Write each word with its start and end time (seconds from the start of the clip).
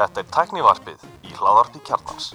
Þetta 0.00 0.20
er 0.20 0.26
tæknivarpið 0.34 1.04
í 1.24 1.32
hláðarpi 1.38 1.80
kjarnans. 1.88 2.26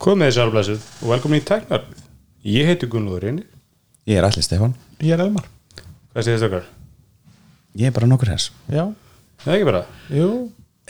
Komið 0.00 0.26
þið 0.30 0.34
sálblæsuð 0.36 0.84
og 1.04 1.12
velkomin 1.12 1.42
í 1.42 1.46
tæknarpið. 1.46 2.02
Ég 2.50 2.70
heiti 2.70 2.88
Gunnlóður 2.90 3.22
Reynir. 3.26 3.46
Ég 4.08 4.16
er 4.18 4.24
allir 4.26 4.42
Stefán 4.42 4.72
Ég 5.04 5.12
er 5.12 5.20
Elmar 5.20 5.44
Hvað 6.14 6.24
þetta 6.30 6.46
okkar? 6.48 6.64
Ég 7.76 7.90
er 7.90 7.92
bara 7.94 8.06
nokkur 8.08 8.30
hers 8.32 8.46
Já, 8.72 8.86
Það 9.44 9.50
er 9.52 9.58
ekki 9.58 9.66
bara. 9.68 9.82
jú 10.08 10.28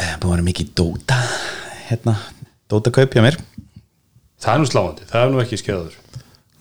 Eh, 0.00 0.12
Búið 0.22 0.30
að 0.30 0.36
vera 0.36 0.46
mikið 0.46 0.70
Dota 0.78 1.18
Hérna, 1.90 2.14
Dota 2.70 2.92
kaup 2.94 3.10
hjá 3.18 3.24
mér 3.26 3.36
Það 4.40 4.52
er 4.54 4.62
nú 4.62 4.68
sláandi. 4.70 5.04
Það 5.10 5.20
er 5.26 5.34
nú 5.34 5.40
ekki 5.42 5.58
skeður. 5.60 5.96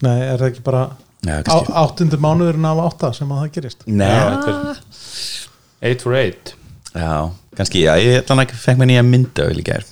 Nei, 0.04 0.18
er 0.26 0.41
það 0.41 0.50
ekki 0.50 0.64
bara. 0.66 0.82
Áttundur 1.27 2.21
mánuðurinn 2.23 2.65
af 2.70 2.79
átta 2.88 3.12
sem 3.17 3.31
að 3.34 3.41
það 3.44 3.53
gerist 3.57 3.85
Nei, 3.88 4.07
þetta 4.07 4.53
er 4.55 5.94
8 5.94 6.03
for 6.05 6.16
8. 6.16 6.53
já, 6.95 7.13
kannski 7.59 7.84
Já, 7.84 7.94
ég 7.99 8.27
fekk 8.63 8.80
mér 8.80 8.91
nýja 8.94 9.03
myndaöl 9.07 9.59
í 9.59 9.66
gær 9.67 9.84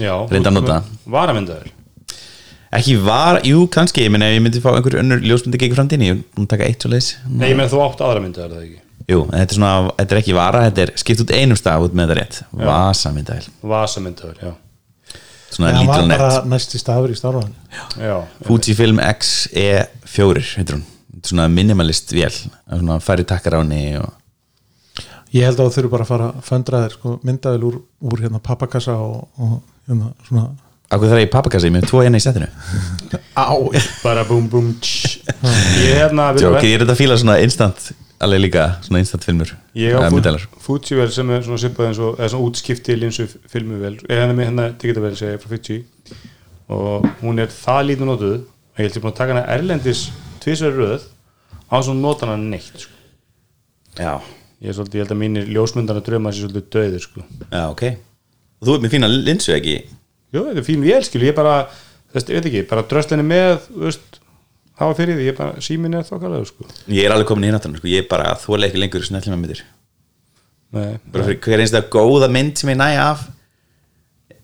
Já. 0.00 0.12
Reyndu 0.30 0.48
að 0.48 0.54
nota. 0.54 0.76
Varamyndaður. 1.10 1.72
Ekki 2.78 2.94
var, 3.02 3.40
jú, 3.44 3.64
kannski 3.72 4.04
Ég 4.04 4.12
meni 4.14 4.28
ef 4.28 4.36
ég 4.36 4.44
myndi 4.44 4.60
fá 4.62 4.70
einhver 4.76 4.94
önnur 5.00 5.18
ljósmyndi 5.24 5.58
gegn 5.58 5.74
framtíðin 5.74 6.06
Ég 6.06 6.20
myndi 6.36 6.50
taka 6.52 6.68
eitt 6.68 6.84
svo 6.84 6.92
leis 6.92 7.08
Nei, 7.26 7.48
ég 7.50 7.56
meina 7.58 7.68
þú 7.72 7.80
átt 7.88 8.04
aðra 8.06 8.22
myndaður, 8.22 8.54
það 8.54 8.62
ekki. 8.68 8.78
Jú, 9.10 9.24
þetta 9.32 9.42
er 9.48 9.58
svona, 9.58 9.72
þetta 9.98 10.14
er 10.14 10.20
ekki 10.22 10.36
vara 10.38 10.60
Þetta 10.68 10.84
er 10.84 10.92
skipt 11.02 11.24
út 11.24 11.32
einum 11.34 11.58
stað 11.58 11.86
út 11.88 11.96
með 11.98 12.12
þetta 12.12 12.20
rétt 12.20 12.38
Vasa 12.70 13.10
myndaöl 13.16 13.48
Vasamyndaður, 13.72 14.36
já. 14.46 14.52
Svona 15.50 15.72
Það 15.74 15.90
var 15.90 16.06
bara 16.14 16.30
næsti 16.54 16.78
stafur 16.78 17.10
í 17.10 17.18
starfaðan 17.18 17.54
Já. 17.98 18.16
Fujifilm 18.46 19.02
X-E4 19.02 19.58
heitir 19.58 19.99
hún. 20.16 20.84
Þetta 21.10 21.20
er 21.20 21.28
svona 21.30 21.48
minimalist 21.52 22.12
vél 22.14 22.32
Svona 22.32 22.98
færi 23.04 23.24
takkar 23.28 23.58
á 23.58 23.60
henni 23.62 23.84
og 24.00 24.16
Ég 25.30 25.46
held 25.46 25.60
að 25.62 25.68
þú 25.68 25.74
þurfi 25.76 25.90
bara 25.92 26.04
að 26.06 26.10
fara 26.10 26.28
að 26.32 26.40
föndra 26.48 26.78
þér 26.84 26.94
sko, 26.96 27.12
myndaðil 27.26 27.66
úr, 27.68 27.76
úr 28.10 28.22
hérna 28.24 28.40
pappakassa 28.42 28.96
og, 28.98 29.28
og 29.38 29.60
hérna 29.86 30.10
svona 30.26 30.48
Akkur 30.90 31.06
þarf 31.12 31.22
ég 31.22 31.30
pappakassi, 31.30 31.68
ég 31.70 31.74
með 31.76 31.84
tvo 31.86 32.00
hérna 32.02 32.18
í 32.18 32.24
setinu 32.24 32.48
Á, 33.38 33.46
Bara 34.02 34.24
búm, 34.26 34.48
búm, 34.50 34.72
tss. 34.82 35.20
Ég 35.78 36.00
hérna... 36.00 36.32
við- 36.34 36.48
Jók, 36.48 36.56
ég 36.66 36.74
er 36.74 36.82
þetta 36.82 36.96
að 36.96 37.02
fíla 37.04 37.18
svona 37.22 37.36
instant 37.44 37.92
alveg 38.20 38.42
líka, 38.42 38.64
svona 38.84 39.00
instant 39.00 39.24
filmur? 39.24 39.52
Ég 39.78 39.94
á. 39.96 40.10
Fujivel 40.60 41.08
sem 41.14 41.30
er 41.32 41.46
svona 41.46 41.60
sipað 41.62 41.86
eins 41.88 42.00
og 42.02 42.18
eða 42.18 42.32
svona 42.34 42.50
útskipti 42.50 42.96
linsu 42.98 43.28
filmuvel 43.48 43.94
eða 44.10 44.26
henni 44.26 44.36
með 44.36 44.50
hérna 44.50 44.66
digitavel 44.82 45.14
sem 45.16 45.30
er 45.32 45.40
frá 45.40 45.54
Fuji. 45.54 45.78
Og 46.74 47.06
hún 47.22 47.40
er 47.42 47.54
það 47.54 47.86
lítið 47.88 48.10
notuð 48.10 48.34
ég 48.80 48.88
held 48.88 48.98
ég 48.98 49.04
búin 49.04 49.12
að 49.12 49.20
taka 49.20 49.34
hana 49.34 49.46
erlendis 49.54 50.04
tvisverð 50.42 50.80
röð 50.80 51.08
á 51.70 51.76
svona 51.78 52.00
nota 52.00 52.28
hana 52.28 52.38
neitt 52.40 52.84
sko. 52.84 52.94
Já, 53.98 54.12
ég, 54.60 54.70
er 54.70 54.76
svolítið, 54.76 54.98
ég 55.00 55.04
held 55.04 55.14
að 55.14 55.20
mínir 55.20 55.50
ljósmyndana 55.50 56.04
drauma 56.06 56.32
sér 56.32 56.46
svolítið 56.46 56.70
döðir 56.76 57.04
sko. 57.04 57.24
já, 57.50 57.64
ok 57.68 57.84
Og 58.60 58.68
þú 58.68 58.74
ert 58.76 58.84
með 58.84 58.92
fína 58.92 59.08
linsu 59.08 59.52
ekki? 59.54 59.76
Jó, 60.30 60.42
þetta 60.44 60.60
er 60.60 60.66
fín 60.66 60.82
vél 60.84 61.04
skil, 61.06 61.22
ég 61.24 61.36
bara 61.36 61.54
þess, 62.12 62.26
ég 62.28 62.36
veit 62.36 62.48
ekki, 62.50 62.64
bara 62.68 62.84
dröslinni 62.90 63.24
með 63.24 63.68
veist, 63.86 64.20
hafa 64.76 64.96
fyrir 64.98 65.16
því, 65.16 65.28
ég 65.30 65.38
bara 65.38 65.64
símin 65.64 65.96
er 65.96 66.04
þokkalega 66.04 66.48
sko. 66.50 66.68
Ég 66.92 67.08
er 67.08 67.14
alveg 67.14 67.30
komin 67.30 67.48
í 67.48 67.50
hináttan, 67.50 67.78
sko. 67.80 67.88
ég 67.88 68.04
er 68.04 68.10
bara 68.10 68.34
þóla 68.40 68.68
ekki 68.68 68.82
lengur 68.82 69.06
með 69.08 69.30
myndir 69.32 69.62
Nei, 70.70 71.00
bara 71.10 71.26
fyrir 71.26 71.40
hver 71.42 71.62
einsta 71.64 71.80
góða 71.90 72.28
mynd 72.30 72.60
sem 72.60 72.70
ég 72.70 72.78
næ 72.78 72.92
af 73.02 73.24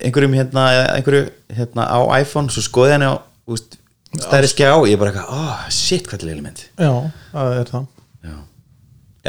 einhverjum 0.03 0.34
hérna, 0.37 0.64
einhverju 0.97 1.29
hérna 1.55 1.87
á 1.87 1.98
iPhone, 2.19 2.51
svo 2.53 2.64
skoði 2.64 2.97
henni 2.97 3.11
á 3.12 3.14
úst, 3.47 3.79
stærri 4.14 4.50
skjá, 4.50 4.70
ég 4.86 4.94
er 4.94 5.00
bara 5.00 5.12
eitthvað 5.12 5.32
oh, 5.34 5.64
shit, 5.74 6.06
hvað 6.08 6.28
er 6.30 6.44
mynd 6.44 6.62
já, 6.76 6.92
það 7.32 7.56
er 7.56 7.72
það. 7.72 7.88
Já. 8.26 8.36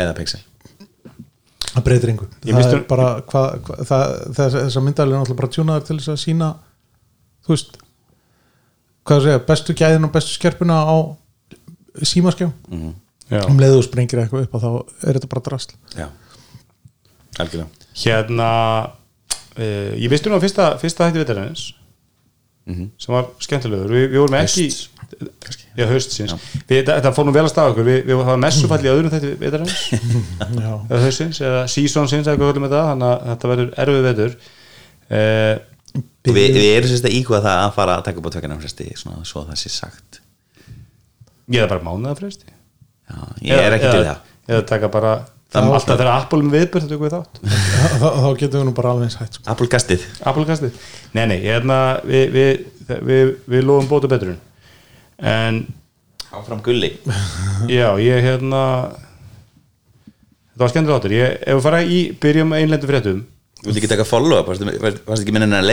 eða 0.04 0.14
pixel. 0.18 0.44
Það 1.78 1.84
breytir 1.86 2.12
engu. 2.14 2.28
Ég 2.48 2.58
Það 2.58 2.78
bara 2.90 3.08
hvað 3.28 3.50
hva, 3.68 3.76
það, 3.86 4.14
þess, 4.38 4.56
þessar 4.56 4.86
myndaðil 4.86 5.12
er 5.12 5.20
náttúrulega 5.20 5.42
bara 5.42 5.54
tjúnaðar 5.54 5.84
til 5.86 5.98
þess 6.00 6.14
að 6.14 6.22
sína 6.24 6.48
þú 7.46 7.54
veist 7.54 7.76
hvað 9.08 9.18
að 9.18 9.28
segja, 9.28 9.42
bestu 9.48 9.76
gæðin 9.78 10.08
og 10.08 10.14
bestu 10.16 10.36
skerpuna 10.36 10.80
á 10.84 10.98
símaskjá. 12.04 12.50
Já. 13.28 13.42
um 13.44 13.60
leiðu 13.60 13.82
og 13.82 13.84
sprengir 13.84 14.22
eitthvað 14.22 14.46
upp 14.48 14.56
þá 14.64 14.70
er 15.04 15.18
þetta 15.18 15.30
bara 15.34 15.44
drasl. 15.44 15.74
Já, 15.98 16.08
algjörlega. 17.44 17.90
Hérna 17.98 18.52
uh, 19.58 19.92
ég 20.00 20.08
vistu 20.14 20.32
nú 20.32 20.38
að 20.38 20.46
fyrsta, 20.48 20.70
fyrsta 20.80 21.10
hætti 21.10 21.26
vetarins 22.68 23.04
sem 23.04 23.16
var 23.16 23.28
skemmtilegur. 23.44 23.94
Við, 23.96 24.06
við 24.12 24.22
vorum 24.24 24.38
ekki 24.42 24.68
Kannski. 24.68 25.66
já, 25.78 25.86
haustsins 25.88 26.34
við, 26.36 26.74
þetta, 26.74 26.98
þetta 26.98 27.12
fór 27.16 27.28
nú 27.28 27.34
vel 27.36 27.46
að 27.46 27.52
staða 27.54 27.72
okkur. 27.74 27.88
Við, 27.88 28.00
við 28.10 28.22
hafa 28.28 28.42
messufall 28.44 28.82
í 28.84 28.92
öðrum 28.92 29.14
þetta 29.14 29.62
já, 30.66 30.74
eða 30.90 31.02
haustsins, 31.06 31.40
eða 31.42 31.64
seasonsins 31.72 32.28
eða 32.28 32.42
hvað 32.42 32.52
höllum 32.52 32.68
þetta, 32.68 32.84
þannig 32.92 33.08
að 33.14 33.26
þetta 33.32 33.52
verður 33.54 33.72
erfið 33.86 34.08
vetur. 34.10 34.38
Uh, 35.08 35.56
við, 36.28 36.44
við 36.58 36.70
erum 36.74 36.92
sérst 36.92 37.08
að 37.08 37.18
íkvæða 37.22 37.44
það 37.48 37.64
að 37.64 37.74
fara 37.78 37.96
að 37.96 38.06
taka 38.10 38.22
upp 38.22 38.28
á 38.28 38.36
tökina 38.36 38.60
fresti, 38.60 38.90
svona 39.00 39.24
svo 39.28 39.46
það 39.48 39.62
sé 39.64 39.74
sagt. 39.74 40.22
Ég 41.56 41.64
er 41.64 41.72
bara 41.72 41.86
mánuða 41.88 42.18
fresti. 42.20 42.52
Já, 43.08 43.20
ég 43.48 43.64
er 43.64 43.78
ekki 43.78 43.94
til 43.94 44.04
það. 44.04 44.32
eða 44.52 44.68
taka 44.68 44.92
bara 44.92 45.14
Það- 45.48 45.70
alltaf 45.78 45.96
þegar 45.96 46.10
Apple 46.12 46.44
með 46.44 46.56
viðbjörn 46.58 46.84
þetta 46.88 46.98
við 47.02 47.14
þátt. 47.16 47.38
Þá, 48.02 48.08
þá 48.20 48.30
getum 48.42 48.60
við 48.60 48.66
nú 48.68 48.74
bara 48.76 48.90
alveg 48.92 49.08
eins 49.08 49.16
hægt 49.22 49.38
sko. 49.38 49.44
Appulkastið 49.54 50.04
Apple-kastið 50.28 50.80
nei, 51.16 51.24
nei, 51.32 51.38
hérna 51.46 51.78
við, 52.04 52.26
við, 52.36 52.66
við, 53.08 53.32
við 53.48 53.64
lofum 53.64 53.88
bóta 53.88 54.10
beturinn 54.12 54.42
en 55.18 55.62
áfram 56.36 56.60
gulli. 56.66 56.92
Já, 57.78 57.96
ég 58.04 58.28
hérna 58.28 58.64
þetta 60.52 60.66
var 60.66 60.74
skemmtilega 60.74 61.00
áttur 61.00 61.16
ég, 61.16 61.38
ef 61.48 61.58
við 61.58 61.66
fara 61.70 61.82
í, 61.86 62.02
byrjum 62.22 62.54
einlendu 62.58 62.90
fréttum 62.92 63.24
Þú 63.58 63.72
vilt 63.72 63.78
ekki 63.82 63.90
taka 63.90 64.04
follow-up, 64.06 64.46
varstu 64.52 64.66
varstu 65.08 65.24
ekki 65.26 65.34
minna 65.34 65.48
en 65.50 65.56
að 65.58 65.66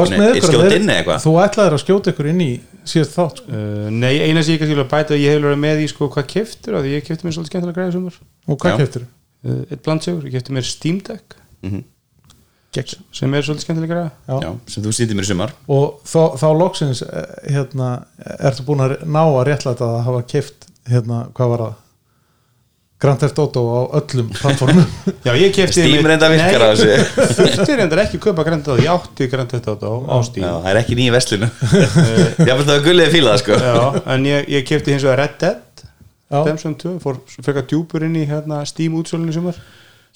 varst 0.00 0.14
með 0.16 0.38
ykkur 0.38 0.52
skjóta 0.54 0.66
að 0.70 0.76
inn 0.78 0.86
leir- 0.88 1.00
eitthvað 1.02 1.24
þú 1.26 1.32
ætlaðir 1.44 1.74
að 1.76 1.82
skjóta 1.84 2.12
ykkur 2.14 2.28
inn 2.30 2.40
í 2.40 2.50
síðast 2.88 3.16
þátt 3.18 3.42
sko. 3.42 3.52
uh, 3.52 3.90
Nei, 3.92 4.14
eina 4.24 4.42
sem 4.42 4.54
ég 4.54 4.60
kannski 4.62 4.76
vil 4.78 4.84
að 4.86 4.90
bæta 4.94 5.18
ég 5.20 5.34
hefur 5.34 5.46
verið 5.50 5.60
með 5.66 5.82
í 5.84 5.88
sko 5.92 6.08
hvað 6.14 6.26
keftur 6.32 6.78
því 6.86 6.94
ég 6.96 7.04
kefti 7.10 7.26
mér 7.28 7.36
svolítið 7.36 7.52
skemmtilega 7.52 7.76
græði 7.76 7.92
sumar 7.98 8.16
og 8.48 8.56
hvað 8.64 8.72
Já. 8.72 8.76
keftir 8.80 9.04
uh, 9.04 9.60
eitt 9.68 9.82
blandsegur, 9.84 10.24
ég 10.30 10.32
kefti 10.38 10.56
mér 10.56 10.64
Steam 10.70 11.00
Deck 11.04 11.36
Mhm. 11.60 11.82
þú? 12.72 12.96
sem 13.12 13.34
er 13.34 13.42
svolítið 13.44 13.66
skemmtilega 13.66 13.92
græði 13.92 14.10
Já. 14.30 14.40
Já, 14.46 14.50
sem 14.72 14.82
þú 14.88 14.92
sýttir 14.96 15.16
mér 15.20 15.26
í 15.28 15.30
sumar 15.34 15.52
og 15.68 16.00
þá, 16.08 16.20
þá 16.40 16.46
loksins 16.56 17.02
eh, 17.04 17.52
hérna, 17.52 17.88
ertu 18.40 18.64
búin 18.64 18.80
að 18.86 18.96
ná 19.04 19.20
að 19.26 19.44
réttlæta 19.50 19.88
að 19.92 20.02
hafa 20.08 20.22
keft 20.30 20.68
hérna, 20.88 21.26
hvað 21.36 21.52
var 21.52 21.64
það 21.66 21.74
Grand 23.00 23.20
Theft 23.22 23.38
Auto 23.40 23.62
á 23.64 23.80
öllum 23.96 24.28
plattformum 24.34 24.84
Já, 25.26 25.32
ég 25.40 25.54
kefti 25.56 25.86
Steam 25.86 26.04
reynda 26.04 26.28
virkar 26.28 26.64
á 26.64 26.68
þessu. 26.76 26.96
Þurfti 27.38 27.76
reyndar 27.78 28.02
ekki 28.02 28.18
að 28.18 28.24
kaupa 28.26 28.44
Grand 28.44 28.64
Theft 28.66 28.74
Auto. 28.74 28.84
Ég 28.84 28.90
átti 28.92 29.28
Grand 29.32 29.52
Theft 29.52 29.68
Auto 29.72 29.92
á 30.04 30.16
Steam. 30.26 30.44
Já, 30.44 30.52
það 30.58 30.70
er 30.72 30.80
ekki 30.82 30.98
nýja 30.98 31.14
vestlinu 31.14 31.48
Ég 31.48 32.50
finnst 32.58 32.68
það 32.68 32.74
að 32.74 32.84
gullið 32.88 33.14
fíla 33.14 33.32
það 33.32 33.40
sko. 33.44 33.60
Já, 33.64 33.78
en 34.14 34.26
ég, 34.28 34.50
ég 34.52 34.66
kefti 34.68 34.94
hins 34.96 35.06
vegar 35.08 35.22
Red 35.22 35.38
Dead. 35.40 35.84
Redemption 36.30 36.76
2, 36.78 36.92
fór 37.02 37.22
frekar 37.40 37.64
djúpur 37.70 38.04
inn 38.06 38.18
í 38.20 38.26
hérna, 38.28 38.60
Steam 38.68 38.98
útsölunni 39.00 39.32
sumar. 39.34 39.56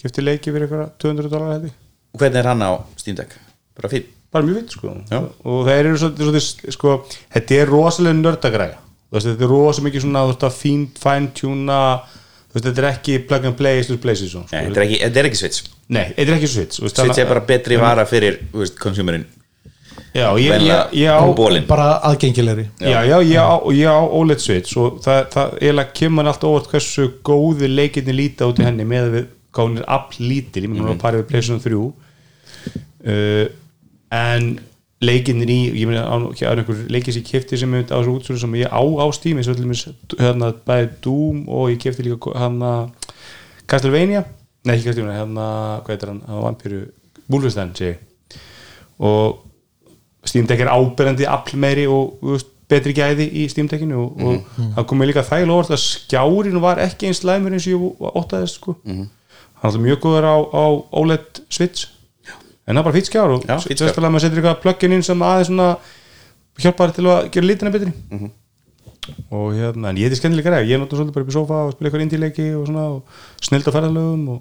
Kefti 0.02 0.22
leiki 0.22 0.52
fyrir 0.52 0.68
eitthvað 0.68 0.92
200 1.02 1.32
dólar 1.32 1.56
ég. 1.64 1.72
Og 2.14 2.20
hvernig 2.20 2.42
er 2.42 2.50
hann 2.52 2.62
á 2.68 2.84
Steam 3.00 3.16
Deck? 3.16 3.32
Bara 3.74 3.90
fín 3.90 4.04
bara 4.34 4.44
mjög 4.44 4.56
fint 4.60 4.72
sko. 4.74 4.92
Já. 5.10 5.20
og 5.46 5.60
það 5.66 5.76
eru 5.78 5.98
svolítið, 5.98 6.24
svolítið 6.26 6.74
sko, 6.74 6.94
þetta 7.36 7.54
er 7.54 7.68
rosalega 7.70 8.70
veist, 9.14 9.28
þetta 9.28 9.46
er 9.46 9.52
rosalega 9.52 9.86
mikið 9.86 10.04
svona 10.04 10.22
að 10.34 10.56
fín, 10.58 10.88
þú 10.98 11.52
veist, 12.54 12.66
þetta 12.66 12.82
er 12.82 12.91
ekki 12.91 13.20
plug 13.28 13.48
and 13.50 13.59
play 13.59 13.81
eins 13.81 13.92
og 13.92 14.03
play 14.03 14.19
season, 14.19 14.44
sko. 14.48 14.56
Nei, 14.56 14.69
þetta 14.69 14.81
er 14.81 14.87
ekki, 14.88 15.00
þetta 15.04 15.22
er 15.22 15.31
ekki 15.31 15.41
Switch. 15.41 15.70
Nei, 15.88 16.04
þetta 16.16 16.28
er 16.31 16.37
ekki 16.38 16.50
switch 16.50 16.78
þú 16.78 16.87
veist, 16.87 17.00
Switch 17.00 17.22
er 17.22 17.31
bara 17.31 17.42
betri 17.48 17.81
vara 17.81 18.06
fyrir, 18.09 18.38
þú 18.53 18.62
veist, 18.62 18.78
consumerinn 18.81 19.26
já, 20.15 20.28
ég, 20.38 20.62
ég, 20.62 20.93
ég 20.94 21.10
á 21.10 21.22
bara 21.66 21.88
aðgengilegri. 22.06 22.69
Já, 22.78 23.00
já, 23.03 23.16
ég 23.26 23.38
á, 23.43 23.59
ég 23.75 23.91
á 23.91 23.98
OLED 23.98 24.43
switch 24.43 24.78
og 24.78 25.00
það, 25.03 25.20
það 25.34 25.56
eiginlega 25.59 25.94
kemur 25.98 26.31
allt 26.31 26.46
óvart 26.46 26.70
hversu 26.70 27.08
góði 27.26 27.70
leikirni 27.70 28.14
líta 28.14 28.46
út 28.50 28.62
í 28.62 28.67
henni 28.67 28.87
með 28.87 29.11
við 29.14 29.26
hvað 29.55 29.69
hún 29.69 29.81
er 29.81 29.88
all 29.96 30.20
lítil, 30.23 30.64
ég 30.67 30.70
mm. 30.70 30.93
að 30.94 31.02
parið 31.02 31.23
við 31.23 31.28
PlayStation 31.32 31.62
3 31.64 31.82
uh, 33.11 33.44
en 34.14 34.49
leikirnir 35.04 35.50
í 35.52 35.58
ég 35.80 35.92
að 36.00 36.26
það 36.38 36.48
er 36.50 36.62
einhver 36.62 36.80
leikir 36.92 37.14
sem 37.14 37.22
ég 37.22 37.30
kefti 37.30 37.60
sem 37.60 37.76
er 37.76 37.86
á 37.88 37.96
þessu 37.96 38.14
útsölu 38.16 38.40
sem 38.42 38.56
ég 38.60 38.72
á 38.72 38.82
á 38.82 39.06
Steam 39.16 39.40
eins 39.40 39.50
og 39.50 39.58
dæmis 39.60 39.84
hérna 40.18 40.52
bæði 40.66 40.90
Doom 41.04 41.44
og 41.48 41.70
ég 41.72 41.80
kefti 41.82 42.06
líka 42.06 42.34
hérna 42.38 42.72
Castlevania, 43.70 44.24
nei 44.64 44.74
ekki 44.76 44.90
Castlevania 44.90 45.20
hérna, 45.22 45.46
hvað 45.84 45.94
heitir 45.94 46.12
hann, 46.12 46.22
hann 46.28 46.40
var 46.40 46.48
vampíru 46.50 46.82
Wolfenstein, 47.28 47.74
segi 47.78 47.94
og 49.04 49.44
Steam 50.24 50.48
Deck 50.48 50.64
er 50.64 50.72
áberandi 50.72 51.26
afl 51.28 51.58
meiri 51.60 51.86
og 51.90 52.18
veist, 52.24 52.50
betri 52.70 52.94
gæði 52.96 53.26
í 53.42 53.44
Steam 53.52 53.68
Deckinu 53.68 53.98
og, 54.00 54.22
og 54.24 54.60
það 54.76 54.86
kom 54.88 55.00
mér 55.00 55.10
líka 55.10 55.24
þægilega 55.26 55.58
orð 55.60 55.74
að 55.76 55.82
skjárin 55.82 56.62
var 56.64 56.80
ekki 56.82 57.10
eins 57.10 57.20
læmur 57.26 57.52
eins 57.52 57.66
og 57.68 57.74
ég 57.74 58.06
óttaðist 58.22 58.60
sko. 58.60 58.76
hann 58.84 59.76
er 59.76 59.82
mjög 59.84 60.00
góður 60.04 60.28
á, 60.28 60.36
á 60.48 60.64
OLED 61.00 61.42
Switch 61.52 61.90
en 62.66 62.75
það 62.75 62.81
er 62.81 62.87
bara 62.87 62.96
fýtt 62.96 63.11
skjár 63.11 63.34
og 63.34 63.44
sérstaklega 63.64 64.08
að 64.08 64.14
maður 64.14 64.25
setur 64.25 64.40
eitthvað 64.40 64.62
plugin 64.64 64.94
inn 64.96 65.02
sem 65.05 65.22
aðeins 65.28 65.50
svona 65.50 65.69
hjálpar 66.64 66.93
til 66.96 67.05
að 67.11 67.31
gera 67.34 67.46
litina 67.50 67.70
betri. 67.75 67.93
Og 69.34 69.50
hérna, 69.52 69.90
en 69.90 69.99
ég 70.00 70.06
heiti 70.08 70.16
skemmtilega 70.16 70.49
græð 70.49 70.70
ég 70.70 70.81
notum 70.81 70.96
svolítið 70.96 71.14
bara 71.19 71.25
upp 71.26 71.32
í 71.32 71.34
sofa 71.37 71.56
og 71.66 71.72
spila 71.75 71.90
eitthvað 71.90 72.05
indíleiki 72.06 72.46
og 72.56 72.62
svona, 72.70 72.84
og 72.94 73.44
snild 73.44 73.66
á 73.69 73.72
ferðalögum 73.75 74.22
og 74.32 74.38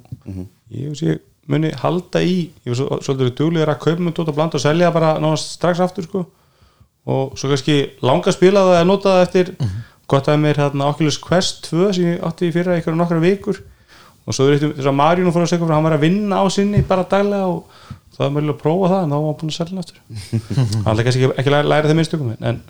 ég 0.72 0.94
veist 0.94 1.04
ég 1.04 1.20
muni 1.52 1.72
halda 1.82 2.22
í 2.24 2.36
ég 2.64 2.72
var 2.72 2.78
svo- 2.80 3.00
svolítið 3.04 3.34
duglegur 3.42 3.74
að 3.74 3.82
kaupa 3.84 4.06
með 4.06 4.14
tótt 4.16 4.32
og 4.32 4.38
blanda 4.38 4.56
og 4.56 4.64
selja 4.64 4.92
bara 4.96 5.18
nánast 5.20 5.52
strax 5.58 5.82
aftur 5.84 6.08
sko. 6.08 6.22
Og 7.12 7.34
svo 7.36 7.50
kannski 7.52 7.76
langa 8.08 8.32
spila 8.32 8.64
það 8.64 8.80
að 8.80 8.88
nota 8.88 9.18
það 9.18 9.26
eftir 9.28 9.52
gott 10.08 10.28
að 10.32 10.40
mér 10.46 10.62
hérna 10.64 10.88
Oculus 10.94 11.18
Quest 11.20 11.68
2 11.68 11.92
sem 11.98 12.06
ég 12.14 12.24
átti 12.24 12.48
í 12.48 12.54
fyrra 12.56 12.78
einhverja 12.78 12.96
nokkra 13.02 13.20
vikur 13.20 13.60
og 14.24 14.36
svo 14.36 14.48
er 14.48 14.56
þetta 14.58 14.78
þess 14.78 14.92
að 14.92 14.98
Maríun 15.00 15.34
fór 15.36 15.46
að 15.46 15.52
segja 15.52 15.70
hann 15.74 15.88
var 15.88 15.98
að 15.98 16.06
vinna 16.06 16.40
á 16.40 16.46
sinni 16.54 16.84
bara 16.88 17.04
daglega 17.10 17.50
og 17.52 17.66
það 18.14 18.24
var 18.24 18.34
mjög 18.38 18.54
að 18.54 18.62
prófa 18.62 18.92
það 18.94 19.04
en 19.04 19.14
þá 19.14 19.18
var 19.18 19.28
hann 19.28 19.40
búin 19.42 19.52
að 19.52 19.58
selja 19.58 19.84
aftur. 19.84 20.00
Hann 20.86 20.94
er 21.00 21.08
kannski 21.08 21.24
ekki, 21.24 21.36
ekki 21.42 21.54
læra, 21.54 21.90
þeim 21.90 22.00
minnstökum 22.00 22.32
en 22.40 22.62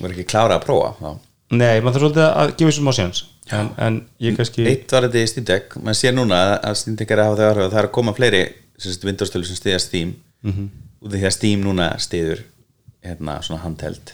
var 0.00 0.14
ekki 0.14 0.26
klára 0.30 0.58
að 0.58 0.64
prófa 0.66 0.92
þá. 1.00 1.10
nei, 1.50 1.80
maður 1.80 1.96
þarf 1.96 2.04
svolítið 2.04 2.26
að 2.28 2.52
gefa 2.54 2.70
þessum 2.70 2.90
á 2.90 2.94
séns. 2.98 3.22
En, 3.50 3.70
en 3.82 3.96
ég 4.22 4.36
kannski 4.38 4.66
eitt 4.70 4.92
var 4.94 5.08
þetta 5.08 5.40
í 5.40 5.44
Deck 5.48 5.78
maður 5.80 5.98
sér 5.98 6.14
núna 6.14 6.38
að 6.62 6.84
Deck 7.00 7.10
er 7.10 7.22
að 7.24 7.30
hafa 7.30 7.40
þau 7.40 7.48
áhrif 7.48 7.64
og 7.64 7.72
það 7.72 7.80
er 7.80 7.88
að 7.88 7.96
koma 7.96 8.14
fleiri 8.14 8.42
Windows-tölu 9.08 9.48
sem 9.48 9.58
stiðja 9.58 9.80
Steam. 9.82 10.14
Mhm. 10.46 10.68
og 11.00 11.10
því 11.12 11.24
að 11.26 11.34
Steam 11.36 11.64
núna 11.64 11.88
stiður 12.00 12.44
hérna 13.04 13.40
svona 13.44 13.62
handheld 13.64 14.12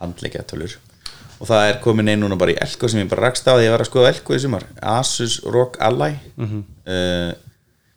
handleikja 0.00 0.44
tölur 0.48 0.74
og 1.40 1.46
það 1.48 1.68
er 1.70 1.80
komin 1.84 2.08
einn 2.12 2.20
núna 2.24 2.36
bara 2.38 2.52
í 2.54 2.58
Elko 2.62 2.88
sem 2.88 3.00
ég 3.02 3.08
bara 3.10 3.26
rakst 3.28 3.48
á 3.48 3.54
því 3.54 3.62
að 3.62 3.66
ég 3.66 3.74
var 3.74 3.84
að 3.84 3.90
skoða 3.90 4.12
Elko 4.14 4.34
í 4.36 4.42
sumar 4.44 4.64
Asus 4.82 5.40
ROG 5.44 5.76
Ally 5.80 6.12
Mhm. 6.36 6.60
uh, 6.86 7.32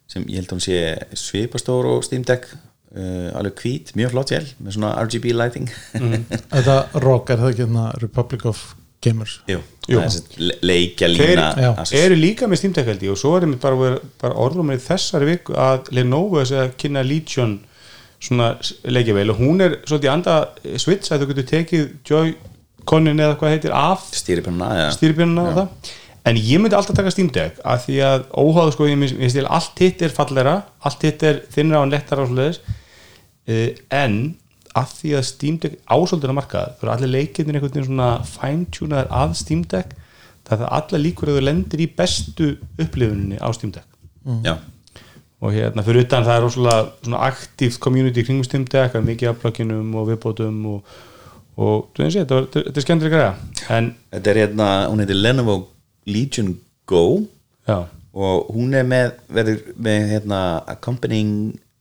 sem 0.08 0.24
ég 0.32 0.36
held 0.40 0.48
að 0.48 0.56
hún 0.58 0.64
sé 0.64 0.80
svipastór 1.14 1.86
og 1.92 2.04
Steam 2.08 2.24
Deck 2.24 2.48
uh, 2.96 3.30
alveg 3.38 3.56
hvít, 3.62 3.94
mjög 4.00 4.12
flott 4.16 4.30
hjel 4.32 4.46
með 4.64 4.78
svona 4.78 4.94
RGB 5.04 5.34
lighting 5.36 5.70
Mhm. 5.94 6.26
Þetta 6.54 6.78
rock 7.04 7.30
er 7.30 7.38
það 7.44 7.52
ekki 7.54 7.66
hérna 7.66 7.88
Republic 8.02 8.46
of 8.46 8.62
Gamers 9.04 9.40
Jú, 9.48 9.60
Jú. 9.88 10.00
er 10.02 10.10
le- 10.42 10.56
leikja 10.66 11.08
þeir 11.14 11.36
lína. 11.38 11.76
Asus. 11.78 11.94
eru 12.00 12.16
líka 12.18 12.48
með 12.50 12.58
Steam 12.64 12.74
Deck 12.74 12.88
held 12.90 13.04
ég 13.06 13.12
og 13.14 13.18
svo 13.22 13.36
er 13.38 13.46
einmitt 13.46 13.62
bara, 13.62 14.00
bara 14.22 14.34
orðum 14.34 14.72
með 14.72 14.82
þessari 14.88 15.28
viku 15.36 15.54
að 15.54 15.92
Lenovo 15.94 16.40
er 16.42 16.50
að 16.64 16.72
kynna 16.82 17.04
Legion 17.06 17.60
svona 18.20 18.56
leikjaveil 18.90 19.30
og 19.30 19.38
hún 19.38 19.62
er 19.62 19.76
svolítið 19.86 20.10
anda 20.16 20.38
switch 20.82 21.12
að 21.14 21.22
þú 21.22 21.28
getur 21.30 21.46
tekið 21.52 21.84
Joy-Conin 22.88 23.20
eða 23.20 23.36
hvað 23.40 23.54
heitir 23.56 23.74
af 23.76 24.04
stýripennuna 24.16 25.48
ja. 25.52 25.68
en 26.28 26.38
ég 26.40 26.62
myndi 26.62 26.76
alltaf 26.78 26.96
taka 26.96 27.12
Steam 27.12 27.30
Deck 27.34 27.60
að 27.66 27.84
því 27.86 27.98
að 28.08 28.26
óháðu 28.32 28.74
sko, 28.76 28.88
ég 28.88 29.00
myndi 29.00 29.30
stil 29.32 29.48
allt 29.48 29.80
hitt 29.84 30.02
er 30.02 30.14
fallera, 30.16 30.62
allt 30.80 31.04
hitt 31.04 31.24
er 31.24 31.42
þinnra 31.52 31.84
og 31.84 31.92
lettara 31.92 32.24
og 32.24 32.32
svoleiðis. 32.32 32.62
Uh, 33.48 33.76
en 33.92 34.38
að 34.78 34.94
því 35.00 35.14
að 35.18 35.28
Steam 35.28 35.60
Deck 35.64 35.82
ásóldina 35.88 36.36
markað, 36.38 36.78
fyrir 36.80 36.94
allir 36.94 37.14
leikirnir 37.14 37.58
einhvern 37.58 37.74
veginn 37.74 37.90
svona 37.90 38.10
fine-tunaðar 38.28 39.12
að 39.24 39.36
Steam 39.42 39.66
Deck 39.68 39.96
það 40.48 40.64
er 40.64 40.74
allar 40.80 41.04
líkur 41.04 41.32
að 41.32 41.40
þú 41.40 41.46
lendir 41.48 41.84
í 41.84 41.92
bestu 41.98 42.50
upplifuninni 42.78 43.40
á 43.44 43.48
Steam 43.56 43.76
Deck. 43.76 43.88
Já. 44.44 44.58
og 45.40 45.54
hérna 45.54 45.84
fyrir 45.86 46.04
utan 46.04 46.26
það 46.26 46.34
er 46.36 46.42
rosalega 46.44 46.88
svona 47.06 47.20
aktíft 47.30 47.80
community 47.80 48.24
kringum 48.26 48.48
Steam 48.48 48.66
Deck, 48.68 48.92
það 48.92 49.02
er 49.02 49.08
mikið 49.12 49.32
af 49.32 49.38
plugginum 49.44 49.94
og 49.96 50.10
viðbótum 50.10 50.64
og, 50.72 50.98
og 51.58 51.90
þú 51.98 52.06
veist, 52.06 52.20
þetta, 52.22 52.42
þetta 52.56 52.80
er 52.82 52.86
skemmtilega 52.86 53.18
græða 53.18 53.58
Þetta 53.68 54.32
er 54.32 54.42
hérna, 54.44 54.72
hún 54.88 55.04
heitir 55.04 55.20
Lenovo 55.20 55.58
Legion 56.08 56.54
Go. 56.88 57.06
Já. 57.68 57.88
Og 58.18 58.52
hún 58.56 58.74
er 58.78 58.86
með, 58.88 59.18
verður 59.30 59.64
með 59.84 60.12
hérna 60.14 60.42
accompanying 60.72 61.32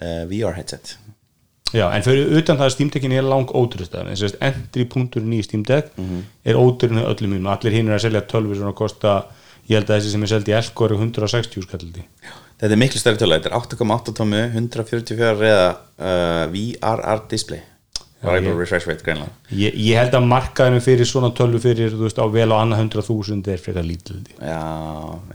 uh, 0.02 0.25
VR 0.28 0.56
headset. 0.58 0.96
Já, 1.75 1.88
en 1.90 2.05
fyrir 2.06 2.31
utan 2.38 2.58
það 2.58 2.69
að 2.69 2.75
Steam 2.75 2.90
Deckin 2.94 3.14
er 3.17 3.26
lang 3.26 3.50
ótrústað 3.50 4.05
en 4.05 4.14
þess 4.14 4.37
að 4.37 4.44
entry 4.49 4.84
punkturinn 4.90 5.34
í 5.34 5.40
Steam 5.43 5.64
Deck 5.67 5.96
er 6.46 6.58
ótrúin 6.58 7.00
að 7.02 7.08
öllum 7.11 7.34
mínum. 7.34 7.49
Allir 7.50 7.75
hinn 7.75 7.90
er 7.90 7.96
að 7.96 8.05
selja 8.06 8.23
tölvur 8.31 8.58
svona 8.58 8.70
að 8.70 8.78
kosta 8.78 9.14
ég 9.67 9.81
held 9.81 9.90
að 9.90 9.99
þessi 9.99 10.12
sem 10.14 10.26
er 10.26 10.31
seldi 10.31 10.55
í 10.55 10.56
Elko 10.56 10.87
eru 10.87 10.99
160 11.00 11.67
skallaldi 11.67 12.05
Þetta 12.56 12.73
er 12.73 12.81
miklu 12.81 13.00
stærri 13.02 13.20
tölu, 13.20 13.37
þetta 13.37 13.50
er 13.50 13.56
8,8 13.58 14.14
tómu 14.17 14.44
144 14.46 15.32
reða 15.40 15.67
uh, 15.75 16.44
VRR 16.55 17.26
display 17.28 17.64
Variable 18.26 18.52
ég- 18.52 18.58
refresh 18.61 18.88
rate 18.90 19.05
greinlega 19.06 19.32
ég, 19.62 19.75
ég 19.87 19.96
held 20.00 20.14
að 20.19 20.26
markaðinu 20.32 20.82
fyrir 20.84 21.08
svona 21.08 21.31
tölvu 21.38 21.61
fyrir 21.62 21.94
þú 21.94 22.05
veist 22.06 22.19
á 22.20 22.26
vel 22.34 22.49
á 22.52 22.56
annað 22.61 22.82
100.000 22.84 23.50
er 23.55 23.62
frekar 23.62 23.87
lítildi. 23.87 24.37
Já, 24.40 24.62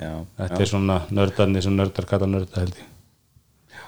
já, 0.02 0.14
þetta 0.42 0.60
já. 0.60 0.62
er 0.66 0.72
svona 0.74 0.98
nördarnir 1.12 1.64
sem 1.66 1.76
nördar 1.78 2.06
kalla 2.10 2.28
nörda 2.30 2.64
held 2.66 2.76
ég. 2.80 2.88
Já. 3.72 3.86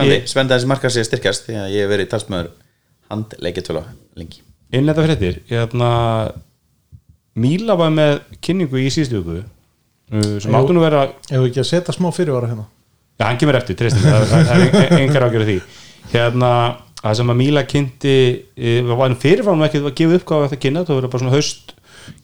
En 0.00 0.06
ég- 0.08 0.26
spendi 0.30 0.54
að 0.54 0.58
þessi 0.60 0.70
markar 0.70 0.90
sé 0.94 1.02
að 1.04 1.08
styrkjast 1.10 1.46
því 1.48 1.58
að 1.60 1.72
ég 1.74 1.84
hef 1.84 1.90
verið 1.92 2.10
talsmaður 2.14 2.50
handleikjatölu 3.10 3.82
lengi. 4.16 4.40
Innlenda 4.72 5.02
fréttir 5.04 5.40
ég 5.50 5.58
hérna 5.64 5.90
Míla 7.40 7.76
var 7.78 7.90
með 7.94 8.20
kynningu 8.42 8.78
í 8.80 8.88
síðustu 8.90 9.20
viku 9.22 9.36
uh, 9.40 10.38
sem 10.42 10.54
áttu 10.58 10.74
nú 10.74 10.82
að 10.82 10.86
vera 10.88 11.02
Ef 11.30 11.36
við 11.36 11.46
ekki 11.50 11.62
að 11.62 11.68
setja 11.70 11.94
smá 11.94 12.08
fyrirvara 12.14 12.50
hérna? 12.50 12.64
Já, 13.20 13.26
hann 13.28 13.38
kemur 13.40 13.58
eftir, 13.58 13.76
treystum 13.76 14.00
við, 14.06 14.30
það, 14.30 14.50
er 14.80 14.94
engar 15.02 15.26
ágjörð 15.28 15.48
því. 15.50 15.56
Hérna, 16.14 16.50
það 17.00 17.18
sem 17.20 17.32
að 17.32 17.38
Míla 17.40 17.64
kynnti 17.68 18.14
e, 18.56 18.74
var 18.88 19.16
fyrirfram 19.20 19.66
ekki 19.66 19.82
að 19.82 19.94
gefa 20.00 20.18
upp 20.18 20.26
hvað 20.30 20.46
þetta 20.46 20.62
kynna, 20.64 20.86
það 20.88 20.98
verður 21.00 21.14
bara 21.14 21.24
svona 21.24 21.36
haust 21.36 21.74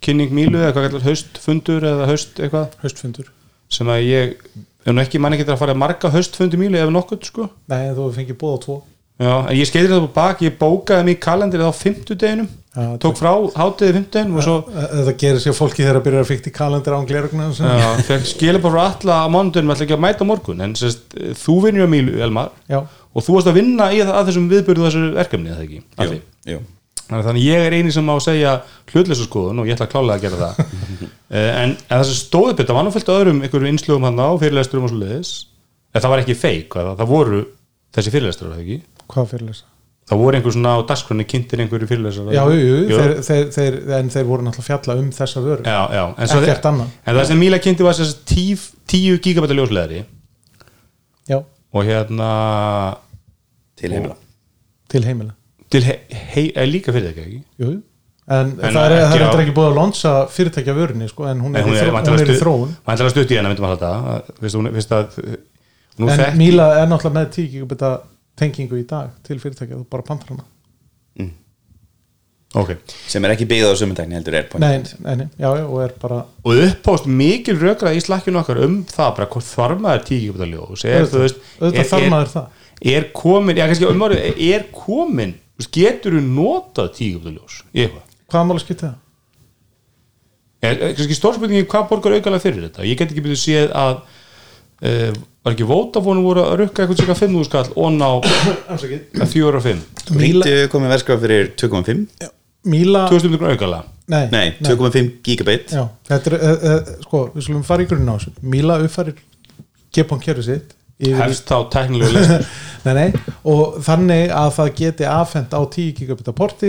kynning 0.04 0.34
Mílu 0.36 0.60
eða 0.60 0.74
hvað 0.74 0.88
kallar 0.88 1.06
haustfundur 1.06 1.86
eða 1.92 2.10
haust 2.10 2.42
eitthvað. 2.42 2.76
Haustfundur. 2.82 3.30
Sem 3.72 3.88
að 3.92 4.02
ég, 4.06 4.36
ef 4.84 4.92
nú 4.92 5.02
ekki 5.02 5.22
mann 5.22 5.36
ekki 5.36 5.48
að 5.48 5.62
fara 5.62 5.78
marga 5.78 6.12
haustfundur 6.14 6.60
Mílu 6.60 6.80
ef 6.80 6.92
nokkuð 6.92 7.30
sko. 7.30 7.48
Nei, 7.72 7.88
þú 7.96 8.10
fengið 8.16 8.38
bóð 8.42 8.56
á 8.56 8.58
tvo. 8.66 8.78
Já, 9.16 9.32
en 9.48 9.56
ég 9.56 9.64
skeitir 9.64 9.88
þetta 9.88 10.04
på 10.04 10.12
bak, 10.12 10.40
ég 10.44 10.56
bókaði 10.60 11.04
mig 11.08 11.20
kalendir 11.24 11.62
á 11.64 11.72
fimmtudeginum, 11.72 12.50
Já, 12.76 12.98
tók 13.00 13.16
frá 13.16 13.30
hátiði 13.56 13.94
fimmtudeginum 13.96 14.36
og 14.36 14.44
svo 14.44 14.56
Þetta 14.68 15.14
gerir 15.22 15.40
sér 15.40 15.54
fólki 15.56 15.80
þegar 15.80 15.98
að 16.02 16.04
byrja 16.04 16.20
að 16.20 16.28
fykta 16.28 16.50
í 16.50 16.52
kalendur 16.58 16.96
án 16.98 17.06
glerugna 17.08 17.46
Já, 17.56 18.18
skilja 18.28 18.60
bara 18.60 18.82
alla 18.90 19.16
á 19.24 19.32
mánudunum 19.32 19.72
ætla 19.72 19.86
ekki 19.86 19.96
að 19.96 20.02
mæta 20.04 20.26
morgun 20.28 20.60
en 20.66 20.76
sérst, 20.76 21.16
þú 21.40 21.56
vinnur 21.64 21.88
á 21.88 21.94
Mílu, 21.94 22.18
Elmar. 22.26 22.52
Já, 22.68 22.82
og 23.16 23.24
þú 23.24 23.36
varst 23.36 23.50
að 23.50 23.58
vinna 23.58 23.90
í 23.92 24.00
það 24.02 24.14
að 24.14 24.30
þessum 24.30 24.48
viðbyrðu 24.52 24.86
þessu 24.86 25.04
verkefni 25.16 25.52
eða 25.52 25.66
ekki? 25.66 25.82
Því. 25.96 26.18
jú. 26.52 26.62
Þannig 27.06 27.44
ég 27.44 27.64
er 27.68 27.76
eini 27.76 27.92
sem 27.94 28.08
á 28.10 28.14
að 28.16 28.24
segja 28.24 28.52
hlutleysa 28.90 29.26
skoðun 29.28 29.62
og 29.62 29.68
ég 29.68 29.76
ætla 29.76 29.86
að 29.86 29.92
klálega 29.92 30.16
að 30.18 30.24
gera 30.26 30.40
það. 30.42 30.74
Eh, 31.26 31.48
en, 31.58 31.72
en 31.90 31.98
þessi 31.98 32.20
stóðupitt 32.20 32.68
það 32.68 32.76
var 32.76 32.84
nú 32.86 32.90
fyllt 32.94 33.08
af 33.10 33.16
öðrum 33.18 33.40
einhverjum 33.42 33.72
innslögum 33.72 34.04
hann 34.06 34.20
á 34.22 34.30
fyrirlesturum 34.38 34.84
og 34.86 34.92
svo 34.92 35.00
leiðis 35.00 35.32
en 35.90 36.04
það 36.04 36.12
var 36.12 36.20
ekki 36.22 36.36
feik, 36.38 36.76
það, 36.76 36.90
það 37.00 37.08
voru 37.10 37.40
þessi 37.96 38.12
fyrirlestur, 38.14 38.52
það 38.52 38.60
ekki? 38.62 38.76
Hvað 39.10 39.26
fyrirlesa? 39.32 39.66
það 40.06 40.20
voru 40.22 40.38
einhver 40.38 40.54
svona 40.54 40.74
á 40.78 40.80
dagskrunni 40.86 41.26
kynntir 41.26 41.62
einhverju 41.64 41.88
fyrirlestur 41.90 42.28
Já, 42.34 42.42
jú, 42.46 42.58
jú, 42.62 42.98
þeir, 43.00 43.14
þeir, 43.26 43.48
þeir, 43.56 43.78
en 43.98 44.10
þeir 44.14 44.28
voru 44.28 44.46
náttúrulega 44.46 44.62
að 44.62 44.68
fjalla 44.68 44.96
um 45.02 45.08
þessa 45.16 45.42
vöru. 45.42 45.64
Já, 45.66 45.80
já, 45.96 46.02
en, 46.14 46.34
Ekkert 46.36 46.68
annað. 46.70 46.92
en 47.02 47.18
það 47.18 47.26
sem 47.30 47.40
Míla 47.42 47.60
kynnti 47.64 47.86
var 47.86 47.98
þessi 47.98 48.20
10 48.30 48.66
10 48.92 49.18
gigabæta 49.24 49.56
ljósleðari 49.58 50.04
Já, 51.26 51.40
og 51.42 51.88
hérna 51.88 52.30
til 53.76 53.92
heimila. 53.92 54.16
Til 54.92 55.04
heimila. 55.04 55.34
Til 55.70 55.82
hei, 55.84 55.96
hei, 56.34 56.46
er 56.54 56.68
líka 56.70 56.94
fyrir 56.94 57.10
það 57.12 57.22
ekki? 57.26 57.40
Jú, 57.60 57.70
en, 57.72 58.52
En 58.60 58.74
það 58.74 58.80
er, 58.84 58.94
ekki 58.96 59.06
það 59.10 59.16
er 59.16 59.22
á- 59.22 59.26
endur 59.26 59.42
ekki 59.44 59.54
búið 59.56 59.68
að 59.70 59.78
lonsa 59.80 60.12
fyrirtækja 60.30 60.74
vörunni 60.78 61.08
sko, 61.10 61.26
en 61.30 61.40
hún 61.42 61.54
er, 61.56 61.60
Nei, 61.60 61.66
hún 61.66 61.74
í, 61.74 61.80
er, 61.80 61.90
þró, 61.90 62.02
hún 62.06 62.20
er 62.22 62.32
í 62.32 62.40
þróun. 62.40 62.74
væntanlega 62.86 63.14
stutt 63.16 63.30
í 63.34 63.38
hennar 63.38 63.54
myndum 63.54 63.68
að 63.70 63.86
að 63.86 65.38
nú 65.96 66.10
en 66.10 66.18
þekki 66.20 66.36
Míla 66.36 66.66
er 66.82 66.90
náttúrulega 66.90 67.16
með 67.16 67.30
10 67.38 67.48
gigabita 67.54 67.90
tengingu 68.36 68.76
í 68.80 68.86
dag 68.86 69.10
til 69.24 69.38
fyrirtækja 69.40 69.78
þú 69.78 69.86
bara 69.90 70.02
pantar 70.06 70.34
hana. 70.34 70.44
Ok. 72.56 72.70
Sem 73.10 73.24
er 73.26 73.34
ekki 73.34 73.44
byggð 73.50 73.68
á 73.68 73.74
sumundækni 73.76 74.16
heldur 74.16 74.36
er 74.38 74.46
nei, 74.62 74.76
nei, 75.04 75.14
nei, 75.20 75.26
já, 75.36 75.48
já, 75.58 75.64
og 75.66 75.80
er 75.82 75.90
bara 76.00 76.22
og 76.46 76.60
uppást 76.62 77.08
mikil 77.10 77.58
rökrað 77.60 77.98
í 77.98 78.04
slakkinu 78.04 78.38
okkar 78.40 78.60
um 78.64 78.78
það 78.88 79.10
bara 79.18 79.26
hvort 79.34 79.48
þarf 79.50 79.82
maður 79.84 80.04
tíu 80.08 80.30
geta 80.32 80.48
ljós 80.48 80.84
er, 80.86 81.02
er, 81.02 81.34
þarf 81.82 81.98
er, 81.98 82.06
maður 82.14 82.30
það 82.32 82.62
er 82.92 83.10
komin, 83.16 83.58
já 83.58 83.66
kannski 83.66 83.88
umárið 83.90 84.44
er 84.50 84.68
komin, 84.74 85.34
getur 85.72 86.18
þú 86.18 86.22
notað 86.26 86.94
tíu 87.00 87.18
geta 87.18 87.34
ljós 87.34 87.60
í 87.72 87.86
eitthvað? 87.86 88.14
Hvaða 88.26 88.48
máli 88.50 88.62
skipti 88.62 88.86
það? 88.86 89.02
er, 90.66 90.76
er, 90.76 90.94
kannski 90.96 91.16
stórspurningi 91.16 91.66
hvað 91.70 91.88
borgar 91.90 92.16
aukalega 92.16 92.42
fyrir 92.42 92.68
þetta? 92.68 92.86
Ég 92.86 92.98
get 92.98 93.10
ekki 93.12 93.24
byrjuð 93.24 93.42
séð 93.42 93.74
að 93.76 93.98
uh, 93.98 95.18
var 95.46 95.54
ekki 95.54 95.68
Vodafone 95.68 96.24
voru 96.24 96.44
að 96.44 96.56
rukka 96.62 96.84
eitthvað 96.84 97.02
cirka 97.02 97.18
5.000 97.18 97.48
skall 97.48 97.68
og 97.74 97.92
ná 97.96 98.08
Afsakið. 98.74 99.04
4 99.20 99.60
og 99.60 99.66
5 99.66 99.84
Míla, 100.16 100.46
Rítu 100.46 100.72
komið 100.72 100.94
verðskraf 100.94 101.22
fyrir 101.22 101.52
2,5 101.58 102.32
Míla 102.66 103.04
2000 103.06 103.44
aukalega. 103.46 103.84
Nei, 104.10 104.24
nei, 104.32 104.48
2,5 104.62 105.20
gigabit. 105.26 105.70
Já, 105.70 105.84
þetta 106.08 106.32
er, 106.32 106.34
uh, 106.38 106.64
uh, 106.70 107.04
sko, 107.06 107.20
við 107.34 107.46
skulum 107.46 107.62
fara 107.66 107.84
í 107.84 107.88
grunn 107.90 108.10
á 108.10 108.14
þessu. 108.18 108.32
Míla 108.42 108.80
uppfærir 108.82 109.20
Gepon 109.94 110.22
kerfi 110.22 110.46
sitt 110.46 110.74
hefst 111.20 111.48
þá 111.50 111.56
tæknilegu 111.74 112.12
lestur. 112.16 112.46
Nei, 112.86 112.92
nei, 112.94 113.22
og 113.50 113.80
þannig 113.82 114.30
að 114.30 114.50
það 114.54 114.68
geti 114.78 115.06
afhent 115.10 115.54
á 115.58 115.60
10 115.66 115.88
gigabita 115.98 116.32
porti 116.38 116.68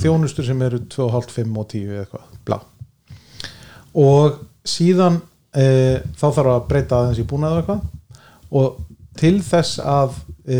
þjónustur 0.00 0.46
sem 0.46 0.62
eru 0.64 0.78
2,5, 0.88 1.28
5 1.34 1.58
og 1.60 1.66
10 1.68 1.82
eða 1.92 2.04
eitthvað, 2.06 2.22
blá. 2.48 2.56
Og 4.00 4.38
síðan 4.68 5.18
e, 5.52 5.66
þá 6.16 6.24
þarf 6.38 6.50
að 6.54 6.64
breyta 6.70 6.98
aðeins 7.02 7.20
í 7.20 7.26
búnaðu 7.28 7.60
eitthvað. 7.60 7.84
Og 8.56 8.80
til 9.20 9.34
þess 9.44 9.78
að 9.84 10.16
e, 10.48 10.58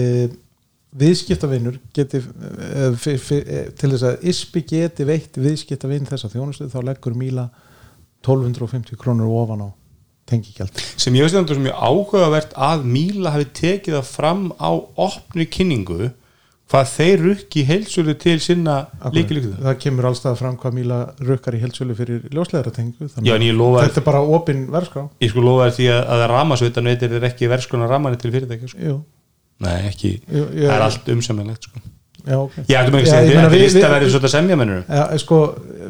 viðskiptavinnur 0.99 1.77
geti 1.95 2.21
eh, 2.21 2.95
fi- 2.99 3.19
fi- 3.21 3.43
eh, 3.45 3.67
til 3.79 3.91
þess 3.93 4.07
að 4.09 4.23
ISPI 4.33 4.63
geti 4.71 5.05
veitt 5.09 5.37
viðskiptavinn 5.39 6.09
þessa 6.09 6.31
þjónustu 6.33 6.69
þá 6.73 6.79
leggur 6.89 7.15
Míla 7.17 7.45
1250 8.25 8.97
krónur 8.99 9.29
ofan 9.41 9.63
á 9.65 9.69
tengigjald. 10.29 10.81
Sem 11.01 11.15
ég 11.19 11.25
veist 11.27 11.35
þetta 11.39 11.57
sem 11.57 11.65
mjög 11.67 11.83
áhugavert 11.89 12.55
að 12.69 12.87
Míla 12.95 13.33
hafi 13.35 13.49
tekið 13.63 13.99
það 13.99 14.09
fram 14.15 14.49
á 14.61 14.71
opni 15.09 15.47
kynningu 15.49 16.11
hvað 16.69 16.91
þeir 16.93 17.23
rukki 17.25 17.63
heilsölu 17.65 18.13
til 18.21 18.35
sinna 18.45 18.75
líkilíktu 19.15 19.55
það 19.65 19.77
kemur 19.81 20.09
allstað 20.11 20.35
fram 20.37 20.57
hvað 20.61 20.75
Míla 20.77 20.99
rukkar 21.25 21.55
í 21.57 21.61
helsölu 21.63 21.95
fyrir 21.97 22.27
ljósleðara 22.29 22.73
tengu 22.77 23.09
Já, 23.09 23.35
en 23.39 23.47
ég 23.47 23.57
lofa 23.57 23.87
þetta 23.87 24.03
er 24.03 24.07
bara 24.11 24.21
opin 24.37 24.67
verðskrá. 24.75 25.07
Ég 25.25 25.33
sko 25.33 25.45
lofa 25.47 25.71
því 25.79 25.87
að, 25.95 26.03
að 26.13 26.25
ramasveitan 26.35 26.91
veitir 26.93 27.15
þér 27.15 27.25
ekki 27.31 27.49
verskona 27.49 27.89
ramanni 27.89 28.21
til 28.21 28.35
fyrirtækja 28.35 28.69
sko. 28.75 28.83
Jú, 28.85 28.99
nei 29.65 29.79
ekki, 29.89 30.11
Jú, 30.29 30.45
já, 30.61 30.67
það 30.69 30.75
er 30.77 30.85
allt 30.91 31.09
umsemjanlegt 31.17 31.71
sko. 31.71 31.81
já, 32.29 32.37
ok. 32.43 32.61
Ég 32.69 32.77
ætlum 32.83 32.99
ekki 33.01 33.09
að 33.09 33.17
segja 33.17 33.33
þetta 33.41 33.49
er 33.49 33.63
lista 33.65 33.81
við- 33.81 33.95
verið 33.97 34.13
svona 34.19 34.33
semja 34.37 34.61
mennur 34.61 35.19
sko, 35.25 35.41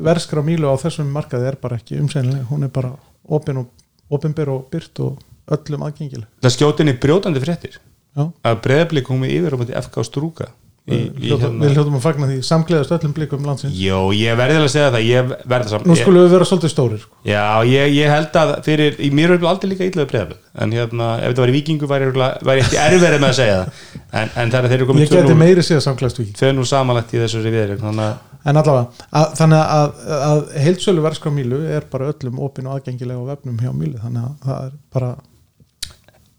verðskrá 0.06 0.44
Mílu 0.46 0.70
á 0.70 0.76
þessum 0.86 1.10
markaði 1.18 1.50
er 1.50 1.58
bara 1.66 1.80
ekki 1.82 1.98
umsænlega 1.98 2.46
hún 2.52 2.68
er 2.68 2.70
bara 2.78 2.94
opin 3.26 3.64
og 3.64 3.66
opinber 4.10 4.52
og 4.54 4.68
byrt 4.72 5.02
og 5.04 5.18
öllum 5.48 5.84
aðgengileg. 5.88 6.28
Það 6.44 6.56
skjóti 6.56 6.84
inn 6.84 6.92
í 6.94 6.98
brjótandi 7.00 7.42
fréttir. 7.44 7.78
Já. 8.16 8.24
Að 8.48 8.62
breðablik 8.64 9.06
komið 9.08 9.36
yfir 9.38 9.54
á 9.54 9.58
FK 9.84 10.04
Strúka 10.08 10.48
í, 10.88 10.96
í 10.96 11.28
Hljóta- 11.28 11.44
hérna 11.44 11.66
við 11.66 11.74
hljóðum 11.76 11.96
að 11.98 12.04
fagna 12.04 12.28
því 12.28 12.38
samgleðast 12.48 12.94
öllum 12.96 13.12
blikum 13.16 13.44
landsins. 13.46 13.76
Jó, 13.78 13.98
ég 14.16 14.38
verði 14.38 14.58
að 14.62 14.70
segja 14.72 14.92
það, 14.94 15.04
ég 15.06 15.32
samt 15.68 15.86
nú 15.86 15.94
ég, 15.94 16.02
skulum 16.02 16.24
við 16.24 16.32
vera 16.34 16.48
svolítið 16.48 16.72
stórir 16.72 17.02
sko. 17.02 17.14
Já, 17.28 17.44
ég, 17.68 17.92
ég 17.98 18.12
held 18.12 18.38
að 18.40 18.52
fyrir, 18.66 18.96
í 18.98 19.10
mér 19.14 19.34
er 19.36 19.46
aldrei 19.50 19.70
líka 19.72 19.88
ítlaði 19.88 20.10
breðablik 20.12 20.40
en 20.58 20.74
hérna, 20.74 21.10
ef 21.20 21.28
þetta 21.28 21.44
var 21.44 21.52
í 21.52 21.56
vikingu 21.58 21.90
væri, 21.90 22.10
væri 22.48 22.64
ekki 22.64 22.80
erverið 22.86 23.22
með 23.22 23.28
að 23.28 23.38
segja 23.38 23.58
það. 23.60 23.84
En, 24.08 24.32
en 24.34 24.48
er 24.48 24.64
að 24.64 24.72
þeir 24.72 24.78
eru 24.78 24.86
ég 24.86 24.90
komið 24.92 25.14
geti 25.14 25.38
meiri 25.44 25.66
séð 25.68 25.84
samgleðast 25.84 26.22
við 26.22 26.32
tvö 26.40 26.52
nú 26.56 26.64
samanlegt 26.64 27.12
í 27.14 27.20
þessu 27.22 27.44
riviðri 27.44 27.78
þannig 27.82 28.08
að 28.08 28.27
en 28.48 28.60
allavega, 28.60 29.06
að, 29.20 29.32
þannig 29.40 29.72
að, 29.78 29.96
að 30.28 30.44
heilsölu 30.66 31.04
verðskrá 31.04 31.32
Mílu 31.34 31.64
er 31.78 31.88
bara 31.92 32.12
öllum 32.12 32.38
opin 32.44 32.68
og 32.68 32.78
aðgengileg 32.78 33.18
á 33.20 33.30
vefnum 33.34 33.58
hjá 33.60 33.72
Mílu 33.72 34.00
þannig 34.02 34.28
að 34.28 34.46
það 34.46 34.62
er 34.68 34.78
bara 34.96 35.16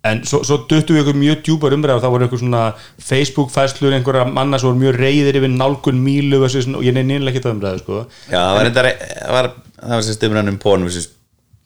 En 0.08 0.22
svo, 0.24 0.40
svo 0.48 0.62
duttum 0.64 0.96
við 0.96 1.02
ykkur 1.02 1.18
mjög 1.20 1.40
djúpar 1.44 1.74
umræður 1.76 2.00
þá 2.06 2.12
voru 2.14 2.28
ykkur 2.30 2.40
svona 2.40 2.62
Facebook-fæslur 3.04 3.96
einhverja 3.98 4.30
manna 4.32 4.60
sem 4.60 4.70
voru 4.70 4.80
mjög 4.80 4.96
reyðir 4.96 5.40
yfir 5.42 5.52
nálgun 5.52 6.00
mílu 6.00 6.40
og 6.40 6.86
ég 6.86 6.96
nefnir 6.96 7.28
ekki 7.28 7.42
það 7.44 7.56
umræðu 7.58 7.82
sko. 7.82 8.04
Já, 8.32 8.38
það 8.40 8.56
var 8.56 8.68
reyndar 8.70 8.88
það 8.94 9.34
var, 9.36 9.50
það 9.82 9.96
var 9.98 10.06
sérst 10.08 10.24
umræðan 10.30 10.52
um 10.54 10.60
porn 10.64 10.88
versus 10.88 11.10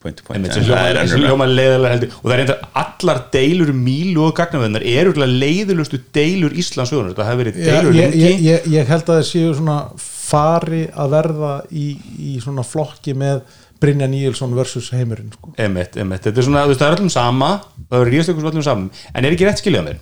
point 0.01 0.17
to 0.17 0.25
point. 0.25 0.49
Er 0.49 0.63
og 0.63 2.25
það 2.25 2.33
er 2.33 2.41
reyndar 2.41 2.65
allar 2.81 3.21
deilur 3.37 3.69
um 3.75 3.85
mílu 3.85 4.25
og 4.25 4.33
gagnavennar 4.41 4.81
eru 4.81 5.13
leiðilustu 5.29 6.01
deilur 6.17 6.57
Íslands 6.57 6.89
sögunar 6.89 7.13
þetta 7.13 7.29
hefur 7.29 7.43
verið 7.43 7.61
deilur 7.69 8.01
ég, 8.01 8.17
ég, 8.17 8.43
ég, 8.49 8.67
ég 8.79 8.89
held 8.89 9.05
að 9.05 9.21
það 9.21 9.29
séu 9.29 9.53
svona 9.61 9.77
fari 10.23 10.85
að 10.89 11.13
verða 11.17 11.53
í, 11.71 11.91
í 12.19 12.33
svona 12.43 12.65
flokki 12.67 13.15
með 13.17 13.43
Brynja 13.83 14.07
Níelsson 14.07 14.55
versus 14.55 14.89
heimurinn 14.95 15.33
sko. 15.35 15.51
Emmett, 15.59 15.97
emmett, 15.99 16.23
þetta 16.23 16.39
er 16.39 16.47
svona, 16.47 16.63
þú 16.63 16.71
veist, 16.71 16.83
það 16.83 16.89
er 16.89 16.97
öllum 16.97 17.11
sama 17.11 17.49
það 17.89 17.99
er 17.99 18.11
ríðastökum 18.13 18.49
öllum 18.51 18.65
sama. 18.65 19.03
En 19.13 19.27
er 19.27 19.35
ekki 19.35 19.47
rétt 19.47 19.61
skiljað 19.61 19.87
mér? 19.89 19.99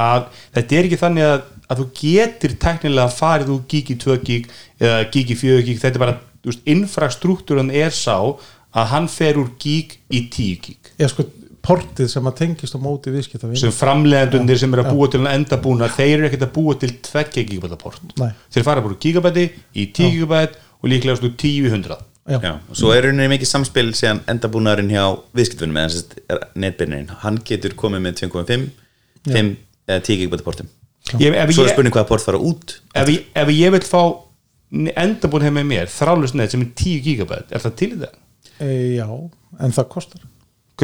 Að 0.00 0.28
þetta 0.54 0.78
er 0.78 0.88
ekki 0.88 1.00
þannig 1.00 1.28
að, 1.28 1.48
að 1.68 1.80
þú 1.80 1.86
getur 2.00 2.56
teknilega 2.64 3.14
farið 3.14 3.54
úr 3.54 3.76
í 3.94 3.98
2 4.04 4.18
gig 4.26 4.50
eða 4.78 5.00
í 5.34 5.38
4 5.42 5.66
gig, 5.66 5.80
þetta 5.82 5.98
er 5.98 6.04
bara 6.04 6.18
þú 6.44 6.52
veist, 6.52 6.66
infrastruktúran 6.74 7.72
er 7.74 7.94
sá 7.94 8.16
að 8.74 8.90
hann 8.90 9.08
fer 9.10 9.38
úr 9.40 9.52
gig 9.60 9.98
í 10.10 10.26
10 10.30 10.62
gig. 10.64 10.92
Ég 11.00 11.10
sko 11.10 11.26
portið 11.64 12.10
sem 12.12 12.28
að 12.28 12.36
tengist 12.40 12.76
á 12.76 12.80
móti 12.82 13.12
viðskiptavinn 13.14 13.60
sem 13.60 13.74
framleiðendunir 13.74 14.60
sem 14.60 14.74
eru 14.74 14.84
að 14.84 14.96
búa 14.96 15.10
til 15.12 15.20
en 15.22 15.30
enda 15.32 15.58
búna 15.60 15.88
þeir 15.92 16.18
eru 16.18 16.28
ekkert 16.28 16.46
að 16.48 16.54
búa 16.56 16.74
til 16.80 16.92
2 17.06 17.24
gigabæta 17.34 17.78
port. 17.80 18.02
Nei. 18.20 18.30
þeir 18.52 18.66
fara 18.66 18.84
bara 18.84 18.94
úr 18.94 19.00
gigabæti 19.00 19.46
í 19.72 19.86
10 19.86 20.12
gigabæt 20.16 20.58
og 20.80 20.90
líklega 20.92 21.24
úr 21.24 21.32
10 21.32 21.54
í 21.54 21.70
100 21.70 22.02
Já. 22.24 22.38
Já, 22.40 22.54
og 22.56 22.76
svo 22.80 22.92
er 22.94 23.04
rauninni 23.04 23.28
mikið 23.34 23.50
samspil 23.50 23.90
síðan 23.92 24.22
endabúnaðurinn 24.32 24.94
hjá 24.94 25.02
viðskiptunum 25.36 25.76
eða 25.76 25.90
sérst 25.92 26.14
netbyrnin, 26.56 27.10
hann 27.20 27.36
getur 27.44 27.74
komið 27.76 28.00
með 28.06 28.22
2.5 28.22 28.64
5 29.28 29.50
eða 29.90 30.04
10 30.08 30.20
gigabæta 30.22 30.46
portum. 30.46 30.70
Ég, 31.20 31.36
svo 31.52 31.66
er 31.66 31.74
spurning 31.74 31.92
hvaða 31.92 32.08
port 32.08 32.24
fara 32.24 32.40
út. 32.40 32.78
Ef, 32.96 33.10
ég, 33.12 33.26
ef 33.36 33.52
ég 33.52 33.74
vil 33.74 33.84
fá 33.84 34.00
endabúin 34.72 35.44
heim 35.44 35.58
með 35.60 35.68
mér 35.68 35.92
þrálega 35.92 36.40
net 36.40 36.54
sem 36.54 36.64
er 36.64 36.70
10 36.80 37.02
gigabæt 37.04 37.52
er 37.52 37.62
það 37.62 37.76
til 37.82 37.90
í 37.90 37.98
það? 38.00 38.14
e, 38.60 38.68
já, 38.98 39.06
en 39.60 39.74
það 39.74 39.90
kostar 39.92 40.24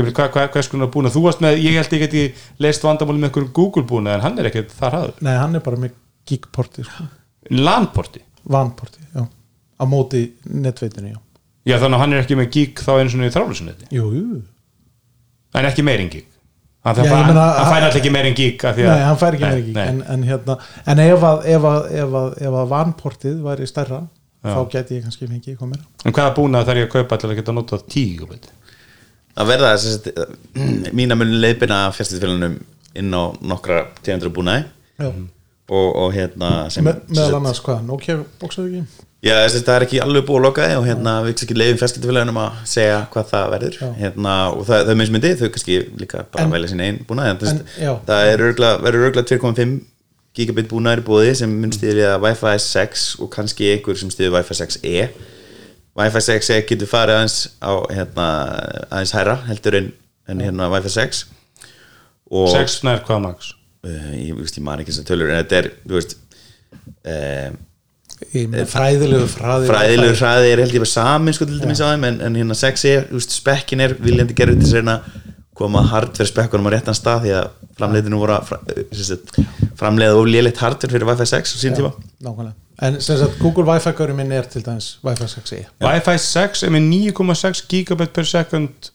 Hvað, 0.08 0.30
hvað, 0.34 0.48
hvað 0.54 0.64
skoðum 0.66 0.90
búin 0.94 1.08
að 1.10 1.16
þú 1.16 1.22
varst 1.26 1.42
með 1.44 1.58
ég 1.64 1.76
held 1.78 1.92
ég 1.96 2.02
geti 2.04 2.22
leist 2.64 2.82
vandamáli 2.86 3.20
með 3.22 3.28
einhverjum 3.30 3.52
Google 3.58 3.84
búin 3.90 4.08
en 4.10 4.20
hann 4.24 4.38
er 4.40 4.48
ekkert 4.50 4.72
þar 4.76 4.96
hafður 4.96 5.24
nei, 5.26 5.34
hann 5.36 5.54
er 5.58 5.64
bara 5.64 5.76
með 5.76 5.94
gigporti 6.30 6.84
sko. 6.86 7.06
LAN-porti, 7.50 8.22
vanporti, 8.50 9.00
já. 9.14 9.24
Á 9.80 9.84
móti 9.88 10.24
netveitinu, 10.44 11.14
já. 11.14 11.18
Já 11.68 11.76
þannig 11.80 11.96
að 11.98 12.02
hann 12.04 12.12
er 12.16 12.22
ekki 12.24 12.36
með 12.40 12.50
gig 12.56 12.80
þá 12.80 12.90
einu 12.98 13.12
svona 13.12 13.28
í 13.28 13.34
þrálusunetti 13.34 13.88
jú, 13.96 14.10
jú. 14.16 14.42
en 15.54 15.68
ekki 15.70 15.84
meir 15.86 16.04
en 16.04 16.12
gig? 16.12 16.26
Hann, 16.80 16.96
Já, 16.96 17.02
já, 17.04 17.10
ég 17.10 17.12
hann, 17.12 17.26
meina, 17.28 17.42
hann 17.58 17.68
fær 17.68 17.84
alltaf 17.84 17.98
ekki 18.00 18.12
meir 18.14 18.26
en 18.30 18.36
gig 18.38 18.62
að- 18.64 18.78
nei, 18.80 19.02
hann 19.04 19.18
fær 19.20 19.34
ekki 19.36 19.44
ekki 19.50 19.74
nei. 19.76 19.82
en, 19.90 19.98
en, 20.14 20.22
hérna, 20.24 20.56
en 20.86 21.02
ef 21.04 21.26
að, 21.28 21.42
ef 21.44 21.66
að, 21.68 21.90
ef 21.92 22.14
að, 22.22 22.30
ef 22.40 22.56
að 22.62 22.70
vanportið 22.70 23.42
væri 23.44 23.66
stærra 23.68 23.98
þá 24.40 24.60
geti 24.72 24.96
ég 24.96 25.04
kannski 25.04 25.28
fengið 25.28 25.60
meira. 25.68 25.84
En 26.08 26.14
hvaða 26.16 26.32
búna 26.38 26.62
þarf 26.64 26.80
ég 26.80 26.88
að 26.88 26.94
kaupa 26.94 27.18
til 27.20 27.28
að 27.28 27.36
geta 27.36 27.52
notað 27.52 27.84
10 27.92 28.06
gigabæt 28.14 28.48
að 29.38 29.50
verða 29.52 29.74
sérst, 29.82 30.08
mína 30.96 31.16
mun 31.18 31.36
leiðbina 31.42 31.82
fjárstæðisfélunum 31.96 32.56
inn 33.00 33.14
á 33.14 33.22
nokkra 33.52 33.84
tegundur 34.02 34.32
búnaði. 34.34 34.64
Og, 35.70 35.86
og 35.94 36.08
hérna 36.16 36.66
sem, 36.74 36.82
Me, 36.82 36.96
meðal 37.14 37.36
annars 37.38 37.60
hvað, 37.62 37.84
Nokia 37.86 38.16
bóksaðu 38.40 38.80
ekki? 38.80 39.04
Já, 39.22 39.34
þess 39.44 39.58
að 39.60 39.66
það 39.68 39.76
er 39.76 39.84
ekki 39.84 39.98
alveg 40.02 40.24
búið 40.26 40.38
að 40.40 40.44
loka 40.48 40.64
og 40.80 40.86
hérna 40.88 41.12
við 41.26 41.42
ekki 41.44 41.56
leiðum 41.60 41.78
fjarskiptafélagunum 41.78 42.40
að 42.40 42.56
segja 42.72 42.96
hvað 43.12 43.28
það 43.30 43.50
verður. 43.54 43.76
Hérna, 44.00 44.34
og 44.50 44.64
það, 44.64 44.82
það 44.88 44.92
er 44.94 44.98
mismyndi, 44.98 45.30
þau 45.36 45.50
kannski 45.54 45.76
líka 46.00 46.24
bara 46.32 46.46
En- 46.46 46.54
velja 46.56 46.70
sín 46.72 46.82
einn 46.86 46.98
búnað 47.06 47.30
en, 47.46 47.60
það 48.08 48.30
er 48.32 48.44
verður 48.82 49.06
örgla 49.10 49.24
2.5 49.30 49.76
gigabit 50.40 50.70
búnaður 50.70 51.02
í 51.02 51.06
búði 51.06 51.34
sem 51.38 51.52
mun 51.62 51.72
stýðja 51.74 52.16
Wi-Fi 52.22 52.56
6 52.66 53.06
og 53.20 53.30
kannski 53.34 53.70
einhver 53.76 53.98
sem 54.00 54.10
stýður 54.14 54.38
Wi-Fi 54.40 54.58
6e 54.64 55.08
Wi-Fi 56.00 56.22
6e 56.26 56.58
getur 56.68 56.90
farið 56.90 57.18
aðeins 57.18 57.38
á 57.60 57.72
hérna, 57.92 58.26
aðeins 58.88 59.14
hæra 59.16 59.38
heldur 59.48 59.78
en, 59.78 59.88
en 60.30 60.44
hérna 60.44 60.70
Wi-Fi 60.72 60.92
6 60.96 61.24
og 62.30 62.52
6 62.54 62.78
nær 62.88 63.02
hvað 63.06 63.24
max? 63.26 63.54
Uh, 63.80 64.12
ég, 64.16 64.36
veist, 64.36 64.58
ég 64.58 64.64
man 64.64 64.80
ekki 64.82 64.92
þessar 64.92 65.08
tölur 65.08 65.32
en 65.32 65.40
þetta 65.40 65.60
er, 65.62 65.70
þú 65.86 65.98
veist 65.98 66.16
uh, 67.08 67.50
Í 68.36 68.42
með 68.52 68.66
fræðilegu 68.68 69.28
fræði 69.32 69.68
fræðilegur 69.70 70.18
hraði 70.20 70.50
er 70.52 70.60
held 70.60 70.74
ég 70.76 70.82
bara 70.82 70.92
samin 70.92 71.36
sko 71.36 71.46
til 71.48 71.60
dæmis 71.62 71.80
á 71.80 71.88
þeim 71.88 72.02
en, 72.10 72.18
en 72.26 72.36
hérna 72.36 72.56
6 72.58 72.82
er, 72.90 73.06
þú 73.08 73.16
veist, 73.16 73.36
spekkin 73.40 73.84
er 73.86 73.94
viljandi 73.96 74.36
gerður 74.36 74.60
til 74.60 74.82
að 74.92 75.06
koma 75.60 75.82
hardware 75.92 76.28
spekkunum 76.30 76.68
á 76.68 76.70
réttan 76.74 76.96
stað 76.96 77.22
því 77.26 77.32
að 77.38 77.48
framleiðinu 77.80 78.18
voru 78.20 78.34
að 78.38 78.48
fra, 78.50 78.58
sem 78.96 79.06
sagt, 79.12 79.38
framleiða 79.80 80.16
of 80.20 80.26
lélitt 80.28 80.60
hardware 80.64 80.92
fyrir 80.96 81.08
Wi-Fi 81.08 81.26
6 81.30 81.54
á 81.54 81.56
sín 81.62 81.76
tíma. 81.78 81.92
nákvæmlega. 82.24 82.56
En 82.80 82.96
sem 83.04 83.18
sagt 83.20 83.36
Google 83.42 83.66
Wi-Fi 83.68 83.92
gauri 83.98 84.14
minn 84.16 84.32
er 84.32 84.46
til 84.48 84.62
dæmis 84.64 84.94
Wi-Fi 85.04 85.26
6e 85.28 85.58
Wi-Fi 85.84 86.14
6 86.24 86.62
er 86.64 86.72
með 86.72 86.86
9,6 87.12 87.60
gigabæt 87.68 88.12
per 88.16 88.24
sekund 88.28 88.88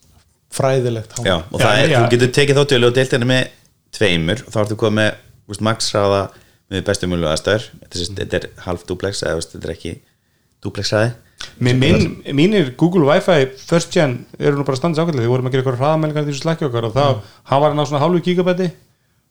fræðilegt 0.55 1.13
Já, 1.25 1.35
og 1.51 1.59
það 1.61 1.75
Já, 1.75 1.83
er, 1.83 1.89
já. 1.93 1.99
þú 2.01 2.09
getur 2.15 2.31
tekið 2.39 2.59
þá 2.59 2.65
tölu 2.71 2.89
og 2.89 2.95
deilt 2.97 3.13
henni 3.15 3.27
með 3.29 3.47
tveimur. 3.95 4.41
Og 4.47 4.53
þá 4.53 4.57
ertu 4.63 4.77
komið 4.79 4.97
með 5.01 5.11
þú 5.45 5.53
veist, 5.53 5.63
max 5.67 5.91
hraða 5.93 6.21
með 6.71 6.83
bestu 6.87 7.09
mjölu 7.11 7.27
aðstæður. 7.29 7.65
Þetta, 7.83 7.99
er- 7.99 8.15
þetta 8.21 8.39
er 8.39 8.47
half 8.65 8.85
duplex 8.89 9.21
eða 9.23 9.35
þú 9.35 9.41
veist, 9.41 9.53
þetta 9.55 9.69
er 9.69 9.73
ekki 9.75 9.93
duplex 10.65 10.93
hraði 10.95 11.11
Minn, 11.59 12.17
mínir 12.35 12.73
Google 12.75 13.05
Wi-Fi 13.07 13.45
first 13.59 13.93
gen 13.93 14.25
eru 14.39 14.59
nú 14.59 14.65
bara 14.67 14.79
standis 14.79 14.99
ákveðlega 14.99 15.23
því 15.23 15.31
vorum 15.31 15.47
að 15.47 15.53
gera 15.53 15.63
eitthvað 15.63 15.79
hraðamælingar 15.81 16.25
því 16.25 16.35
sem 16.35 16.43
slækja 16.43 16.67
okkar 16.67 16.87
og 16.89 16.95
þá 16.95 17.05
hann 17.51 17.61
var 17.63 17.71
hann 17.71 17.79
á 17.79 17.85
svona 17.87 18.01
hálfu 18.03 18.21
gigabæti 18.25 18.67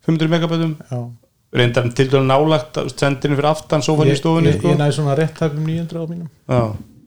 500 0.08 0.32
megabætum 0.32 0.74
reyndar 1.54 1.90
til 1.96 2.08
dælu 2.12 2.24
nálagt 2.24 2.80
sendinu 2.96 3.38
fyrir 3.38 3.50
aftan 3.50 3.84
sófan 3.84 4.08
í 4.08 4.14
ég, 4.14 4.20
stofunni 4.20 4.52
ég, 4.52 4.58
sko. 4.58 4.72
ég 4.72 4.80
næ 4.80 4.88
svona 4.96 5.16
rétt 5.18 5.36
tæpum 5.38 5.68
900 5.68 6.00
á 6.00 6.04
mínum 6.08 6.28
Já. 6.48 6.62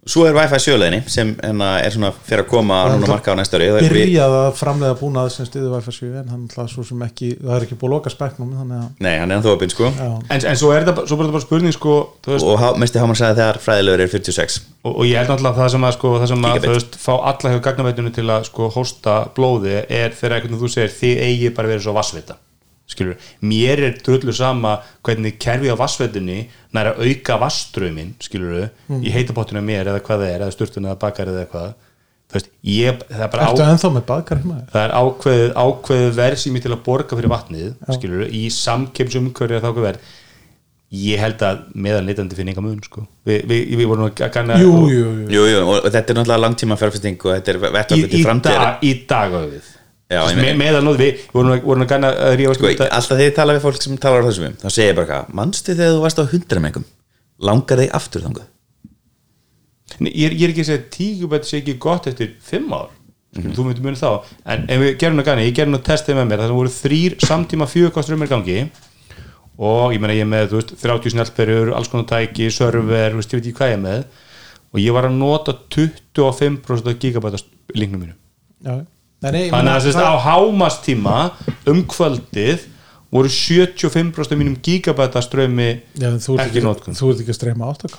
Svo 0.08 0.24
er 0.28 0.34
Wi-Fi 0.38 0.58
sjöleðinni 0.64 1.02
sem 1.12 1.34
hérna, 1.44 1.70
er 1.84 1.92
svona 1.92 2.10
fyrir 2.16 2.46
að 2.46 2.50
koma 2.52 2.78
núna 2.94 3.10
marka 3.12 3.34
á 3.34 3.36
næsta 3.36 3.58
ári. 3.60 3.68
Það 3.74 3.80
er- 3.82 3.88
við- 3.92 3.98
byrjað 4.08 4.36
að 4.38 4.48
framleiða 4.62 4.96
búnað 5.02 5.30
sem 5.36 5.46
stiður 5.50 5.74
Wi-Fi 5.76 5.92
7 5.98 6.12
en 6.22 6.30
hann 6.32 6.46
ætla 6.48 6.68
svo 6.72 6.86
sem 6.88 7.02
ekki 7.08 7.30
það 7.42 7.56
er 7.58 7.66
ekki 7.68 7.76
búið 7.82 7.90
að 7.90 7.96
loka 7.98 8.14
speknum 8.14 8.54
þannig 8.56 8.80
að 8.80 8.88
Nei, 9.04 9.18
hann 9.20 9.32
er 9.32 9.38
ennþá 9.42 9.54
opinn 9.58 9.74
sko. 9.76 9.92
En, 10.30 10.46
en 10.52 10.56
svo 10.62 10.72
er 10.72 10.86
þetta 10.86 10.96
bara, 11.02 11.08
svo 11.12 11.18
bara, 11.22 11.44
spurning 11.44 11.76
sko, 11.76 11.98
þú 12.24 12.34
veist, 12.36 12.48
og 12.48 12.60
há, 12.64 12.68
mesti 12.80 13.00
hámann 13.04 13.20
sagði 13.20 13.42
þegar 13.42 13.62
fræðilegur 13.68 14.06
er 14.08 14.14
46 14.16 14.58
og, 14.88 14.92
og 14.96 15.04
ég 15.06 15.18
held 15.20 15.30
náttúrulega 15.34 15.54
að 15.58 15.62
það 15.66 15.72
sem 15.76 15.88
að, 15.92 15.96
sko, 16.00 16.16
það 16.22 16.28
sem 16.34 16.48
að 16.48 16.60
þú 16.68 16.74
veist, 16.78 16.98
fá 17.04 17.14
alla 17.20 17.54
hjá 17.54 17.62
gagnaveitunum 17.68 18.14
til 18.16 18.28
að 18.32 18.44
sko, 18.48 18.70
hósta 18.78 19.18
blóði 19.36 19.76
er 19.90 20.16
þegar 20.16 20.38
einhvern 20.40 20.56
veginn 20.56 20.64
þú 20.64 20.72
segir 20.72 20.94
þið 21.02 21.24
eigi 21.28 21.54
bara 21.58 21.68
verið 21.76 21.84
svo 21.90 21.94
vassvita 21.98 22.38
skilur, 22.88 23.18
mér 23.44 23.82
er 23.84 23.98
drullu 24.04 24.34
sama 24.36 24.78
hvernig 25.06 25.36
kerfi 25.42 25.72
á 25.72 25.76
vassveitunni 25.80 26.46
nær 26.76 26.94
að 26.94 27.02
auka 27.08 27.40
vasströmin 27.42 28.14
skilur, 28.24 28.70
í 29.04 29.12
heitapottina 29.12 29.64
mér 29.64 29.92
eða 29.92 30.04
hvað 30.06 30.24
það 30.24 30.32
er, 30.32 30.46
eða 30.46 30.56
sturtun 30.56 30.88
eða 30.88 31.00
bakar 31.02 31.32
eða 31.34 31.44
eitthvað. 31.44 31.76
Þú 32.28 32.36
veist, 32.36 32.48
ég, 32.68 33.04
það 33.08 33.24
er 33.24 33.30
bara 33.32 33.44
á, 33.48 33.52
þér? 33.56 34.64
það 34.74 34.82
er 34.86 34.94
ákveðið, 35.00 35.52
ákveðið 35.64 36.16
verð 36.18 36.42
sem 36.42 36.58
ég 36.58 36.64
til 36.66 36.72
að 36.74 36.82
borga 36.88 37.20
fyrir 37.20 37.32
vatnið 37.32 37.70
skilur, 37.96 38.24
í 38.28 38.42
samkeppsumkörju 38.52 39.60
að 39.60 39.68
þá 39.68 39.84
verð. 39.86 40.10
Ég 40.98 41.20
held 41.20 41.42
að 41.44 41.64
meðan 41.76 42.06
leitandi 42.08 42.36
finn 42.36 42.48
enga 42.52 42.64
mun 42.64 42.78
sko. 42.84 43.02
við, 43.28 43.42
við, 43.48 43.64
við 43.76 43.90
vorum 43.90 44.06
að 44.08 44.22
kanna 44.32 44.56
Jú, 44.60 44.70
jú, 44.88 45.08
jú. 45.24 45.26
Jú, 45.36 45.42
jú, 45.52 45.64
og 45.74 45.88
þetta 45.88 46.14
er 46.14 46.20
náttúrulega 46.20 46.44
langtíma 46.46 46.78
fjárfesting 46.80 47.26
og 47.26 47.34
þetta 47.34 47.52
er 47.52 47.58
í, 47.58 47.64
vettvöldu 47.76 48.08
í, 48.08 48.12
til 48.14 48.22
framtíðar. 48.24 48.64
dag, 48.64 48.86
í 48.88 48.94
dag 49.10 49.36
á 49.36 49.40
við 49.44 49.74
Já, 50.08 50.22
með, 50.38 50.52
meðan 50.56 50.86
nóð 50.88 51.02
við 51.02 51.10
við 51.18 51.32
vorum 51.34 51.52
að, 51.52 51.64
vorum 51.68 51.84
að 51.84 51.90
kanna 51.92 52.12
að 52.30 52.38
rífa 52.40 52.54
sko, 52.56 52.70
alltaf 52.86 53.10
þegar 53.12 53.26
ég 53.26 53.34
tala 53.36 53.56
við 53.58 53.66
fólk 53.66 53.82
sem 53.84 53.98
talar 54.00 54.24
á 54.24 54.28
þessum 54.30 54.54
þá 54.62 54.70
segir 54.70 54.94
ég 54.94 55.00
bara 55.02 55.10
hvað, 55.10 55.34
manstu 55.36 55.76
þegar 55.76 55.98
þú 55.98 56.06
varst 56.06 56.22
á 56.22 56.26
100 56.26 56.64
mengum 56.64 56.86
langar 57.44 57.82
þig 57.84 57.92
aftur 57.98 58.30
Nei, 60.00 60.12
ég, 60.12 60.36
ég 60.36 60.46
er 60.48 60.54
ekki 60.54 60.64
að 60.66 60.70
segja 60.70 60.88
tíkubætt 60.94 61.48
sé 61.48 61.62
ekki 61.62 61.78
gott 61.82 62.10
eftir 62.10 62.36
fimm 62.44 62.74
ár. 62.76 62.92
Mm 63.38 63.54
þú 63.54 63.66
myndir 63.68 63.86
muni 63.86 64.00
þá. 64.00 64.26
En 64.50 64.66
ef 64.72 64.82
við 64.82 64.92
gerum 65.02 65.20
það 65.20 65.28
gani, 65.30 65.48
ég 65.48 65.56
gerum 65.58 65.76
það 65.78 65.86
testið 65.90 66.18
með 66.18 66.28
mér. 66.30 66.44
Það 66.44 66.58
voru 66.58 66.74
þrýr 66.74 67.16
samtíma 67.24 67.68
fjögkostur 67.70 68.18
um 68.18 68.26
er 68.26 68.32
gangi. 68.32 68.58
Og 69.58 69.94
ég 69.94 70.02
meina 70.02 70.16
ég 70.16 70.26
er 70.26 70.30
með 70.30 70.52
þú 70.52 70.60
veist, 70.60 70.74
30 70.84 71.14
snjallperjur, 71.14 71.72
alls 71.78 71.92
konar 71.92 72.08
tæki 72.10 72.50
server, 72.54 73.14
þú 73.14 73.22
veist, 73.22 73.34
ég 73.34 73.40
veit 73.40 73.48
ekki 73.48 73.58
hvað 73.58 73.72
ég 73.72 73.78
er 73.78 73.84
með. 73.84 74.06
Og 74.74 74.82
ég 74.84 74.98
var 74.98 75.08
að 75.08 75.18
nota 75.18 75.56
25% 75.76 76.92
af 76.92 77.00
gigabæta 77.02 77.42
linknum 77.74 78.04
mínu 78.04 78.16
Já. 78.66 78.86
Þannig 79.24 79.54
að 79.74 79.80
sérst, 79.88 79.98
á 79.98 80.14
hámastíma 80.28 81.18
um 81.72 81.80
kvöldið 81.90 82.68
voru 83.10 83.32
75% 83.32 84.36
af 84.36 84.38
mínum 84.38 84.58
gigabæta 84.62 85.22
strömi 85.26 85.70
Já, 85.98 86.12
en 86.12 86.20
þú 86.22 86.36
ert 86.38 86.50
ekki 86.52 86.62
notkun. 86.66 86.94
þú 87.00 87.10
ert 87.14 87.22
ekki 87.24 87.34
að 87.34 87.40
streyma 87.40 87.70
8K 87.74 87.98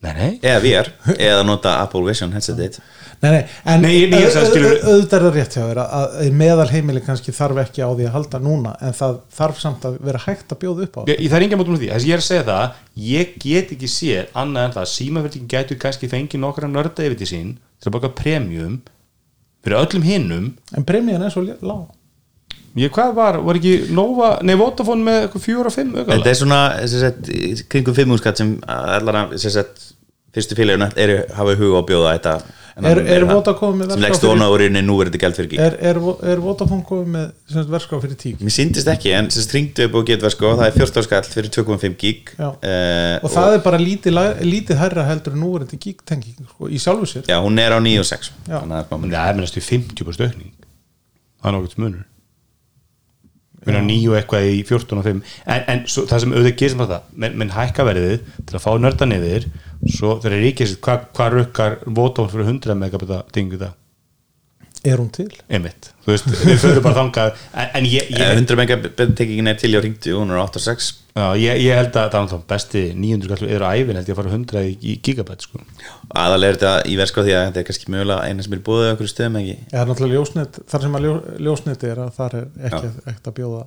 nei, 0.00 0.12
nei, 0.16 0.28
eða 0.40 0.60
VR, 0.64 0.88
eða 1.28 1.42
nota 1.44 1.74
Apple 1.82 2.00
Vision 2.06 2.30
headset 2.32 2.78
Nei, 3.20 3.32
nei, 3.34 3.40
en 3.68 3.82
Nei, 3.84 3.90
ég- 3.98 4.14
ég 4.16 4.30
sagði, 4.32 4.48
skilur- 4.54 4.70
au- 4.70 4.78
au- 4.78 4.92
auðvitað 4.94 5.16
er 5.18 5.24
það 5.26 5.34
rétt 5.36 5.56
hjá 5.58 5.64
þér 5.66 5.80
að, 5.82 6.14
meðal 6.40 6.68
heimili 6.70 7.02
kannski 7.04 7.34
þarf 7.36 7.58
ekki 7.66 7.82
á 7.84 7.90
því 7.92 8.06
að 8.08 8.14
halda 8.14 8.40
núna 8.40 8.72
en 8.80 8.94
það 8.96 9.18
þarf 9.36 9.60
samt 9.60 9.84
að 9.90 9.98
vera 10.08 10.22
hægt 10.24 10.54
að 10.54 10.60
bjóða 10.62 10.86
upp 10.86 10.96
á 10.96 11.00
Ég, 11.10 11.20
það 11.28 11.36
er 11.36 11.44
engin 11.44 11.60
mótum 11.60 11.74
með 11.76 11.82
því, 11.84 11.90
þess 11.92 12.06
að 12.06 12.08
ég 12.08 12.16
er 12.16 12.22
að 12.22 12.28
segja 12.30 12.46
það 12.48 12.78
ég 13.10 13.34
get 13.44 13.74
ekki 13.76 13.90
séð 13.92 14.32
annað 14.40 14.64
en 14.70 14.74
það 14.78 14.86
að 14.86 14.92
símaverðingin 14.94 15.52
gætu 15.52 15.78
kannski 15.84 16.08
fengið 16.14 16.40
nokkra 16.46 16.70
nörda 16.72 17.04
yfir 17.10 17.20
til 17.20 17.28
sín 17.34 17.52
til 17.76 17.90
að 17.92 17.96
baka 17.98 18.12
premium 18.22 18.80
fyrir 19.64 19.80
öllum 19.80 20.06
hinnum 20.06 20.50
en 20.76 20.86
premiðan 20.88 21.26
er 21.26 21.34
svo 21.34 21.44
lág. 21.44 21.88
Ég 22.78 22.92
hvað 22.94 23.14
var, 23.16 23.40
var 23.42 23.58
ekki 23.58 23.90
Nova, 23.94 24.36
nei 24.46 24.54
Vodafone 24.58 25.02
með 25.02 25.24
eitthvað 25.24 25.42
fjóra 25.42 25.70
og 25.72 25.74
fimm 25.74 25.94
þetta 25.96 26.14
aukala 26.14 26.30
er 26.30 26.38
svona 26.38 26.60
sem 26.86 27.02
sagt, 27.02 27.30
kringum 27.72 27.96
5 27.96 28.20
skatt 28.20 28.42
sem 28.42 28.52
allar 28.70 29.34
sem 29.42 29.54
sagt, 29.56 29.88
fyrstu 30.36 30.58
félaginu 30.58 30.86
eru 31.02 31.16
hafa 31.34 31.56
í 31.56 31.58
huga 31.58 31.80
að 31.80 31.88
bjóða 31.90 32.12
þetta 32.14 32.34
Er- 32.90 33.00
er 33.16 33.24
Vodafone 33.28 33.76
með 33.76 33.90
sem 33.90 33.90
verðskrá 33.90 34.04
leggst 34.06 34.20
fyrir- 34.24 34.32
vona 34.34 34.48
úr 34.54 34.64
inni 34.66 34.82
nú 34.86 34.96
er 35.02 35.10
þetta 35.10 35.20
gælt 35.24 35.36
fyrir 35.40 35.50
gík 35.52 35.60
Er, 35.66 35.76
er, 35.90 36.00
er 36.32 36.42
Vodafone 36.44 36.84
komið 36.88 37.08
með 37.14 37.66
verðskrá 37.74 38.00
fyrir 38.04 38.18
tík 38.20 38.40
mér 38.44 38.54
síndist 38.56 38.90
ekki 38.94 39.12
en 39.18 39.30
sem 39.30 39.42
stringdu 39.46 39.86
upp 39.88 39.94
og 40.00 40.06
getur 40.10 40.30
sko, 40.34 40.54
það 40.60 40.66
er 40.70 40.78
14 40.78 41.06
skall 41.08 41.22
fyrir 41.30 41.50
2,5 41.56 41.96
gík 42.00 42.34
Já. 42.38 42.48
uh, 42.50 43.16
og 43.24 43.30
það 43.34 43.56
er 43.58 43.64
bara 43.66 43.78
lítið, 43.82 44.20
lítið 44.44 44.76
herra 44.84 45.06
heldur 45.10 45.32
en 45.36 45.44
nú 45.44 45.54
er 45.56 45.66
þetta 45.66 45.80
gíktenging 45.86 46.46
sko, 46.54 46.68
í 46.70 46.78
sjálfu 46.80 47.06
sér. 47.10 47.26
Já, 47.30 47.38
hún 47.44 47.58
er 47.60 47.72
á 47.74 47.78
9 47.80 47.98
og 48.00 48.08
6 48.08 48.32
Já. 48.48 48.60
þannig 48.60 48.76
að 48.76 48.88
það 48.90 49.04
er 49.10 49.40
er 49.40 49.58
við 49.60 49.68
50% 49.70 50.26
aukning. 50.30 50.52
Það 51.40 51.48
er 51.50 51.56
nokkuð 51.56 51.76
munur. 51.80 51.90
við 51.90 52.00
erum 52.00 52.09
nýju 53.66 54.16
eitthvað 54.16 54.46
í 54.48 54.62
14 54.64 55.00
og 55.00 55.04
5 55.04 55.20
en, 55.44 55.64
en 55.68 55.82
svo, 55.84 56.06
það 56.08 56.22
sem 56.24 56.32
auðvitað 56.32 56.58
gerist 56.62 56.78
með 56.80 56.94
það 56.94 57.10
menn, 57.24 57.36
menn 57.42 57.52
hækka 57.54 57.86
verðið 57.88 58.16
til 58.48 58.56
að 58.56 58.64
fá 58.64 58.70
nörda 58.80 59.08
niður 59.10 59.46
svo 59.84 60.16
þegar 60.22 60.36
er 60.38 60.44
ríkið 60.46 60.70
sér 60.70 60.80
hvað 60.86 61.04
hva 61.18 61.28
rukkar 61.34 61.78
Vodafone 61.86 62.32
fyrir 62.32 62.50
100 62.54 62.80
megabita 62.80 63.22
dingu 63.34 63.60
það 63.60 63.76
er 64.86 65.00
hún 65.00 65.10
til? 65.12 65.28
einmitt, 65.52 65.90
þú 66.04 66.14
veist, 66.14 66.30
við 66.46 66.58
förum 66.62 66.84
bara 66.84 66.96
þangað 66.96 67.42
en, 67.52 67.70
en 67.80 67.88
ég, 67.88 68.08
ég, 68.14 68.32
100 68.38 68.58
megabit-tekingin 68.60 69.50
er 69.50 69.58
til 69.60 69.72
á 69.76 69.80
ringdu 69.84 70.14
hún 70.16 70.32
er 70.32 70.40
8 70.40 70.60
og 70.60 70.64
6 70.64 70.88
já, 71.12 71.24
ég, 71.36 71.60
ég 71.66 71.76
held 71.76 71.90
að 71.90 72.06
það 72.14 72.16
er 72.16 72.24
náttúrulega 72.24 72.50
besti 72.52 72.84
900 72.96 73.32
kallu 73.34 73.50
eður 73.50 73.66
á 73.66 73.70
ævin 73.76 74.00
held 74.00 74.08
ég 74.08 74.16
að 74.16 74.20
fara 74.22 74.32
100 74.32 74.64
í, 74.70 74.94
gigabæt 75.04 75.46
sko. 75.46 75.62
aðalega 76.08 76.54
er 76.54 76.58
þetta 76.58 76.74
í 76.88 76.96
verska 77.00 77.26
því 77.26 77.36
að 77.36 77.44
þetta 77.48 77.62
er 77.62 77.68
kannski 77.70 77.92
mögulega 77.94 78.28
eina 78.30 78.46
sem 78.46 78.56
er 78.56 78.62
búið 78.70 78.88
á 78.88 78.92
okkur 78.94 79.12
stöðum 79.12 79.40
ekki 79.42 79.56
Já, 79.60 79.80
náttúrulega 79.80 80.16
ljósnet, 80.16 80.60
þar 80.70 80.86
sem 80.86 80.96
að 80.96 81.06
ljó, 81.06 81.16
ljósnet 81.48 81.88
er 81.90 82.04
að 82.06 82.14
þar 82.16 82.38
er 82.40 82.48
ekki 82.70 82.92
ekkert 83.04 83.32
að 83.32 83.36
bjóða 83.40 83.64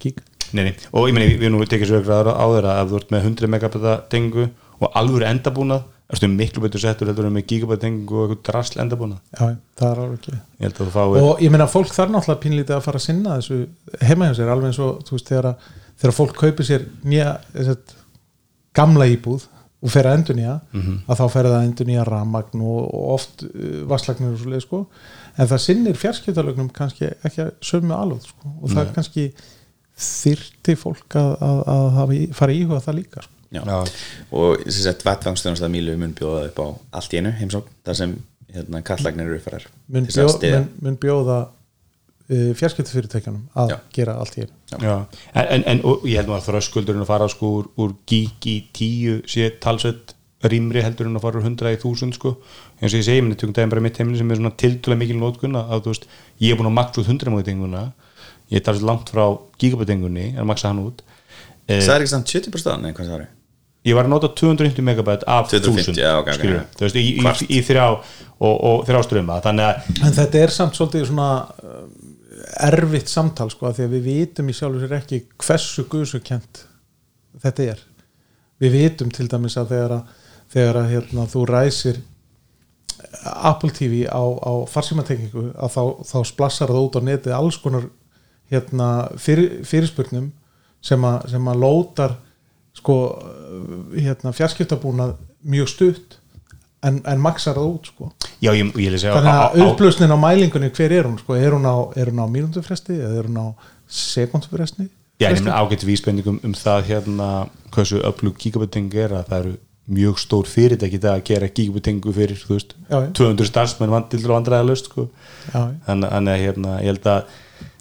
gík 0.00 0.20
nei, 0.52 0.64
nei. 0.66 0.74
og 0.92 1.08
ég 1.08 1.16
meni, 1.16 1.38
við 1.40 1.54
nú 1.54 1.62
tekið 1.64 1.92
svo 1.92 2.02
ykkur 2.02 2.32
áður 2.34 2.68
að 2.72 2.82
ef 2.82 2.90
þú 2.90 3.00
ert 3.00 3.14
með 3.14 3.30
100 3.30 3.54
megabæta 3.54 3.96
tengu 4.12 4.50
og 4.80 4.96
alvöru 4.96 5.28
endabúnað 5.28 5.88
erstu 6.10 6.30
miklu 6.30 6.64
betur 6.64 6.82
settur 6.82 7.10
heldur 7.10 7.28
með 7.30 7.46
gigabæta 7.52 7.84
tengu 7.86 8.18
og 8.18 8.32
eitthvað 8.32 8.42
drasl 8.48 8.82
endabúnað 8.82 9.20
Já, 9.36 9.44
það 9.78 9.86
er 9.90 10.02
alveg 10.04 10.18
ekki. 10.18 10.40
Ég 10.64 10.80
fáir 10.96 11.22
og 11.22 11.44
ég 11.44 11.54
meina 11.54 11.68
fólk 11.70 11.94
þarf 11.94 12.12
náttúrulega 12.14 12.42
pínlítið 12.44 12.76
að 12.76 12.84
fara 12.86 13.00
að 13.00 13.06
sinna 13.06 13.36
þessu 13.38 13.60
heima 14.08 14.28
hjá 14.30 14.36
sér 14.40 14.52
alveg 14.54 14.72
eins 14.72 14.82
og 14.82 15.00
þú 15.06 15.16
veist 15.16 15.30
þegar, 15.30 15.48
að, 15.52 15.70
þegar 16.02 16.16
fólk 16.18 16.36
kaupir 16.42 16.68
sér 16.68 16.86
nýja 17.06 17.32
sagt, 17.54 17.96
gamla 18.76 19.08
íbúð 19.14 19.46
og 19.80 19.94
fer 19.94 20.10
að 20.10 20.18
endur 20.18 20.36
nýja 20.36 20.58
að 21.08 21.22
þá 21.22 21.24
fer 21.32 21.48
það 21.48 21.56
að 21.56 21.68
endur 21.68 21.88
nýja 21.88 22.04
rammagn 22.08 22.66
og, 22.66 22.82
og 22.84 23.06
oft 23.14 23.46
uh, 23.46 23.80
vasslagnir 23.88 24.34
og 24.34 24.42
svo 24.42 24.52
leið 24.52 24.66
sko. 24.66 24.82
En 25.40 25.48
það 25.48 25.64
sinnir 25.64 25.96
fjarskiptalögnum 26.00 26.68
kannski 26.76 27.08
ekki 27.24 27.46
að 27.46 27.52
sömu 27.64 27.96
alveg 27.96 28.26
sko. 28.26 28.52
Og 28.60 28.74
það 28.74 28.90
kannski 28.98 29.26
þyrti 30.00 30.76
fólk 30.80 31.16
að, 31.20 31.30
að, 31.46 32.00
að 32.02 32.14
fara 32.36 32.56
íhuga 32.56 32.82
það 32.84 32.98
líka 33.00 33.24
sko. 33.24 33.39
Já. 33.50 33.62
Já. 33.66 33.78
og 34.30 34.60
sem 34.68 34.84
sagt 34.84 35.02
vettvangsstjónastað 35.02 35.72
Mílu 35.74 35.96
mun 35.98 36.12
bjóða 36.14 36.44
upp 36.50 36.60
á 36.62 36.66
allt 37.00 37.14
í 37.16 37.18
einu 37.18 37.32
heimsókn 37.34 37.72
þar 37.86 37.96
sem 37.98 38.12
hérna, 38.54 38.82
kallagnir 38.86 39.26
eru 39.26 39.40
uppfærar 39.40 39.64
mun, 39.90 40.06
að 40.06 40.14
bjó, 40.14 40.52
mun, 40.54 40.68
mun 40.86 40.98
bjóða 41.02 41.38
uh, 42.30 42.52
fjarskiptafyrirtækjanum 42.60 43.42
að 43.58 43.74
Já. 43.74 43.76
gera 43.96 44.16
allt 44.22 44.38
í 44.38 44.44
einu. 44.44 44.54
Já, 44.78 44.94
en, 45.34 45.66
en, 45.72 45.82
ég 46.06 46.20
held 46.20 46.30
nú 46.30 46.36
að 46.38 46.46
þröskuldurinn 46.48 47.04
að 47.04 47.10
fara 47.10 47.28
sko 47.32 47.52
úr, 47.58 47.70
úr 47.82 47.94
gík 48.10 48.48
í 48.50 48.56
tíu 48.76 49.20
sé 49.30 49.50
talsett 49.62 50.14
rýmri 50.46 50.80
heldur 50.84 51.10
en 51.10 51.18
að 51.18 51.26
fara 51.26 51.40
úr 51.40 51.48
100 51.50 51.74
í 51.74 51.80
1000 51.80 52.16
sko. 52.16 52.36
Eins 52.80 52.94
og 52.94 53.00
ég 53.00 53.08
segi, 53.08 53.24
minni 53.24 53.36
tökum 53.36 53.56
daginn 53.56 53.72
bara 53.74 53.82
mitt 53.84 53.98
heimili 54.00 54.20
sem 54.20 54.30
er 54.30 54.40
svona 54.40 54.54
tildulega 54.62 55.02
mikil 55.02 55.18
nótkun 55.20 55.58
að 55.58 55.82
þú 55.84 55.92
veist, 55.92 56.06
ég 56.40 56.54
er 56.54 56.60
búin 56.60 56.70
að 56.70 56.78
maksa 56.78 57.02
út 57.02 57.10
100 57.10 57.34
múið 57.34 57.50
tenguna 57.50 57.82
ég 58.50 58.58
er 58.58 58.64
talsett 58.66 58.86
langt 58.86 59.12
frá 59.12 59.26
gigabytengunni 59.60 60.30
en 60.32 60.40
að 60.42 60.48
maksa 60.48 60.70
hann 60.70 60.80
út. 60.86 61.04
Eh, 61.66 61.82
það 61.82 61.92
er 61.98 62.06
ekki 62.06 62.14
samt 62.14 62.32
70% 62.32 62.72
aðan, 62.72 62.96
hvað 62.96 63.10
það 63.10 63.18
eru 63.18 63.28
ég 63.88 63.96
var 63.96 64.06
að 64.06 64.12
nota 64.12 64.30
250 64.36 64.84
megabæt 64.84 65.26
af 65.30 65.50
250, 65.52 65.94
1000 65.96 66.02
já, 66.02 66.10
ok, 66.18 66.26
ok, 66.26 66.34
skilur, 66.36 66.58
ok. 66.60 66.74
þú 66.76 66.86
veist, 66.86 66.98
í, 67.00 67.04
í, 67.16 67.58
í 67.58 67.60
þrjá 67.64 67.84
og, 67.88 68.54
og 68.54 68.82
þrjá 68.88 69.02
ströma 69.06 69.38
þannig 69.44 69.68
að 69.68 70.00
En 70.08 70.16
þetta 70.18 70.42
er 70.42 70.54
samt 70.54 70.76
svolítið 70.76 71.06
svona 71.08 71.30
uh, 71.64 71.84
erfitt 72.68 73.12
samtal 73.12 73.48
sko 73.52 73.70
af 73.70 73.78
því 73.78 73.86
að 73.86 73.94
við 73.96 74.10
vitum 74.10 74.50
í 74.50 74.56
sjálfur 74.56 74.84
sér 74.84 74.98
ekki 75.00 75.22
hversu 75.40 75.86
guðsukent 75.90 76.64
þetta 77.40 77.68
er. 77.74 77.82
Við 78.60 78.76
vitum 78.76 79.12
til 79.14 79.28
dæmis 79.30 79.56
að 79.60 79.74
þegar 79.74 79.94
að, 79.96 80.16
þegar 80.52 80.80
að 80.82 80.90
hérna, 80.94 81.26
þú 81.30 81.44
ræsir 81.48 82.00
Apple 83.24 83.72
TV 83.74 84.04
á, 84.06 84.20
á 84.20 84.52
farsímatengingu 84.68 85.50
að 85.56 85.72
þá, 85.72 85.82
þá 86.10 86.18
splassar 86.28 86.72
það 86.72 86.84
út 86.84 86.98
á 87.00 87.06
netið 87.08 87.36
alls 87.36 87.58
konar 87.60 87.88
hérna, 88.52 88.90
fyrir, 89.20 89.62
fyrirspurnum 89.66 90.30
sem, 90.84 91.04
a, 91.04 91.14
sem 91.30 91.48
að 91.48 91.62
lótar 91.64 92.18
sko 92.80 92.96
hérna, 93.94 94.32
fjarskiptabúnað 94.36 95.14
mjög 95.40 95.70
stutt 95.70 96.18
en, 96.86 97.00
en 97.04 97.20
maksar 97.20 97.58
það 97.58 97.72
út 97.74 97.90
sko. 97.92 98.10
Já, 98.40 98.52
ég, 98.56 98.70
ég 98.80 98.96
segja 98.96 99.16
þannig 99.18 99.40
að 99.40 99.66
upplösnin 99.66 100.14
á 100.16 100.18
mælingunni 100.20 100.72
hver 100.72 100.96
er 100.96 101.08
hún 101.08 101.18
sko, 101.20 101.36
er 101.36 101.56
hún 101.56 101.68
á, 101.68 101.76
á 101.92 102.26
mínútufresti 102.26 102.96
eða 102.96 103.20
er 103.20 103.28
hún 103.28 103.40
á 103.40 103.46
sekundufresti 103.90 104.88
Já, 105.20 105.28
ég 105.28 105.42
meina 105.42 105.58
ágætt 105.60 105.84
vísbendingum 105.84 106.38
um 106.48 106.54
það 106.56 106.86
hérna 106.94 107.26
hversu 107.74 108.00
öflug 108.08 108.38
gigabitting 108.40 108.94
er 108.96 109.12
að 109.18 109.26
það 109.28 109.42
eru 109.42 109.58
mjög 109.90 110.20
stór 110.22 110.48
fyrirtæki 110.48 111.00
dag 111.02 111.18
að 111.18 111.26
gera 111.28 111.50
gigabittingu 111.50 112.14
fyrir, 112.14 112.40
þú 112.40 112.56
veist, 112.56 112.72
Já, 112.86 112.96
já. 113.04 113.10
200 113.18 113.50
starfsmenn 113.50 113.92
vandil 113.92 114.22
og 114.22 114.32
vandræða 114.32 114.68
löst, 114.70 114.88
sko. 114.88 115.08
Þannig 115.52 116.14
að 116.14 116.44
hérna, 116.44 116.76
ég 116.80 116.94
held 116.94 117.10
að 117.10 117.34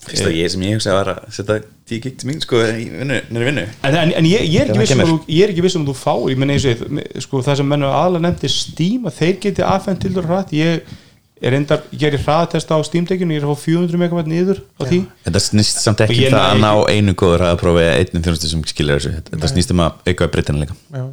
Fyrst 0.06 0.28
að 0.30 0.38
ég 0.38 0.52
sem 0.54 0.64
ég 0.66 0.78
hugsa 0.78 0.96
var 0.96 1.12
að 1.14 1.20
setja 1.36 1.60
10 1.90 2.02
gig 2.06 2.16
til 2.22 2.30
mín 2.30 2.40
sko 2.44 2.62
í 2.62 2.88
vinnu, 2.94 3.20
nýri 3.34 3.50
vinnu. 3.50 3.66
En, 3.84 3.98
en, 3.98 4.14
en 4.20 4.30
ég, 4.30 4.46
ég, 4.46 4.64
er 4.64 4.72
ekki 4.72 4.80
Þegar 4.80 4.86
viss 4.86 4.96
um 4.96 5.02
það 5.02 5.06
að 5.06 5.12
þú, 5.12 5.20
ég 5.36 5.44
er 5.44 5.54
ekki 5.54 5.66
viss 5.66 5.78
um 5.78 5.84
að 5.84 5.92
þú 5.92 5.96
fá 6.00 6.14
ég 6.32 6.40
meina 6.40 6.56
eins 6.56 6.66
og 6.66 6.74
ég, 6.74 7.12
sko, 7.26 7.44
það 7.46 7.60
sem 7.60 7.70
mennur 7.74 8.00
aðlega 8.00 8.26
nefndi 8.28 8.52
Steam 8.54 9.08
að 9.10 9.20
þeir 9.20 9.38
geti 9.46 9.66
aðfænt 9.66 10.04
til 10.06 10.12
þú 10.16 10.26
hratt. 10.28 10.54
Ég 10.56 10.92
er 11.40 11.56
endar, 11.56 11.86
ég 11.94 12.04
gerir 12.04 12.24
hraðatest 12.24 12.74
á 12.74 12.78
Steam-tekjunu, 12.84 13.36
ég 13.36 13.42
er 13.42 13.48
að 13.48 13.56
fá 13.56 13.66
400 13.70 14.02
megawatt 14.02 14.30
niður 14.30 14.62
á 14.76 14.82
því. 14.84 15.00
Þetta 15.28 15.42
snýst 15.46 15.82
samt 15.84 16.04
ekki 16.04 16.28
um 16.28 16.36
það 16.36 16.48
að 16.50 16.62
ná 16.66 16.72
einu 16.92 17.16
góður 17.20 17.46
að 17.48 17.62
prófa 17.62 17.86
einnum 17.96 18.26
þjónustu 18.26 18.52
sem 18.52 18.64
skilur 18.68 19.00
þessu. 19.00 19.24
Þetta 19.30 19.52
snýst 19.54 19.74
um 19.74 19.84
að 19.86 20.12
auka 20.12 20.30
breytina 20.34 20.64
líka. 20.66 20.76
Já. 20.92 21.06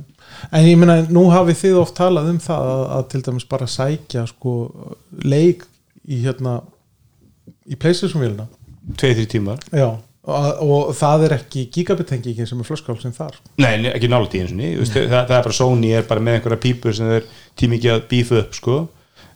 en 0.50 0.66
ég 0.66 0.80
meina 0.80 0.98
nú 1.08 1.28
hafið 1.32 1.60
þið 1.62 1.78
oft 1.80 1.96
talað 1.96 2.32
um 2.32 2.40
það 2.42 2.70
að, 2.72 2.82
að 2.96 3.06
til 3.12 3.22
dæmis 3.28 3.46
bara 3.48 3.70
sækja 3.70 4.26
sko 4.28 4.56
leik 5.22 5.64
í 6.06 6.18
hérna 6.26 6.58
í 7.66 7.78
Playstation-vélina 7.78 8.46
2-3 8.94 9.26
tímar. 9.34 9.58
Já 9.74 9.88
og, 10.26 10.60
og 10.66 10.88
það 10.98 11.24
er 11.28 11.34
ekki 11.36 11.64
gigabit-tengingin 11.74 12.48
sem 12.50 12.58
er 12.62 12.66
flöskálsinn 12.66 13.14
þar. 13.14 13.36
Nei, 13.62 13.76
ekki 13.92 14.08
í 14.34 14.40
eins 14.42 14.50
og 14.54 14.58
ný 14.58 14.70
það, 15.06 15.10
það 15.28 15.36
er 15.38 15.44
bara 15.46 15.54
Sony 15.54 15.92
er 15.94 16.06
bara 16.08 16.24
með 16.26 16.38
einhverja 16.40 16.62
pípur 16.64 16.96
sem 16.96 17.10
þeir 17.12 17.28
tími 17.60 17.78
ekki 17.78 17.92
að 17.94 18.06
bífa 18.10 18.40
upp 18.42 18.56
sko. 18.58 18.78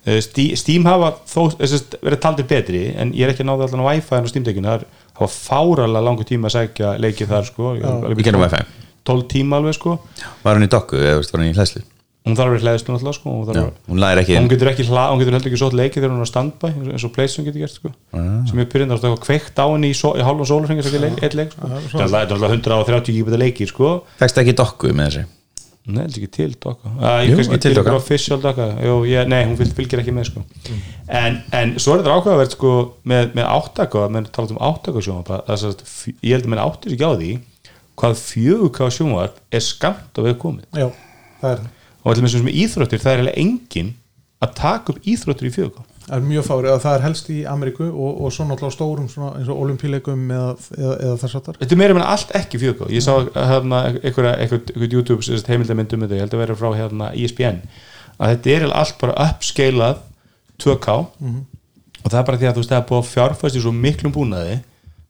Uh, 0.00 0.16
Ste- 0.24 0.56
Steam 0.58 0.88
hafa 0.88 1.12
þó 1.28 1.52
þessast, 1.60 1.94
verið 2.02 2.22
taldir 2.24 2.48
betri 2.50 2.82
en 2.96 3.12
ég 3.14 3.26
er 3.28 3.34
ekki 3.34 3.44
að 3.44 3.50
náða 3.52 3.68
allan 3.68 3.84
á 3.84 3.88
Wi-Fi 3.90 4.16
en 4.18 4.26
á 4.26 4.30
Steam-dekinu, 4.32 4.66
það 4.66 4.80
er- 4.80 4.86
það 5.14 5.22
var 5.26 5.32
fáralega 5.36 6.04
langur 6.08 6.26
tíma 6.30 6.50
að 6.50 6.56
sækja 6.56 6.92
leikið 7.04 7.32
þar 7.34 7.48
sko. 7.52 7.72
Við 8.16 8.24
kennum 8.26 8.44
Wi-Fi. 8.46 8.64
12 9.10 9.28
tíma 9.30 9.60
alveg 9.60 9.76
sko. 9.78 9.98
Var 10.42 10.56
hún 10.58 10.66
í 10.66 10.72
dokku 10.72 10.98
eða 10.98 11.20
var 11.22 11.44
hún 11.44 11.52
í 11.52 11.56
hlæslu 11.56 11.84
hún 12.26 12.36
þarf 12.36 12.50
að 12.50 12.54
vera 12.54 12.64
hlæðist 12.66 12.88
náttúrulega 12.90 13.16
sko 13.16 13.32
hún, 13.32 13.46
Já, 13.56 13.62
að, 13.64 13.72
hún 13.88 14.02
ekki 14.20 14.36
hún 14.36 14.48
getur 14.52 14.70
ekki 14.70 14.86
hla, 14.90 15.04
hún 15.10 15.22
getur 15.22 15.36
heldur 15.38 15.50
ekki 15.50 15.60
svo 15.62 15.70
leikið 15.72 16.02
þegar 16.04 16.12
hún 16.12 16.20
er 16.20 16.28
á 16.28 16.32
standby 16.32 16.68
eins 16.70 16.86
og- 16.86 16.92
eins 16.94 17.04
og 17.08 17.12
Playstation 17.16 17.46
getur 17.48 17.64
gert 17.64 17.76
sko. 17.78 17.92
Sem 18.50 18.58
er 18.60 18.68
pyrrindar 18.70 19.00
að 19.00 19.18
kveikt 19.24 19.56
á 19.56 19.66
henni 19.72 19.90
í, 19.90 19.96
so, 19.96 20.12
í 20.12 20.22
hálfa 20.26 20.46
sólurhengi 20.50 20.84
sem 20.84 21.00
leik, 21.00 21.20
eitt 21.24 21.34
leik 21.38 21.52
sko. 21.56 21.66
það 21.96 22.16
er 22.20 22.34
alltaf 22.36 22.50
130 22.52 23.16
gíbita 23.16 23.40
leikir 23.40 23.72
sko. 23.72 23.92
Fækst 24.20 24.40
ekki 24.44 24.56
dokku 24.60 24.92
með 24.92 25.08
þessi 25.10 25.26
Nei, 25.90 26.02
heldur 26.04 26.20
ekki 26.20 26.28
til 26.36 26.52
dokka. 26.60 26.90
Ah, 27.00 27.22
Nei, 29.24 29.40
hún 29.48 29.56
fylg, 29.56 29.72
fylgir 29.74 30.02
ekki 30.02 30.12
með 30.12 30.28
sko. 30.28 30.42
en, 31.08 31.40
en 31.56 31.72
svo 31.80 31.94
er 31.96 32.02
þetta 32.02 32.18
ákveðavert 32.20 32.52
sko, 32.54 32.72
með, 33.08 33.32
með 33.34 33.48
áttaka, 33.48 34.04
menn 34.12 34.28
talað 34.28 34.52
um 34.54 34.60
áttaka 34.68 35.00
að 35.48 35.56
er 35.70 35.74
ég 36.20 36.36
held 36.36 36.44
að 36.44 36.52
menn 36.52 36.62
áttir 36.68 36.92
ekki 36.94 37.08
á 37.08 37.12
því 37.16 37.32
hvað 37.96 38.22
fjögurká 38.28 38.90
að 42.00 42.06
það 42.06 42.10
og 42.10 42.12
allir 42.12 42.26
með 42.26 42.34
sem 42.34 42.52
íþróttir, 42.64 43.02
það 43.02 43.12
er 43.12 43.20
eiginlega 43.20 43.44
engin 43.44 43.94
að 44.40 44.52
taka 44.56 44.94
upp 44.94 45.08
íþróttir 45.12 45.48
í 45.48 45.54
fjögurká 45.54 45.86
það 46.10 46.16
er 46.16 46.26
mjög 46.26 46.46
fárið 46.48 46.72
að 46.72 46.80
það 46.82 46.96
er 46.96 47.04
helst 47.04 47.28
í 47.30 47.38
Ameríku 47.46 47.86
og, 47.86 48.22
og 48.24 48.32
svo 48.34 48.46
náttúrulega 48.48 48.74
stórum 48.74 49.08
svona, 49.10 49.34
eins 49.38 49.50
og 49.52 49.60
olimpíleikum 49.62 50.22
eða, 50.34 50.48
eða, 50.74 50.94
eða 51.06 51.18
þess 51.20 51.38
aftar 51.38 51.58
Þetta 51.60 51.76
er 51.76 51.80
meira 51.82 51.96
meina 51.96 52.08
allt 52.10 52.32
ekki 52.40 52.60
fjögurká 52.62 52.88
ég 52.90 53.04
sá 53.04 53.12
hérna 53.52 53.82
einhvern 54.00 54.96
YouTube 54.96 55.22
sem 55.22 55.38
sagt, 55.38 55.50
heimildamynd 55.52 55.94
um 55.94 56.06
þetta, 56.06 56.18
ég 56.18 56.24
held 56.24 56.36
að 56.36 56.42
vera 56.42 56.58
frá 56.58 56.70
hérna 56.78 57.12
ESPN 57.14 57.60
að 58.20 58.34
þetta 58.34 58.54
er 58.56 58.66
allt 58.80 58.98
bara 59.00 59.28
uppskeilað 59.28 60.00
2K 60.64 60.96
og 62.00 62.08
það 62.08 62.18
er 62.20 62.26
bara 62.30 62.40
því 62.40 62.48
að 62.48 62.56
þú 62.56 62.64
veist 62.64 62.72
það 62.72 62.80
er 62.80 62.88
búið 62.88 63.00
að 63.02 63.12
fjárfæst 63.12 63.60
í 63.60 63.62
svo 63.64 63.74
miklum 63.76 64.16
búnaði 64.16 64.58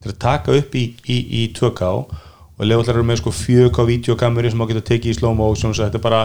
til 0.01 0.13
að 0.13 0.21
taka 0.23 0.59
upp 0.59 0.77
í, 0.77 0.85
í, 1.07 1.17
í 1.41 1.47
2K 1.57 1.91
og 1.91 2.67
leifallar 2.67 2.99
eru 2.99 3.09
með 3.09 3.23
sko 3.23 3.33
4K 3.35 3.87
videokameri 3.89 4.53
sem 4.53 4.63
á 4.63 4.69
geta 4.69 4.85
tekið 4.93 5.15
í 5.15 5.19
slow 5.19 5.37
motion 5.37 5.75
þetta 5.77 5.97
er 6.01 6.05
bara 6.05 6.23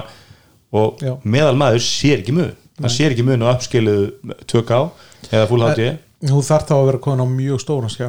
og 0.75 1.03
Já. 1.03 1.13
meðal 1.23 1.57
maður 1.59 1.85
sér 1.88 2.21
ekki 2.21 2.35
mun. 2.35 2.55
Hann 2.81 2.91
sér 2.91 3.15
ekki 3.15 3.23
mun 3.27 3.45
á 3.47 3.55
uppskeiluðu 3.55 4.35
2K 4.51 4.81
eða 5.31 5.47
full 5.51 5.63
HD 5.63 5.93
þú 6.23 6.41
þarf 6.45 6.69
þá 6.69 6.75
að 6.75 6.88
vera 6.89 7.01
komin 7.03 7.25
á 7.25 7.27
mjög 7.29 7.61
stóran 7.61 7.91
skjá 7.91 8.07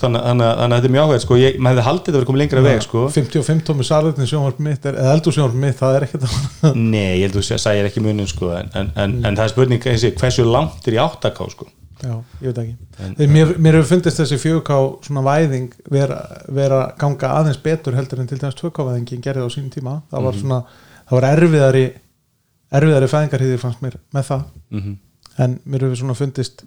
þannig 0.00 0.22
að, 0.24 0.40
það, 0.40 0.72
þetta 0.72 0.88
er 0.88 0.92
mjög 0.94 1.04
áhverð 1.04 1.24
sko, 1.24 1.38
ég, 1.38 1.58
maður 1.60 1.76
hefði 1.76 1.86
haldið 1.88 2.14
að 2.14 2.18
vera 2.18 2.28
komið 2.30 2.42
lengra 2.42 2.62
veg 2.64 2.84
sko. 2.86 3.02
55 3.12 3.64
tómi 3.68 3.84
sarðurinn 3.84 4.30
sjónvarp 4.30 4.62
mitt 4.64 4.88
er, 4.88 5.00
eða 5.02 5.16
eldur 5.18 5.36
sjónvarp 5.36 5.58
mitt, 5.64 5.76
það 5.78 5.98
er 5.98 6.06
ekkert 6.06 6.24
að 6.24 6.78
Nei, 6.78 7.18
ég 7.20 7.26
held 7.26 7.36
að 7.36 7.42
þú 7.42 7.60
sæðir 7.66 7.90
ekki 7.90 8.04
munin 8.04 8.30
sko, 8.30 8.52
en, 8.56 8.72
en, 8.80 8.92
en, 8.96 9.18
en 9.28 9.36
það 9.36 9.44
er 9.44 9.52
spurning 9.52 9.84
hversu 9.84 10.48
langt 10.48 10.88
er 10.88 10.96
í 10.96 11.02
8K 11.04 11.50
sko. 11.52 11.68
Já, 12.02 12.14
ég 12.42 12.46
veit 12.52 12.58
ekki. 12.62 12.74
Þegar 12.98 13.32
mér, 13.34 13.52
mér 13.58 13.78
hefur 13.78 13.88
fundist 13.94 14.20
þessi 14.20 14.38
4K 14.42 14.78
svona 15.06 15.22
væðing 15.26 15.72
vera, 15.90 16.18
vera 16.54 16.80
ganga 16.98 17.30
aðeins 17.40 17.60
betur 17.64 17.96
heldur 17.98 18.20
en 18.22 18.26
til 18.30 18.38
dæmis 18.38 18.58
2K 18.60 18.86
væðingin 18.88 19.22
gerði 19.24 19.46
á 19.46 19.50
sínum 19.54 19.70
tíma. 19.74 19.96
Það 20.12 20.26
var 20.28 20.38
svona, 20.40 20.60
það 21.08 21.16
var 21.20 21.28
erfiðari 21.32 21.84
erfiðari 22.78 23.08
fæðingarhýðir 23.14 23.62
fannst 23.62 23.82
mér 23.84 23.96
með 24.14 24.26
það. 24.32 24.42
Mhm. 24.70 24.96
en 25.38 25.60
mér 25.70 25.84
hefur 25.86 25.96
svona 26.02 26.14
fundist 26.18 26.64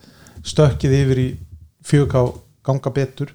stökkið 0.47 0.93
yfir 1.01 1.19
í 1.19 1.29
4K 1.83 2.21
ganga 2.63 2.89
betur. 2.95 3.33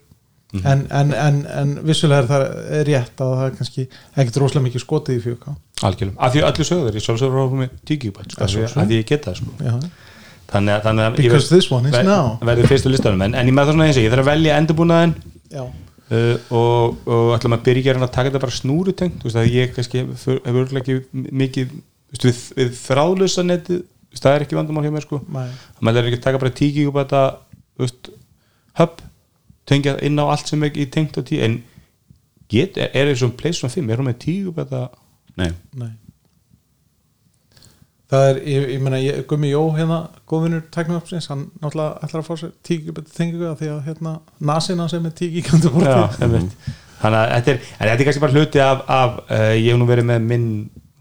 En, 0.65 0.87
en, 0.95 1.11
en, 1.13 1.41
en 1.51 1.73
vissulega 1.85 2.23
er 2.23 2.27
það 2.31 2.43
er 2.79 2.85
rétt 2.89 3.19
að 3.21 3.33
það 3.35 3.43
er 3.47 3.57
kannski 3.59 3.83
ekkert 4.17 4.37
rosalega 4.41 4.65
mikið 4.69 4.81
skotið 4.85 5.17
í 5.19 5.23
4K 5.27 5.55
algjörlega, 5.85 6.17
af 6.23 6.33
því 6.33 6.41
að 6.41 6.47
allir 6.49 6.69
sögður 6.71 6.97
ég 6.97 7.05
sjálfsögur 7.05 7.43
á 7.43 7.47
með 7.61 7.75
10 7.91 7.99
GB 8.05 8.17
af 8.23 8.49
því 8.55 8.63
að- 8.65 8.95
ég 8.97 9.05
geta 9.11 9.33
það 9.35 9.41
sko. 9.43 9.51
Já. 9.67 9.75
Þannig 10.53 10.77
að, 10.77 10.85
þannig 10.87 11.07
að 11.07 11.17
because 11.19 11.49
ver- 11.51 11.59
this 11.59 11.69
one 11.73 11.89
is 11.91 11.97
ver- 11.97 12.07
now. 12.07 12.37
verður 12.45 12.71
fyrstu 12.71 12.93
listanum. 12.93 13.25
En, 13.27 13.35
en 13.35 13.51
ég 13.51 13.57
með 13.57 13.67
það 13.67 13.75
svona 13.77 13.89
eins 13.89 13.99
og 14.01 14.07
ég 14.07 14.15
þarf 14.15 14.25
að 14.25 14.31
velja 14.33 14.61
endurbúnaðin 14.61 15.15
Já. 15.51 15.65
uh, 15.67 16.55
og, 16.61 16.97
og 17.09 17.35
ætla 17.37 17.51
maður 17.53 17.61
að 17.61 17.67
byrja 17.71 17.97
að 17.97 18.15
taka 18.15 18.31
þetta 18.31 18.45
bara 18.47 18.57
snúrutengt. 18.61 19.19
Þú 19.21 19.29
veist 19.31 19.41
að 19.43 19.51
ég 19.57 19.75
kannski 19.77 20.05
hefur 20.05 20.41
örugglega 20.53 20.83
ekki 20.85 21.27
mikið 21.43 21.75
þú 21.75 22.17
veist, 22.17 22.29
við, 22.29 22.41
við 22.61 22.73
þráðlösa 22.85 23.47
netið 23.47 23.83
þú 23.83 24.15
veist, 24.15 24.23
það 24.27 24.37
er 24.39 24.47
ekki 24.47 24.59
vandamál 24.61 24.87
hjá 24.87 24.95
mér 24.95 25.07
sko. 25.07 25.21
Nei. 25.35 25.49
maður 25.81 26.03
er 26.03 26.11
ekki 26.11 26.21
að 26.21 26.27
taka 26.29 26.43
bara 26.45 26.57
10 26.63 26.75
GB 26.79 27.03
þetta 27.03 27.23
þú 27.77 27.87
veist, 27.87 28.11
hub 28.81 29.03
tengja 29.67 29.97
inn 30.07 30.23
á 30.23 30.25
allt 30.31 30.51
sem 30.53 30.63
í 30.63 30.87
tengt 30.95 31.19
á 31.19 31.23
10 31.27 31.43
en 31.43 31.59
get, 32.47 32.79
er, 32.79 32.93
er 32.95 33.11
eins 33.11 33.25
og 33.27 33.35
Playstation 33.39 33.73
5 33.75 33.91
er 33.91 34.03
hún 34.03 34.11
með 34.13 34.21
10 34.23 34.45
GB 34.47 34.63
þetta 34.63 34.85
Nei, 35.37 35.51
Nei 35.77 35.91
Það 38.07 38.25
er, 38.31 38.37
ég, 38.47 38.65
ég 38.71 38.83
meina, 38.85 38.99
ég, 39.03 39.25
Gummi 39.27 39.49
Jó 39.51 39.61
hérna, 39.75 39.97
góðvinur 40.31 40.61
tæknumöpsins, 40.75 41.27
hann 41.33 41.41
náttúrulega 41.59 42.05
ætlar 42.07 42.21
að 42.23 42.29
fá 42.29 42.37
sér 42.39 42.53
að 43.51 43.57
því 43.63 43.71
að 43.73 43.81
hérna 43.89 44.13
nasina 44.39 44.87
sem 44.93 45.09
er 45.09 45.15
einmitt. 46.23 46.55
þannig 47.01 47.19
að 47.19 47.33
þetta 47.35 47.51
er, 47.53 47.59
en 47.67 47.91
þetta 47.91 47.97
er 47.97 48.09
kannski 48.09 48.23
bara 48.23 48.37
hluti 48.37 48.63
af, 48.63 48.85
af 49.01 49.19
uh, 49.27 49.51
ég 49.59 49.67
hef 49.73 49.81
nú 49.81 49.89
verið 49.91 50.07
með 50.13 50.31
minn 50.31 50.47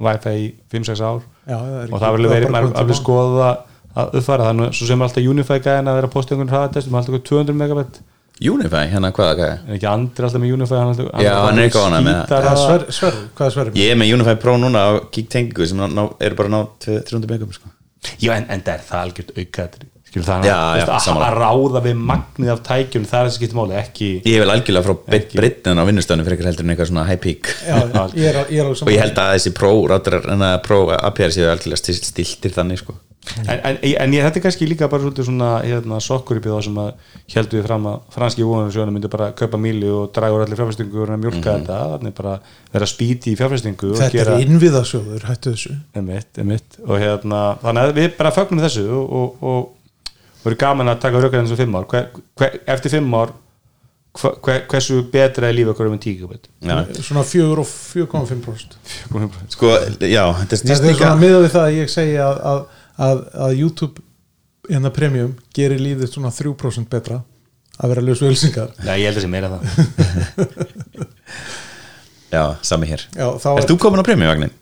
Wi-Fi 0.02 0.34
í 0.42 0.50
5-6 0.74 1.06
ár 1.06 1.22
Já, 1.46 1.56
það 1.62 1.94
og 1.94 2.02
það 2.02 2.18
verður 2.18 2.34
verið, 2.34 2.52
maður 2.56 2.76
alveg 2.82 2.98
sko 2.98 3.06
skoðað 3.06 3.46
að, 3.46 3.62
að 4.02 4.18
uppfæra. 4.20 4.48
Það, 4.50 4.58
Nú- 4.60 4.72
svo 4.76 4.90
sem 4.90 5.06
alltaf 5.06 5.30
Unify 5.36 5.60
gæðin 5.62 5.92
að 5.92 6.00
vera 6.00 6.10
að 6.10 6.16
posta 6.18 6.34
einhvern 6.36 6.52
hraðatest, 6.56 6.90
maður 6.92 7.14
alltaf 7.14 7.30
200 7.30 7.60
megabit 7.62 8.02
Unify, 8.44 8.84
hérna 8.92 9.12
hvaða 9.16 9.36
gæði 9.40 9.54
en 9.64 9.76
ekki 9.78 9.88
andri 9.88 10.26
alltaf 10.28 10.42
með 10.44 10.54
Unify 10.58 10.76
hann 10.76 10.90
er 10.92 10.98
alltaf, 11.06 11.24
Já, 11.24 11.34
hann 11.46 11.60
er 11.62 11.70
eitthvað 11.70 11.86
ánægður 11.88 12.04
með 12.04 12.16
það. 12.16 12.26
skítara- 12.26 12.56
Sverri, 12.66 12.96
Sverri, 13.00 13.22
hvað 13.38 13.46
er 13.48 13.54
Sverri? 13.56 13.76
Ég 13.80 13.92
er 13.94 14.00
með 14.02 14.14
Unify 14.18 14.36
Pro 14.44 14.58
núna 14.60 14.82
á 14.84 14.92
Geek 15.16 15.30
tengingu 15.32 15.68
sem 15.72 15.78
ná, 15.80 15.88
ná, 15.88 16.04
eru 16.20 16.36
bara 16.36 16.50
ná 16.52 16.60
300 16.84 17.30
megum 17.32 17.54
sko. 17.56 17.72
Já, 18.20 18.34
en, 18.36 18.46
en 18.50 18.62
það 18.62 18.74
er 18.76 18.84
það 18.90 19.00
algjört 19.06 19.32
aukaðri 19.40 19.88
skilur 20.06 20.28
það 20.28 20.46
Já, 20.46 20.58
þú 20.60 20.76
veist, 20.76 21.08
já, 21.08 21.14
að, 21.16 21.24
að 21.26 21.38
ráða 21.42 21.82
við 21.88 21.96
magnið 22.12 22.52
af 22.54 22.60
tækjum 22.68 23.08
það 23.10 23.20
er 23.22 23.30
þessi 23.32 23.40
skiptum 23.40 23.60
máli, 23.64 23.78
ekki 23.80 24.10
Ég 24.28 24.44
vil 24.44 24.52
algjörlega 24.54 24.86
frá 24.86 25.16
Ekki. 25.18 25.40
brittin 25.40 25.80
á 25.82 25.84
vinnustöðinu 25.88 26.28
fyrir 26.28 26.46
heldur 26.52 26.68
en 26.68 26.76
eitthvað 26.76 26.92
svona 26.92 27.08
high 27.08 27.22
peak 27.24 27.50
Já, 27.66 27.80
ég 28.20 28.28
er, 28.30 28.40
ég 28.52 28.60
er 28.60 28.68
alveg 28.68 28.84
og 28.86 28.92
ég 28.94 29.00
held 29.02 29.18
að 29.24 29.34
þessi 29.40 29.56
Pro 29.58 29.72
að 29.88 30.62
Pro 30.68 30.80
APR 30.92 31.34
séu 31.34 31.48
algjörlega 31.50 31.82
stil- 31.82 32.04
stiltir 32.04 32.52
þannig 32.54 32.84
sko. 32.84 32.94
En, 33.46 33.60
en, 33.60 33.78
en 33.82 34.16
ég, 34.16 34.26
þetta 34.26 34.40
er 34.40 34.44
kannski 34.46 34.68
líka 34.70 34.90
bara 34.92 35.04
svolítið 35.04 35.28
svona 35.30 35.52
hérna, 35.64 36.00
sokkur 36.04 36.40
í 36.40 36.44
bíða 36.44 36.62
sem 36.66 36.80
að 36.82 36.92
heldur 37.36 37.60
við 37.60 37.68
fram 37.68 37.88
að 37.92 38.02
franski 38.16 38.48
vonum 38.48 38.94
myndi 38.96 39.12
bara 39.12 39.32
kaupa 39.38 39.60
míli 39.62 39.90
og 39.92 40.12
draga 40.16 40.38
úr 40.38 40.46
allir 40.46 40.60
fjárfæstingu 40.60 41.04
og 41.04 41.14
mjölka 41.22 41.56
þetta, 41.58 41.80
þannig 41.96 42.18
bara 42.20 42.36
vera 42.74 42.90
spýti 42.90 43.34
í 43.34 43.40
fjárfæstingu 43.40 43.94
og 43.94 44.02
Þetta 44.02 44.20
gera 44.20 44.36
er 44.36 44.46
innviðasjóður, 44.46 45.26
hættu 45.30 45.56
þessu. 45.56 45.78
Emitt, 45.98 46.30
emitt 46.42 46.78
og 46.86 47.02
hérna, 47.02 47.42
þannig 47.64 47.90
að 47.90 47.98
við 48.02 48.12
bara 48.20 48.36
fögnum 48.36 48.66
þessu 48.66 48.86
og, 49.00 49.18
og, 49.22 49.50
og 49.50 50.46
voru 50.46 50.62
gaman 50.62 50.94
að 50.94 51.02
taka 51.08 51.24
rökar 51.24 51.42
enn 51.42 51.50
svo 51.50 51.58
fimm 51.60 51.76
ár. 51.80 51.90
Hver, 51.90 52.14
hver, 52.38 52.62
eftir 52.76 52.98
fimm 52.98 53.18
ár 53.18 53.34
hver, 54.16 54.38
hver, 54.44 54.62
hversu 54.72 55.02
betra 55.12 55.50
er 55.50 55.58
líf 55.58 55.72
okkur 55.74 55.90
um 55.90 55.98
en 55.98 56.04
Já. 56.66 56.86
Svona 57.02 57.24
4 57.24 57.60
og 57.60 57.68
4,5% 57.68 58.78
sko, 59.50 59.72
já, 60.00 60.24
þetta 60.40 60.60
snýst 60.62 60.82
Þetta 60.82 60.90
er 60.90 60.98
svona 61.00 61.20
miðað 61.20 61.46
við 61.46 61.52
það 61.56 61.66
að 61.66 61.78
ég 61.80 61.92
segi 61.92 62.16
að, 62.24 62.40
að, 62.98 63.16
að, 63.16 63.24
að 63.46 63.56
YouTube 63.60 64.04
hérna 64.70 64.92
premium 64.96 65.36
gerir 65.56 65.80
lífið 65.82 66.10
svona 66.14 66.32
3% 66.34 66.90
betra 66.90 67.22
að 67.76 67.92
vera 67.92 68.02
laus 68.08 68.22
völsingar 68.24 68.72
Nei, 68.86 69.02
ég 69.04 69.10
held 69.12 69.20
að 69.20 69.26
sé 69.26 69.32
meira 69.32 69.50
það. 69.52 69.62
Já, 72.36 72.44
sami 72.66 72.88
hér. 72.90 73.04
Já, 73.16 73.28
þá 73.40 73.50
Erst 73.60 73.70
þú 73.72 73.78
komin 73.80 74.02
á 74.02 74.08
premjuvagnin? 74.08 74.54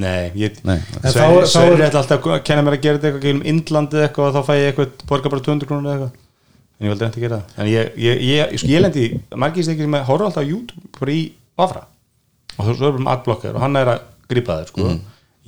Nei, 0.00 0.30
ég 0.38 0.60
Nei. 0.64 0.78
En 1.02 1.12
þá- 1.12 1.44
Sverri 1.50 1.76
þá 1.76 1.82
er- 1.82 1.86
ætla 1.90 2.00
alltaf 2.00 2.26
að 2.30 2.42
kenna 2.46 2.62
mér 2.64 2.76
að 2.78 2.82
gera 2.84 2.98
þetta 2.98 3.10
eitthvað 3.10 3.34
um 3.34 3.42
Indlandi 3.50 4.02
eitthvað 4.04 4.28
og 4.28 4.34
þá 4.36 4.42
fæ 4.46 4.52
ég 4.56 4.68
eitthvað 4.70 5.06
borga 5.10 5.32
bara 5.34 5.44
200 5.48 5.68
krónur 5.68 5.90
eða 5.90 5.96
eitthvað. 5.96 6.12
En 6.80 6.86
ég 6.86 6.92
vildi 6.94 7.04
ekki 7.08 7.20
gera 7.24 7.40
það. 7.40 7.58
En 7.60 7.66
ég, 7.68 7.90
ég, 8.00 8.22
ég, 8.24 8.54
sko, 8.62 8.70
ég 8.70 8.80
lendi 8.84 9.06
margir 9.36 9.66
stekki 9.66 9.84
sem 9.84 9.98
horfa 10.08 10.28
alltaf 10.30 10.44
á 10.46 10.48
YouTube 10.48 10.92
bara 11.00 11.12
í 11.12 11.24
Vafra 11.60 11.82
og 12.56 12.64
svo 12.64 12.72
er 12.72 12.94
bara 12.94 13.02
um 13.02 13.10
adblocker 13.12 13.54
og 13.58 13.60
hann 13.60 13.76
er 13.76 13.90
að 13.96 14.00
gripa 14.30 14.56
það 14.60 14.70
sko. 14.70 14.86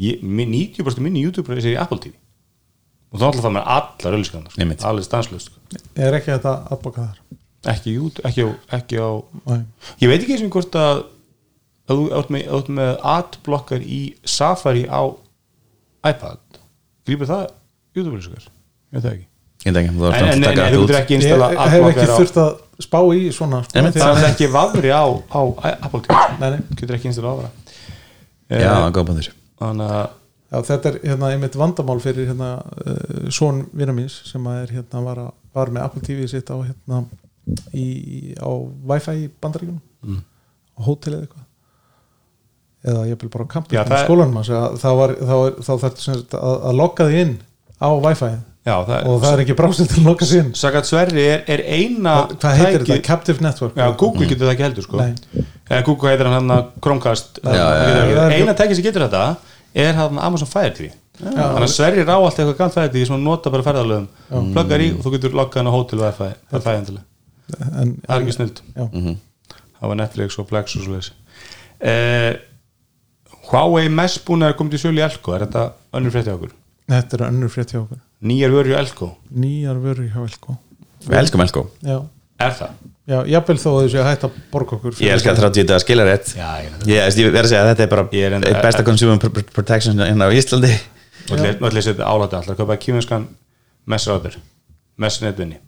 ég, 0.02 0.20
minn 0.22 0.52
90% 0.52 1.00
minni 1.00 1.22
YouTube 1.24 1.48
er 1.54 1.62
í 1.62 1.76
Apple 1.78 1.98
TV 2.02 2.12
og 3.12 3.20
þá 3.20 3.24
alltaf 3.28 3.44
það 3.44 3.54
með 3.58 3.66
allar 3.76 4.14
sko. 4.80 4.88
allir 4.88 5.04
stanslust 5.06 5.50
er 5.96 6.14
ekki 6.18 6.32
þetta 6.34 6.54
aðboka 6.72 7.06
þar? 7.06 7.18
Ekki, 7.72 7.92
ekki, 8.26 8.46
ekki 8.74 8.96
á 8.98 9.10
Nei. 9.46 9.60
ég 10.02 10.08
veit 10.10 10.22
ekki 10.24 10.32
eins 10.34 10.46
og 10.48 10.54
hvort 10.56 10.74
að 10.80 11.02
að 11.92 11.98
þú 11.98 12.06
átt 12.18 12.30
með, 12.32 12.46
átt 12.56 12.68
með 12.78 12.92
adblocker 13.12 13.82
í 13.84 14.00
Safari 14.24 14.84
á 14.90 15.02
iPad. 16.08 16.38
Grípur 17.06 17.28
það 17.30 17.44
YouTube-lýsingar 17.96 18.46
ég 18.46 18.96
veit 18.96 19.04
það 19.04 19.12
ekki. 19.12 19.26
Ég 19.62 19.74
en, 20.18 20.44
að 20.64 20.72
þú 20.74 20.80
getur 20.82 20.98
ekki 20.98 21.14
Ég 21.14 21.20
installa 21.22 21.48
hef 21.70 21.84
ekki 21.92 22.06
þurft 22.16 22.38
að 22.42 22.50
spá 22.82 22.98
í 23.14 23.20
svona 23.34 23.60
sko, 23.62 23.76
það 24.02 24.08
að- 24.16 24.22
er 24.22 24.28
ekki 24.32 24.48
vafri 24.56 24.90
á, 24.90 25.04
á 25.06 25.40
Apple 25.86 26.00
TV 26.02 26.16
Nei, 26.40 26.48
nei. 26.50 26.58
getur 26.80 26.96
ekki 26.98 27.10
installa 27.12 27.34
vafra. 27.36 27.50
Já, 28.50 28.56
Eh, 28.58 28.90
góð 28.92 29.06
búnður 29.10 29.28
þannig 29.62 29.92
að 29.98 30.10
Já, 30.52 30.58
þetta 30.68 30.90
er 30.92 30.98
hérna 31.08 31.30
einmitt 31.32 31.54
vandamál 31.56 32.00
fyrir 32.04 32.26
hérna 32.28 32.48
uh, 32.60 33.30
son 33.32 33.62
vinna 33.72 33.94
míns 33.96 34.18
sem 34.28 34.46
er 34.52 34.68
hérna 34.74 35.00
var, 35.06 35.16
að, 35.24 35.30
var 35.56 35.70
með 35.72 35.86
Apple 35.86 36.02
TV 36.04 36.26
sitt 36.28 36.50
á 36.52 36.56
hérna 36.60 36.98
í, 37.72 38.34
á 38.36 38.50
Wi-Fi 38.92 39.16
í 39.24 39.30
bandaríkunum 39.40 39.80
Mm. 40.02 40.18
á 40.76 40.80
hótelið 40.82 41.20
eitthvað. 41.22 41.44
Eða 42.90 43.02
ég 43.06 43.18
vil 43.22 43.28
bara 43.30 43.44
á 43.46 43.52
kampus 43.52 43.76
það 43.78 43.92
er- 43.94 44.06
skólanum 44.08 44.40
þá, 44.42 44.90
er- 45.06 45.58
þarf 45.62 45.84
að, 45.86 46.56
að 46.66 46.74
logga 46.80 47.04
því 47.06 47.20
inn 47.22 47.36
á 47.78 47.88
Wi-Fi. 48.02 48.30
Já, 48.66 48.74
það 48.86 49.06
og 49.10 49.16
það 49.22 49.32
er 49.36 49.40
ekki 49.44 49.54
brásið 49.58 49.88
til 49.92 50.00
að 50.02 50.08
logga 50.10 50.26
sig 50.26 50.40
inn. 50.42 50.50
Sagat 50.58 50.86
Sverri 50.86 51.22
er, 51.26 51.40
er 51.50 51.62
eina 51.66 52.16
hvað 52.34 52.58
heitir 52.60 52.82
tæki- 52.84 52.92
þetta? 52.92 53.06
Captive 53.06 53.42
Network? 53.46 53.78
Já, 53.78 53.86
Google 53.98 54.26
getur 54.30 54.46
það 54.46 54.52
ekki 54.56 54.66
heldur 54.66 54.86
sko. 54.86 55.00
Nei. 55.00 55.46
Eða 55.70 55.84
Google 55.88 56.10
heitir 56.12 56.26
hann 56.30 56.36
hann 56.40 56.54
að 56.58 56.68
Chromecast. 56.84 57.40
Já. 57.42 57.64
Eina 58.36 58.54
tæki 58.58 58.76
sem 58.78 58.84
getur 58.86 59.06
þetta 59.08 59.22
er 59.74 59.96
hann 59.96 60.18
Amazon 60.18 60.48
Fire 60.50 60.72
TV. 60.76 60.90
Þannig 61.22 61.64
að 61.66 61.72
Sverri 61.72 62.04
rá 62.08 62.14
allt 62.16 62.38
eitthvað 62.40 62.56
galt 62.58 62.76
Fire 62.76 62.92
TV 62.92 63.06
sem 63.06 63.14
hann 63.16 63.26
nota 63.26 63.50
bara 63.52 63.66
ferðalögum 63.66 64.06
Pluggar 64.54 64.82
í 64.82 64.88
og 64.96 65.02
þú 65.04 65.12
getur 65.16 65.34
loggað 65.36 65.60
hann 65.60 65.68
á 65.70 65.74
hótel 65.76 66.00
Wi-Fi 66.00 66.30
Það 66.50 66.56
er 66.58 66.64
fæðandilega 66.64 67.76
en, 67.82 67.92
Það 68.06 68.14
er 68.16 68.22
ekki 68.24 68.36
snilt 68.38 68.62
já, 68.72 68.86
Það 69.76 69.92
var 69.92 70.00
Netflix 70.00 70.38
og 70.40 70.48
Plex 70.48 70.76
og 70.78 70.86
svo 70.86 70.94
leiðis 70.96 71.10
eh, 71.84 72.32
Huawei 73.52 73.88
að 73.90 74.56
komið 74.56 74.76
til 74.76 74.80
sölu 74.86 75.02
í 75.02 75.04
Elko. 75.04 75.34
Er 75.36 75.44
þetta 75.44 75.64
önnur 75.98 76.14
frétti 76.14 76.32
okkur? 76.32 76.52
þetta 76.88 77.16
er 77.18 77.24
önnur 77.26 77.50
frétt 77.52 77.72
hjá 77.74 77.80
okkur. 77.82 77.98
Nýjar 78.22 78.52
vörju 78.54 78.76
Elko. 78.78 79.08
Nýjar 79.34 79.80
vörur 79.82 80.08
hjá 80.08 80.22
Elko. 80.22 80.56
Við 81.06 81.18
elskum 81.18 81.42
Elko. 81.44 81.64
Já, 81.82 81.98
Er 82.42 82.54
það? 82.58 82.76
Já, 83.08 83.18
jafnvel 83.32 83.58
þó 83.58 83.68
að 83.72 83.80
þessu 83.86 84.00
að 84.02 84.08
hætta 84.10 84.28
að 84.30 84.36
borga 84.52 84.76
okkur 84.78 85.00
Ég 85.02 85.12
elskar 85.16 85.36
30 85.38 85.62
þetta 85.62 85.74
að 85.78 85.82
skilja 85.84 86.04
rétt. 86.06 86.32
Já, 86.38 86.48
ég 86.62 86.70
Ég, 86.86 86.96
ég, 86.96 87.18
ég 87.22 87.32
verð 87.34 87.46
að 87.46 87.50
segja 87.52 87.62
að 87.64 87.70
þetta 87.72 87.82
er 87.86 87.90
bara 87.92 88.04
er 88.12 88.36
eitt 88.38 88.62
besta 88.68 88.84
consumer 88.86 89.18
pr- 89.22 89.34
pr- 89.38 89.50
protection 89.56 89.98
hérna 90.02 90.28
á 90.28 90.30
Íslandi. 90.32 90.72
Nú 91.32 91.36
ætlum 91.38 91.68
ég 91.68 91.82
að 91.82 91.86
setja 91.88 92.08
álæti 92.08 92.38
alltaf 92.38 92.54
að 92.54 92.58
kaupa 92.62 92.76
kýminskan 92.82 93.28
Mesh 93.86 94.08
router 94.10 94.34
Mesh 94.98 95.22
netvinni 95.22 95.58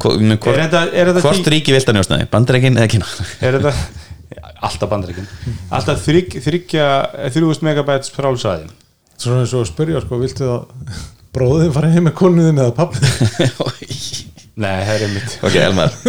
Hvor- 0.00 0.16
hvor- 0.16 0.54
Er 0.56 0.62
þetta- 0.68 0.92
er 0.92 1.10
þetta 1.12 1.20
Hvort 1.26 1.50
ríki 1.52 1.72
vilt 1.74 1.88
að 1.90 1.96
njósnaði? 1.98 2.28
Bandarækin 2.32 2.78
eða? 2.80 3.02
Er 3.42 3.58
þetta 3.58 3.74
Alltaf 4.62 4.88
bandaríkin. 4.88 5.26
Alltaf 5.74 6.00
þrygg, 6.06 6.36
þryggja 6.40 6.86
3000 7.34 7.66
megabæts 7.66 8.12
per 8.14 8.24
álsæðin 8.30 8.70
svona 9.22 9.42
eins 9.44 9.52
og 9.54 9.64
að 9.66 9.68
spyrja 9.72 10.00
sko, 10.02 10.18
viltu 10.22 10.46
að 10.48 10.94
bróðið 11.34 11.72
fara 11.76 11.90
heim 11.92 12.06
með 12.08 12.14
konuðin 12.18 12.58
eða 12.62 12.72
pappi 12.74 12.98
Nei, 14.60 14.82
það 14.84 14.94
er 14.94 15.04
einmitt. 15.06 15.36
Ok, 15.42 15.58
Elmar. 15.62 15.94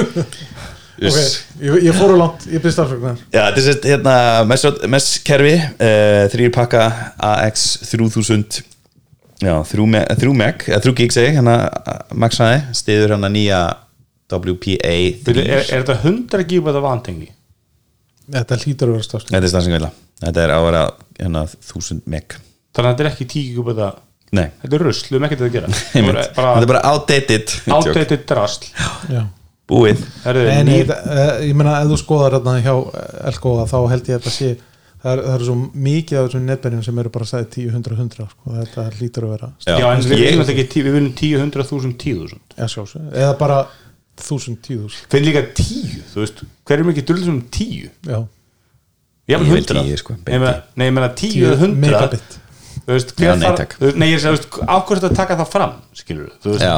Ok, 0.93 1.17
ég, 1.59 1.87
ég 1.87 1.95
fór 1.97 2.13
á 2.13 2.17
langt, 2.21 2.43
ég 2.53 2.61
byrst 2.61 2.79
afsökunar 2.83 3.17
Já, 3.33 3.47
þetta 3.49 3.59
er 3.59 3.65
sérst 3.65 3.87
hérna 3.89 4.13
MES-kerfi 4.93 5.53
uh, 5.57 6.25
þrýr 6.31 6.51
pakka 6.53 6.83
AX 7.17 7.63
3000 7.89 8.61
Já, 9.43 9.55
3 9.67 9.87
meg, 9.89 10.05
3 10.21 10.35
meg 10.37 10.67
eða 10.69 10.83
3 10.85 10.93
gig 11.01 11.15
segi, 11.15 11.33
hérna 11.39 11.55
Max 12.13 12.37
hæði 12.39 12.77
stiður 12.77 13.15
hérna 13.15 13.31
nýja 13.33 13.63
WPA 14.31 14.93
3 15.25 15.43
er, 15.43 15.65
er 15.65 15.83
þetta 15.83 15.97
100 15.97 16.45
gigabæta 16.51 16.83
vantengi? 16.85 17.31
þetta 18.29 18.61
hlýtur 18.61 18.93
að 18.93 18.95
vera 18.99 19.07
stafsning 19.09 19.33
Þetta 19.35 19.49
er 19.49 19.53
stafsing 19.55 19.77
vilja 19.79 19.91
Þetta 20.23 20.45
er 20.45 20.53
á 20.53 20.57
að 20.59 20.67
vera 20.69 20.83
hérna 21.19 21.45
1000 21.49 22.05
meg 22.05 22.37
Þannig 22.37 22.85
að 22.85 22.93
þetta 22.93 23.03
er 23.03 23.11
ekki 23.11 23.29
10 23.33 23.49
gigabæta 23.49 23.89
Nei, 24.33 24.47
Þetta 24.63 24.75
er 24.79 24.83
rusl, 24.87 25.05
við 25.11 25.15
erum 25.19 25.25
ekkert 25.29 25.45
að 25.45 25.53
gera. 25.53 25.67
Þetta 25.93 26.51
er 26.57 26.69
bara 26.73 26.83
outdated 26.89 27.51
outdated 27.69 28.23
drasl. 28.29 28.67
Já. 29.13 29.23
Búið. 29.69 30.01
Nýr- 30.27 30.83
þetta, 30.89 30.95
eh, 31.15 31.43
ég 31.47 31.55
meina 31.55 31.77
ef 31.79 31.87
þú 31.93 31.97
skoðar 32.01 32.33
hérna 32.35 32.57
hjá 32.65 32.73
Elko 33.29 33.53
þá 33.69 33.77
held 33.93 34.09
ég 34.11 34.17
að 34.17 34.25
þetta 34.25 34.33
sé 34.35 34.49
það 35.03 35.11
er, 35.13 35.21
það 35.23 35.35
er 35.37 35.45
svo 35.47 35.55
mikið 35.85 36.17
af 36.19 36.25
þessum 36.27 36.43
netbænum 36.49 36.81
sem 36.83 36.99
eru 37.03 37.11
bara 37.15 37.27
sæði 37.29 37.47
10, 37.55 37.69
100, 37.77 37.95
100 38.01 38.27
sko. 38.33 38.57
þetta 38.57 38.83
hlýtur 38.97 39.25
að 39.27 39.31
vera 39.37 39.49
Já, 39.63 39.77
Já, 39.79 39.87
en 39.93 40.03
við 40.03 40.13
ég- 40.19 40.27
viljum 40.33 40.43
ekki 40.65 40.83
Við 40.83 40.97
viljum 40.97 41.09
10, 41.21 41.39
100, 41.45 41.65
1000, 41.71 41.95
10.000 42.03 42.59
ja, 42.59 42.67
sjálfsög, 42.75 43.07
eða 43.23 43.31
bara 43.39 43.57
1000, 44.19 44.59
10.000 44.67 45.07
Finn 45.15 45.25
líka 45.29 45.45
10, 45.63 45.97
þú 46.11 46.23
veist 46.25 46.43
Hver 46.67 46.83
er 46.83 46.87
mikið 46.91 47.07
drull 47.09 47.23
sem 47.29 47.41
10? 47.57 47.89
já, 48.11 48.19
Ég 49.31 49.37
Ég 49.39 49.47
vil 49.47 49.63
100 49.63 49.79
10, 49.79 49.97
sko, 50.03 50.17
Nei, 50.19 50.35
ég 50.35 50.43
meina- 50.43 50.61
Nei, 50.75 50.87
ég 50.91 50.95
meina 50.99 51.11
10 51.15 51.35
10 51.39 51.47
eða 51.47 51.59
100 51.63 51.83
megabit 51.87 52.39
Þú 52.83 52.91
veist, 52.97 53.13
Já, 53.23 53.31
nei, 53.39 53.51
takk. 53.55 53.77
þú 53.79 53.93
Nei, 53.95 54.07
ég 54.11 54.17
er 54.19 54.33
að 54.33 54.37
segja, 54.41 54.67
ákvæmst 54.75 55.05
að 55.07 55.15
taka 55.21 55.37
það 55.39 55.51
fram 55.53 55.75
Skilur 55.95 56.31
þú 56.43 56.51
veist 56.55 56.65
Já. 56.67 56.75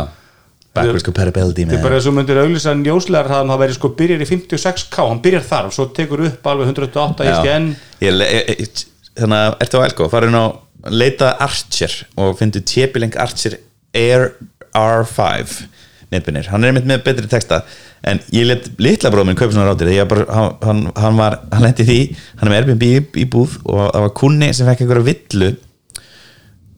Backwards 0.75 1.05
compatibility 1.07 1.63
Þetta 1.65 1.77
er 1.79 1.83
bara 1.85 1.95
þess 1.97 2.05
að 2.05 2.11
þú 2.11 2.15
myndir 2.19 2.39
auglýsa 2.43 2.73
njóslegar 2.81 3.29
það 3.31 3.49
það 3.53 3.61
væri 3.63 3.77
sko 3.77 3.89
byrjar 4.01 4.21
í 4.25 4.27
56k 4.29 5.05
hann 5.09 5.21
byrjar 5.23 5.45
þar 5.49 5.69
og 5.69 5.75
svo 5.77 5.85
tekur 5.95 6.25
upp 6.27 6.49
alveg 6.51 6.73
108 6.73 7.25
Já. 7.29 7.31
ISDN 7.39 7.69
Ég 8.03 8.17
le- 8.19 8.29
ég- 8.35 8.59
ég- 8.65 8.85
Þannig 9.15 9.39
að 9.45 9.55
ertu 9.63 9.79
á 9.79 9.85
Elko 9.87 10.09
farin 10.11 10.35
á 10.35 10.45
leita 10.91 11.29
Archer 11.39 11.93
og 12.19 12.35
fyndu 12.37 12.59
Tjepilenk 12.61 13.15
Archer 13.17 13.55
Air 13.95 14.33
R5 14.75 15.63
netbunir, 16.11 16.45
hann 16.51 16.63
er 16.63 16.69
einmitt 16.73 16.85
með 16.89 17.01
betri 17.07 17.29
texta 17.31 17.61
en 18.05 18.19
ég 18.35 18.45
let 18.45 18.67
litla 18.83 19.09
bróðum 19.13 19.31
minn 19.31 19.39
kaupa 19.39 19.55
svona 19.55 19.71
rátir 19.71 19.87
því 19.89 19.95
að 20.03 20.09
bara, 20.11 20.25
hann, 20.35 20.51
hann, 20.67 20.81
hann 21.01 21.17
var 21.17 21.37
hann 21.51 21.63
lendi 21.65 21.85
því, 21.87 21.97
hann 22.37 22.49
er 22.49 22.53
með 22.53 22.59
Airbnb 22.59 22.85
í, 22.85 22.99
í 23.23 23.25
búð 23.33 23.55
og 23.65 23.79
það 23.95 24.03
var 24.05 24.13
kunni 24.19 24.49
sem 24.53 24.67
fekk 24.69 24.83
einhverja 24.85 25.07
villu 25.07 25.49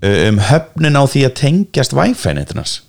um 0.05 0.39
höfnun 0.49 0.99
á 0.99 1.03
því 1.09 1.23
að 1.27 1.35
tengjast 1.41 1.95
Wi-Fi 1.97 2.35
netinans 2.37 2.81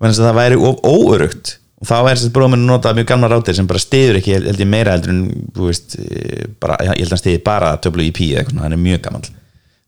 þannig 0.00 0.20
að 0.20 0.26
það 0.26 0.38
væri 0.38 0.60
of 0.68 0.84
óörugt. 0.84 1.56
Og 1.80 1.88
þá 1.88 1.94
er 2.10 2.48
minn 2.52 2.60
að 2.60 2.68
nota 2.68 2.92
mjög 2.96 3.06
gamla 3.08 3.28
rátir 3.32 3.56
sem 3.56 3.68
bara 3.68 3.80
stiður 3.80 4.18
ekki, 4.20 4.34
held 4.36 4.60
ég 4.60 4.68
meira 4.68 4.92
heldur 4.92 5.14
en 5.14 5.22
veist, 5.56 5.96
eh, 5.96 6.44
bara, 6.60 6.76
ég 6.84 7.00
held 7.00 7.08
að 7.08 7.14
hann 7.16 7.22
stiði 7.22 7.42
bara 7.44 7.70
WIP 7.80 8.20
eða 8.26 8.42
eitthvað, 8.42 8.64
hann 8.64 8.76
er 8.76 8.80
mjög 8.80 9.00
gammal 9.06 9.22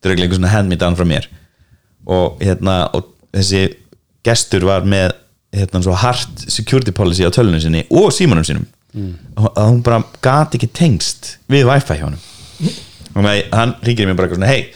þetta 0.03 0.11
er 0.11 0.17
ekki 0.17 0.25
einhver 0.27 0.41
svona 0.41 0.53
hand 0.53 0.69
me 0.73 0.79
down 0.79 0.97
frá 0.99 1.07
mér. 1.07 1.29
Og, 2.11 2.41
hérna, 2.43 2.77
og 2.97 3.13
þessi 3.31 3.63
gestur 4.27 4.67
var 4.67 4.87
með 4.89 5.13
hérna, 5.55 5.83
svo 5.85 5.95
hard 5.95 6.47
security 6.51 6.95
policy 6.95 7.23
á 7.23 7.31
tölunum 7.31 7.63
sinni 7.63 7.85
og 7.91 8.11
símanum 8.15 8.47
sínum. 8.47 8.67
Og 9.39 9.47
að 9.55 9.69
hún 9.71 9.83
bara 9.87 10.03
gat 10.25 10.57
ekki 10.59 10.69
tengst 10.75 11.37
við 11.51 11.69
wifi 11.71 12.01
hjá 12.01 12.09
honum. 12.09 12.25
Og 13.15 13.29
hann 13.53 13.77
ringir 13.87 14.09
mér 14.09 14.19
bara 14.19 14.51
hei, 14.51 14.73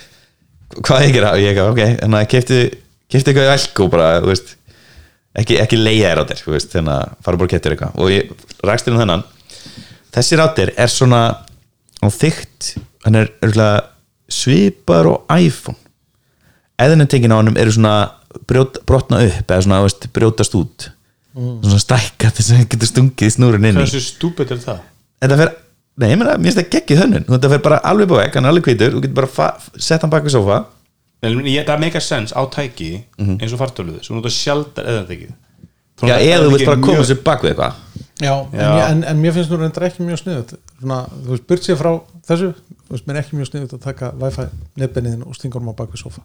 hvað 0.85 1.07
ég 1.07 1.17
gera? 1.17 1.33
Og 1.35 1.43
ég 1.43 1.53
eitthvað, 1.53 1.73
ok, 1.73 1.99
þannig 2.03 2.21
að 2.21 2.31
kefti 2.35 2.61
kefti 3.13 3.33
eitthvað 3.33 3.49
í 3.49 3.53
elko 3.55 3.89
bara, 3.93 4.09
þú 4.23 4.31
veist 4.33 4.55
ekki, 5.37 5.59
ekki 5.63 5.81
leiða 5.81 6.11
þér 6.11 6.21
á 6.21 6.29
þér, 6.31 6.43
þú 6.43 6.55
veist 6.57 6.75
þannig 6.75 6.95
að 6.97 7.17
fara 7.27 7.41
bara 7.41 7.49
og 7.49 7.55
keftir 7.55 7.75
eitthvað. 7.77 7.99
Og 8.01 8.13
ég 8.13 8.47
rakst 8.67 8.91
um 8.91 9.01
þennan. 9.01 9.25
Þessi 10.17 10.41
rátir 10.41 10.73
er 10.81 10.93
svona 10.93 11.23
á 12.01 12.07
þygt, 12.13 12.71
hann 13.07 13.21
er 13.21 13.33
svipar 14.33 15.11
og 15.11 15.37
iPhone. 15.37 15.79
Eðinetengin 16.83 17.33
á 17.33 17.41
honum 17.41 17.57
eru 17.61 17.73
svona 17.73 17.95
brjót, 18.49 18.83
brotna 18.89 19.23
upp 19.25 19.53
eða 19.53 19.65
svona 19.65 19.81
veist, 19.85 20.09
brjótast 20.13 20.57
út. 20.59 20.91
Svona 21.37 21.81
stækka 21.81 22.33
þess 22.33 22.53
að 22.53 22.61
hann 22.61 22.69
getur 22.73 22.91
stungið 22.91 23.33
snúrin 23.37 23.69
inn 23.69 23.79
í. 23.79 23.85
Hversu 23.85 24.03
stúpid 24.03 24.53
er 24.53 24.61
það? 24.61 24.85
þetta 25.23 25.39
fer, 25.41 25.53
nei, 25.97 26.09
ég 26.13 26.21
meina, 26.21 26.37
mér 26.37 26.51
finnst 26.51 26.61
það 26.61 26.71
geggið 26.77 27.03
hönnun. 27.03 27.27
Þetta 27.31 27.53
fer 27.55 27.65
bara 27.65 27.81
alveg 27.91 28.11
búið, 28.13 28.29
hann 28.37 28.49
er 28.49 28.53
alveg 28.55 28.71
hvítur 28.71 28.97
þú 28.97 29.03
getur 29.05 29.19
bara 29.21 29.51
sett 29.77 30.05
hann 30.05 30.13
bak 30.13 30.27
við 30.27 30.37
sofa 30.37 30.63
En 31.25 31.41
ég, 31.49 31.65
það 31.65 31.81
make 31.81 31.99
a 31.99 32.05
sense 32.05 32.37
á 32.37 32.43
tæki 32.53 32.91
eins 33.17 33.55
og 33.57 33.61
fartöluðu 33.63 34.05
sem 34.05 34.17
nota 34.19 34.31
sjaldar 34.31 34.87
eða 34.93 35.07
tekið 35.09 35.33
já, 36.05 36.17
eða 36.21 36.43
þú 36.45 36.51
vilt 36.53 36.69
bara 36.69 36.83
koma 36.85 37.07
sér 37.09 37.23
bak 37.25 37.45
við 37.45 37.55
eitthvað. 37.55 37.79
Já, 38.17 38.33
en, 38.33 38.61
Já. 38.61 38.69
ég, 38.77 38.91
en, 38.91 39.03
en 39.05 39.19
mér 39.21 39.35
finnst 39.37 39.51
nú 39.53 39.59
reyndar 39.61 39.85
ekki 39.91 40.05
mjög 40.05 40.23
sniðut 40.23 40.53
svona, 40.79 41.03
þú 41.13 41.35
veist, 41.35 41.43
burt 41.51 41.67
sér 41.67 41.77
frá 41.77 41.91
þessu 42.25 42.47
þú 42.57 42.95
veist, 42.95 43.05
mér 43.09 43.19
er 43.19 43.21
ekki 43.21 43.37
mjög 43.37 43.49
sniðut 43.51 43.75
að 43.77 43.83
taka 43.85 44.09
Wi-Fi 44.23 44.47
netbenniðin 44.81 45.27
og 45.27 45.37
stinga 45.37 45.59
honum 45.59 45.75
á 45.77 45.77
bak 45.77 45.91
við 45.93 46.01
sofa 46.01 46.23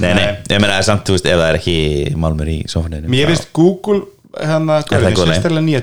nei, 0.00 0.14
nei, 0.16 0.24
ég 0.48 0.62
meina, 0.64 0.78
samt, 0.86 1.04
þú 1.04 1.18
veist, 1.18 1.28
ef 1.28 1.36
það 1.42 1.50
er 1.50 1.58
ekki 1.60 1.76
málmur 2.16 2.48
í 2.48 2.56
sofaninu 2.72 3.12
Mér 3.12 3.28
finnst 3.28 3.50
Google 3.56 4.06
hérna, 4.36 4.76
Er 4.78 4.84
hvað 4.84 5.06
er 5.08 5.14
góð 5.14 5.22
það, 5.22 5.28
leið? 5.28 5.34
sérstaklega 5.38 5.64
nýja 5.64 5.80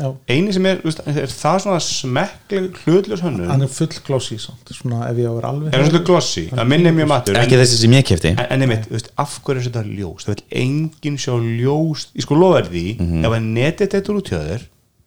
Já. 0.00 0.08
eini 0.34 0.52
sem 0.56 0.66
er, 0.66 0.80
er 1.14 1.28
það 1.30 1.58
svona 1.64 1.80
smekkleg 1.84 2.80
hlutljós 2.84 3.22
hönnun? 3.22 3.48
Hann 3.50 3.62
er 3.62 3.70
full 3.70 3.92
glossy 4.06 4.38
samt, 4.42 4.72
svona 4.74 5.08
ef 5.10 5.16
ég 5.20 5.28
á 5.28 5.32
að 5.32 5.38
vera 5.38 5.52
alveg 5.54 5.72
er 5.74 5.78
hann 5.84 5.90
svona 5.92 6.04
glossy, 6.08 6.44
það 6.50 6.68
minnir 6.72 6.96
mjög 6.98 7.08
matur 7.12 7.38
ekki 7.40 7.58
þessi 7.60 7.78
sem 7.84 7.96
ég 7.96 8.06
kefti 8.10 8.32
en, 8.34 8.42
en 8.50 8.66
einmitt, 8.66 9.10
af 9.16 9.36
hverju 9.46 9.62
er 9.62 9.68
þetta 9.68 9.84
ljós 9.94 10.26
það 10.26 10.34
vil 10.34 10.44
enginn 10.64 11.18
sjá 11.22 11.34
ljós 11.38 12.06
ég 12.18 12.26
sko 12.26 12.34
lofa 12.40 12.62
því, 12.70 12.84
Mhm. 12.98 13.24
ef 13.24 13.36
að 13.38 13.46
netið 13.54 13.92
þetta 13.94 14.16
út 14.18 14.30
hjá 14.32 14.40
þér 14.42 14.64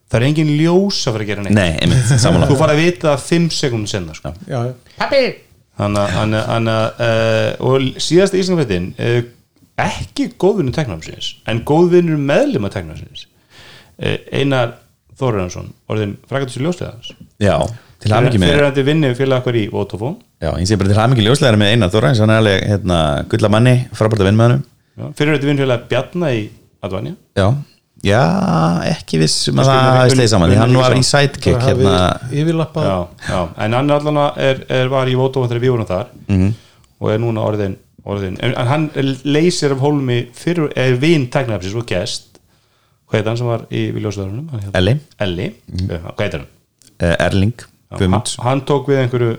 það 0.07 0.19
er 0.21 0.27
enginn 0.29 0.53
ljós 0.61 1.01
að 1.03 1.11
fara 1.17 1.23
að 1.23 1.27
gera 1.27 1.41
neitt. 1.43 1.53
Nei, 1.53 1.71
einmitt, 1.83 2.05
þú 2.47 2.55
fara 2.57 2.73
að 2.73 2.79
vita 2.85 3.07
það 3.11 3.25
5 3.27 3.49
sekundin 3.51 3.87
senna 3.91 4.13
sko. 4.15 4.31
uh, 6.97 7.65
og 7.67 7.81
síðasta 8.01 8.39
íslingafettin 8.39 8.93
uh, 8.97 9.19
ekki 9.81 10.29
góðvinnu 10.41 10.73
teknafnsins 10.75 11.31
en 11.49 11.61
góðvinnur 11.67 12.17
meðlum 12.21 12.65
að 12.69 12.77
teknafnsins 12.79 13.27
uh, 13.27 14.17
Einar 14.33 14.75
Þórðarsson 15.17 15.71
orðin 15.89 16.15
sér 16.29 16.65
ljóslegaðans 16.67 17.11
já, 17.41 17.55
til 18.01 18.11
hamingi 18.13 18.41
með 18.41 18.51
fyrir 18.53 18.65
að 18.67 18.81
vinni 18.85 19.09
félag 19.17 19.39
okkar 19.41 19.55
í 19.57 19.63
Vodafone. 19.73 20.19
Já, 20.37 20.51
ég 20.61 20.67
sé 20.69 20.77
bara 20.77 20.91
til 20.91 20.99
hamingi 20.99 21.25
ljóslegar 21.25 21.57
með 21.57 21.71
Einar 21.73 21.89
Þóra 21.93 22.11
hann 22.19 22.33
er 22.35 22.41
alveg, 22.43 22.67
hérna, 22.69 22.99
gulla 23.31 23.49
manni 23.53 23.73
frábært 23.97 24.21
að 24.21 24.29
vinna 24.29 24.43
með 24.43 24.53
hann 25.01 25.15
fyrir 25.17 25.37
að 25.37 25.47
vinni 25.49 25.63
félag 25.65 25.87
Bjarna 25.89 26.29
í 26.37 26.43
Advanja 26.85 27.15
já, 27.37 27.47
já, 28.05 28.21
ekki 28.93 29.21
viss 29.23 29.49
um 29.49 29.61
að 29.63 29.71
það 29.71 29.89
hafi 29.97 30.13
sleið 30.13 30.31
saman 30.35 30.53
því 30.53 30.59
hann 30.61 30.77
var 30.77 30.97
í 30.97 31.03
sidekick 31.09 31.65
hérna, 31.65 31.95
yfirlappað. 32.29 32.85
Já, 32.91 32.97
já, 33.31 33.39
en 33.65 33.77
hann 33.79 33.93
allan 33.97 34.21
er, 34.37 34.61
er, 34.69 34.93
var 34.93 35.09
í 35.09 35.17
Vodafone 35.17 35.49
þegar 35.49 35.65
við 35.65 35.73
vorum 35.75 35.89
þar 35.89 36.13
Mhm. 36.29 36.53
og 37.01 37.11
er 37.13 37.19
núna 37.21 37.41
orðin, 37.45 37.75
orðin 38.05 38.37
en, 38.43 38.53
en 38.53 38.67
hann 38.69 38.89
leysir 39.25 39.73
af 39.75 39.81
hólmi 39.83 40.19
fyrir, 40.37 40.69
er 40.75 40.97
vinn 41.01 41.27
teknafnsins 41.33 41.75
og 41.79 41.87
gest 41.89 42.37
hvað 43.07 43.19
heit 43.21 43.27
hann 43.31 43.39
sem 43.39 43.47
var 43.49 43.65
í 43.71 43.87
Viljósöðurunum 43.95 44.71
Elli, 44.77 44.97
Elli, 45.23 45.49
mm. 45.71 45.91
hvað 46.13 46.23
heitir 46.25 46.41
hann? 46.43 46.49
eh, 46.99 47.15
Erling 47.27 47.53
Já, 47.87 48.01
hann, 48.03 48.23
hann 48.43 48.61
tók 48.67 48.89
við 48.91 48.97
einhverju 49.05 49.35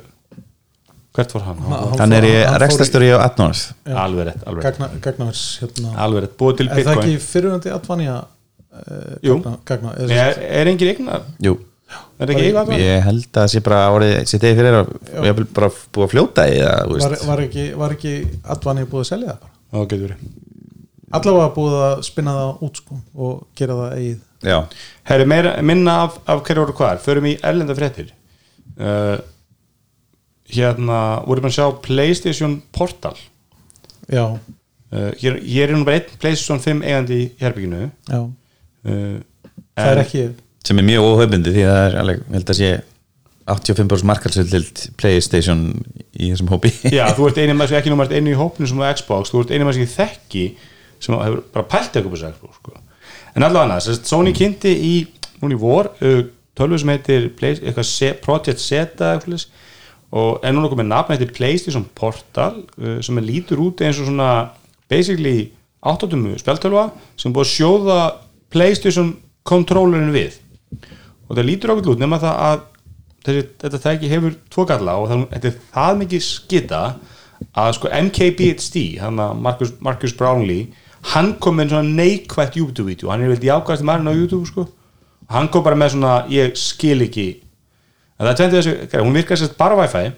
hvert 1.19 1.33
fór 1.35 1.43
hann? 1.45 1.59
hann 1.69 1.99
hann 2.01 2.15
er 2.17 2.25
í 2.25 2.33
rekstastjóri 2.63 3.11
á 3.13 3.19
Atnors 3.27 3.67
Já. 3.85 3.97
alveg 4.07 4.31
rétt, 4.31 4.45
alveg 4.49 4.63
rétt, 4.65 4.79
gagna, 4.79 5.01
gagnavers 5.05 5.43
hérna. 5.63 5.93
alveg 6.05 6.25
rétt 6.25 6.37
búið 6.41 6.61
til 6.63 6.69
er 6.69 6.73
það 6.73 6.79
bitcoin 6.81 7.03
ekki 7.03 7.25
fyrirvændi 7.27 7.73
Advanja 7.75 8.15
uh, 8.23 9.17
Jú. 9.27 9.37
gagna, 9.43 9.57
gagna, 9.69 9.93
er, 9.99 10.15
er, 10.17 10.41
er 10.63 10.71
engin 10.73 10.93
eignar, 10.95 11.27
jú, 11.45 11.57
er 11.89 12.29
það 12.29 12.33
ekki 12.35 12.49
eignar 12.49 12.83
ég 12.83 13.05
held 13.07 13.25
að 13.29 13.39
það 13.39 13.53
sé 13.53 13.63
bara 13.65 13.79
árið 13.93 14.15
sitt 14.29 14.45
eigi 14.45 14.59
fyrir 14.59 14.77
að 14.81 14.91
ég 15.15 15.31
hef 15.31 15.41
bara 15.57 15.71
búið 15.95 16.07
að 16.07 16.13
fljóta 16.15 16.45
í 16.49 16.59
það 16.59 16.83
þú 16.83 16.99
var, 17.05 17.17
var 17.31 17.43
ekki, 17.45 17.65
var 17.83 17.95
ekki 17.97 18.13
Advanja 18.57 18.91
búið 18.91 19.05
að 19.05 19.11
selja 19.13 19.31
það 19.33 19.41
bara? 19.45 19.55
Þá 19.69 19.79
getur 19.81 20.05
verið. 20.07 20.29
Allavega 21.19 21.55
búið 21.57 21.79
að 21.87 21.95
spinna 22.09 22.37
það 22.37 22.63
út 22.67 22.83
sko 22.83 23.01
og 23.17 23.41
gera 23.57 23.79
það 23.79 23.97
eigið. 23.97 24.21
Já, 24.49 24.59
meira, 25.33 25.55
minna 25.65 25.97
af, 26.05 26.21
af 26.29 26.45
hverju 26.47 26.65
voru 26.65 26.77
hvar? 26.79 27.01
Förum 27.03 27.27
í 27.29 27.35
erlenda 27.43 27.77
fréttir. 27.77 28.13
Uh, 28.79 29.17
hérna 30.53 31.01
voru 31.25 31.45
bara 31.45 31.53
að 31.53 31.57
sjá 31.57 31.81
Playstation 31.85 32.61
Portal. 32.77 33.17
Já, 34.09 34.25
uh, 34.93 35.11
hér, 35.21 35.41
hér 35.45 35.73
er 35.73 35.77
nú 35.77 35.87
bara 35.89 36.01
einn 36.01 36.21
Playstation 36.21 36.61
5 36.63 36.85
eigandi 36.85 37.19
í 37.23 37.31
herbygginu 37.41 37.89
já, 37.89 38.21
uh, 38.21 39.17
það 39.77 39.91
er 39.93 40.03
ekki 40.05 40.25
sem 40.69 40.81
er 40.83 40.87
mjög 40.87 41.07
óhaubundi 41.09 41.53
því 41.55 41.65
að 41.65 41.75
það 41.77 41.87
er 41.89 41.99
alveg, 42.03 42.23
ég 42.29 42.39
held 42.39 42.53
að 42.55 42.59
sé 42.61 42.71
85% 43.49 44.05
markalsöldild 44.11 44.81
Playstation 45.01 45.61
í 46.21 46.27
þessum 46.35 46.51
hópi. 46.53 46.73
Já, 46.93 47.07
þú 47.17 47.31
ert 47.31 47.39
eini 47.41 47.55
maður 47.57 47.73
sem 47.73 47.79
ekki 47.81 47.93
númast 47.95 48.13
einu 48.13 48.35
í 48.35 48.37
hópnu 48.39 48.69
sem 48.69 48.83
á 48.85 48.93
Xbox, 48.99 49.33
þú 49.33 49.45
ert 49.47 49.55
eini 49.55 49.65
maður 49.65 49.79
sem 49.79 49.87
ég 49.87 49.95
þekki 49.95 50.43
sem 51.01 51.15
hefur 51.17 51.41
bara 51.55 51.69
pælt 51.73 51.97
eitthvað 51.97 52.13
på 52.13 52.21
Xbox 52.35 52.59
sko. 52.61 52.75
en 53.39 53.47
allavega 53.47 53.65
annars, 53.71 53.89
Sony 54.09 54.35
kynnti 54.37 54.75
í 54.75 54.93
núna 55.41 55.55
í 55.57 55.61
vor, 55.63 55.93
tölvu 56.59 56.81
sem 56.83 56.91
heitir 56.93 57.29
Play, 57.39 57.57
Se- 57.87 58.17
Project 58.21 58.61
Zeta 58.61 59.15
og 60.09 60.41
er 60.45 60.55
núna 60.57 60.71
komið 60.73 60.89
nafn 60.91 61.15
heitir 61.15 61.31
PlayStation 61.37 61.85
Portal 61.97 62.63
sem 63.05 63.21
er 63.21 63.27
lítur 63.29 63.61
út 63.63 63.81
eins 63.85 64.01
og 64.01 64.09
svona 64.09 64.29
basically 64.91 65.51
8-tumu 65.87 66.35
spjaltölva 66.41 66.89
sem 67.21 67.33
búið 67.33 67.45
að 67.47 67.53
sjóða 67.55 67.99
PlayStation 68.53 69.15
controllerin 69.49 70.11
við 70.15 70.39
og 71.29 71.37
það 71.37 71.47
lítur 71.49 71.75
ákveð 71.75 71.93
út 71.95 72.03
nema 72.03 72.21
það 72.23 72.43
að 72.49 72.67
þessi, 73.27 73.45
þetta 73.63 73.81
tæki 73.85 74.11
hefur 74.13 74.37
tvo 74.53 74.67
galla 74.69 74.99
og 75.01 75.09
það, 75.11 75.25
þetta 75.35 75.51
er 75.51 75.57
það 75.75 75.99
mikið 76.03 76.25
skita 76.27 76.83
að 77.59 77.73
sko 77.79 77.91
MKBHD 77.95 78.85
hann 79.03 79.23
að 79.23 79.43
Marcus, 79.47 79.75
Marcus 79.85 80.15
Brownlee 80.19 80.69
hann 81.13 81.35
kom 81.43 81.59
með 81.59 81.75
svona 81.75 81.99
neikvætt 82.01 82.59
YouTube-vídeó 82.59 83.13
hann 83.13 83.25
er 83.25 83.35
veldi 83.35 83.53
ákvæðast 83.53 83.87
maðurinn 83.87 84.11
á 84.11 84.19
YouTube 84.19 84.49
sko. 84.49 84.65
Og 85.29 85.35
hann 85.37 85.51
kom 85.53 85.65
bara 85.65 85.79
með 85.79 85.95
svona 85.95 86.15
ég 86.33 86.57
skil 86.59 87.05
ekki 87.05 87.29
en 88.19 88.27
það 88.27 88.39
tvendið 88.41 88.59
þessu, 88.59 89.05
hún 89.05 89.19
virkar 89.21 89.39
sérst 89.41 89.59
bara 89.61 89.77
Wi-Fi 89.79 90.09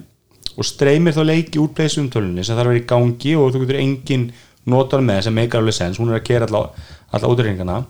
og 0.57 0.67
streymir 0.67 1.15
þá 1.17 1.23
leiki 1.27 1.61
úr 1.63 1.73
pleysum 1.77 2.09
tölunni 2.13 2.45
sem 2.47 2.57
þarf 2.57 2.71
að 2.71 2.73
vera 2.73 2.83
í 2.83 2.89
gangi 2.93 3.37
og 3.39 3.53
þú 3.53 3.63
getur 3.65 3.81
engin 3.83 4.31
notar 4.71 5.05
með 5.05 5.27
sem 5.27 5.37
meikar 5.37 5.61
alveg 5.61 5.77
sens, 5.77 6.01
hún 6.01 6.13
er 6.13 6.21
að 6.21 6.27
kera 6.29 6.49
alla 6.49 7.31
útrýringana 7.33 7.83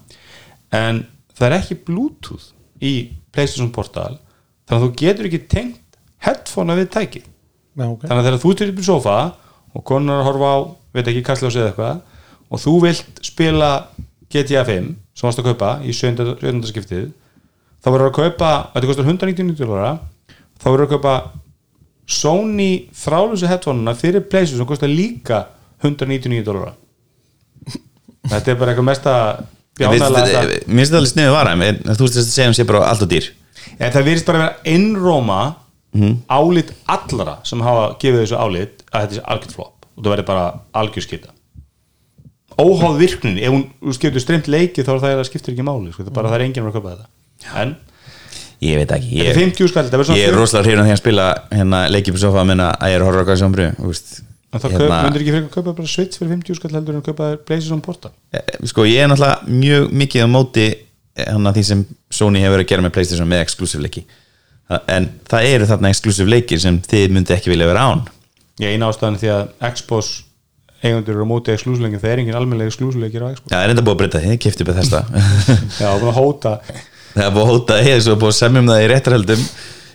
en 0.77 1.05
það 1.41 1.47
er 1.49 1.57
ekki 1.59 1.79
Bluetooth 1.87 2.51
í 2.85 2.93
PlayStation 3.33 3.73
Portal 3.75 4.19
þannig 4.69 4.77
að 4.77 4.85
þú 4.87 4.91
getur 5.01 5.29
ekki 5.31 5.43
tengt 5.51 5.99
headphone 6.25 6.77
við 6.79 6.91
tæki 6.95 7.23
já, 7.25 7.87
ok, 7.87 8.05
þannig 8.05 8.21
að 8.21 8.27
þegar 8.29 8.43
þú 8.45 8.55
styrir 8.55 8.75
upp 8.75 8.83
í 8.83 8.87
sofa 8.87 9.17
og 9.71 9.85
konar 9.87 10.21
að 10.21 10.29
horfa 10.29 10.51
á, 10.53 10.59
veit 10.97 11.11
ekki, 11.11 11.25
kastljósi 11.27 11.61
eða 11.63 11.73
eitthvað 11.73 12.01
og 12.51 12.63
þú 12.65 12.75
vilt 12.85 13.23
spila 13.25 13.71
GTA 14.31 14.65
5 14.67 14.91
sem 15.15 15.27
varst 15.27 15.43
að 15.43 15.51
kaupa 15.51 15.75
í 15.87 15.95
7. 15.95 16.37
skiptið 16.71 17.11
þá 17.81 17.89
verður 17.89 18.11
að 18.11 18.17
kaupa, 18.19 18.51
þetta 18.75 18.91
kostar 18.91 19.09
199 19.09 19.57
dólara 19.61 19.95
þá 20.61 20.67
verður 20.69 20.87
að 20.87 20.93
kaupa 20.97 21.15
Sony 22.11 22.91
þrálusi 22.97 23.47
headphone-una 23.47 23.95
fyrir 23.95 24.25
PlayStation 24.27 24.61
sem 24.61 24.69
kostar 24.69 24.91
líka 24.91 25.45
199 25.81 26.45
dólara 26.47 26.75
þetta 28.29 28.53
er 28.53 28.59
bara 28.59 28.75
eitthvað 28.75 28.89
mesta 28.91 29.15
bjánalega 29.79 30.45
mér 30.67 30.83
finnst 30.83 30.91
þetta 30.91 31.01
alveg 31.01 31.13
sniðu 31.13 31.35
vara 31.35 31.55
en 31.55 31.81
þú 31.91 32.07
veist 32.07 32.21
að 32.21 32.31
segja 32.31 32.51
um 32.51 32.57
sé 32.57 32.67
bara 32.69 32.87
allt 32.91 33.05
og 33.07 33.11
dýr. 33.11 33.29
En 33.79 33.93
það 33.95 34.09
virðist 34.09 34.29
bara 34.29 34.43
vera 34.45 34.73
innróma 34.75 35.41
álit 36.31 36.73
allra 36.91 37.39
sem 37.49 37.63
hafa 37.65 37.93
gefið 38.01 38.25
þessu 38.25 38.41
álit 38.41 38.83
að 38.91 39.05
þetta 39.05 39.21
er 39.21 39.29
algjört 39.35 39.55
flop. 39.57 39.87
Og 39.97 40.05
það 40.05 40.15
verður 40.15 40.29
bara 40.31 40.47
algjör 40.81 41.07
skita. 41.07 41.35
Óháð 42.61 42.99
virknin 43.01 43.39
ef 43.41 43.55
hún 43.55 43.95
skiptur 43.97 44.23
streymt 44.23 44.51
leiki 44.51 44.85
þá 44.85 44.95
er 44.97 45.05
það 45.05 45.23
að 45.23 45.29
skiptir 45.31 45.55
ekki 45.55 45.67
máli 45.67 45.93
sko. 45.95 46.05
það, 46.05 46.15
bara, 46.17 46.33
það 46.33 46.41
er 46.41 46.47
enginn 46.47 46.69
að 46.69 46.77
köpa 46.77 46.95
þetta. 46.95 47.09
En 47.63 47.77
ég 48.61 48.77
veit 48.77 48.91
ekki, 48.93 49.13
ég, 49.17 49.31
50 49.37 49.71
skall 49.73 49.87
það 49.89 50.03
verður 50.03 50.19
ég 50.21 50.29
er 50.29 50.37
rosalega 50.37 50.67
hrifin 50.69 50.83
að 50.83 50.91
því 50.91 50.97
að 50.97 51.01
spila 51.01 51.29
hérna 51.55 51.79
leikið 51.95 52.17
på 52.17 52.21
sofa 52.21 52.43
að 52.43 52.51
minna 52.51 52.67
að 52.77 52.93
ég 52.93 52.99
er 52.99 53.05
að 53.07 53.39
sjónbru 53.41 53.69
en 54.51 54.63
það 54.63 54.77
hérna, 54.77 55.01
myndir 55.07 55.23
ekki 55.23 55.35
fyrir 55.35 55.47
að 55.47 55.53
kaupa 55.55 55.75
bara 55.79 55.91
Switch 55.91 56.19
fyrir 56.19 56.33
50 56.35 56.59
skall 56.59 56.73
heldur 56.75 56.97
en 56.97 57.03
að 57.03 57.11
kaupa 57.11 57.33
PlayStation 57.47 57.83
Portal 57.85 58.15
sko 58.67 58.87
ég 58.89 59.05
er 59.05 59.11
náttúrulega 59.11 59.59
mjög 59.61 59.93
mikið 60.03 60.27
á 60.27 60.29
móti 60.31 60.69
hann 61.19 61.51
að 61.51 61.59
því 61.59 61.65
sem 61.67 61.85
Sony 62.13 62.43
hefur 62.43 62.57
verið 62.57 62.67
að 62.67 62.73
gera 62.73 62.85
með 62.85 62.95
Playstation 62.97 63.31
með 63.31 63.45
exclusive 63.45 63.85
leiki. 63.85 64.05
En 64.91 65.09
það 65.31 65.49
eru 65.51 65.69
þarna 65.71 65.93
exclusive 65.93 66.31
leikir 66.31 66.61
sem 66.63 66.79
þið 66.87 67.15
myndi 67.17 67.35
ekki 67.35 67.53
vilja 67.53 67.69
vera 67.71 67.87
án. 67.91 68.05
Ég 68.63 68.77
eina 68.77 68.91
ástæðan 68.91 69.19
því 69.21 69.33
að 69.35 69.43
Xbox 69.75 70.13
eigundur 70.81 71.17
eru 71.17 71.27
á 71.27 71.33
móti 71.33 71.53
exclusive-leikin 71.53 72.01
það 72.01 72.13
er 72.13 72.23
engin 72.23 72.39
almennlega 72.39 72.73
exclusive-leikir 72.73 73.25
á 73.27 73.29
Xbox. 73.35 73.51
Já, 73.51 73.57
það 73.57 73.65
er 73.65 73.75
enda 73.75 73.85
búið 73.85 73.97
að 73.97 74.01
breyta 74.01 74.23
því, 74.23 74.37
kefti 74.45 74.65
upp 74.65 74.73
þesta 74.79 75.03
já, 75.83 75.89
búin 76.01 76.13
að 76.13 76.17
hóta. 76.21 76.55
Það 77.11 77.25
er 77.25 77.33
búið 77.35 77.43
að 77.43 77.49
hóta 77.51 77.77
því, 77.83 77.93
svo 78.05 78.13
er 78.15 78.19
búið 78.21 78.31
að 78.31 78.37
semja 78.37 78.61
um 78.63 78.69
það 78.71 78.81
í 78.81 78.89
réttarhöldum 78.93 79.41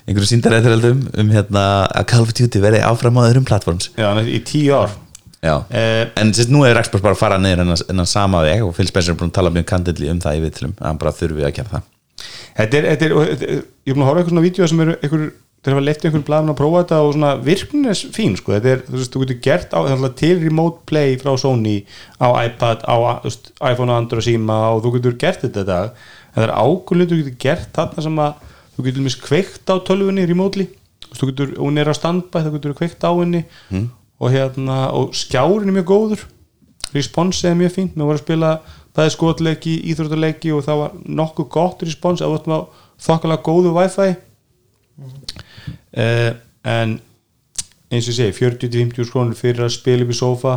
einhverju 0.06 0.30
síndaréttarhöldum 0.30 1.02
um 1.22 1.32
hérna 1.34 1.64
að 1.90 2.06
Call 2.12 2.26
of 2.28 2.34
Duty 2.38 2.62
verði 2.62 2.84
áfram 2.86 3.18
á 3.18 3.26
öðrum 3.26 3.48
platforms. 3.48 3.90
Já, 3.98 4.10
í 4.22 4.40
tíu 4.46 4.76
ár. 4.78 4.94
Já, 5.46 5.56
Eh, 5.70 6.08
en 6.18 6.34
sérst 6.34 6.50
nú 6.50 6.64
er 6.66 6.78
Xbox 6.82 7.04
bara 7.04 7.14
að 7.14 7.22
fara 7.22 7.38
niður 7.38 7.66
en 7.66 8.00
hann 8.00 8.10
sama 8.10 8.42
veg 8.42 8.64
og 8.66 8.74
Phil 8.74 8.88
Spencer 8.90 9.14
er 9.14 9.20
búin 9.20 9.30
að 9.30 9.38
tala 9.38 9.54
mjög 9.54 9.66
kandidli 9.70 10.10
um 10.10 10.22
það 10.22 10.38
í 10.40 10.44
viðtlum 10.46 10.74
að 10.80 10.88
hann 10.90 11.02
bara 11.02 11.14
þurfi 11.14 11.46
að 11.46 11.54
gera 11.58 11.74
það. 11.74 11.84
Þetta 12.56 12.78
er, 12.78 12.88
þetta 12.92 13.06
er, 13.06 13.14
og 13.16 13.28
þetta 13.30 13.50
er 13.50 13.58
ég 13.60 13.92
er 13.92 13.98
búin 13.98 14.06
að 14.06 14.10
horfa 14.10 14.30
svona 14.30 14.46
vídeo 14.46 14.70
sem 14.72 14.82
eru 14.86 14.96
einhver, 15.04 15.26
þeir 15.66 15.76
hafa 15.76 15.84
leitt 15.86 16.06
einhvern 16.06 16.26
blaðin 16.26 16.54
að 16.54 16.58
prófa 16.62 16.82
þetta 16.82 17.00
og 17.04 17.14
svona 17.14 17.32
virknin 17.46 17.92
er 17.92 18.02
fín 18.16 18.38
sko, 18.40 18.56
þetta 18.56 18.72
er, 18.72 18.84
þú 18.88 18.98
veist, 18.98 19.14
þú 19.14 19.22
getur 19.26 19.40
gert 19.46 19.76
á, 19.76 19.80
að 19.86 20.08
til 20.22 20.34
remote 20.42 20.82
play 20.90 21.18
frá 21.22 21.32
Sony 21.42 21.78
á 22.18 22.28
iPad, 22.46 22.86
á 22.90 22.96
veist, 23.26 23.52
iPhone 23.60 23.92
og 23.94 23.98
Android 24.00 24.26
síma 24.26 24.60
og 24.74 24.84
þú 24.86 24.96
getur 24.98 25.18
gert 25.26 25.46
þetta. 25.46 25.80
En 26.34 26.40
það 26.40 26.48
er 26.48 26.56
ákvöld 26.58 27.12
þú 27.12 27.22
getur 27.22 27.38
gert 27.46 27.70
þarna 27.76 28.06
sem 28.08 28.22
að 28.26 28.34
þú 28.76 28.86
getur 28.88 29.06
mis 29.06 29.18
kveikt 29.20 29.72
á 29.72 29.76
tölvunni 29.88 30.26
remotely. 30.28 30.68
Þú 31.16 31.30
getur, 31.32 31.54
hún 31.60 31.80
er 31.80 31.92
á 31.92 31.96
standby, 31.96 32.44
þú 32.46 32.54
getur 32.58 32.78
kveikt 32.78 33.04
á 33.08 33.12
henni. 33.16 33.46
Og 34.20 34.32
hérna, 34.32 34.92
og 34.96 35.16
skjárin 35.16 35.72
er 35.72 35.78
mjög 35.80 35.90
góður. 35.92 36.26
Response 36.96 37.48
er 37.48 37.58
mjög 37.60 37.74
fínt, 37.76 37.96
við 37.96 38.06
vorum 38.06 38.16
að 38.16 38.24
spila 38.24 38.52
bæði 38.96 39.12
skotleiki, 39.12 39.74
íþróttaleiki 39.92 40.54
og 40.56 40.64
það 40.64 40.78
var 40.80 40.94
nokkuð 41.20 41.50
gott 41.52 41.82
response 41.84 42.24
að 42.24 42.32
við 42.32 42.38
vartum 42.38 42.56
á 42.56 42.60
þokkalega 43.08 43.44
góðu 43.44 43.74
wifi. 43.76 44.08
Uh, 45.96 46.32
en 46.64 46.96
eins 47.92 48.08
og 48.08 48.14
ég 48.14 48.18
segi 48.18 48.38
40-50 48.38 49.10
skrónur 49.10 49.38
fyrir 49.38 49.66
að 49.66 49.76
spila 49.76 50.06
upp 50.06 50.14
í 50.14 50.18
sofa 50.18 50.56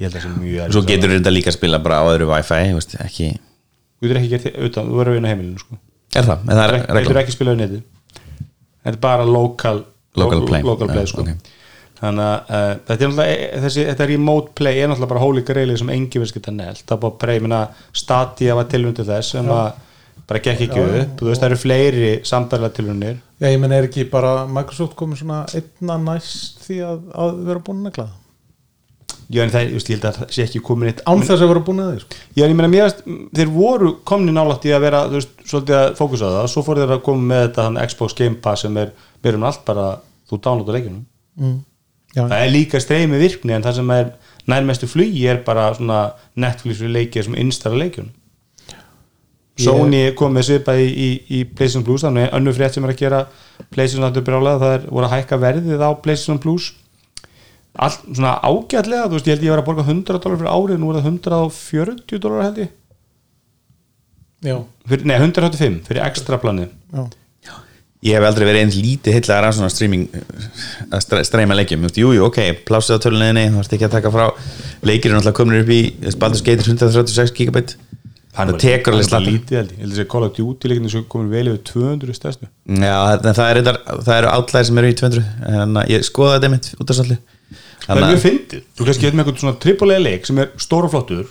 ég 0.00 0.08
held 0.08 0.16
að 0.16 0.16
það 0.16 0.24
sé 0.24 0.32
mjög 0.40 0.62
erfitt 0.64 0.76
Svo 0.76 0.82
getur 0.88 1.14
þetta 1.14 1.32
líka 1.34 1.52
að 1.52 1.56
spila 1.58 1.80
bara 1.84 2.00
á 2.00 2.04
öðru 2.08 2.28
Wi-Fi 2.30 2.60
ekki, 3.04 3.30
þú 3.36 4.06
getur 4.06 4.20
ekki 4.20 4.32
gert 4.32 4.46
þetta 4.48 4.68
utan, 4.68 4.90
þú 4.90 5.00
verður 5.00 5.12
að 5.12 5.18
vinna 5.18 5.32
heimilinu 5.32 5.62
sko. 5.62 5.80
Er 6.14 6.26
það, 6.26 6.44
en 6.44 6.56
það 6.56 6.64
er 6.64 6.74
þú 6.74 6.82
getur 6.86 7.08
regla 7.10 7.22
ekki 7.24 7.36
spilað 7.36 7.56
á 7.56 7.60
netið 7.62 7.80
þetta 8.80 8.94
er 8.94 9.00
bara 9.06 9.26
local 9.28 9.84
Local 10.18 10.42
play. 10.46 10.62
local 10.66 10.88
play 10.90 11.06
sko. 11.06 11.22
ok. 11.22 11.50
þannig 12.00 12.24
að 12.24 12.48
uh, 12.50 12.72
þetta 12.88 12.96
er 12.96 13.10
náttúrulega 13.12 13.60
þessi, 13.64 13.84
þetta 13.92 14.08
remote 14.10 14.54
play 14.58 14.80
er 14.80 14.90
náttúrulega 14.90 15.12
bara 15.12 15.22
holy 15.22 15.44
grail 15.46 15.76
sem 15.78 15.92
engi 15.94 16.22
veist 16.22 16.34
geta 16.34 16.54
nelt. 16.54 16.82
Það 16.82 16.96
er 16.96 17.02
bara 17.04 17.18
prey, 17.22 17.38
minna 17.44 17.60
Stadia 17.94 18.56
var 18.58 18.66
tilvundu 18.72 19.04
þess 19.06 19.36
sem 19.36 19.50
að 19.54 19.68
bara 20.30 20.42
gekk 20.42 20.64
ekki 20.66 20.82
upp. 20.82 21.12
Þú 21.20 21.28
veist 21.28 21.42
það 21.42 21.48
eru 21.50 21.60
fleiri 21.62 22.10
sambarlega 22.26 22.76
tilvunir 22.80 23.16
Já, 23.40 23.46
ég 23.48 23.60
menn 23.62 23.72
er 23.72 23.86
ekki 23.86 24.04
bara 24.10 24.32
Microsoft 24.50 24.96
komið 24.98 25.22
svona 25.22 25.44
einna 25.56 25.96
næst 26.10 26.66
því 26.66 26.80
að, 26.90 27.06
að 27.24 27.38
vera 27.46 27.62
búin 27.70 27.86
að 27.88 28.00
það 28.00 28.10
já 29.30 29.42
en 29.44 29.52
það, 29.52 29.64
ég, 29.68 29.74
ég 29.78 29.94
held 29.94 30.06
að 30.08 30.16
það 30.18 30.34
sé 30.34 30.44
ekki 30.46 30.60
komin 30.66 30.90
eitt 30.90 31.02
án 31.06 31.22
þess 31.22 31.44
að 31.44 31.50
vera 31.52 31.62
búin 31.66 31.82
að 31.84 31.90
því 31.92 32.02
sko. 32.02 32.20
já 32.34 32.44
en 32.44 32.50
ég 32.50 32.58
meina 32.58 32.70
mér 32.72 32.86
veist, 32.88 33.02
þeir 33.38 33.52
voru 33.54 33.92
komni 34.10 34.34
nálægt 34.34 34.66
í 34.66 34.74
að 34.74 34.84
vera 34.86 35.02
þú 35.06 35.18
veist, 35.20 35.34
svolítið 35.46 35.78
að 35.78 35.90
fókusa 36.00 36.30
það. 36.34 36.48
Svo 36.50 36.64
fóru 36.66 36.82
þeir 36.82 36.94
að 36.96 37.02
koma 37.06 37.28
með 37.30 37.42
þetta 37.44 37.66
hann, 37.68 37.80
Xbox 37.92 38.16
Game 38.18 38.40
Pass 38.42 38.66
sem 38.66 38.80
er, 38.82 38.90
við 39.22 39.32
erum 39.32 39.46
allt 39.46 39.62
bara 39.68 39.86
þú 40.30 40.40
downloada 40.42 40.76
leikjunum 40.76 41.04
mm. 41.38 41.58
Já, 42.10 42.24
það 42.24 42.40
er 42.40 42.50
líka 42.50 42.80
streymi 42.82 43.20
virkni 43.20 43.54
en 43.54 43.62
það 43.62 43.76
sem 43.78 43.92
er 43.94 44.08
nærmestu 44.50 44.88
flugi 44.90 45.26
er 45.30 45.44
bara 45.46 45.68
svona 45.76 46.00
Netflix 46.34 46.80
fyrir 46.80 46.96
leikir 46.96 47.26
sem 47.26 47.36
installa 47.38 47.84
leikjunum 47.84 48.16
Sony 49.60 50.00
kom 50.16 50.32
með 50.34 50.46
svipað 50.48 50.80
í, 50.82 50.88
í, 50.90 51.08
í 51.36 51.40
PlayStation 51.44 51.84
Plus 51.86 52.04
þannig 52.06 52.28
að 52.28 52.36
önnur 52.38 52.56
frétt 52.56 52.76
sem 52.76 52.86
er 52.86 52.94
að 52.94 53.02
gera 53.02 53.20
PlayStation 53.70 54.24
brjálega 54.26 54.62
það 54.62 54.74
er 54.76 54.86
voru 54.88 55.06
að 55.06 55.14
hækka 55.14 55.38
verðið 55.44 55.84
á 55.84 55.90
PlayStation 56.02 56.40
Plus 56.42 56.70
allt 57.78 58.00
svona 58.10 58.34
ágætlega 58.42 59.06
þú 59.06 59.14
veist 59.18 59.26
ég 59.30 59.36
held 59.36 59.46
ég 59.46 59.52
var 59.54 59.62
að 59.62 59.68
borga 59.70 59.84
100 59.86 60.18
dólar 60.24 60.40
fyrir 60.40 60.50
árið 60.56 60.78
nú 60.82 60.90
er 60.90 61.00
það 61.00 61.10
140 61.12 62.18
dólar 62.24 62.42
held 62.48 62.58
ég. 62.64 62.70
Já, 64.40 64.56
fyrir, 64.88 65.04
nei 65.06 65.16
185 65.20 65.82
fyrir 65.88 66.02
ekstra 66.06 66.38
planið. 66.40 66.70
Já. 66.96 67.02
ég 68.08 68.14
hef 68.16 68.24
aldrei 68.24 68.46
verið 68.48 68.62
eins 68.64 68.76
lítið 68.80 69.12
heitlega 69.18 69.42
rann 69.44 69.52
svona 69.52 69.68
streaming 69.68 70.06
að 70.88 71.02
stre- 71.04 71.24
streyma 71.28 71.52
leikjum, 71.58 71.82
Þú 71.84 71.88
veist, 71.90 71.98
jú, 72.00 72.12
jú, 72.16 72.22
ok 72.30 72.38
plásið 72.64 72.96
á 72.96 73.02
töluninni, 73.04 73.42
þú 73.52 73.60
ert 73.60 73.74
ekki 73.76 73.84
að 73.90 73.96
taka 73.98 74.12
frá. 74.14 74.24
Leikir 74.88 75.10
er 75.12 75.18
náttúrulega 75.18 75.36
komin 75.36 75.60
upp 75.60 75.72
í 75.76 75.80
Baldur's 76.16 76.40
Gate 76.46 76.64
er 76.64 76.70
136 76.72 77.34
gigabæt 77.36 77.74
það 78.30 78.54
tekur 78.62 78.94
alveg 78.96 79.10
held 79.12 79.28
ég, 79.28 79.50
ég 79.52 79.82
held 79.82 79.98
að 80.00 80.08
Call 80.14 80.24
of 80.24 80.32
Duty 80.38 80.70
leikinu 80.70 80.88
sem 80.88 81.04
komin 81.12 81.28
vel 81.34 81.50
yfir 81.50 81.60
200 81.74 82.16
stærstu. 82.16 82.48
Já, 82.70 82.96
það, 83.20 83.28
það, 83.36 83.44
er, 83.50 83.58
reyndar- 83.60 83.80
það 84.06 84.16
eru 84.22 84.32
átlæðir 84.32 84.68
sem 84.70 84.80
eru 84.80 84.92
í 84.94 84.96
200 85.02 85.28
en 85.60 85.80
að 85.82 85.92
ég 85.92 86.06
skoða 86.08 86.38
þetta 86.38 86.50
mitt 86.54 86.70
út 86.80 86.88
af 86.94 86.96
svolítið 87.02 87.20
það 87.86 88.00
er 88.00 88.06
mjög 88.06 88.22
fyndið, 88.24 88.62
þú 88.76 88.86
kannski 88.88 89.06
getur 89.06 89.18
með 89.18 89.24
eitthvað 89.24 89.42
svona 89.44 89.60
tripulega 89.64 90.04
leik 90.04 90.28
sem 90.28 90.40
er 90.42 90.52
stór 90.60 90.86
og 90.88 90.94
flottur 90.94 91.26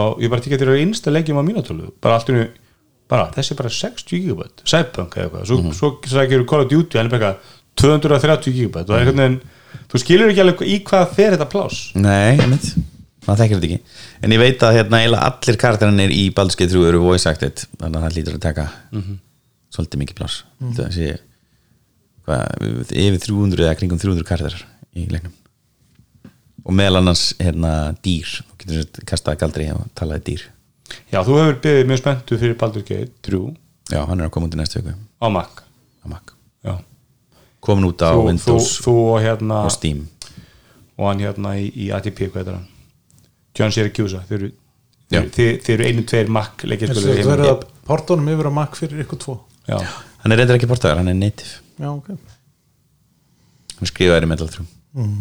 og 0.00 0.20
ég 0.22 0.30
bara 0.32 0.44
tekja 0.44 0.58
þér 0.60 0.72
að 0.74 0.82
einsta 0.84 1.12
leikjum 1.14 1.40
á 1.40 1.44
mínatölu 1.46 1.88
bara 2.02 2.18
allt 2.18 2.30
í 2.30 2.34
einu, 2.36 2.44
bara 3.10 3.26
þessi 3.34 3.54
er 3.54 3.58
bara 3.58 3.72
60 3.74 4.20
gigabæt, 4.20 4.62
Cyberpunk 4.62 5.16
eða 5.18 5.24
eitthvað. 5.26 5.48
Svo, 5.50 5.72
svo 5.74 5.88
sækir 6.12 6.44
Call 6.46 6.62
of 6.62 6.70
Duty, 6.70 6.98
hann 7.00 7.10
er 7.10 7.14
bara 7.16 7.32
eitthvað 7.32 7.56
230 7.82 8.54
gigabæt 8.54 8.84
og 8.84 8.92
það 8.92 9.00
er 9.00 9.02
einhvern 9.02 9.24
veginn 9.24 9.40
þú 9.90 10.02
skilur 10.04 10.30
ekki 10.30 10.44
alveg 10.44 10.62
í 10.66 10.76
hvað 10.86 11.16
fer 11.16 11.34
þetta 11.34 11.48
pláss. 11.50 11.80
Nei, 11.98 12.36
einmitt, 12.36 12.68
maður 13.26 13.42
þekkir 13.42 13.58
þetta 13.58 13.68
ekki. 13.70 13.98
En 14.22 14.36
ég 14.36 14.42
veit 14.42 14.62
að 14.66 14.76
hérna 14.78 15.02
eiginlega 15.02 15.32
allir 15.32 15.58
karakterannir 15.64 16.14
í 16.14 16.22
Baldur's 16.36 16.58
Gate 16.60 16.70
3 16.70 16.86
eru 16.92 17.02
voice 17.02 17.26
acted 17.30 17.64
þannig 17.80 17.98
að 17.98 18.06
það 18.06 18.16
lítur 18.20 18.38
að 18.38 18.46
taka 18.46 18.68
svolítið 19.74 20.02
mikið 20.04 20.20
pláss. 20.22 20.40
Það 20.78 20.94
sé 20.94 21.10
hvað, 22.30 22.42
yfir 22.94 23.20
300 23.26 23.66
eða 23.66 23.76
kringum 23.82 24.02
300 24.02 24.30
karakterar 24.30 24.66
í 24.94 25.10
leiknum 25.10 25.34
og 26.64 26.76
meðal 26.76 27.00
annars 27.00 27.30
hérna 27.40 27.72
dýr. 28.04 28.30
Þú 28.50 28.60
getur 28.62 28.80
svo 28.80 29.06
kastaði 29.08 29.40
galdri 29.42 29.68
og 29.74 29.86
talaði 29.98 30.26
dýr. 30.28 30.46
Já, 31.10 31.20
þú 31.26 31.38
hefur 31.38 31.58
beðið 31.64 31.90
mjög 31.90 32.00
spenntu 32.02 32.38
fyrir 32.40 32.56
Baldur 32.58 32.86
Gate 32.86 33.12
3 33.26 33.42
Já, 33.90 34.04
hann 34.06 34.20
er 34.20 34.28
að 34.28 34.34
koma 34.34 34.46
út 34.46 34.54
í 34.54 34.60
næstu 34.60 34.80
viku. 34.80 34.94
Á 35.18 35.26
Mac. 35.34 35.62
Á 36.02 36.06
Mac. 36.10 36.34
já. 36.64 36.78
komin 37.60 37.88
út 37.90 38.02
á 38.02 38.14
þú, 38.14 38.20
þú, 38.20 38.26
Windows 38.26 38.68
þú 38.84 38.94
og 39.10 39.20
hérna 39.24 39.62
og 39.66 39.74
Steam. 39.74 40.06
Og 40.96 41.08
hann 41.10 41.22
hérna 41.24 41.54
í, 41.58 41.68
í 41.74 41.90
ATP, 41.94 42.28
hvað 42.30 42.42
heitir 42.42 42.56
hann? 42.56 42.66
John 43.56 43.74
Syracuse 43.74 44.22
þeir 44.28 44.46
þeir, 45.10 45.30
þeir, 45.34 45.54
þeir 45.66 45.74
eru 45.74 45.88
einu 45.88 46.06
tveir 46.06 46.30
Mac 46.32 46.64
leikjaspilur 46.64 47.20
Þú 47.20 47.30
verður 47.32 47.52
að 47.52 47.64
portónum 47.88 48.30
yfir 48.32 48.50
á 48.50 48.52
Mac 48.60 48.78
fyrir 48.78 49.04
ykkur 49.04 49.22
tvo. 49.24 49.38
Já, 49.68 49.78
hann 50.22 50.34
er 50.34 50.42
reyndar 50.42 50.60
ekki 50.60 50.70
portaður, 50.70 51.02
hann 51.02 51.12
er 51.12 51.18
native. 51.18 51.58
Já, 51.80 51.90
ok. 51.90 52.12
Hann 53.80 53.90
skrifaði 53.90 54.28
í 54.28 54.30
Metal 54.30 54.50
3 54.50 54.79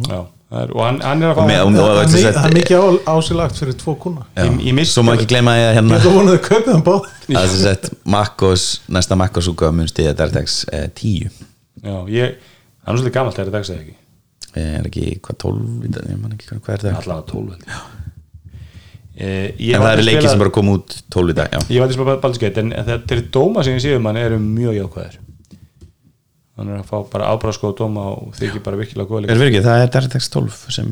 já 0.10 0.20
það 0.50 0.62
er, 0.64 0.72
og 0.74 0.82
hann, 0.82 0.96
hann 1.06 1.22
er 1.24 1.30
að 1.30 1.38
fá 1.38 1.44
Það 1.46 2.00
er 2.02 2.08
sem 2.10 2.34
það 2.34 2.46
er 2.50 2.56
mikið 2.58 2.80
á- 2.82 3.04
ásilagt 3.14 3.60
fyrir 3.62 3.76
tvo 3.78 3.94
kuna 4.02 4.24
Já. 4.34 4.44
Ég- 4.48 4.64
ég 4.66 4.74
missti- 4.74 4.96
svo 4.98 5.04
má 5.06 5.14
ekki 5.14 5.28
gleyma 5.30 5.54
að 5.54 5.62
Ég 5.62 5.76
hérna 5.78 6.00
að 6.00 6.08
vona 6.16 6.32
að 6.32 6.40
þau 6.40 6.48
kaupið 6.50 6.72
hann 6.74 6.86
báð 6.88 7.06
að 7.30 7.54
þess 7.54 7.68
að 7.70 7.90
Makkos, 8.16 8.64
næsta 8.90 9.16
Makkos 9.22 9.48
útgáfa 9.52 9.76
mun 9.78 9.88
stiðja 9.92 10.16
DirectX 10.18 10.66
eh, 10.74 10.88
10 10.90 11.30
já, 11.86 11.96
ég, 12.10 12.36
hann 12.86 12.96
er 12.96 13.00
svolítið 13.00 13.14
gamalt 13.20 13.36
þegar 13.38 13.46
þetta 13.52 13.58
dagsæði 13.60 13.80
ekki. 13.84 13.96
Eh, 14.56 14.74
er 14.80 14.90
ekki 14.90 15.06
hvað 15.22 15.38
12 15.46 15.86
í 15.86 15.92
dag, 15.94 16.10
ég 16.10 16.20
man 16.24 16.34
ekki 16.34 16.50
hvað, 16.50 16.74
er 16.74 16.84
það 16.88 16.98
allavega 17.04 17.28
12 17.30 17.50
held 17.54 17.64
ég. 17.70 17.88
Eh, 19.20 19.52
ég 19.60 19.76
en 19.76 19.82
það 19.84 19.92
eru 19.94 20.02
að 20.02 20.08
leikið 20.10 20.30
sem 20.32 20.40
bara 20.40 20.50
kom 20.56 20.70
út 20.74 20.94
12 21.12 21.30
í 21.30 21.36
dag 21.36 21.50
já. 21.52 21.60
ég 21.70 21.80
var 21.84 21.90
að 21.90 21.94
spila 21.98 22.18
Baldur's 22.24 22.40
Gate 22.42 22.58
en, 22.64 22.70
það, 22.72 23.02
þeir 23.10 23.22
dóma 23.36 23.64
sem 23.68 23.74
ég 23.76 23.84
séu 23.84 24.00
mann 24.02 24.18
eru 24.18 24.38
mjög 24.40 24.78
jákvæðir 24.80 25.18
hann 26.60 26.72
er 26.74 26.82
að 26.82 26.90
fá 26.90 26.98
bara 27.14 27.30
ábráðsko 27.34 27.72
og 27.72 27.78
dóma 27.80 28.06
og 28.14 28.34
þykir 28.38 28.64
bara 28.66 28.80
virkilega 28.80 29.10
góða 29.10 29.22
er 29.22 29.28
leik 29.30 29.40
fyrir 29.40 29.52
ekki, 29.54 29.66
það 29.66 29.84
er 29.86 29.94
DirectX 29.96 30.30
12 30.36 30.58
sem 30.76 30.90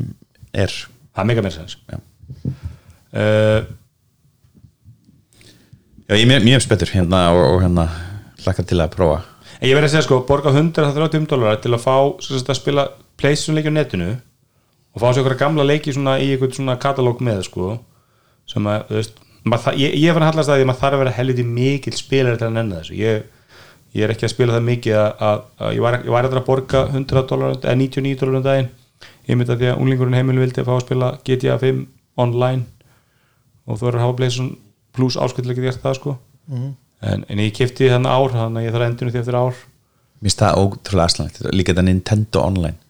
er. 0.64 0.76
Það 1.14 1.22
er 1.24 1.28
mega 1.30 1.44
meira 1.44 1.56
sens 1.56 1.76
Já. 1.88 1.98
uh, 3.18 3.60
já, 6.08 6.14
ég 6.16 6.32
er 6.32 6.46
mjög, 6.46 6.62
spettur 6.64 6.92
hérna 6.94 7.22
og, 7.34 7.42
og 7.54 7.60
hérna 7.64 7.88
hlakka 8.44 8.64
til 8.64 8.80
að 8.80 8.94
prófa. 8.96 9.20
En 9.58 9.66
ég 9.68 9.74
verði 9.74 9.88
að 9.90 9.94
segja 9.96 10.06
sko, 10.06 10.20
borga 10.28 10.52
130 10.54 11.26
dólarar 11.30 11.60
til 11.62 11.74
að 11.74 11.84
fá 11.84 11.94
sagt, 12.22 12.48
að 12.52 12.60
spila 12.60 12.88
Playstation 13.18 13.56
leiki 13.58 13.72
á 13.72 13.74
netinu 13.74 14.10
og 14.94 15.02
fá 15.02 15.08
sér 15.10 15.24
okkur 15.24 15.38
gamla 15.40 15.64
leiki 15.66 15.92
svona, 15.94 16.18
í 16.22 16.30
einhvern 16.32 16.54
svona 16.54 16.76
katalóg 16.80 17.18
með 17.24 17.42
sko, 17.48 17.72
sem 18.48 18.68
að, 18.70 18.84
þú 18.88 19.00
veist 19.00 19.24
ég, 19.78 19.96
ég 19.98 20.14
var 20.14 20.24
að 20.24 20.30
hallast 20.32 20.52
að 20.52 20.60
því 20.60 20.64
að 20.64 20.70
maður 20.70 20.82
þarf 20.84 20.96
að 20.96 21.02
vera 21.02 21.16
helviti 21.18 21.44
mikill 21.48 21.96
spilari 21.98 22.38
til 22.38 22.46
að 22.48 22.54
nenna 22.56 22.80
þessu. 22.80 22.96
Ég, 22.98 23.26
ég 23.96 24.04
er 24.04 24.12
ekki 24.14 24.28
að 24.28 24.34
spila 24.34 24.56
það 24.56 24.66
mikið 24.68 24.98
að, 24.98 25.22
að, 25.28 25.44
að 25.62 25.76
ég 25.76 25.84
var, 25.84 25.98
ég 26.04 26.12
var 26.14 26.26
eitthvað 26.26 26.42
að 26.42 26.48
borga 26.48 26.82
100 26.92 27.24
dólarar 27.30 27.60
eða 27.60 27.76
99 27.80 28.18
dólarar 28.20 28.40
um 28.40 28.46
daginn. 28.48 28.70
Ég 29.28 29.38
myndi 29.38 29.54
að 29.54 29.62
því 29.62 29.70
að 29.70 29.80
unglingurinn 29.84 30.18
heimilu 30.18 30.44
vildi 30.44 30.62
að 30.62 30.68
fá 30.68 30.74
að 30.74 30.84
spila 30.86 31.12
GTA 31.28 31.56
5 31.62 31.80
online 32.18 32.66
og 33.68 33.78
þú 33.78 33.88
verður 33.88 34.00
að 34.00 34.06
hafa 34.06 34.18
Playstation 34.18 34.52
Plus 34.96 35.16
ásköldilega 35.20 35.60
ekki 35.60 35.68
gert 35.68 35.82
það 35.84 35.96
sko. 36.00 36.14
En, 36.48 37.24
en 37.28 37.40
ég 37.44 37.54
kefti 37.54 37.90
þannig 37.92 38.10
ár 38.10 38.32
þannig 38.34 38.60
að 38.60 38.66
ég 38.66 38.74
þarf 38.74 38.84
að 38.84 38.90
endurinn 38.90 39.14
því 39.14 39.20
eftir 39.22 39.38
ár. 39.38 39.64
Mér 40.18 40.26
finnst 40.28 40.42
það 40.42 40.60
ótrúlega 40.64 41.04
aðslangt 41.06 41.40
líka 41.54 41.74
þetta 41.74 41.84
Nintendo 41.86 42.42
Online. 42.42 42.80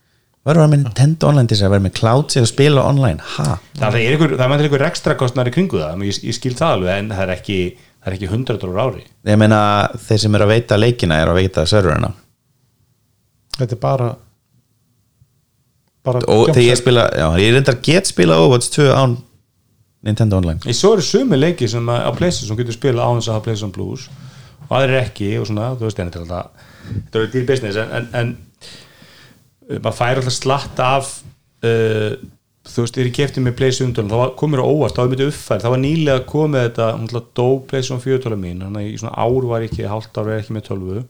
Verður 0.48 0.62
að 0.62 0.64
vera 0.64 0.72
með 0.72 0.84
Nintendo 0.86 1.28
Online 1.28 1.50
til 1.50 1.56
þess 1.58 1.66
að 1.66 1.72
vera 1.74 1.84
með 1.84 1.94
cloud 1.98 2.32
sig 2.32 2.44
að 2.44 2.48
spila 2.48 2.84
online, 2.88 3.24
ha? 3.34 3.58
það 3.76 3.98
er 3.98 4.14
einhver, 4.14 4.32
það 4.38 4.54
er 4.54 4.62
einhver 4.64 4.84
ekstra 4.86 5.16
kostnar 5.20 5.50
í 5.50 5.52
kringu 5.52 5.82
það 5.82 6.04
ég, 6.08 6.20
ég 6.24 6.36
skil 6.38 6.54
það 6.56 6.76
alveg 6.76 7.02
en 7.02 7.10
það 7.12 7.24
er 7.24 7.32
ekki 7.34 7.58
það 8.08 8.14
er 8.14 8.16
ekki 8.16 8.30
100 8.32 8.62
dólar 8.62 8.80
ári. 8.86 9.04
Ég 9.28 9.38
meina 9.40 9.60
þeir 10.06 10.22
sem 10.24 10.38
eru 10.38 10.46
að 10.46 10.54
veita 10.54 10.78
leikina 10.80 11.20
er 11.20 11.30
að 11.32 11.40
veita 11.42 11.66
serverina. 11.68 12.10
Þetta 13.58 13.76
er 13.76 13.82
bara 13.82 14.08
bara 16.06 16.22
og 16.30 16.46
þegar 16.48 16.64
ég 16.64 16.78
spila, 16.80 17.04
já, 17.12 17.26
ég 17.42 17.52
reyndar 17.52 17.80
get 17.84 18.08
spila 18.08 18.38
Overwatch 18.40 18.72
2 18.78 18.88
án 18.94 19.18
Nintendo 20.06 20.38
Online. 20.38 20.62
Ég 20.64 20.78
svo 20.78 20.94
eru 20.96 21.04
sumi 21.04 21.36
leiki 21.36 21.68
sem 21.68 21.84
að, 21.90 22.06
á 22.06 22.10
Playstation 22.16 22.52
sem 22.52 22.60
getur 22.62 22.78
spila 22.78 23.04
á 23.04 23.10
þess 23.18 23.28
að 23.28 23.36
hafa 23.36 23.46
Playstation 23.48 23.74
Plus 23.74 24.08
og 24.68 24.74
aðrir 24.78 25.02
ekki 25.02 25.32
og 25.40 25.48
svona, 25.48 25.72
þú 25.76 25.88
veist, 25.88 26.00
en 26.00 26.10
þetta 26.10 26.20
er 26.20 26.26
alltaf 26.26 26.66
þetta 26.88 27.20
er 27.20 27.30
dýr 27.34 27.46
business 27.48 27.80
en, 27.82 27.92
en, 27.98 28.08
en 28.20 28.32
uh, 29.68 29.78
maður 29.82 29.98
fær 29.98 30.22
alltaf 30.22 30.36
slatt 30.38 30.82
af 30.84 31.12
uh, 31.66 32.12
þú 32.68 32.84
veist, 32.84 32.94
þegar 32.96 33.08
ég 33.08 33.16
kefti 33.18 33.42
með 33.44 33.54
Playstation 33.58 33.94
12 33.96 34.10
þá 34.12 34.16
var- 34.20 34.34
kom 34.36 34.50
mér 34.52 34.62
á 34.62 34.66
óvart, 34.68 34.94
þá 34.94 35.00
var 35.02 35.08
myndið 35.12 35.30
uppfært 35.32 35.62
þá 35.64 35.68
var 35.72 35.78
nýlega 35.82 36.24
komið 36.28 36.64
þetta, 36.68 36.86
hún 36.98 37.08
ætla 37.08 37.22
dó 37.34 37.46
Playstation 37.68 38.00
4 38.00 38.18
12 38.24 38.38
mín, 38.42 38.60
þannig 38.64 38.82
að 38.82 38.90
í 38.92 38.98
svona 38.98 39.16
ár 39.18 39.46
var 39.48 39.60
ég 39.62 39.70
ekki 39.72 39.88
hálft 39.88 40.18
ár 40.18 40.24
var 40.28 40.34
ég 40.38 40.42
ekki 40.44 40.56
með 40.58 40.66
12 40.68 41.04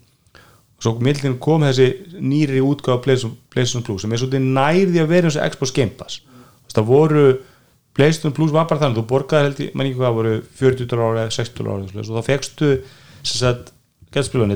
og 0.78 0.82
svo 0.86 0.92
mildin 1.02 1.38
kom 1.42 1.62
þessi 1.66 1.88
nýri 2.22 2.60
útgáfa 2.62 3.02
PlayStation, 3.02 3.36
PlayStation 3.50 3.82
Plus 3.82 4.02
sem 4.02 4.12
er 4.12 4.18
svolítið 4.22 4.44
nærði 4.54 5.00
að 5.02 5.08
vera 5.10 5.26
eins 5.26 5.36
og 5.36 5.50
Xbox 5.50 5.72
Game 5.74 5.90
Pass. 5.98 6.20
Það 6.72 6.84
voru 6.86 7.24
PlayStation 7.98 8.32
Plus 8.32 8.52
var 8.52 8.68
bara 8.70 8.80
þannig, 8.80 9.00
þú 9.00 9.06
borgaði 9.10 9.42
held 9.48 9.58
ég, 9.64 9.74
mann 9.74 9.86
ekki 9.88 9.98
hvað 9.98 10.14
voru 10.14 10.42
40 10.60 10.86
dólar 10.86 11.18
eða 11.24 11.34
60 11.34 11.64
dólar 11.66 11.82
og 11.82 12.22
þá 12.22 12.22
fegstu 12.30 12.82
sem 13.26 13.40
sagt 13.42 13.72
gætspil 14.14 14.46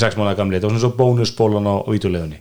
6 0.00 0.18
mánuða 0.18 0.36
gamlir, 0.38 0.60
þetta 0.60 0.68
var 0.68 0.76
svona 0.76 0.84
svo 0.84 0.98
bónusbólan 0.98 1.70
á, 1.70 1.74
á 1.82 1.88
vídeolegunni 1.92 2.40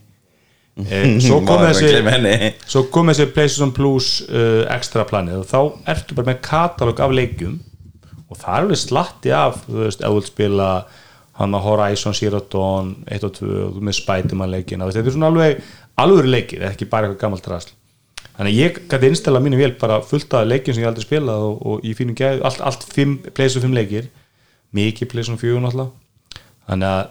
eh, 0.89 1.16
svo 1.26 1.39
kom 1.47 1.64
þessi 1.64 2.51
svo 2.66 2.86
kom 2.93 3.12
þessi 3.12 3.30
PlayStation 3.36 3.72
Plus 3.76 4.10
uh, 4.28 4.66
extra 4.74 5.06
planið 5.08 5.43
og 5.43 5.47
þá 5.51 5.89
ertu 5.95 6.18
bara 6.18 6.34
með 6.34 6.43
katalóg 6.49 7.01
af 7.06 7.16
leikjum 7.16 7.56
og 8.26 8.41
það 8.41 8.51
er 8.51 8.66
alveg 8.66 8.82
slatti 8.82 9.34
af 9.36 9.64
þú 9.68 9.82
veist, 9.86 10.03
ef 10.03 10.12
þú 10.12 10.20
vilt 10.20 10.32
spila 10.34 10.70
hann 11.39 11.56
að 11.56 11.66
Horizon 11.68 12.16
Zero 12.16 12.43
Dawn 12.51 12.93
1 13.12 13.26
og 13.28 13.34
2 13.39 13.49
og 13.64 13.74
þú 13.78 13.88
með 13.88 13.97
Spiderman 13.99 14.53
leikina 14.53 14.88
þetta 14.89 15.12
er 15.12 15.18
svona 15.18 15.32
alveg 15.32 15.66
alveg 15.99 16.30
leikir, 16.32 16.68
ekki 16.68 16.88
bara 16.91 17.10
eitthvað 17.10 17.24
gammalt 17.24 17.49
rasl 17.51 17.74
þannig 18.36 18.51
að 18.51 18.60
ég 18.60 18.78
gæti 18.91 19.10
innstæla 19.12 19.41
mínu 19.43 19.60
vél 19.60 19.74
bara 19.80 20.01
fullt 20.03 20.34
af 20.36 20.47
leikjum 20.47 20.76
sem 20.76 20.84
ég 20.84 20.89
aldrei 20.89 21.06
spilað 21.06 21.43
og, 21.47 21.60
og 21.64 21.88
ég 21.88 21.95
finnum 21.95 22.18
gæði 22.20 22.43
allt, 22.47 22.64
allt 22.68 22.84
fimm, 22.91 23.20
PlayStation 23.32 23.70
5 23.70 23.78
leikir 23.78 24.10
mikið 24.76 25.12
PlayStation 25.12 25.39
4 25.39 25.62
náttúrulega. 25.64 25.91
Þannig 26.66 26.89
að 26.89 27.03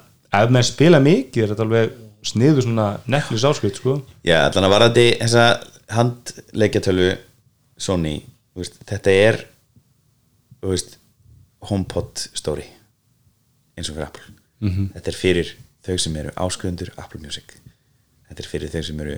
ef 0.42 0.52
maður 0.54 0.68
spila 0.70 1.00
mikið 1.04 1.44
er 1.44 1.52
þetta 1.52 1.66
alveg 1.66 1.94
sniður 2.24 2.66
svona 2.66 2.88
Netflix 3.10 3.44
áskrift 3.44 3.80
sko. 3.80 3.98
Já, 4.24 4.38
allan 4.46 4.68
að 4.68 4.74
varandi 4.74 5.06
þessa 5.20 5.46
handleikjatölu 5.94 7.10
Sony, 7.84 8.14
veist, 8.56 8.78
þetta 8.88 9.12
er 9.12 9.40
veist, 10.64 10.96
HomePod 11.68 12.26
story 12.36 12.66
eins 13.74 13.90
og 13.90 13.96
fyrir 13.96 14.08
Apple. 14.08 14.34
Mhm. 14.64 14.90
þetta 14.94 15.10
er 15.10 15.18
fyrir 15.18 15.54
þau 15.84 15.96
sem 16.00 16.16
eru 16.16 16.30
áskrifendur 16.40 16.92
Apple 16.96 17.20
Music. 17.20 17.56
Þetta 18.28 18.42
er 18.42 18.48
fyrir 18.48 18.72
þau 18.72 18.82
sem 18.86 19.00
eru 19.04 19.16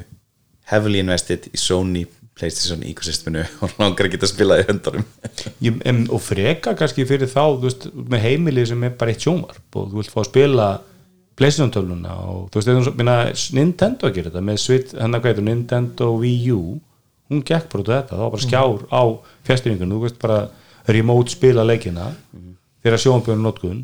heavily 0.70 0.98
invested 0.98 1.46
í 1.52 1.60
Sony 1.60 2.06
Playstation 2.36 2.82
ecosysteminu 2.84 3.44
og 3.64 3.76
langar 3.78 4.08
að 4.08 4.16
geta 4.16 4.28
spilað 4.28 4.60
í 4.60 4.66
höndarum 4.68 6.02
og 6.12 6.20
freka 6.20 6.74
kannski 6.76 7.06
fyrir 7.08 7.30
þá 7.30 7.56
veist, 7.62 7.86
með 7.94 8.26
heimili 8.26 8.66
sem 8.68 8.82
er 8.84 8.96
bara 8.98 9.14
eitt 9.14 9.24
sjónvarp 9.24 9.78
og 9.78 9.92
þú 9.92 10.00
vilt 10.02 10.12
fá 10.12 10.20
að 10.20 10.28
spila 10.28 10.66
Playstation 11.36 11.72
töluna 11.74 12.14
og 12.24 12.46
þú 12.50 12.60
veist, 12.60 12.68
eða, 12.72 12.92
minna, 12.96 13.16
Nintendo 13.58 14.08
gerir 14.08 14.30
þetta 14.30 14.42
með 14.46 14.60
svit, 14.62 14.94
hennar 14.96 15.20
hvað 15.20 15.34
heitir 15.34 15.44
Nintendo 15.50 16.12
Wii 16.22 16.52
U. 16.56 16.60
Hún 17.28 17.42
gekk 17.44 17.66
bara 17.72 17.82
út 17.82 17.90
af 17.90 17.98
þetta, 17.98 18.14
það 18.14 18.22
var 18.24 18.32
bara 18.36 18.46
skjár 18.46 18.86
á 18.88 19.02
fjastýringunum, 19.48 19.98
þú 19.98 20.06
veist 20.06 20.18
bara 20.22 20.38
remote 20.96 21.34
spila 21.34 21.64
leikina 21.66 22.06
þegar 22.86 23.02
sjónvarpjörnum 23.02 23.44
notkun. 23.50 23.82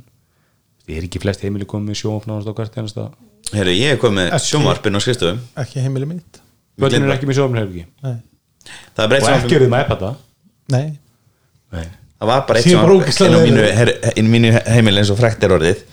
Það 0.87 0.97
er 0.99 1.07
ekki 1.09 1.21
flest 1.23 1.45
heimili 1.45 1.67
komið 1.69 1.99
nánast 2.31 2.49
á 2.49 2.55
hvert 2.57 2.79
einasta 2.81 3.09
Herru, 3.53 3.73
ég 3.75 3.93
hef 3.93 4.01
komið 4.01 4.17
með 4.19 4.31
Ekki. 4.37 4.49
sjónvarpin 4.49 4.97
og 4.99 5.03
skrifstofum 5.05 5.41
ekki 5.63 5.83
heimili 5.85 6.09
mitt. 6.09 6.39
Gleymum 6.81 7.11
er 7.11 7.17
ekki 7.19 7.29
með 7.29 7.37
Nei, 8.03 8.15
það 8.97 9.05
er 9.05 9.11
og 9.27 9.37
ekki 9.43 9.57
eru 9.59 9.67
þið 9.67 9.73
með 9.75 9.85
iPad 9.85 10.05
Nei. 10.73 10.87
Nei. 11.75 11.85
það 12.23 12.31
var 12.33 12.45
bara 12.49 12.63
eitt 12.63 12.71
Ég 12.71 12.79
var 12.79 12.89
sjónvarp 12.89 13.03
ógeðslega 13.03 13.29
inn 13.29 13.37
á 13.37 13.47
mínu, 13.47 13.61
leiður. 13.61 13.77
her, 13.79 13.93
inn 14.23 14.31
á 14.31 14.33
mínu 14.33 14.53
heimil 14.73 14.97
eins 15.03 15.13
og 15.13 15.19
frækt 15.21 15.47
er 15.47 15.55
orðið 15.59 15.85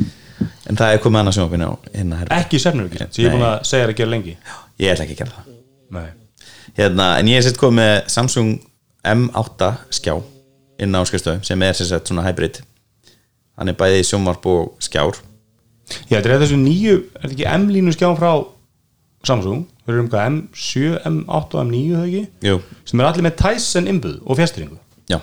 en 0.69 0.79
það 0.79 0.95
er 0.95 1.03
komið 1.03 1.21
annað 1.21 1.37
sjónvarpinn 1.37 1.65
á 1.65 1.71
hérna 1.95 2.19
ekki 2.37 2.61
sérnur 2.61 2.89
ekki, 2.89 3.07
sem 3.09 3.23
ég 3.23 3.29
er 3.29 3.35
búin 3.35 3.47
að 3.47 3.55
segja 3.67 3.85
þér 3.85 3.93
að 3.93 3.99
gera 4.01 4.13
lengi. 4.13 4.35
Ég 4.79 4.93
ætla 4.93 5.05
ekki 5.05 5.15
að 5.17 5.21
gera 5.23 5.37
það. 5.37 6.09
Hérna, 6.79 7.07
en 7.19 7.31
ég 7.31 7.39
er 7.39 7.47
sett 7.47 7.59
komið 7.59 7.79
með 7.79 7.95
Samsung 8.13 8.51
M8 9.09 9.71
skjá 9.97 10.13
inn 10.79 10.95
á 10.95 11.01
skrifstöðu 11.07 11.43
sem 11.47 11.65
er 11.65 11.75
sem 11.77 11.89
sagt 11.89 12.11
svona 12.11 12.25
hybrid. 12.27 12.61
Hann 13.59 13.71
er 13.71 13.77
bæði 13.79 14.05
sjónvarp 14.07 14.45
og 14.47 14.77
skjár. 14.83 15.17
Já, 16.07 16.19
þetta 16.19 16.35
er 16.35 16.43
þessu 16.43 16.59
nýju, 16.61 16.95
er 17.17 17.25
þetta 17.25 17.33
ekki 17.33 17.47
M-línu 17.57 17.95
skjáum 17.95 18.17
frá 18.19 18.31
Samsung, 19.27 19.65
við 19.83 19.97
erum 19.97 20.11
hvað 20.11 20.27
M7, 20.29 20.83
M8 21.09 21.57
og 21.57 21.65
M9 21.65 21.79
þau 21.97 22.03
ekki, 22.05 22.21
Jú, 22.45 22.59
sem 22.87 23.01
er 23.01 23.09
allir 23.09 23.25
með 23.25 23.35
Tyson 23.41 23.89
innbuð 23.91 24.19
og 24.23 24.39
fjastringu 24.39 24.77
já. 25.11 25.17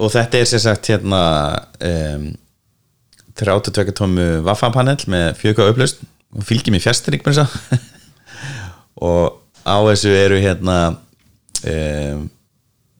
Og 0.00 0.12
þetta 0.14 0.40
er 0.40 0.48
sem 0.48 0.62
sagt 0.62 0.88
hérna 0.88 1.20
um, 1.84 2.30
32 3.38 3.94
tómu 3.96 4.26
Waffa-panel 4.46 4.98
með 5.10 5.28
4K 5.40 5.68
upplaust 5.72 6.02
og 6.34 6.46
fylgjum 6.46 6.78
í 6.78 6.82
þess 6.82 7.06
og 9.06 9.38
á 9.64 9.76
þessu 9.90 10.12
eru 10.16 10.40
hérna 10.40 10.76
um, 10.90 12.26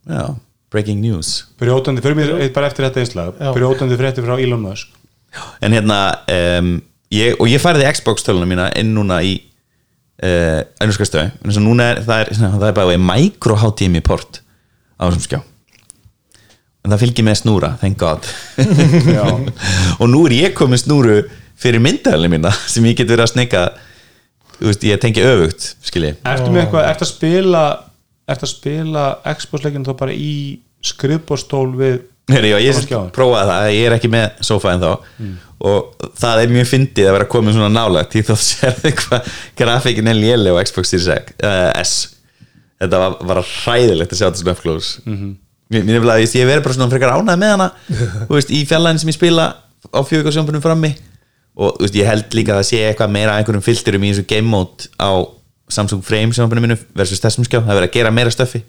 já, 0.06 0.24
breaking 0.70 1.02
news. 1.02 1.46
Brjótandi, 1.60 2.02
fyrir 2.04 2.18
mér 2.18 2.32
eitt 2.40 2.54
bara 2.56 2.70
eftir 2.70 2.86
þetta 2.86 3.02
einslag. 3.04 3.44
Brjótandi 3.56 3.98
frétti 4.00 4.24
frá 4.24 4.36
Elon 4.38 4.62
Musk. 4.62 4.92
En 5.62 5.74
hérna 5.76 6.00
um, 6.60 6.74
ég, 7.14 7.36
og 7.38 7.50
ég 7.50 7.62
færði 7.62 7.88
Xbox 7.94 8.26
töluna 8.26 8.48
mína 8.48 8.70
inn 8.78 8.94
núna 8.96 9.20
í 9.26 9.36
uh, 10.24 10.60
önnurska 10.82 11.06
stöðu 11.08 11.30
en 11.30 11.48
þess 11.48 11.60
að 11.60 11.66
núna 11.66 11.88
er 11.92 12.02
það 12.06 12.24
er, 12.24 12.32
það 12.60 12.66
er 12.68 12.76
bara 12.80 13.00
micro 13.10 13.58
HDMI 13.60 14.02
port 14.06 14.42
á 15.00 15.08
þessum 15.08 15.26
skjá 15.26 15.40
en 16.84 16.94
það 16.94 17.02
fylgir 17.04 17.26
með 17.26 17.38
snúra, 17.42 17.70
thank 17.82 17.98
god. 18.00 18.24
Og 20.00 20.08
nú 20.10 20.24
er 20.28 20.36
ég 20.38 20.54
komið 20.56 20.84
snúru 20.84 21.16
fyrir 21.60 21.82
myndælinu 21.84 22.32
mína 22.38 22.52
sem 22.70 22.84
ég 22.88 22.96
get 22.98 23.10
verið 23.10 23.26
að 23.26 23.32
sneika 23.34 23.64
þú 24.60 24.68
veist, 24.70 24.86
ég 24.88 25.00
tengi 25.02 25.24
öfugt 25.24 25.66
skilji. 25.84 26.14
Ertu 26.24 26.48
með 26.52 26.64
eitthvað, 26.66 26.88
ertu 26.92 27.06
að 27.06 27.12
spila 27.14 27.64
Ertu 28.30 28.46
að 28.46 28.52
spila 28.52 29.04
Xbox-leikinu 29.34 29.88
þá 29.88 29.94
bara 29.98 30.12
í 30.14 30.32
skrifbórstól 30.86 31.66
við 31.80 31.96
Heri, 32.30 32.52
já, 32.52 32.60
ég 32.62 32.76
prófaði 33.10 33.48
það, 33.50 33.68
ég 33.74 33.86
er 33.88 33.94
ekki 33.96 34.08
með 34.12 34.26
sofa 34.46 34.70
en 34.76 34.84
þá 34.84 34.90
og 35.66 36.04
það 36.16 36.38
er 36.44 36.52
mjög 36.54 36.68
fyndið 36.70 37.08
að 37.10 37.14
vera 37.16 37.26
komin 37.32 37.56
svona 37.56 37.72
nálægt 37.74 38.14
því 38.14 38.22
þá 38.28 38.32
sérðu 38.46 38.92
hvað 39.00 39.26
grafíkin 39.58 40.08
er 40.12 40.16
léleg 40.20 40.54
á 40.56 40.62
Xbox 40.68 40.92
Series 40.94 41.08
X, 41.10 41.34
uh, 41.42 41.72
S. 41.82 41.94
Þetta 42.80 43.00
var, 43.02 43.16
var 43.32 43.40
hræðilegt 43.44 44.14
að 44.14 44.20
sjá 44.22 44.26
þetta 44.30 44.40
svona 44.44 44.54
up 44.54 44.62
close 44.62 45.02
Mhm. 45.10 45.34
Mér, 45.70 45.96
er 45.96 46.04
bara, 46.04 46.18
ég 46.22 46.48
verið 46.48 46.64
bara 46.66 46.76
svona 46.76 46.90
frekar 46.92 47.14
ánæð 47.14 47.40
með 47.40 47.54
hana 47.54 47.68
veist, 48.30 48.50
í 48.50 48.64
fjallæðin 48.68 49.02
sem 49.02 49.12
ég 49.12 49.18
spila 49.18 49.46
á 49.90 50.00
fjögugarsjónpunum 50.04 50.64
frammi. 50.64 50.94
Og 51.60 51.78
veist, 51.82 51.96
ég 51.98 52.08
held 52.08 52.34
líka 52.36 52.54
að 52.54 52.62
það 52.62 52.68
sé 52.70 52.82
eitthvað 52.88 53.14
meira 53.14 53.34
af 53.34 53.40
einhverjum 53.40 53.64
filterum 53.64 54.04
í 54.06 54.12
þessu 54.12 54.26
game 54.30 54.50
mode 54.50 54.90
á 55.00 55.10
Samsung 55.70 56.02
Frame 56.02 56.34
sjónpunum 56.34 56.66
minu 56.66 56.76
versus 56.98 57.22
þessum 57.22 57.46
skjá, 57.46 57.60
það 57.62 57.72
er 57.72 57.78
verið 57.78 57.90
að 57.90 57.96
gera 57.96 58.14
meira 58.14 58.34
stöfi 58.34 58.62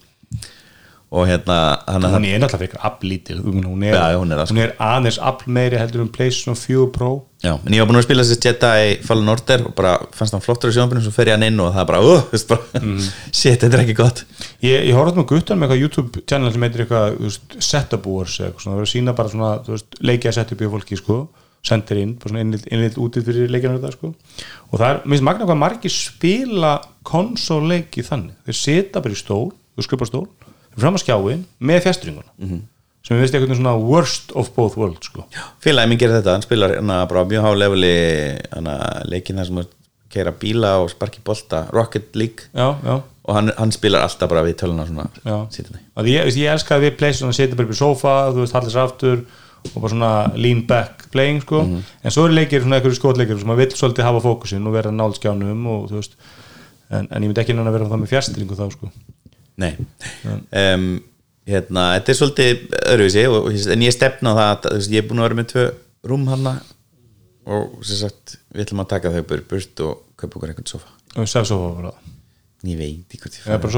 og 1.11 1.25
hérna 1.27 1.55
hann, 1.91 2.05
Hún 2.07 2.23
er 2.23 2.39
náttúrulega 2.39 2.59
fyrir 2.61 2.83
aflítil 2.87 3.41
Hún 3.43 3.83
er, 3.83 3.91
já, 3.97 4.15
hún 4.15 4.31
er 4.31 4.39
hún 4.47 4.59
er 4.63 4.71
aðeins 4.79 5.17
afl 5.19 5.49
meiri 5.51 5.75
heldur 5.81 6.05
um 6.05 6.07
PlayStation 6.07 6.55
4 6.55 6.85
Pro. 6.95 7.09
Já, 7.43 7.57
en 7.57 7.73
ég 7.75 7.81
var 7.83 7.89
búin 7.89 7.99
að 7.99 8.05
spila 8.05 8.23
þessi 8.23 8.37
Jedi 8.45 8.93
Fallen 9.03 9.27
Order 9.33 9.65
og 9.67 9.73
bara 9.75 9.97
fannst 10.15 10.31
hann 10.37 10.43
flottur 10.45 10.71
í 10.71 10.75
sjónbunum 10.77 11.03
svo 11.03 11.11
fer 11.11 11.27
ég 11.27 11.35
hann 11.35 11.43
inn 11.49 11.59
og 11.59 11.73
það 11.75 11.81
er 11.83 11.89
bara, 11.91 12.01
uh, 12.05 12.23
veist 12.31 12.47
bara 12.47 12.79
Mhm. 12.79 13.09
shit, 13.41 13.59
þetta 13.59 13.75
er 13.79 13.83
ekki 13.83 13.97
gott. 13.97 14.23
Ég, 14.63 14.87
ég 14.87 14.95
horfði 14.95 15.19
með 15.19 15.27
guttan 15.33 15.59
með 15.59 15.67
eitthvað 15.73 15.81
YouTube 15.83 16.23
channel 16.29 16.51
sem 16.53 16.61
heitir 16.63 16.85
eitthvað 16.85 17.39
setup 17.59 18.05
wars 18.07 18.37
eitthvað 18.39 18.61
svona, 18.63 18.75
það 18.75 18.79
verður 18.79 18.89
að 18.89 18.93
sína 18.95 19.15
bara 19.19 19.29
svona 19.35 19.51
þú 19.65 19.75
veist, 19.75 19.99
leikja 20.01 20.31
setup 20.39 20.61
í 20.63 20.69
fólki 20.71 20.97
sko 21.01 21.19
sendir 21.61 21.99
inn, 22.01 22.15
bara 22.17 22.31
svona 22.31 22.41
innlitt, 22.45 22.63
innlitt 22.73 22.95
útið 22.97 23.25
fyrir 23.27 23.51
leikjarnar 23.53 23.81
þetta 23.83 23.97
sko. 23.97 24.13
Og 24.71 24.79
það 24.79 24.87
er, 24.95 25.01
minnst 25.11 25.25
magna 25.27 25.45
hvað 25.45 25.59
margir 25.61 25.91
spila 25.93 26.71
konsóleiki 27.05 28.01
þannig, 28.07 28.33
þeir 28.47 28.57
fram 30.77 30.95
að 30.95 31.03
skjáin 31.05 31.43
með 31.61 31.81
fjastringuna 31.83 32.31
Mhm. 32.39 32.61
sem 33.03 33.17
við 33.17 33.21
veist 33.21 33.33
eitthvað 33.35 33.57
svona 33.57 33.75
worst 33.81 34.31
of 34.35 34.53
both 34.55 34.77
worlds 34.77 35.07
sko. 35.07 35.25
Félagi 35.63 35.89
minn 35.89 35.97
gerir 35.99 36.21
þetta, 36.21 36.31
hann 36.37 36.41
spilar 36.41 36.75
hana 36.75 37.05
bara 37.07 37.23
á 37.23 37.25
mjög 37.25 37.43
há 37.43 37.51
leveli 37.57 38.39
hana 38.53 39.03
leikin 39.05 39.35
þar 39.37 39.45
sem 39.47 39.57
að 39.57 39.67
keira 40.11 40.31
bíla 40.31 40.77
og 40.83 40.89
sparki 40.91 41.19
bolta 41.23 41.67
Rocket 41.71 42.15
League. 42.15 42.45
Já, 42.53 42.75
já, 42.83 43.01
og 43.25 43.33
hann, 43.35 43.51
hann 43.57 43.71
spilar 43.71 44.01
alltaf 44.03 44.29
bara 44.29 44.43
við 44.43 44.55
töluna 44.59 44.85
svona 44.87 45.07
að 45.25 46.05
ég, 46.11 46.23
veist, 46.25 46.37
ég 46.37 46.51
elskaði 46.51 46.89
við 46.89 46.97
play 46.97 47.11
svona 47.13 47.33
setja 47.33 47.55
bara 47.55 47.67
upp 47.67 47.73
í 47.73 47.77
sofa, 47.79 48.31
þú 48.31 48.43
veist, 48.43 48.53
hallir 48.53 48.71
sér 48.71 48.83
aftur 48.85 49.25
og 49.75 49.81
bara 49.81 49.89
svona 49.93 50.11
lean 50.35 50.61
back 50.67 51.09
playing 51.11 51.41
sko, 51.41 51.61
Mhm. 51.63 51.83
en 52.03 52.11
svo 52.11 52.25
eru 52.25 52.33
leikir 52.33 52.61
svona 52.61 52.79
einhverju 52.81 52.97
skotleikir 52.99 53.39
sem 53.39 53.47
maður 53.47 53.57
vill 53.57 53.75
svolítið 53.77 54.03
hafa 54.03 54.21
fókusin 54.21 54.67
og 54.67 54.73
vera 54.73 54.91
náldskjánum 54.91 55.65
og 55.67 55.89
þú 55.89 55.95
veist 56.01 56.15
en, 56.91 57.07
en 57.11 57.23
ég 57.23 57.27
myndi 57.29 57.41
ekki 57.41 57.53
náttúrulega 57.55 57.71
vera 57.79 57.85
það 57.85 58.01
með 58.01 58.09
fjastringu 58.09 58.55
þá 58.57 58.71
sko 58.71 58.91
Nei. 59.61 59.71
Um, 60.25 60.85
hérna, 61.49 61.87
þetta 61.97 62.13
er 62.13 62.19
svolítið 62.19 62.63
öðruvísi 62.81 63.25
og, 63.29 63.49
en 63.75 63.85
ég 63.85 63.95
stefna 63.95 64.35
það 64.37 64.51
að 64.53 64.69
veist, 64.77 64.93
ég 64.93 65.03
er 65.03 65.09
búin 65.09 65.21
að 65.21 65.27
vera 65.29 65.39
með 65.39 65.49
tvö 65.53 65.65
rúm 66.11 66.27
hana 66.31 66.55
og 67.51 67.81
sem 67.87 67.99
sagt, 68.03 68.37
við 68.53 68.65
ætlum 68.67 68.83
að 68.83 68.91
taka 68.93 69.13
þau 69.13 69.21
burt, 69.29 69.47
burt 69.49 69.83
og 69.85 70.01
kaupa 70.19 70.37
okkur 70.37 70.53
einhvern 70.53 70.69
sofa. 70.69 70.91
Og 71.17 71.29
sef 71.29 71.47
sofa 71.49 71.71
bara, 71.77 71.93
ég 72.67 72.79
veit 72.79 73.17
ekki 73.17 73.31
hvað 73.41 73.63
bara 73.65 73.73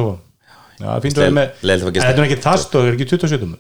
en 1.87 1.95
gista. 1.95 2.09
þetta 2.09 2.23
er 2.23 2.27
ekki 2.27 2.43
það 2.43 2.59
stóð, 2.65 2.89
er 2.89 2.97
ekki 2.97 3.09
27 3.13 3.53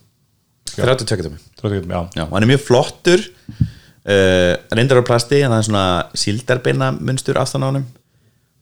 32 0.73 1.21
tómi 1.21 1.39
32, 1.61 2.03
já, 2.17 2.23
hann 2.25 2.41
er 2.41 2.49
mjög 2.49 2.63
flottur 2.65 3.21
uh, 3.21 4.53
reyndar 4.73 5.03
á 5.03 5.03
plasti 5.05 5.43
en 5.43 5.53
það 5.53 5.59
er 5.59 5.67
svona 5.69 5.85
síldarbeina 6.17 6.89
munstur 6.97 7.39
aftan 7.39 7.63
á 7.63 7.69
honum. 7.69 7.85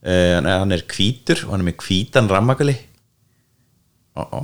Uh, 0.01 0.35
hann, 0.37 0.49
er, 0.49 0.61
hann 0.63 0.75
er 0.75 0.85
hvítur 0.89 1.45
og 1.45 1.55
hann 1.55 1.63
er 1.63 1.69
með 1.71 1.85
hvítan 1.85 2.29
rammakali 2.29 2.75
ó. 4.17 4.41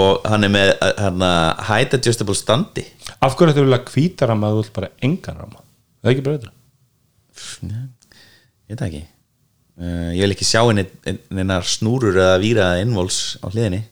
og 0.00 0.26
hann 0.28 0.46
er 0.46 0.52
með 0.52 0.72
uh, 0.76 0.92
hann, 1.02 1.26
height 1.68 1.96
adjustable 1.96 2.36
standi. 2.38 2.86
Af 3.20 3.36
hverju 3.38 3.56
þetta 3.56 3.82
hvíta 3.92 4.28
ramma 4.30 4.50
að 4.50 4.56
þú 4.56 4.62
vilt 4.62 4.76
bara 4.78 4.92
engan 5.04 5.40
ramma 5.42 5.60
það 5.60 6.10
er 6.10 6.14
ekki 6.14 6.26
bara 6.26 6.38
þetta 6.38 6.54
ég 8.66 8.72
veit 8.72 8.86
ekki. 8.88 9.02
Uh, 9.76 10.12
ég 10.16 10.22
vil 10.24 10.32
ekki 10.34 10.48
sjá 10.48 10.62
henni 10.64 10.86
neinar 11.34 11.66
snúrur 11.68 12.16
eða 12.16 12.40
víra 12.42 12.70
eða 12.74 12.86
innvols 12.86 13.18
á 13.44 13.46
hliðinni. 13.50 13.82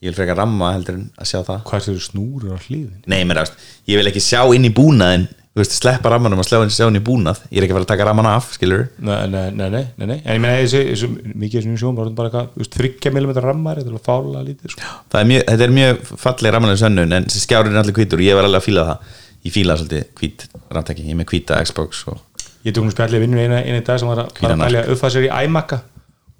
Ég 0.00 0.08
vil 0.08 0.16
frekar 0.16 0.38
ramma 0.40 0.70
heldur 0.72 0.96
en 0.96 1.10
að 1.20 1.28
sjá 1.28 1.38
það. 1.44 1.58
Hvað 1.68 1.80
er 1.80 1.86
þetta 1.86 2.04
snúrur 2.06 2.56
á 2.56 2.58
hlýðin 2.64 3.02
Nei, 3.12 3.20
mér 3.28 3.42
ást, 3.42 3.58
ég 3.90 4.00
vil 4.00 4.08
ekki 4.08 4.22
sjá 4.24 4.40
inn 4.56 4.64
í 4.64 4.72
búnaðin 4.72 5.26
þú 5.50 5.58
veist, 5.58 5.74
sleppa 5.80 6.10
rammanum 6.12 6.40
og 6.40 6.46
slá 6.46 6.60
inn 6.62 6.98
í 6.98 7.02
búnað. 7.02 7.40
Ég 7.50 7.58
er 7.58 7.66
ekki 7.66 7.74
að 7.74 7.78
fara 7.80 7.86
að 7.86 7.90
taka 7.90 8.06
ramman 8.06 8.28
af, 8.30 8.52
skilur 8.54 8.84
Nei, 9.02 9.16
nei, 9.32 9.48
nei, 9.50 9.66
nei, 9.72 10.06
nei, 10.06 10.18
en 10.20 10.36
ég 10.36 10.42
meina 10.44 10.60
þessi, 10.62 11.08
mikið 11.42 11.64
sem 11.66 11.78
sjóum 11.80 11.98
bara 11.98 12.30
eitthvað, 12.30 12.68
3 12.76 13.10
mm 13.10 13.32
rammar 13.42 13.80
þetta 13.80 13.96
er 13.96 14.04
fála 14.06 14.44
lítið 14.46 14.76
sko. 14.76 14.94
Er 15.18 15.26
mjög, 15.26 15.44
þetta 15.50 15.66
er 15.66 15.74
mjög 15.80 16.00
falleg 16.22 16.54
rammanlega 16.54 16.82
sönnun 16.84 17.16
en 17.18 17.26
þessi 17.26 17.42
skjárin 17.48 17.74
er 17.74 17.82
allir 17.82 17.98
hvítur 17.98 18.22
og 18.22 18.26
ég 18.28 18.38
var 18.38 18.46
alveg 18.46 18.62
að 18.62 18.66
fíla 18.68 18.86
það. 18.92 19.12
Ég 19.40 19.56
fíla 19.56 19.78
svolítið 19.80 20.08
hvít 20.20 20.46
ramtæki 20.70 21.06
ég 21.08 21.14
er 21.16 21.18
með 21.18 21.30
hvíta 21.32 21.60
Xbox 21.66 22.04
og 22.12 22.46
ég 22.62 22.76
tók 22.76 22.86
nú 22.86 22.94
spjallið 22.94 23.24
vinnur 23.24 23.42
eina, 23.42 23.62
eina 23.64 23.82
dag 23.82 23.98
sem 23.98 24.10
var 24.10 24.26
að, 24.26 24.34
var 24.44 24.66
að 24.68 24.92
uppfæða 24.94 25.14
sér 25.16 25.26
í 25.26 25.32
iMac-a. 25.48 25.80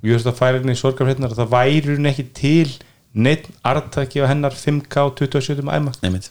Og 0.01 0.09
ég 0.09 0.19
veist 0.19 0.29
að 0.29 0.37
færa 0.39 0.61
henni 0.61 0.77
í 0.77 0.81
sorgarfrétnar 0.81 1.33
að 1.33 1.41
það 1.43 1.55
væri 1.57 1.97
hún 1.97 2.11
ekki 2.13 2.27
til 2.37 2.77
neitt 3.17 3.49
artaki 3.67 4.21
á 4.21 4.29
hennar 4.31 4.55
5K 4.57 5.09
27 5.17 5.65
iMac. 5.65 5.99
Neymitt 6.05 6.29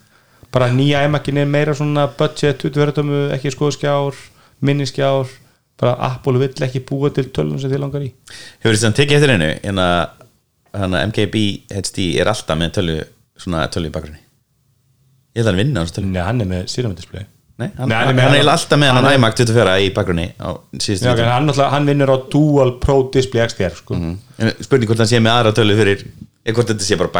bara 0.54 0.72
nýja 0.74 1.04
iMac-in 1.08 1.42
er 1.44 1.50
meira 1.50 1.76
svona 1.78 2.08
budget 2.20 2.64
20 2.66 3.36
ekki 3.36 3.54
skoðskjár 3.54 4.18
minniskjár 4.66 5.30
bara 5.80 5.96
Apple 6.10 6.40
vill 6.42 6.66
ekki 6.68 6.82
búa 6.84 7.12
til 7.16 7.30
tölun 7.36 7.60
sem 7.62 7.72
þið 7.72 7.84
langar 7.86 8.04
í. 8.04 8.12
Hefur 8.60 8.76
þess 8.76 8.90
að 8.90 8.98
tekið 9.00 9.20
eftir 9.20 9.36
einu 9.36 9.50
en 9.72 9.82
að 9.84 9.98
hana, 10.76 11.04
MKB 11.10 11.44
HD 11.72 12.10
er 12.20 12.32
alltaf 12.32 12.60
með 12.60 12.74
tölu 12.80 12.98
svona 13.40 13.66
tölu 13.72 13.90
í 13.90 13.94
bakgrunni. 13.94 14.22
Ég 15.38 15.44
held 15.44 15.54
að 15.54 15.62
vinna 15.62 15.82
á 15.82 15.84
þessu 15.86 16.00
tölu 16.00 16.10
Nei, 16.12 16.24
hann 16.26 16.44
er 16.44 16.50
með 16.50 16.96
Display. 16.98 17.28
Nei, 17.60 17.68
hann, 17.76 17.92
Nei, 17.92 17.96
hann, 17.98 18.08
hann 18.08 18.20
er 18.20 18.24
hann 18.24 18.38
er 18.40 18.50
alltaf 18.54 18.80
með 18.80 18.94
hann 18.96 19.08
iMac 19.18 19.34
24 19.36 19.72
í 19.84 19.88
bakgrunni 19.92 20.28
Já, 20.32 20.52
hann, 21.74 21.88
vinnur 21.90 22.12
á 22.16 22.18
Dual 22.32 22.78
Pro 22.80 23.02
Display 23.12 23.44
XDR 23.48 23.76
sko. 23.76 23.98
En 24.00 24.54
spurning 24.64 24.88
hvort 24.88 25.04
hann 25.04 25.12
sé 25.12 25.20
með 25.24 25.36
aðra 25.36 25.56
tölu 25.58 25.76
fyrir 25.80 26.06
hvort 26.56 26.72
þetta 26.72 26.86
sé 26.88 26.98
bara 27.00 27.12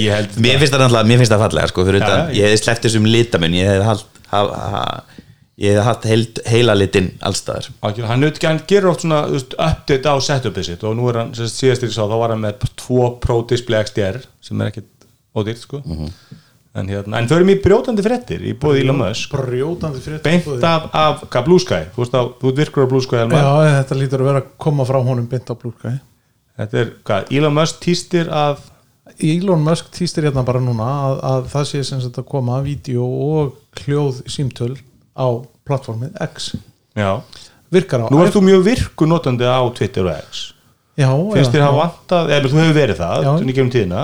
Ég 0.00 0.10
er, 0.10 0.18
held 0.18 0.38
mér 0.42 0.60
finnst 0.60 0.74
það 0.74 0.84
náttúrulega, 0.84 1.08
mér 1.10 1.20
finnst 1.22 1.34
það 1.34 1.44
fallega 1.44 1.70
sko, 1.70 1.86
já, 1.86 2.12
ég 2.34 2.48
hefði 2.48 2.60
sleppt 2.64 2.86
þessum 2.86 3.08
litamun 3.14 3.56
ég 3.56 3.70
hefði 3.70 3.86
haft 3.86 4.20
ha, 4.32 4.40
ha, 4.74 4.82
ég 5.60 5.74
hefði 5.74 5.86
haft 5.86 6.08
heild, 6.10 6.40
heila 6.50 6.76
litin 6.76 7.12
allstaðar 7.30 7.70
hann, 8.10 8.26
hann 8.26 8.62
gerur 8.70 8.92
oft 8.92 9.06
svona 9.06 9.22
veist, 9.30 9.54
update 9.54 10.10
á 10.10 10.16
setupið 10.26 10.68
sitt 10.72 10.84
og 10.88 10.98
nú 10.98 11.08
er 11.12 11.22
hann, 11.22 11.32
síðast 11.38 11.86
ég 11.86 11.94
sá, 11.94 12.02
þá 12.02 12.16
var 12.18 12.34
hann 12.34 12.42
með 12.42 12.66
2 12.82 13.10
Pro 13.22 13.40
Display 13.50 13.86
XDR 13.86 14.20
sem 14.44 14.60
er 14.60 14.72
ekkit 14.72 14.90
ódýrt 15.36 15.62
sko. 15.62 15.80
en, 16.74 16.86
hérna, 16.90 17.18
en 17.18 17.30
förum 17.30 17.50
í 17.50 17.56
brjótandi 17.62 18.02
fréttir 18.02 18.42
í 18.46 18.52
bóði 18.58 18.84
Elon 18.84 18.98
Musk. 19.00 19.32
Beint 20.26 20.46
af, 20.66 20.90
af 20.94 21.24
Blue 21.46 21.62
Sky? 21.62 21.86
Þú 21.94 22.02
veist 22.04 22.14
á, 22.14 22.22
þú 22.42 22.52
virkur 22.58 22.86
á 22.86 22.90
Blue 22.90 23.02
Sky. 23.06 23.24
Já, 23.30 23.50
þetta 23.80 23.98
lítur 23.98 24.22
að 24.24 24.30
vera 24.30 24.42
að 24.44 24.52
koma 24.66 24.86
frá 24.88 24.98
honum 25.02 25.26
beint 25.30 25.50
á 25.50 25.54
blúrka 25.54 25.96
þetta 26.58 26.78
er 26.82 26.92
hvað, 27.06 27.30
Elon 27.38 27.54
Musk 27.56 27.80
týstir 27.84 28.30
að 28.32 28.66
Elon 29.20 29.62
Musk 29.64 29.90
týstir 29.92 30.24
hérna 30.28 30.44
bara 30.46 30.60
núna 30.62 30.86
að, 30.86 31.16
að 31.30 31.48
það 31.52 31.64
sé 31.70 31.82
sem 31.84 32.00
sagt 32.00 32.18
að 32.22 32.28
koma 32.30 32.60
vídeo 32.64 33.04
og 33.04 33.56
hljóð 33.82 34.22
símtöl 34.30 34.74
á 35.18 35.26
plattformið 35.66 36.14
X. 36.30 36.52
Já. 36.96 37.20
virkar 37.70 38.06
á 38.06 38.10
Nú 38.10 38.22
ert 38.24 38.34
þú 38.34 38.42
mjög 38.46 38.64
virku 38.66 39.06
notandi 39.06 39.44
á 39.46 39.60
Twitter 39.76 40.06
og 40.08 40.16
X. 40.30 40.54
Já, 40.98 41.10
finnst 41.34 41.52
þér 41.54 41.64
að 41.64 41.74
já. 41.74 41.78
vantað, 41.80 42.30
eða 42.34 42.48
þú 42.52 42.58
hefur 42.60 42.76
verið 42.76 42.98
það 43.00 43.28
í 43.30 43.52
gegnum 43.54 43.70
tíðina, 43.72 44.00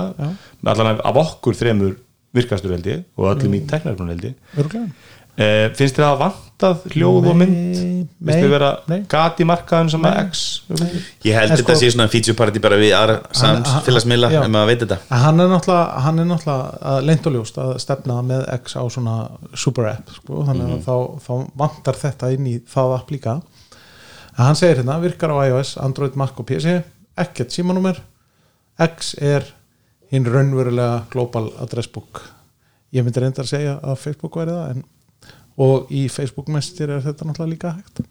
allan 0.66 1.00
af 1.04 1.18
okkur 1.22 1.56
þremur 1.58 1.96
virkastur 2.36 2.72
held 2.76 2.86
ég 2.90 3.02
og 3.16 3.30
öllum 3.32 3.52
Mm. 3.52 3.56
í 3.56 3.66
teknarfrun 3.70 4.10
held 4.12 4.24
ég 4.28 4.34
Eh, 5.36 5.66
finnst 5.76 5.98
þér 5.98 6.06
að 6.06 6.20
vantað 6.22 6.84
hljóð 6.94 7.26
og 7.28 7.34
mynd? 7.36 7.80
finnst 8.24 8.38
þér 8.40 8.52
vera 8.54 8.70
nei. 8.88 9.02
gat 9.12 9.40
í 9.42 9.44
markaðun 9.44 9.90
sem 9.92 10.06
að 10.08 10.14
X? 10.22 10.44
Ég 11.26 11.36
held 11.36 11.52
þetta 11.52 11.58
sko- 11.60 11.76
sé 11.82 11.90
svona 11.92 12.06
feature 12.08 12.36
party 12.38 12.62
bara 12.64 12.78
við 12.80 12.94
aðra 12.96 13.18
samfélagsmiðla 13.36 14.30
ef 14.32 14.46
maður 14.54 14.70
veit 14.70 14.84
þetta. 14.86 14.98
Hann 15.10 15.40
er 15.44 15.50
náttúrulega 15.52 16.00
hann 16.06 16.22
er 16.22 16.28
náttúrulega 16.30 16.94
leint 17.04 17.28
og 17.28 17.36
ljóst 17.36 17.60
að 17.60 17.74
stefna 17.84 18.16
með 18.24 18.46
X 18.56 18.78
á 18.80 18.82
svona 18.88 19.16
super 19.52 19.90
app 19.92 20.08
sko, 20.16 20.40
þannig 20.48 20.72
að 20.78 20.88
þá, 20.88 20.96
þá 21.26 21.32
vantar 21.64 22.00
þetta 22.06 22.32
inn 22.32 22.48
í 22.54 22.56
það 22.72 22.96
app 22.96 23.12
líka. 23.12 23.36
En 24.38 24.44
hann 24.48 24.56
segir 24.56 24.80
hérna, 24.80 24.96
virkar 25.04 25.36
á 25.36 25.44
iOS, 25.48 25.76
Android, 25.84 26.16
Mac 26.16 26.32
og 26.40 26.46
PC 26.48 26.78
ekkert 27.16 27.52
símanúmer. 27.52 28.00
X 28.80 29.14
er 29.20 29.44
hinn 30.12 30.24
raunverulega 30.24 31.04
global 31.12 31.50
address 31.60 31.88
book. 31.92 32.22
Ég 32.94 33.04
myndi 33.04 33.20
reyndar 33.20 33.44
að 33.44 33.52
segja 33.52 33.78
að 33.82 33.98
Facebook 34.00 34.36
væri 34.40 34.52
það 34.56 34.70
en, 34.74 34.84
og 35.58 35.90
í 35.90 36.06
Facebook 36.12 36.48
Messenger 36.52 36.96
er 36.96 37.04
þetta 37.06 37.26
náttúrulega 37.28 37.52
líka 37.54 37.74
hægt 37.76 38.04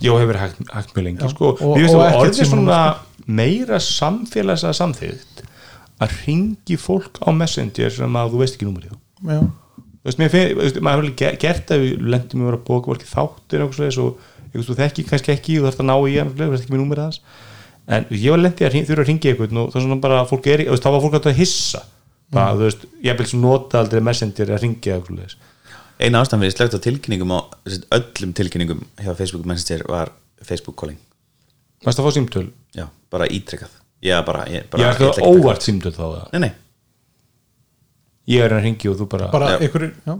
Jó, 0.00 0.14
hefur 0.16 0.38
hægt, 0.40 0.60
hægt 0.72 0.94
mjög 0.96 1.04
lengi 1.04 1.20
Já, 1.24 1.28
sko. 1.30 1.50
og- 1.60 1.76
finnst 1.78 1.94
og 1.94 2.00
það 2.00 2.06
ekkert 2.08 2.22
orðið 2.24 2.50
svona 2.50 2.78
meira 3.26 3.78
samfélags 3.84 4.64
að 4.64 4.78
samþýtt 4.80 5.42
að 6.00 6.14
ringi 6.26 6.76
fólk 6.80 7.20
á 7.20 7.28
Messenger 7.32 7.90
sem 7.90 8.16
að 8.16 8.30
þú 8.32 8.40
veist 8.42 8.56
ekki 8.56 8.66
númerið 8.68 8.94
á. 8.94 8.98
já, 9.24 9.40
þú 9.44 10.04
veist, 10.08 10.18
mér 10.18 10.30
finn, 10.30 10.48
þú 10.54 10.62
veist, 10.62 10.80
maður 10.80 11.04
hefur 11.04 11.38
gert 11.40 11.70
að 11.70 11.84
við 11.84 12.06
lendum 12.14 12.40
við 12.40 12.54
að 12.54 12.64
bóka 12.64 12.90
fólki 12.90 13.10
þáttir 13.12 13.98
og 14.00 14.16
og 14.54 14.62
þú 14.62 14.76
þekki 14.78 15.04
kannski 15.08 15.32
ekki 15.34 15.56
og 15.58 15.64
þú 15.64 15.66
þarfst 15.68 15.82
að 15.82 15.88
ná 15.90 15.96
í 16.06 16.18
hann, 16.18 16.30
þú 16.34 16.50
veist 16.52 16.64
ekki 16.64 16.74
með 16.74 16.82
númerið 16.84 17.04
hans 17.08 17.20
en 17.86 18.06
ég 18.10 18.30
var 18.32 18.40
lendið 18.40 18.66
að 18.68 18.76
þurfa 18.88 19.02
að 19.02 19.08
ringi 19.10 19.30
eitthvað 19.30 19.58
og 19.60 19.72
það 19.72 19.82
svona 19.84 20.00
bara, 20.00 20.20
fólk 20.28 20.46
er, 20.52 20.62
þú 20.68 20.78
þá 20.80 20.90
var 20.94 21.02
fólk 21.04 21.16
að 21.20 21.40
hissa 21.40 21.82
bara, 22.34 22.54
þú 22.54 22.62
veist, 22.64 22.86
ég 23.04 23.18
vil 23.18 23.26
sem 23.26 23.42
nota 23.42 23.80
aldrei 23.82 24.00
Messenger 24.04 24.52
að 24.54 24.62
ringi 24.64 24.94
eitthvað. 24.94 25.34
Eina 26.00 26.20
ástæðan 26.24 26.42
við 26.44 26.54
slögt 26.56 26.74
á 26.76 26.80
tilkynningum 26.86 27.32
sagt, 27.68 27.86
öllum 27.94 28.32
tilkynningum 28.34 28.80
hjá 28.98 29.12
Facebook 29.18 29.46
Messenger 29.46 29.84
var 29.88 30.10
Facebook 30.42 30.76
calling 30.80 30.98
Varst 31.84 31.98
það 32.00 32.04
að 32.04 32.10
fá 32.10 32.16
símtöl? 32.18 32.46
já, 32.74 32.86
bara 33.12 33.28
ítrekkað 33.30 33.72
já, 34.04 34.18
bara, 34.26 34.44
ég, 34.50 34.66
bara 34.72 34.82
Ég 34.82 34.88
er 34.90 35.00
það 35.18 35.26
óvart 35.28 35.62
símtöl 35.66 35.92
þá 35.94 36.04
eða? 36.08 36.28
nei, 36.32 36.40
nei, 36.48 36.52
Ég 38.34 38.40
er 38.46 38.54
að 38.56 38.62
ringi 38.64 38.88
og 38.88 38.96
þú 39.02 39.06
bara, 39.12 39.26
bara 39.32 39.50
Já. 39.54 39.58
ykkur 39.68 39.82
já, 39.92 40.14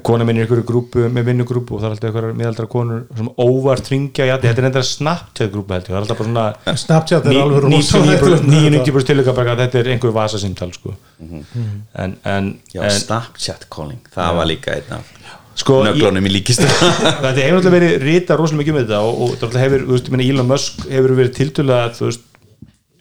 kona 0.00 0.24
minn 0.24 0.38
er 0.38 0.46
í 0.46 0.46
einhverju 0.46 0.64
grúpu 0.64 1.02
með 1.12 1.26
vinnugrúpu 1.28 1.76
og 1.76 1.82
það 1.82 1.88
er 1.88 1.94
alltaf 1.96 2.08
einhverjar 2.08 2.36
miðaldra 2.38 2.68
konur 2.72 3.02
sem 3.18 3.28
óvart 3.36 3.90
ringja, 3.92 4.24
já, 4.30 4.34
þetta 4.40 4.62
er 4.62 4.68
enda 4.70 4.82
Snapchat 4.88 5.52
grúpu 5.52 5.76
held 5.76 5.84
ég, 5.84 5.90
það 5.90 5.98
er 5.98 6.06
alltaf 6.06 6.22
bara 6.22 6.30
svona 6.30 6.76
Snapchat 6.82 7.28
er 7.28 7.40
alveg 7.42 7.66
rosa 7.66 8.00
99% 8.00 9.10
tilöka 9.10 9.34
bara 9.36 9.52
að 9.52 9.64
þetta 9.66 9.82
er 9.82 9.90
einhver 9.92 10.14
vasasimtal 10.16 10.70
sko. 10.72 10.94
en, 11.20 12.16
en, 12.24 12.48
já, 12.72 12.80
en 12.88 12.96
Snapchat 13.02 13.68
calling 13.72 14.00
það 14.16 14.40
var 14.40 14.48
líka 14.48 14.78
einn 14.78 14.96
af 14.96 15.12
sko, 15.60 15.82
nöglunum 15.84 16.30
í 16.30 16.34
líkist 16.38 16.64
þetta 16.64 17.36
hefur 17.36 17.60
alltaf 17.60 17.76
verið 17.76 17.96
rita 18.06 18.40
rosalega 18.40 18.62
mikið 18.62 18.74
um 18.74 18.80
þetta 18.80 19.02
og, 19.04 19.22
og 19.26 19.38
þetta 19.44 19.64
hefur, 19.66 19.86
þú 19.90 19.96
veist, 19.98 20.08
ég 20.08 20.16
meina 20.16 20.28
Elon 20.30 20.48
Musk 20.54 20.86
hefur 20.88 21.16
verið 21.20 21.36
tiltölulega, 21.36 21.92
þú 21.98 22.08
veist 22.08 22.28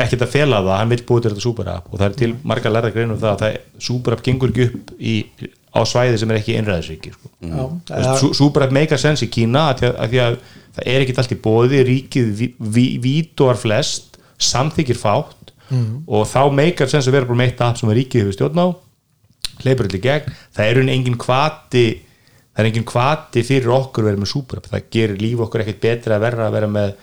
ekkert 0.01 0.25
að 0.25 0.33
fela 0.33 0.59
það, 0.65 0.75
hann 0.81 0.91
vil 0.91 1.01
búið 1.07 1.23
til 1.23 1.31
þetta 1.31 1.45
superapp 1.45 1.87
og 1.87 1.99
það 1.99 2.07
er 2.09 2.19
til 2.19 2.31
marga 2.51 2.71
lærða 2.73 2.93
greinu 2.95 3.15
um 3.15 3.21
það 3.21 3.31
að 3.31 3.41
það 3.43 3.85
superapp 3.87 4.23
gengur 4.25 4.51
ekki 4.51 4.67
upp 4.67 4.93
í, 4.97 5.15
á 5.71 5.79
svæði 5.87 6.17
sem 6.19 6.31
er 6.31 6.39
ekki 6.41 6.55
einræðisríki 6.59 7.13
sko. 7.13 7.29
já, 7.41 7.63
Þú 7.87 7.95
veist, 7.95 8.21
sú- 8.23 8.33
Súper 8.35 8.71
make 8.71 8.91
a 8.93 8.97
sense 8.99 9.23
í 9.25 9.29
Kína 9.31 9.69
að 9.71 9.79
því 9.79 9.87
að, 9.89 9.95
að 10.03 10.09
því 10.11 10.19
að 10.25 10.37
það 10.75 10.87
er 10.93 11.01
ekki 11.05 11.17
allt 11.17 11.31
í 11.35 11.39
bóði 11.45 11.79
ríkið 11.87 12.31
ví- 12.39 12.53
ví- 12.59 12.99
vítóar 13.03 13.57
flest 13.59 14.17
samþykir 14.41 14.97
fátt 14.99 15.51
og 16.07 16.25
þá 16.27 16.51
make 16.51 16.83
a 16.83 16.87
sense 16.91 17.07
að 17.07 17.13
vera 17.15 17.25
bara 17.29 17.39
með 17.39 17.47
eitt 17.53 17.61
app 17.63 17.77
sem 17.79 17.89
að 17.89 17.95
ríkið 18.01 18.21
hefur 18.25 18.35
stjórn 18.35 18.59
á 18.59 18.67
hleypur 19.61 19.87
allir 19.87 20.01
gegn, 20.03 20.33
það 20.57 20.65
er 20.71 20.79
unni 20.81 20.95
engin 20.97 21.17
kvati 21.21 21.85
það 22.51 22.59
er 22.59 22.67
engin 22.71 22.83
kvati 22.91 23.43
fyrir 23.47 23.69
okkur 23.71 24.03
að 24.03 24.09
vera 24.11 24.21
með 24.25 24.31
súper 24.33 24.59
það 24.67 24.83
gerir 24.91 25.21
líf 25.23 25.39
okkur 25.45 25.63
ekkert 25.63 25.79
betra 25.85 26.17
að 26.17 26.25
vera 26.25 26.47
að 26.49 26.55
vera 26.57 26.67
með 26.67 26.93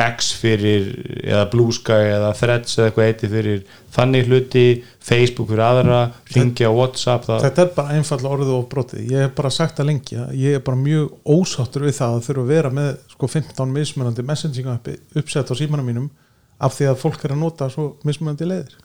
X 0.00 0.30
fyrir 0.40 0.88
eða 1.20 1.44
Blue 1.52 1.74
Sky 1.76 2.08
eða 2.14 2.30
Threads 2.38 2.78
eða 2.78 2.88
eitthvað 2.88 3.06
eitthvað 3.10 3.34
fyrir 3.34 3.62
þannig 3.94 4.28
hluti 4.30 4.64
Facebook 5.10 5.50
fyrir 5.50 5.64
aðra, 5.66 6.00
ringja 6.34 6.70
Whatsapp 6.72 7.26
það, 7.26 7.44
þetta 7.46 7.64
er 7.64 7.72
bara 7.76 7.96
einfalla 7.98 8.32
orðið 8.36 8.52
of 8.56 8.66
brotið. 8.72 9.04
Ég 9.10 9.26
hef 9.26 9.34
bara 9.38 9.52
sagt 9.54 9.82
að 9.82 9.90
ég 10.38 10.58
er 10.58 10.64
bara 10.66 10.80
mjög 10.80 11.16
ósáttur 11.36 11.86
við 11.88 11.98
það 11.98 12.16
að 12.16 12.28
þurfa 12.28 12.44
að 12.44 12.52
vera 12.54 12.74
með 12.80 12.92
sko 13.14 13.32
15 13.36 13.74
mismunandi 13.76 14.26
messaging 14.30 14.70
appi 14.72 14.96
uppsett 15.20 15.52
á 15.52 15.54
símanum 15.58 15.90
mínum 15.90 16.10
af 16.60 16.76
því 16.76 16.92
að 16.92 17.02
fólk 17.02 17.24
er 17.24 17.34
að 17.34 17.42
nota 17.44 17.68
svo 17.72 17.92
mismunandi 18.06 18.48
leiðir 18.48 18.78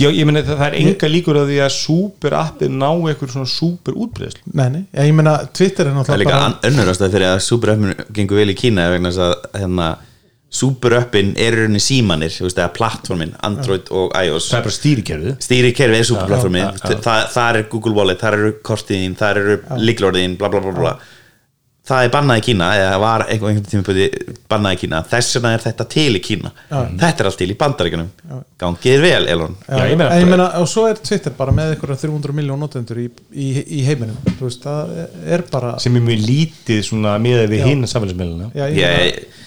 Já, 0.00 0.08
ég 0.08 0.24
meni 0.28 0.42
það, 0.44 0.56
það 0.60 0.66
er 0.68 0.78
enga 0.80 1.10
líkur 1.12 1.38
að 1.40 1.52
því 1.52 1.60
að 1.64 1.74
super 1.76 2.36
appið 2.38 2.74
ná 2.78 2.88
eitthvað 3.10 3.34
svona 3.34 3.50
super 3.52 3.98
útbreðslu 4.06 4.54
nei, 4.54 4.66
nei, 4.76 4.82
ég 4.96 5.14
meina 5.16 5.36
Twitter 5.50 5.90
er 5.90 5.92
það 5.92 5.94
er 5.94 6.00
náttúrulega 6.00 6.24
líka 6.24 6.40
bara 6.40 6.70
önnur 6.70 6.90
ástæð 6.94 7.14
fyrir 7.18 7.28
að 7.30 7.38
superöppin 7.48 8.10
gengur 8.18 8.42
vel 8.42 8.50
í 8.54 8.58
Kína 8.58 8.88
vegna 8.94 9.12
þess 9.14 9.24
að 9.26 9.62
hérna, 9.62 9.88
superöppin 10.54 11.32
er 11.34 11.56
í 11.56 11.62
rauninni 11.64 11.82
símanir 11.82 12.30
þú 12.34 12.46
veist, 12.46 12.60
eða 12.60 12.70
plattformin, 12.76 13.32
Android 13.42 13.88
og 13.90 14.12
iOS. 14.14 14.52
Það 14.52 14.58
er 14.60 14.66
bara 14.68 14.76
stýrikerfið. 14.76 15.32
Stýrikerfi 15.42 15.98
er 15.98 16.06
superplattformin 16.06 16.62
Já, 16.62 16.68
já, 16.70 16.92
já. 16.92 17.00
Þa, 17.02 17.16
þar 17.34 17.58
er 17.58 17.66
Google 17.72 17.94
Wallet, 17.98 18.20
þar 18.22 18.36
eru 18.38 18.52
kortiðin 18.70 19.16
þar 19.18 19.40
eru 19.42 19.56
líklorðin, 19.82 20.36
bla 20.38 20.52
bla 20.52 20.62
bla 20.62 20.76
bla 20.78 20.94
það 21.84 22.06
er 22.06 22.12
bannað 22.14 22.38
í 22.40 22.42
Kína 22.46 22.66
eða 22.78 22.92
var 23.02 23.22
einhvern 23.28 23.64
tíma 23.68 23.84
búið 23.84 24.14
bannað 24.48 24.76
í 24.76 24.78
Kína. 24.80 25.00
Þess 25.10 25.36
vegna 25.36 25.50
er 25.56 25.64
þetta 25.66 25.86
til 25.92 26.06
í 26.16 26.22
Kína. 26.24 26.52
Þetta 26.70 27.10
er 27.24 27.28
allt 27.28 27.40
til 27.42 27.48
í 27.52 27.56
bandaríkunum 27.60 28.08
gangið 28.62 28.94
er 28.94 29.04
vel, 29.04 29.26
Elon. 29.34 29.56
Já, 29.68 29.76
Já, 29.76 29.84
ég 29.90 29.98
meina- 30.00 30.10
en 30.14 30.22
ég 30.24 30.30
meina, 30.30 30.46
og 30.62 30.68
svo 30.70 30.86
er 30.88 30.94
Twitter 31.04 31.34
bara 31.36 31.52
með 31.52 31.74
einhverja 31.74 31.98
300 32.06 32.32
miljón 32.38 32.62
notendur 32.64 33.02
í, 33.02 33.10
í, 33.32 33.48
í 33.80 33.84
heiminum. 33.84 34.16
Veist, 34.40 34.64
er 35.26 35.44
bara 35.52 35.74
sem 35.78 35.96
er 35.96 36.06
mjög 36.08 36.24
lítið 36.24 36.82
svona 36.88 37.18
miðað 37.20 37.52
við 37.52 37.60
Já. 37.60 37.66
hinn 37.68 37.84
samfélagsmiðluna 37.84 38.50
já, 38.54 38.66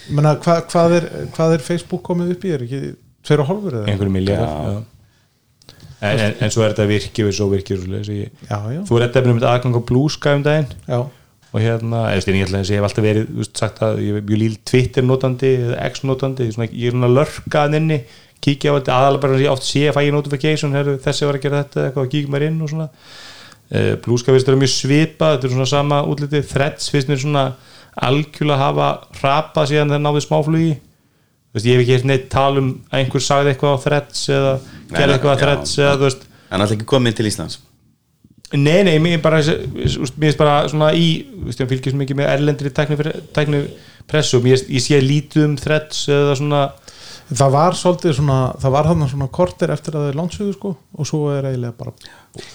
hva, 0.08 0.62
hvað, 0.72 0.94
er, 1.00 1.10
hvað 1.36 1.54
er 1.58 1.66
Facebook 1.66 2.04
komið 2.06 2.36
upp 2.38 2.46
í? 2.46 2.54
Er 2.54 2.64
ekki 2.68 2.82
tveir 3.28 3.42
og 3.44 3.50
hálfur 3.50 3.74
eða? 3.82 3.90
einhverju 3.92 4.14
miljardar 4.14 4.84
en, 6.00 6.20
en, 6.22 6.34
en 6.46 6.52
svo 6.54 6.62
er 6.64 6.74
þetta 6.76 6.86
virki 6.88 7.26
og 7.26 7.34
svo 7.34 7.48
virki 7.52 7.74
og 7.76 7.82
svoleiðis. 7.82 8.10
Ég- 8.14 8.44
já, 8.46 8.58
já, 8.76 8.82
þú 8.86 9.00
er 9.00 9.08
þetta 9.08 9.24
með 9.26 9.48
aðgang 9.50 9.80
á 9.80 9.82
Blue 9.90 10.10
Sky 10.14 10.36
um 10.38 10.44
daginn. 10.46 10.68
Já, 10.88 11.00
og 11.54 11.64
hérna, 11.64 12.08
eða 12.12 12.34
ég 12.34 12.48
ætla 12.48 12.62
ég 12.62 12.76
hef 12.76 12.88
alltaf 12.88 13.06
verið 13.06 13.30
veist, 13.40 13.54
sagt 13.58 13.80
að 13.86 14.02
ég 14.04 14.18
er 14.20 14.26
mjög 14.26 14.42
líl 14.42 14.58
Twitter 14.68 15.06
notandi 15.06 15.52
eða 15.62 15.78
X 15.88 16.04
notandi, 16.04 16.50
svona, 16.54 16.68
ég 16.72 16.90
er 16.90 16.96
svona 16.96 17.12
lörkaðan 17.14 17.78
inni, 17.80 18.00
kíkja 18.44 18.74
á 18.74 18.78
þetta 18.78 18.98
aðalega 18.98 19.24
bara 19.24 19.40
ég 19.42 19.54
oft 19.54 19.68
sé 19.68 19.86
að 19.88 19.96
fæ 19.98 20.02
ég 20.04 20.16
notification, 20.16 20.76
herru, 20.76 20.98
þessi 21.04 21.30
var 21.30 21.40
að 21.40 21.46
gera 21.48 21.64
þetta 21.64 21.86
eitthvað 21.86 22.04
og 22.04 22.12
kíkja 22.14 22.34
mér 22.34 22.48
inn 22.50 22.60
og 22.62 22.74
svona. 22.74 22.90
Uh, 23.68 23.94
Blue 24.04 24.20
Sky 24.20 24.32
finnst 24.32 24.48
þetta 24.48 24.62
mjög 24.62 24.74
svipað, 24.74 25.34
þetta 25.38 25.48
er 25.48 25.56
svona 25.56 25.70
sama 25.72 26.02
útlitið, 26.08 26.46
Threads 26.52 26.92
finnst 26.94 27.12
mér 27.12 27.24
svona 27.24 27.46
algjörlega 28.08 28.60
hafa 28.62 28.90
rapað 29.24 29.72
síðan 29.72 29.96
það 29.96 30.04
náði 30.04 30.24
smáflugi. 30.28 30.76
Veist, 31.56 31.68
ég 31.68 31.78
hef 31.78 31.84
ekki 31.84 31.96
heilt 31.96 32.08
neitt 32.08 32.28
tal 32.32 32.60
um 32.60 32.70
einhver 32.94 33.24
sagði 33.24 33.54
eitthvað 33.54 33.80
á 33.80 33.84
Threads 33.84 34.28
eða 34.30 34.54
gerði 34.92 35.16
eitthvað 35.18 35.34
á 35.34 35.42
Threads 35.42 35.78
eða 35.80 35.96
er 35.98 36.62
alltaf 36.62 36.76
ekki 36.78 36.88
komið 36.88 37.18
til 37.18 37.30
Íslands 37.32 37.58
Nei, 38.56 38.80
nei, 38.88 38.96
mér 39.04 39.18
er 39.18 39.24
bara 39.24 39.42
mér 39.44 39.92
finnst 39.92 40.40
bara 40.40 40.60
svona 40.72 40.94
í 40.96 41.08
ég 41.52 41.68
fylgjast 41.68 41.98
mikið 42.00 42.22
með 42.22 42.30
erlendri 42.32 42.72
tækni 42.72 43.64
pressu, 44.08 44.40
mér 44.44 44.62
ég 44.72 44.84
sé 44.84 45.00
lítið 45.04 45.50
um 45.50 45.58
threads 45.60 46.06
eða 46.08 46.38
svona 46.40 46.62
það 47.28 47.56
var 47.58 47.76
svolítið 47.76 48.14
svona 48.22 48.38
það 48.62 48.74
var 48.78 48.88
hann 48.88 49.08
svona 49.12 49.28
korter 49.36 49.72
eftir 49.74 49.98
að 49.98 50.06
það 50.06 50.12
er 50.12 50.20
landsögu 50.22 50.54
sko 50.56 50.72
og 50.78 51.10
svo 51.10 51.22
er 51.34 51.50
eiginlega 51.50 51.76
bara 51.76 51.92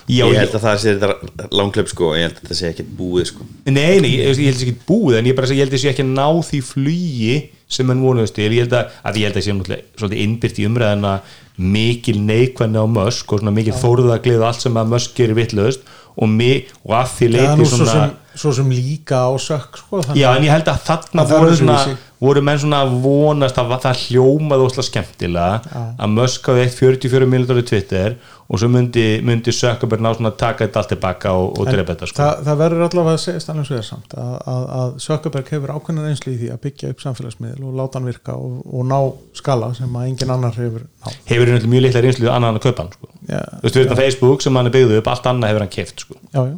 já, 0.08 0.24
ég 0.24 0.38
held 0.38 0.56
að 0.56 0.64
það 0.64 0.78
sé 0.80 0.94
þetta 1.02 1.48
langklöp 1.58 1.90
sko 1.92 2.08
og 2.08 2.16
ég 2.16 2.24
held 2.26 2.38
að 2.38 2.46
þetta 2.46 2.58
sé 2.58 2.70
ekkert 2.70 2.94
búið 2.96 3.28
sko. 3.28 3.48
Nei, 3.66 4.00
nei, 4.00 4.12
ég, 4.14 4.30
ég 4.30 4.48
held 4.48 4.56
þessi 4.56 4.70
ekki 4.70 4.86
búið 4.88 5.18
en 5.18 5.28
ég 5.28 5.36
bara 5.36 5.52
ég 5.52 5.64
held 5.66 5.76
þessi 5.76 5.92
ekki 5.92 6.06
að 6.06 6.14
ná 6.16 6.26
því 6.48 6.62
flugi 6.70 7.36
sem 7.72 7.88
hann 7.92 8.04
vonuðist 8.04 8.36
til, 8.36 8.48
ég 8.48 8.64
held 8.64 8.76
að, 8.76 8.96
að 9.08 9.20
ég 9.20 9.28
held 9.28 9.38
að 9.40 9.44
sé 9.44 9.56
náttúrulega 9.56 10.00
svolítið 10.00 10.24
innbyrt 10.24 10.60
í 10.60 10.66
umræðina 10.68 11.12
mikil 11.58 12.20
neikvæðni 12.24 12.80
á 12.80 12.86
Musk 12.88 13.32
og 13.32 13.42
svona 13.42 13.52
mikil 13.54 13.74
þóruðaglið 13.76 14.40
og 14.40 14.46
allt 14.48 14.64
sem 14.64 14.78
að 14.80 14.92
Musk 14.94 15.14
gerir 15.18 15.36
vitlaust 15.36 15.80
og, 16.16 16.54
og 16.86 16.94
að 16.96 17.12
því 17.18 17.28
leiti 17.36 17.66
svo 17.66 17.76
svona 17.82 17.92
sem- 17.92 18.18
svo 18.38 18.52
sem 18.56 18.70
líka 18.72 19.24
á 19.28 19.30
sökk 19.40 19.80
sko, 19.82 20.02
Já, 20.16 20.30
en 20.36 20.46
ég 20.46 20.52
held 20.52 20.68
að 20.70 20.82
þarna 20.86 21.24
það 21.26 21.42
voru, 21.42 21.56
svona, 21.60 21.96
voru 22.22 22.42
menn 22.46 22.60
svona 22.62 22.82
vonast 23.04 23.58
að 23.60 23.74
það 23.84 24.04
hljómaði 24.06 24.68
ósla 24.68 24.84
skemmtilega 24.86 25.58
Já. 25.66 25.82
að 25.98 26.14
Musk 26.16 26.48
hafði 26.50 26.66
eitt 26.66 26.78
44 26.78 27.28
miljonar 27.32 27.60
í 27.62 27.66
Twitter 27.68 28.16
og 28.52 28.60
svo 28.60 28.68
myndi, 28.68 29.04
myndi 29.24 29.52
Zuckerberg 29.54 30.02
ná 30.04 30.10
svona 30.12 30.32
að 30.32 30.38
taka 30.42 30.66
þetta 30.66 30.80
allt 30.82 30.90
tilbaka 30.92 31.30
og, 31.40 31.54
og 31.56 31.68
drepa 31.70 31.94
þetta 31.94 32.08
sko. 32.10 32.18
það, 32.20 32.42
það 32.48 32.58
verður 32.60 32.84
allavega 32.86 33.16
að 33.16 33.22
segja 33.22 33.42
stannlega 33.44 33.68
svo 33.70 33.78
er 33.78 33.86
samt 33.86 34.16
að, 34.20 34.34
að, 34.52 34.66
að 34.78 34.90
Sökkerberg 35.06 35.52
hefur 35.54 35.72
ákveðna 35.76 36.04
reynslu 36.08 36.34
í 36.34 36.40
því 36.42 36.50
að 36.52 36.60
byggja 36.66 36.90
upp 36.92 37.04
samfélagsmiðl 37.06 37.68
og 37.68 37.78
láta 37.80 38.00
hann 38.00 38.10
virka 38.10 38.36
og, 38.36 38.58
og 38.68 38.84
ná 38.90 38.98
skala 39.40 39.70
sem 39.78 39.96
að 39.96 40.10
engin 40.10 40.34
annar 40.36 40.58
hefur 40.60 40.84
ná 40.84 41.14
hefur 41.30 41.54
hann 41.54 41.70
mjög 41.72 41.86
litla 41.86 42.04
reynslu 42.04 42.28
annað 42.32 42.52
en 42.52 42.60
að 42.60 42.66
kaupa 42.66 42.84
hann 42.84 42.92
sko. 42.98 43.12
já, 43.30 43.40
Þú 43.40 43.64
veist, 43.64 43.78
við 43.78 43.86
erum 43.86 44.02
Facebook 44.02 44.44
sem 44.44 44.60
hann 44.60 44.68
er 44.68 44.76
byggðu 44.76 45.00
upp, 45.00 45.10
allt 45.14 45.32
annað 45.32 45.54
hefur 45.54 45.64
hann 45.64 45.74
keft 45.78 46.04
sko. 46.04 46.20
já, 46.28 46.42
já. 46.52 46.54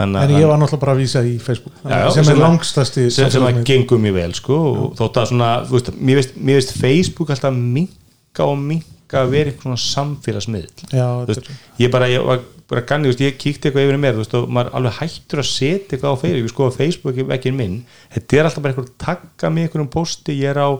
Þannig 0.00 0.22
en 0.24 0.34
ég 0.40 0.46
var 0.48 0.60
náttúrulega 0.62 0.80
bara 0.84 0.94
að 0.96 1.00
vísa 1.02 1.20
í 1.28 1.34
Facebook. 1.44 1.74
Já, 1.84 1.96
já, 2.00 2.10
sem, 2.14 2.24
sem 2.24 2.32
er 2.32 2.38
að- 2.38 2.44
langstæsti 2.46 3.06
sem, 3.12 3.30
sem 3.34 3.42
að 3.50 3.58
gengur 3.68 4.00
mjög 4.00 4.14
vel 4.16 4.32
sko, 4.38 4.60
þótt 4.98 5.18
að 5.20 5.26
svona, 5.32 5.50
veist, 5.70 5.90
mér 6.00 6.20
veist, 6.22 6.32
mér 6.40 6.56
veist 6.60 6.72
Facebook 6.80 7.30
alltaf 7.34 7.52
minka 7.58 8.46
og 8.46 8.56
minka 8.58 9.20
að 9.24 9.34
vera 9.34 9.50
eitthvað 9.50 9.66
svona 9.68 9.82
samfélagsmiðl 9.84 10.88
er- 11.36 11.52
ég 11.84 11.90
bara, 11.92 12.08
ég 12.08 12.24
var 12.24 12.40
bara 12.70 12.84
ganni, 12.86 13.10
veist, 13.10 13.20
ég 13.20 13.36
kíkti 13.36 13.68
eitthvað 13.68 13.88
yfir 13.88 13.98
mér, 13.98 14.18
og 14.22 14.48
maður 14.48 14.74
alveg 14.78 14.98
hættur 15.00 15.42
að 15.42 15.48
setja 15.50 15.96
eitthvað 15.98 16.14
á 16.14 16.22
Facebook, 16.22 16.50
sko, 16.54 16.70
Facebook 16.70 17.16
ekki 17.36 17.52
minn, 17.52 17.84
þetta 18.14 18.38
er 18.38 18.44
alltaf 18.48 18.62
bara 18.62 18.72
eitthvað 18.74 18.88
að 18.88 18.98
taka 19.04 19.50
mig 19.50 19.66
einhverjum 19.68 19.90
posti, 19.90 20.38
ég 20.40 20.50
er 20.54 20.60
á 20.62 20.70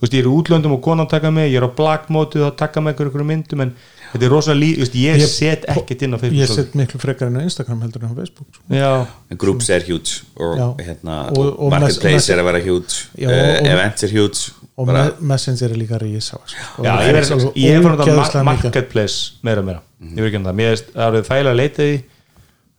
ég 0.00 0.14
er 0.22 0.30
útlöndum 0.32 0.72
og 0.72 0.80
konan 0.80 1.06
taka 1.10 1.30
mig, 1.30 1.50
ég 1.52 1.58
er 1.60 1.66
á 1.68 1.76
blackmótið 1.76 2.46
og 2.46 2.56
taka 2.56 2.80
mig 2.80 2.94
einhverjum 2.96 3.26
myndum 3.26 3.60
en 3.66 3.74
þetta 4.12 4.26
er 4.26 4.32
rosalega 4.34 4.60
lí, 4.60 4.70
þú 4.76 4.84
veist, 4.84 4.94
ég, 5.00 5.18
Ég- 5.20 5.32
set 5.32 5.64
ekkert 5.74 6.02
inn 6.06 6.14
á 6.14 6.18
Facebook 6.20 6.40
ég 6.40 6.54
set 6.54 6.74
miklu 6.78 7.00
frekar 7.02 7.26
en 7.30 7.36
á 7.38 7.42
Instagram 7.42 7.80
heldur 7.84 8.04
en 8.04 8.10
á 8.10 8.16
Facebook 8.20 8.48
sko. 8.54 8.62
Já, 8.74 8.90
groups 9.38 9.70
er 9.70 9.82
huge 9.88 10.20
og, 10.36 10.80
hérna, 10.80 11.18
Og- 11.36 11.52
og 11.58 11.70
marketplace 11.70 12.14
mess- 12.16 12.30
er 12.30 12.38
að 12.42 12.48
vera 12.50 12.62
uh, 13.26 13.30
og- 13.30 13.66
events 13.74 14.02
er 14.04 14.08
huge 14.14 14.50
og 14.80 14.86
bara, 14.86 15.04
me 15.20 15.34
Messenger 15.34 15.70
er 15.74 15.76
líka 15.76 15.98
rísa 16.00 16.38
sko. 16.46 16.82
Ég 16.82 16.86
er 17.10 17.14
ég 17.56 17.82
að 17.84 18.08
ógeðslega 18.08 18.44
mikið. 18.46 18.64
marketplace 18.64 19.32
meira 19.42 19.60
og 19.60 19.66
meira, 19.66 19.82
ég 20.00 20.16
verð 20.16 20.30
ekki 20.30 20.36
um 20.40 20.44
það. 20.48 20.56
Mér 20.56 20.72
er 20.72 20.80
það 20.96 21.20
þægilega 21.28 21.50
að 21.52 21.60
leita 21.60 21.82
því 21.82 22.02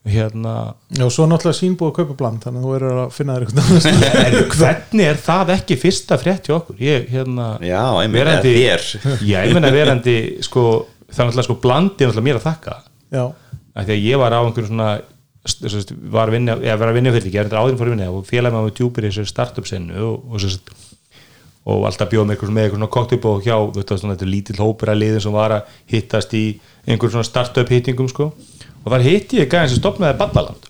hérna, 0.01 0.53
Já, 0.97 1.03
og 1.05 1.11
svo 1.13 1.27
náttúrulega 1.29 1.59
sínbúið 1.59 1.91
að 1.91 1.97
kaupa 1.99 2.15
bland 2.17 2.41
þannig 2.41 2.63
að 2.63 2.65
þú 2.65 2.71
eru 2.79 2.87
að 3.03 3.11
finna 3.13 3.35
þér 3.35 3.43
eitthvað 3.45 3.67
en 4.25 4.37
hvernig 4.55 5.05
er 5.11 5.19
það 5.21 5.51
ekki 5.53 5.77
fyrsta 5.77 6.17
frétt 6.17 6.49
hjá 6.49 6.55
okkur? 6.57 6.79
Ég, 6.81 7.05
hérna, 7.13 7.49
já, 7.61 7.83
einmitt, 8.01 8.23
eða 8.23 8.31
verandi 8.31 8.53
þér. 8.55 8.87
Já, 9.29 9.37
ég 9.45 9.53
menna 9.53 9.69
verandi 9.75 10.15
sko, 10.47 10.63
það 11.11 11.23
er 11.23 11.29
náttúrulega 11.29 11.47
sko 11.47 11.57
blandi 11.63 12.03
er 12.05 12.11
náttúrulega 12.11 12.27
mér 12.29 12.41
að 12.41 12.47
þakka. 12.49 12.77
Því 13.81 13.95
að 13.95 14.05
ég 14.05 14.21
var 14.21 14.35
á 14.35 14.39
einhverjum 14.41 14.71
svona 14.71 14.91
var 16.11 16.29
að 16.29 16.35
vinna, 16.35 16.55
eða 16.61 16.77
var 16.77 16.91
að 16.91 16.97
vinna 16.99 17.11
fyrir 17.15 17.27
ekki, 17.27 17.37
ég 17.37 17.41
er 17.41 17.49
þetta 17.49 17.61
áðurinn 17.61 17.79
fór 17.79 17.89
að 17.89 17.95
vinna 17.95 18.09
og 18.13 18.25
félagum 18.29 18.61
á 18.61 18.75
djúpir 18.77 19.07
í 19.07 19.09
þessu 19.09 19.29
startup 19.31 19.65
senu 19.65 20.03
og, 20.05 20.35
og, 20.35 20.73
og 21.73 21.85
alltaf 21.89 22.11
bjóð 22.11 22.27
með 22.27 22.35
eitthvað 22.35 22.51
með 22.53 22.67
eitthvað 22.67 22.77
svona 22.77 22.91
kokteilbók 22.95 23.47
hjá 23.47 23.55
þú 23.57 23.79
veist, 23.79 23.93
svona, 23.95 24.13
þetta 24.13 24.27
er 24.27 24.31
lítill 24.35 24.59
hópur 24.61 24.91
að 24.93 24.99
liðin 25.01 25.23
sem 25.25 25.33
var 25.33 25.55
að 25.55 25.71
hittast 25.89 26.35
í 26.37 26.43
einhverjum 26.85 27.15
svona 27.15 27.29
startup 27.31 27.73
hittingum 27.73 28.11
sko. 28.11 28.29
og 28.83 28.93
þar 28.93 29.07
hitti 29.07 29.41
ég 29.41 29.49
gæðin 29.49 29.73
sem 29.73 29.81
stopnaði 29.81 30.19
Baddaland 30.21 30.69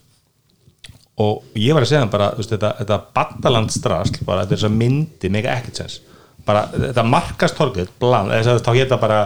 og 1.19 1.59
ég 1.59 1.75
var 1.75 1.83
að 1.83 1.91
segja 1.91 2.05
hann 2.05 2.13
bara 2.13 2.31
þetta, 2.39 2.71
þetta 2.79 3.01
Baddaland 3.19 3.75
strasl 3.75 4.23
bara 4.23 4.45
þetta 4.45 4.55
er 4.61 4.71
að 4.71 4.79
myndi, 4.79 5.33
mega 5.35 5.51
ekkert 5.57 5.83
sens 5.83 5.99
bara 6.47 6.63
þetta 6.73 7.05
markastorgið 7.07 7.91
bland, 8.01 8.33
þess 8.33 8.51
að 8.53 8.63
þá 8.65 8.71
hétta 8.79 8.97
bara 9.01 9.19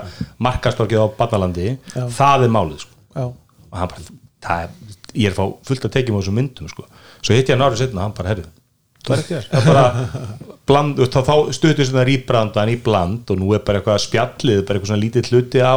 markastorgið 0.44 1.04
á 1.04 1.08
Baddalandi 1.20 1.72
Já. 1.72 2.04
það 2.18 2.46
er 2.48 2.54
málið 2.56 2.84
sko 2.84 2.94
já, 3.16 3.26
og 3.30 3.80
hann 3.80 3.92
bara, 3.94 4.06
það 4.46 4.66
er, 4.66 4.76
ég 5.16 5.30
er 5.30 5.36
að 5.36 5.40
fá 5.40 5.70
fullt 5.70 5.88
að 5.88 5.96
tekjum 5.96 6.18
á 6.18 6.20
þessum 6.22 6.38
myndum 6.40 6.72
sko. 6.72 6.86
svo 7.22 7.38
hitti 7.38 7.54
ég 7.54 7.58
hann 7.58 7.66
árið 7.68 7.84
setna 7.84 8.02
og 8.02 8.08
hann 8.08 8.18
bara, 8.18 8.34
herru 8.34 8.48
það 9.06 9.16
er 9.16 9.24
ekki 9.24 9.38
þér 9.38 9.48
það 9.52 9.62
er 9.62 9.70
bara, 9.70 9.86
bland, 10.72 11.02
þá, 11.14 11.20
þá 11.30 11.36
stutur 11.60 11.90
svona 11.90 12.06
rýbrandan 12.10 12.74
í 12.74 12.78
bland 12.84 13.32
og 13.32 13.40
nú 13.42 13.54
er 13.56 13.64
bara 13.66 13.82
eitthvað 13.82 14.04
spjallið, 14.08 14.62
bara 14.66 14.80
eitthvað 14.80 14.92
svona 14.92 15.04
lítið 15.06 15.32
hluti 15.32 15.64
á, 15.64 15.76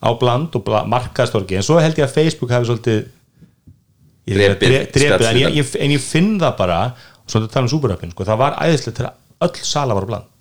á 0.00 0.10
bland 0.20 0.58
og 0.58 0.66
bla, 0.66 0.82
markaðstorgi 0.88 1.60
en 1.60 1.66
svo 1.66 1.78
held 1.82 2.00
ég 2.00 2.08
að 2.08 2.16
Facebook 2.16 2.52
hafi 2.54 2.70
svolítið 2.70 3.02
drepið, 4.30 4.76
en, 4.78 4.90
spjallið. 4.94 5.40
ég, 5.42 5.56
ég, 5.60 5.72
en 5.84 5.94
ég 5.96 6.04
finn 6.04 6.34
það 6.40 6.54
bara 6.60 6.80
svona 7.30 7.46
að 7.46 7.54
tala 7.54 7.68
um 7.68 7.72
superappin, 7.72 8.14
sko, 8.14 8.26
það 8.26 8.40
var 8.40 8.56
æðislegt 8.64 8.98
til 8.98 9.08
að 9.10 9.46
öll 9.46 9.64
sala 9.64 9.96
var 9.96 10.08
bland 10.08 10.39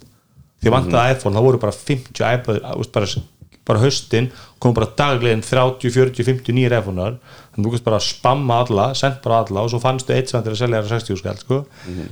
því 0.60 0.74
vantaði 0.74 1.16
iPhone, 1.16 1.36
það 1.38 1.46
voru 1.48 1.62
bara 1.62 1.76
50 1.76 2.26
iPod, 2.36 2.64
bara, 2.96 3.24
bara 3.70 3.84
haustin 3.84 4.30
kom 4.60 4.76
bara 4.76 4.90
daglegin 5.00 5.44
30, 5.46 5.94
40, 5.96 6.26
50 6.28 6.58
nýjir 6.58 6.76
iPhone-ar, 6.80 7.18
þannig 7.54 7.70
þú 7.70 7.74
veist 7.76 7.86
bara 7.86 8.00
að 8.02 8.08
spamma 8.10 8.60
alla, 8.66 8.90
send 8.98 9.22
bara 9.24 9.44
alla 9.46 9.64
og 9.64 9.72
svo 9.72 9.80
fannstu 9.84 10.16
eitt 10.16 10.32
sem 10.32 10.44
til 10.44 10.56
að 10.56 10.62
selja 10.64 10.82
þér 10.84 10.94
60 10.98 11.22
skall 11.22 11.40
sko. 11.40 11.62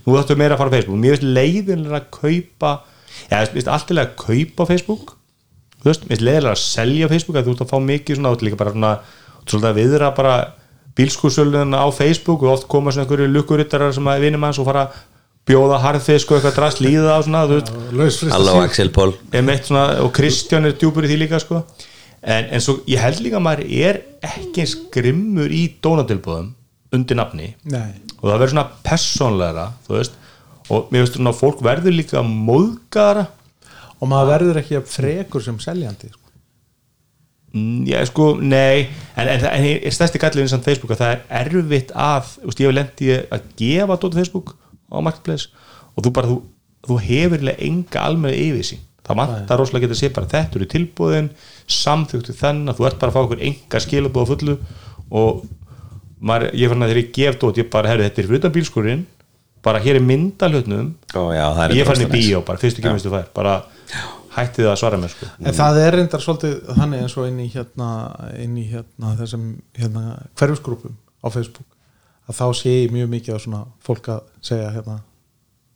nú 0.06 0.16
þáttu 0.16 0.38
meira 0.40 0.56
að 0.56 0.64
fara 0.64 0.72
á 0.72 0.76
Facebook. 0.78 1.02
Mér 1.02 1.18
finnst 1.18 1.28
leiðinlega 1.38 2.00
að 2.00 2.10
kaupa 2.20 2.74
já, 3.28 3.36
mér 3.36 3.52
finnst 3.58 3.74
alltilega 3.76 4.08
að 4.08 4.16
kaupa 4.24 4.70
Facebook. 4.72 5.18
Þú 5.82 5.92
veist, 5.92 6.06
mér 6.06 6.16
finnst 6.16 6.28
leiðinlega 6.30 6.56
að 6.56 6.64
selja 6.64 7.12
Facebook 7.12 7.42
að 7.42 7.50
þú 7.50 7.58
ert 7.58 7.66
að 7.66 7.74
fá 7.74 7.78
mikið 7.92 8.20
svona, 8.20 8.32
þú 8.32 8.40
ert 8.40 8.48
líka 8.48 8.62
bara 8.64 8.76
svona, 8.78 8.94
að 9.58 9.82
viðra 9.82 10.14
bara 10.16 10.38
bílskúrsöluna 10.98 11.78
á 11.78 11.88
Facebook 11.94 12.42
og 12.42 12.56
oft 12.56 12.68
koma 12.68 12.92
svona 12.92 13.06
einhverju 13.06 13.30
lukkurittarar 13.30 13.94
sem 13.94 14.08
að 14.10 14.24
vinum 14.26 14.48
hans 14.48 14.58
og 14.58 14.66
fara 14.66 14.88
að 14.88 14.96
bjóða 15.48 15.80
harðfisk 15.84 16.32
og 16.32 16.40
eitthvað 16.40 16.58
drast 16.60 16.82
líða 16.84 17.16
á 17.16 17.20
svona, 17.24 17.46
Halló 18.34 18.58
Axel 18.66 18.92
Paul. 18.96 19.14
Einmitt 19.32 19.70
svona, 19.70 19.86
og 20.04 20.12
Kristján 20.16 20.68
er 20.68 20.76
djúpur 20.76 21.08
í 21.08 21.12
því 21.12 21.22
líka 21.24 21.40
sko. 21.44 21.64
en, 22.22 22.50
en 22.52 22.64
svo 22.64 22.80
ég 22.90 23.00
held 23.00 23.22
líka 23.24 23.40
að 23.40 23.46
maður 23.46 23.64
er 23.88 24.02
ekki 24.26 24.64
eins 24.66 24.76
grimmur 24.92 25.54
í 25.54 25.64
dónatilbúðum 25.84 26.52
undir 26.98 27.20
nafni. 27.20 27.54
Nei, 27.68 27.96
og 28.18 28.30
það 28.30 28.38
verður 28.42 28.54
svona 28.56 29.72
veist, 29.88 30.20
og 30.68 30.92
mér 30.92 31.06
veist 31.06 31.16
svona 31.16 31.34
að 31.34 31.42
fólk 31.42 31.64
verður 31.64 31.96
líka 31.96 32.24
móðgara 32.26 33.28
og 33.98 34.10
maður 34.12 34.32
verður 34.34 34.62
ekki 34.62 34.80
að 34.80 34.90
frekur 34.92 35.44
sem 35.46 35.60
seljandi 35.64 36.12
sko. 36.12 36.24
Mm, 37.56 37.86
Já, 37.88 38.02
sko, 38.10 38.34
nei. 38.44 38.90
En, 39.16 39.28
en, 39.32 39.46
en, 39.48 39.68
en 39.80 39.96
stærsti 39.96 40.20
gallin 40.22 40.50
samt 40.52 40.68
Facebook 40.68 40.94
að 40.94 41.04
það 41.04 41.14
er 41.16 41.52
erfitt 41.56 41.94
að, 41.96 42.34
þú 42.42 42.50
veist, 42.50 42.62
ég 42.62 42.68
hef 42.68 42.76
lendi 42.76 43.14
að 43.38 43.46
gefa 43.62 43.98
dótið 44.02 44.20
Facebook 44.22 44.56
á 44.92 44.98
Marketplace 45.04 45.50
og 45.96 46.06
þú 46.06 46.14
bara, 46.16 46.32
þú, 46.32 46.38
þú 46.88 47.00
hefur 47.08 47.48
enga 47.58 48.04
almenna 48.04 48.38
yfirsýn. 48.38 48.84
Það 49.08 49.20
vantar 49.22 49.62
rosalega 49.62 49.86
að 49.86 49.86
geta 49.88 49.96
að 49.96 50.02
sé 50.02 50.10
bara 50.16 50.32
þetta 50.34 50.60
eru 50.60 50.66
tilbúðin 50.74 51.30
samþjóktu 51.72 52.34
þennan, 52.36 52.76
þú 52.76 52.88
ert 52.90 52.98
bara 53.00 53.14
að 53.14 53.16
fá 53.16 53.22
okkur 53.24 53.44
enga 53.48 53.80
skilabóða 53.84 54.30
fullu 54.34 54.58
og 55.16 55.46
maður, 56.20 56.52
ég 56.60 56.72
fann 56.72 56.84
að 56.84 56.92
þegar 56.92 57.02
ég 57.02 57.14
gef 57.16 57.38
dót 57.40 57.62
ég 57.62 57.70
bara, 57.72 57.92
herri, 57.94 58.08
þetta 58.08 58.22
er 58.22 58.28
fyrir 58.28 58.42
utan 58.42 58.56
bílskurinn 58.58 59.06
bara 59.68 59.82
hér 59.84 60.00
er 60.00 60.06
myndalhutnum 60.06 60.92
það 61.56 61.64
er 61.64 61.76
ég 61.78 61.88
fann 61.88 62.04
í 62.04 62.10
bíó 62.12 62.44
bara, 62.46 62.62
fyrstu 62.62 62.84
kemur 62.84 63.02
stu 63.02 63.14
fær 63.14 63.30
bara 63.36 63.56
hættið 64.38 64.70
að 64.70 64.78
svara 64.82 65.00
mér 65.02 65.14
sko. 65.14 65.30
En 65.42 65.56
það 65.58 65.80
er 65.82 65.98
reyndar 65.98 66.24
svolítið 66.24 66.58
þannig 66.78 67.06
eins 67.06 67.16
og 67.18 67.30
inn 67.32 67.40
í 67.42 67.48
hérna, 67.54 67.90
inn 68.44 68.60
í 68.60 68.68
hérna 68.70 69.16
þessum 69.18 69.48
hérna, 69.78 70.04
hverfisgrúpum 70.38 70.98
á 71.24 71.28
Facebook 71.34 71.66
að 72.28 72.40
þá 72.40 72.46
sé 72.60 72.74
ég 72.84 72.92
mjög 72.96 73.10
mikið 73.14 73.38
á 73.38 73.40
svona 73.44 73.62
fólk 73.88 74.10
að 74.14 74.22
segja 74.44 74.72
hérna 74.76 74.98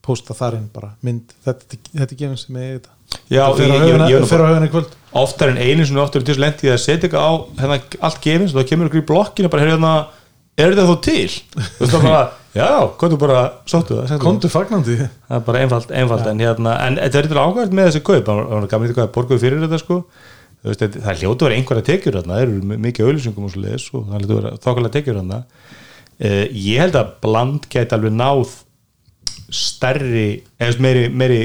posta 0.02 0.34
þar 0.34 0.58
inn 0.58 0.70
bara 0.74 0.89
mynd, 1.06 1.34
þetta, 1.45 1.78
þetta 1.93 2.16
er 2.16 2.89
Já, 3.30 3.43
fer 3.54 3.68
á 3.70 3.76
ég- 3.76 3.84
ég- 3.91 4.10
ég- 4.16 4.26
fer 4.28 4.39
á 4.41 4.45
höfuna 4.49 4.68
í 4.68 4.72
kvöld. 4.72 4.93
oftar 5.14 5.49
en 5.52 5.58
einu 5.62 5.84
svona 5.86 6.04
oftar 6.06 6.22
en 6.22 6.26
til 6.26 6.39
lendi 6.39 6.72
að 6.72 6.80
setja 6.80 7.08
eitthvað 7.10 7.28
á 7.28 7.34
hérna, 7.60 7.78
allt 8.02 8.22
gefins 8.24 8.56
og 8.56 8.62
þá 8.64 8.70
kemur 8.70 8.88
ykkur 8.89 9.02
í 9.04 9.08
blokkinu 9.12 9.49
bara 9.52 9.66
hérna, 9.68 9.91
er 10.58 10.72
þetta 10.74 10.88
þó 10.88 11.02
til? 11.02 11.28
Þú 11.28 11.82
veist 11.86 11.93
það 11.93 12.04
bara, 12.08 12.32
já, 12.62 12.70
komdu 12.97 13.18
bara 13.22 13.41
sóttu 13.68 13.99
það, 14.08 14.20
komdu 14.20 14.49
fagnandi. 14.52 14.95
Það 14.97 15.10
það 15.30 15.36
er 15.38 15.45
bara 15.52 15.60
einfalt, 15.66 15.91
einfalt 15.91 16.28
en, 16.32 16.39
hérna, 16.39 16.76
en 16.88 16.95
þetta 16.97 17.20
er 17.20 17.28
eitthvað 17.28 17.45
ákvæmt 17.52 17.76
með 17.78 17.89
þessi 17.91 18.04
kaup. 18.10 18.26
Það 18.26 18.41
var 18.52 18.68
gaman 18.74 18.88
eitthvað 18.89 19.08
að 19.08 19.14
borguðu 19.20 19.39
fyrir 19.43 19.62
þetta 19.68 19.80
sko. 19.84 19.99
Þú 20.62 20.70
veist, 20.72 20.97
það 21.02 21.22
hljótu 21.22 21.41
að 21.41 21.47
vera 21.49 21.60
einhverja 21.60 21.86
tekjur 21.91 22.18
þarna. 22.20 22.34
Það 22.36 22.41
eru 22.47 22.80
mikið 22.88 23.06
auðlýsingum 23.08 23.45
og 23.47 23.52
svo 23.54 23.62
leiðis 23.64 23.88
og 23.93 24.04
það 24.08 24.18
hljótu 24.22 24.34
að 24.36 24.41
vera 24.41 24.58
þokkalega 24.66 24.95
tekjur 24.97 25.20
þarna 25.22 25.39
uh, 26.22 26.45
ég 26.49 26.82
held 26.82 26.97
að 26.99 27.15
bland 27.24 27.67
gæti 27.72 27.97
alveg 27.97 28.13
náð 28.15 28.57
stærri 29.51 30.43
eða 30.61 30.84
meiri, 30.84 31.07
meiri 31.09 31.41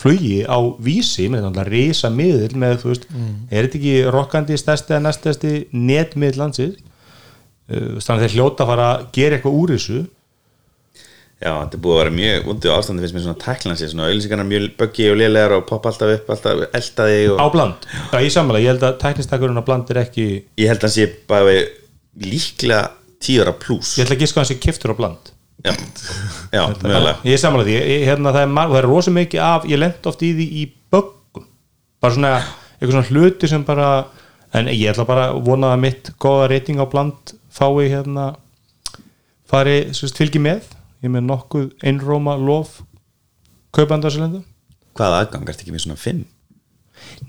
flugi 0.00 0.38
á 0.48 0.56
vísi, 0.80 1.26
með 1.28 1.50
þetta 1.50 1.64
risa 1.68 2.10
miðl 2.12 2.54
með, 2.56 2.78
þú 2.80 2.92
veist, 2.92 3.10
er 3.50 3.66
þetta 3.66 3.80
ekki 3.80 3.96
rokkandi 4.14 4.56
stærsti 4.56 4.94
eða 4.94 5.04
næstasti 5.08 5.50
netmiðl 5.76 6.40
landsins? 6.40 6.78
Uh, 7.70 8.00
þannig 8.00 8.16
að 8.16 8.24
þeir 8.24 8.38
hljóta 8.38 8.64
að 8.64 8.72
fara 8.72 8.88
að 8.94 9.04
gera 9.14 9.36
eitthvað 9.36 9.58
úr 9.60 9.74
þessu. 9.76 10.00
Já, 11.40 11.54
þetta 11.54 11.76
er 11.76 11.82
búið 11.84 11.94
að 11.94 12.00
vera 12.00 12.14
mjög 12.16 12.48
undi 12.52 12.68
á 12.68 12.76
ástandi 12.76 13.02
finnst 13.04 13.16
mér 13.16 13.22
svona 13.24 13.40
tæklansi, 13.40 13.86
svona 13.88 14.08
auðlýsingarnar 14.10 14.48
mjög 14.48 14.64
böggi 14.80 15.06
og 15.08 15.14
lélegar 15.16 15.54
og 15.56 15.62
poppa 15.70 15.88
alltaf 15.88 16.10
upp, 16.12 16.32
alltaf 16.34 16.64
eldaði 16.76 17.22
og 17.32 17.40
á 17.40 17.46
bland, 17.54 17.86
já 18.10 18.18
ég 18.20 18.34
sammála, 18.34 18.60
ég 18.60 18.74
held 18.74 18.84
að 18.84 18.98
tæknistakurinn 19.00 19.56
á 19.56 19.64
bland 19.64 19.92
er 19.94 20.02
ekki, 20.02 20.26
ég 20.60 20.68
held 20.68 20.82
að 20.82 20.88
hann 20.90 20.96
sé 20.98 21.06
bara 21.30 21.54
líklega 22.20 22.82
tíu 23.20 23.44
ára 23.44 23.54
pluss 23.60 23.98
ég 23.98 24.06
ætla 24.06 24.16
að 24.16 24.24
giska 24.24 24.38
að 24.38 24.42
hann 24.44 24.50
sé 24.50 24.58
kiftur 24.62 24.94
á 24.94 24.96
bland. 24.98 25.30
Já, 25.60 25.74
já, 26.54 26.62
mögulega. 26.80 27.18
Ég 27.28 27.36
er 27.36 27.40
sammála 27.42 27.66
því, 27.66 27.74
ég, 27.76 28.04
hérna, 28.08 28.32
það, 28.32 28.46
er, 28.46 28.52
það 28.56 28.78
er 28.78 28.86
rosa 28.88 29.12
mikið 29.12 29.42
af, 29.44 29.66
ég 29.68 29.80
lend 29.82 30.06
oft 30.08 30.22
í 30.24 30.30
því 30.38 30.46
í 30.56 30.62
böggum 30.94 31.44
bara 32.00 32.16
svona, 32.16 32.30
eitthvað 32.78 32.94
svona 32.94 33.10
hluti 33.10 33.50
sem 33.50 33.66
bara, 33.68 33.88
en 34.56 34.70
ég 34.72 34.88
ætla 34.94 35.04
bara 35.08 35.26
að 35.34 35.42
vona 35.50 35.74
að 35.74 35.82
mitt 35.84 36.12
góða 36.22 36.48
reyting 36.54 36.80
á 36.80 36.88
bland 36.88 37.34
fái 37.52 37.90
hérna 37.92 38.30
fari, 39.50 39.90
sérst, 39.92 40.16
fylgi 40.16 40.40
með. 40.40 40.64
Ég 41.04 41.12
með 41.12 41.28
nokkuð 41.28 41.68
einróma 41.84 42.34
lof 42.40 42.80
kaupandarselenda 43.76 44.42
Hvaða 44.98 45.22
aðgang 45.22 45.48
ertu 45.48 45.64
ekki 45.64 45.72
með 45.72 45.84
svona 45.86 46.00
fimm? 46.00 46.24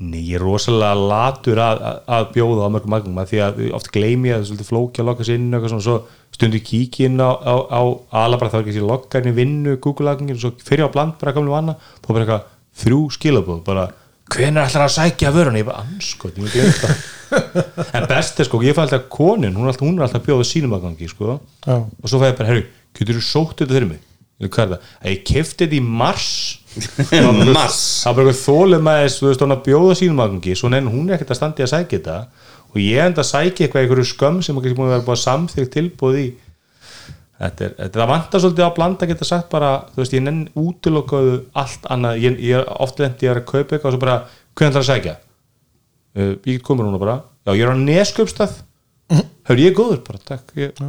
Nei, 0.02 0.22
ég 0.22 0.40
er 0.40 0.44
rosalega 0.44 0.96
latur 0.98 1.62
að, 1.62 1.84
að, 1.86 2.00
að 2.18 2.28
bjóða 2.36 2.68
á 2.68 2.74
mörgum 2.74 3.22
að 3.22 3.32
því 3.32 3.42
að 3.46 3.62
oft 3.78 3.92
gleymi 3.94 4.32
ég 4.32 4.36
að 4.36 4.40
það 4.40 4.44
er 4.44 4.50
svolítið 4.50 4.70
flóki 4.72 5.04
að 5.04 5.10
lokka 5.12 5.28
sér 5.28 5.40
inn 5.40 5.58
og 5.60 5.68
svo 5.72 5.98
stundu 6.32 6.62
kíki 6.66 7.08
inn 7.10 7.22
á, 7.22 7.30
á, 7.30 7.56
á 7.70 7.82
alabra 8.24 8.50
þá 8.50 8.60
er 8.60 8.64
ekki 8.66 8.78
sér 8.80 8.88
lokka 8.90 9.22
inn 9.22 9.32
í 9.32 9.38
vinnu 9.38 9.78
Google 9.84 10.14
aðgangin 10.14 10.40
og 10.40 10.44
svo 10.46 10.54
fyrir 10.66 10.88
á 10.90 10.94
bland 10.94 11.18
bara 11.22 11.36
gamlu 11.36 11.54
vanna 11.54 11.78
þá 11.78 12.08
bara 12.10 12.24
eitthvað 12.26 12.48
þrjú 12.82 13.02
skilabóð 13.18 13.64
bara 13.68 13.88
hvenær 14.32 14.70
ætlar 14.70 14.88
að 14.88 14.94
sækja 14.96 15.34
vörun 15.36 15.60
ég 15.60 15.68
bara 15.68 15.84
anskot, 15.86 16.38
það. 16.40 17.02
En 17.96 18.08
best 18.10 18.40
er 18.40 18.48
sko, 18.48 18.60
ég 18.64 18.76
fæ 18.76 18.86
alltaf 18.86 19.10
konin 19.12 19.56
hún 19.56 19.68
er 19.68 19.72
alltaf, 19.72 19.88
hún 19.88 20.00
er 20.00 20.08
alltaf 20.08 20.22
að 20.22 20.30
bjóða 20.30 20.48
sínum 20.48 20.76
aðgangi 20.76 21.08
sko. 21.12 21.38
Og 21.68 22.08
svo 22.08 22.20
fæ 22.20 22.32
ég 22.32 22.40
bara, 22.40 22.50
herru, 22.50 22.64
getur 22.98 23.20
þú 23.20 23.24
sótt 23.28 23.62
þetta 23.62 23.78
fyrir 23.78 23.92
mig 23.94 24.08
hvað 24.48 24.64
er 24.64 24.72
það? 24.72 24.92
Að 25.02 25.12
ég 25.12 25.24
kefti 25.28 25.66
þetta 25.66 25.78
í 25.78 25.82
mars. 26.02 26.30
Mars. 27.52 27.80
það 28.06 28.14
var 28.16 28.30
eitthvað 28.30 28.38
þólum 28.46 28.86
að 28.88 29.02
þess, 29.02 29.18
þú 29.20 29.26
veist, 29.28 29.42
hún 29.44 29.54
að 29.54 29.66
bjóða 29.66 29.96
sínum 30.00 30.22
aðgangi 30.24 30.54
svo 30.56 30.70
neina 30.72 30.94
hún 30.94 31.10
er 31.10 31.18
ekkert 31.18 31.34
að 31.36 31.40
standi 31.42 31.66
að 31.66 31.72
sækja 31.74 31.98
þetta. 31.98 32.16
Og 32.72 32.78
ég 32.80 33.04
enda 33.04 33.26
að 33.26 33.28
sækja 33.28 33.66
eitthvað 33.66 33.84
einhverju 33.84 34.08
skömm 34.08 34.40
sem 34.46 34.62
ekki 34.62 34.78
búin 34.78 34.88
að 34.88 34.94
vera 34.96 35.06
búin 35.10 35.18
að 35.18 35.24
samþykja 35.26 35.74
tilbúð 35.76 36.22
í. 36.22 36.26
Þetta 37.42 37.68
er, 37.68 37.76
þetta, 37.82 38.08
vantar 38.14 38.44
svolítið 38.46 38.68
að 38.70 38.74
blanda 38.78 39.06
að 39.06 39.12
geta 39.12 39.28
sagt 39.28 39.52
bara, 39.52 39.74
þú 39.92 40.04
veist, 40.04 40.16
ég 40.16 40.24
nenn 40.24 40.42
útilokaðu 40.62 41.38
allt 41.58 41.88
annað, 41.92 42.24
ég, 42.24 42.42
ég 42.48 42.62
er 42.62 42.74
oft 42.86 43.02
lendi 43.02 43.28
að 43.28 43.44
kaupa 43.50 43.76
eitthvað 43.76 43.90
og 43.90 43.96
svo 43.98 44.04
bara, 44.06 44.18
hvernig 44.56 44.78
það 44.78 44.84
að 44.86 44.90
sækja? 44.94 45.16
Uh, 46.16 46.34
ég 46.48 46.64
komur 46.64 46.88
núna 46.88 47.02
bara. 47.02 47.18
Já, 47.44 47.56
ég 47.58 47.66
er 47.66 47.74
á 47.74 47.78
nesköpstað 47.82 48.60
hör 49.48 49.60
ég 49.60 49.72
er 49.72 49.78
góður 49.78 50.02
bara, 50.06 50.22
takk. 50.24 50.52
Ég, 50.58 50.82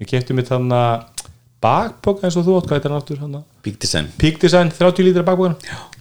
ég 0.00 0.10
kefti 0.10 0.36
mér 0.36 0.48
þannig 0.48 0.76
að 0.76 1.19
bakpoka 1.60 2.26
eins 2.26 2.36
og 2.40 2.46
þú 2.46 2.54
átt, 2.58 2.68
hvað 2.70 2.76
er 2.76 2.82
þetta 2.82 2.92
náttúr 2.94 3.18
hann 3.24 3.38
Big 3.64 3.76
Design 3.82 4.06
Peak 4.18 4.38
Design, 4.40 4.70
30 4.72 5.04
lítra 5.04 5.24
bakpokan. 5.26 5.56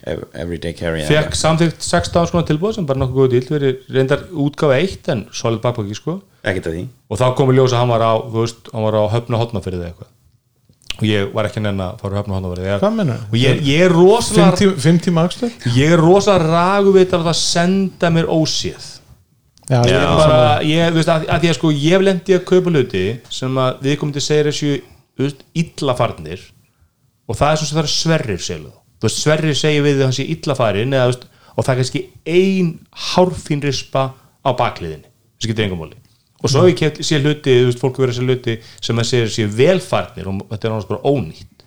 Ev- 0.08 0.28
Everyday 0.34 0.74
Carry 0.74 1.02
fekk 1.08 1.36
samþygt 1.36 1.82
16 1.84 2.30
skona 2.32 2.46
tilbúð 2.48 2.78
sem 2.78 2.86
bara 2.88 3.00
nokkuð 3.02 3.26
góð 3.26 3.34
dýl 3.34 3.50
verið 3.52 3.82
reyndar 3.92 4.22
útgáfa 4.32 4.78
eitt 4.80 5.10
en 5.12 5.26
solid 5.36 5.60
bakpoki 5.64 5.98
sko. 5.98 6.22
Ekkert 6.48 6.70
að 6.72 6.78
því. 6.78 6.86
Og 7.12 7.20
þá 7.20 7.26
komið 7.36 7.60
ljós 7.60 7.74
að 7.76 7.82
hann 7.84 7.92
var 7.92 8.06
á, 8.08 8.14
þú 8.24 8.46
veist, 8.46 8.70
hann 8.72 8.86
var 8.88 8.96
á 8.96 9.04
höfna 9.12 9.42
hotnafyrðið 9.42 9.82
eða 9.84 9.90
eitthvað. 9.92 10.14
Og 11.00 11.04
ég 11.08 11.34
var 11.36 11.48
ekki 11.50 11.62
nenn 11.64 11.80
að 11.84 12.00
fara 12.00 12.16
á 12.16 12.20
höfna 12.22 12.38
hotnafyrðið 12.40 12.80
Hvað 12.80 12.96
meinarðu? 12.96 13.28
og 13.32 13.36
ég, 13.40 13.60
ég 13.68 13.84
er 13.86 13.94
rosalega 13.96 14.56
tíma, 14.62 14.78
fimm 14.84 15.00
tíma 15.04 15.26
akstur? 15.28 15.52
Ég 15.76 15.92
er 15.96 16.00
rosalega 16.00 16.48
raguveitar 16.56 17.20
að 17.20 17.28
það 17.30 17.38
senda 17.44 18.10
mér 18.16 18.32
óséð. 18.32 18.88
Já, 19.70 19.84
ég 19.86 20.08
bara, 20.18 20.62
ég, 20.66 20.94
veist, 20.96 21.12
að, 21.14 21.28
að 21.30 21.46
sko 21.54 21.70
ég 21.76 21.94
hef 21.94 22.02
lendi 22.08 22.34
að 22.34 22.46
kaupa 22.50 22.72
hluti 22.74 23.04
sem 23.30 23.60
að 23.62 23.84
við 23.86 24.00
komum 24.02 24.16
til 24.16 24.24
að 24.24 24.26
segja 24.26 24.48
þessu 24.48 24.72
þú 25.20 25.28
veist, 25.28 25.44
illa 25.60 25.96
farnir 26.00 26.46
og 27.30 27.36
það 27.38 27.52
er 27.52 27.60
svo 27.62 27.68
sem 27.70 27.78
það 27.78 27.84
er 27.86 27.94
sverrir 27.94 28.44
seglu 28.48 28.72
sverrir 29.14 29.56
segir 29.56 29.84
við 29.86 30.00
að 30.02 30.08
hann 30.10 30.16
sé 30.18 30.26
illa 30.34 30.56
farin 30.58 30.96
eða, 30.96 31.12
veist, 31.12 31.26
og 31.56 31.64
það 31.66 31.74
er 31.74 31.80
kannski 31.84 32.02
ein 32.28 32.72
hárfín 33.12 33.62
rispa 33.64 34.02
á 34.44 34.50
bakliðinni. 34.56 35.08
Þessi 35.40 35.52
getur 35.54 35.66
engum 35.68 35.82
móli 35.84 35.98
og 36.40 36.48
svo 36.52 36.62
hef 36.64 36.70
ég 36.72 36.78
keft, 36.80 37.00
sé 37.04 37.18
hluti, 37.20 37.54
veist, 37.68 37.80
fólk 37.84 37.98
verið 38.00 38.16
að 38.16 38.20
sé 38.20 38.26
hluti 38.28 38.54
sem 38.88 39.00
að 39.02 39.08
segja 39.10 39.32
sé 39.36 39.46
velfarnir 39.60 40.28
og 40.32 40.42
þetta 40.52 40.68
er 40.70 40.74
náttúrulega 40.74 40.92
bara 40.94 41.12
ónýtt. 41.16 41.66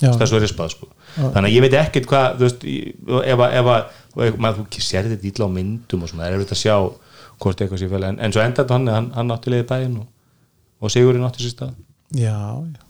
Það 0.00 0.22
er 0.24 0.30
svo 0.30 0.40
rispað 0.40 0.72
sko. 0.74 0.88
Þannig 1.16 1.48
að 1.48 1.54
ég 1.56 1.64
veit 1.64 1.76
ekkert 1.80 2.08
hvað 2.10 2.40
veist, 2.44 2.64
í- 2.68 2.94
ef 3.32 3.44
að, 3.44 3.92
maður, 4.40 4.66
sér 4.84 5.08
þetta 5.12 5.28
illa 5.30 5.48
á 5.48 5.56
myndum 5.56 6.04
og 6.04 6.10
svona, 6.12 6.24
það 6.24 6.30
er 6.32 6.36
erfitt 6.38 6.52
að 6.56 6.60
sjá 6.62 6.76
hvort 7.40 7.60
eitthvað 7.64 7.80
sé 7.82 7.88
fel 7.92 8.04
en, 8.08 8.18
en 8.24 8.32
svo 8.36 8.44
endaði 8.44 8.72
hann, 8.76 8.88
hann, 8.92 9.08
hann 9.16 9.32
átti 9.36 9.52
leiði 9.52 9.68
bæinn 9.68 9.96
og, 10.00 10.08
og 10.80 10.92
Sigurinn 10.92 11.24
átti 11.28 11.44
sér 11.44 11.54
stað. 11.56 11.74
Já, 12.16 12.36
já 12.72 12.85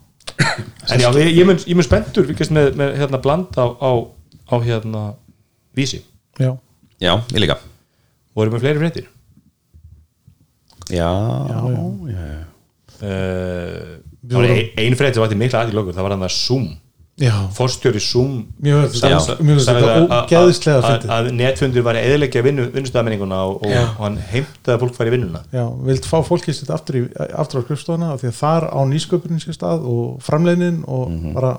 en 0.93 1.03
já, 1.03 1.09
ég, 1.21 1.33
ég 1.37 1.49
mun, 1.49 1.59
ég 1.65 1.79
mun 1.79 1.87
spenntur 1.87 2.29
með, 2.29 2.71
með 2.79 2.95
hérna 3.01 3.21
bland 3.25 3.57
á, 3.57 3.67
á, 3.77 3.91
á 4.53 4.55
hérna 4.63 5.03
vísi. 5.77 6.03
Já, 6.41 6.55
Já, 6.97 7.13
ég 7.35 7.43
líka. 7.43 7.59
Voru 8.37 8.53
með 8.53 8.63
fleiri 8.65 8.81
fréttir? 8.81 9.09
Já, 10.89 11.11
já, 11.51 11.59
já. 11.75 11.83
já. 12.15 12.37
uh, 13.03 14.41
ein, 14.41 14.71
ein 14.81 14.97
frétt 14.97 15.17
sem 15.17 15.25
vakti 15.25 15.37
mikla 15.39 15.65
aðið 15.65 15.77
það 15.97 16.07
var 16.07 16.15
hann 16.15 16.27
að 16.29 16.37
Zoom 16.37 16.69
já. 17.19 17.33
forstjóri 17.57 18.01
Zoom 18.01 18.47
Mjög 18.63 18.91
þetta 18.93 19.09
að- 20.83 21.07
að- 21.09 21.31
netfundur 21.33 21.83
var 21.87 21.95
að 21.97 22.05
eðilegja 22.11 22.43
vinnu, 22.45 22.67
vinnustæðamenninguna 22.75 23.39
og, 23.47 23.63
og 23.67 23.73
hann 24.03 24.19
heimtaði 24.31 24.75
að 24.77 24.81
fólk 24.85 24.95
færi 24.99 25.11
vinnuna. 25.15 25.41
Já, 25.53 25.65
vilt 25.89 26.05
fá 26.11 26.19
fólki 26.27 26.53
sitt 26.55 26.71
aftur, 26.71 26.95
í, 27.01 27.05
aftur 27.33 27.61
á 27.61 27.65
skrifstofuna 27.65 28.13
af 28.13 28.21
því 28.21 28.29
að 28.33 28.39
þar 28.43 28.69
á 28.69 28.81
nýsköpunin 28.93 29.41
sér 29.43 29.57
stað 29.57 29.87
og 29.89 30.21
framleiðnin 30.23 30.83
og 30.87 31.11
Mhm. 31.11 31.33
bara 31.35 31.59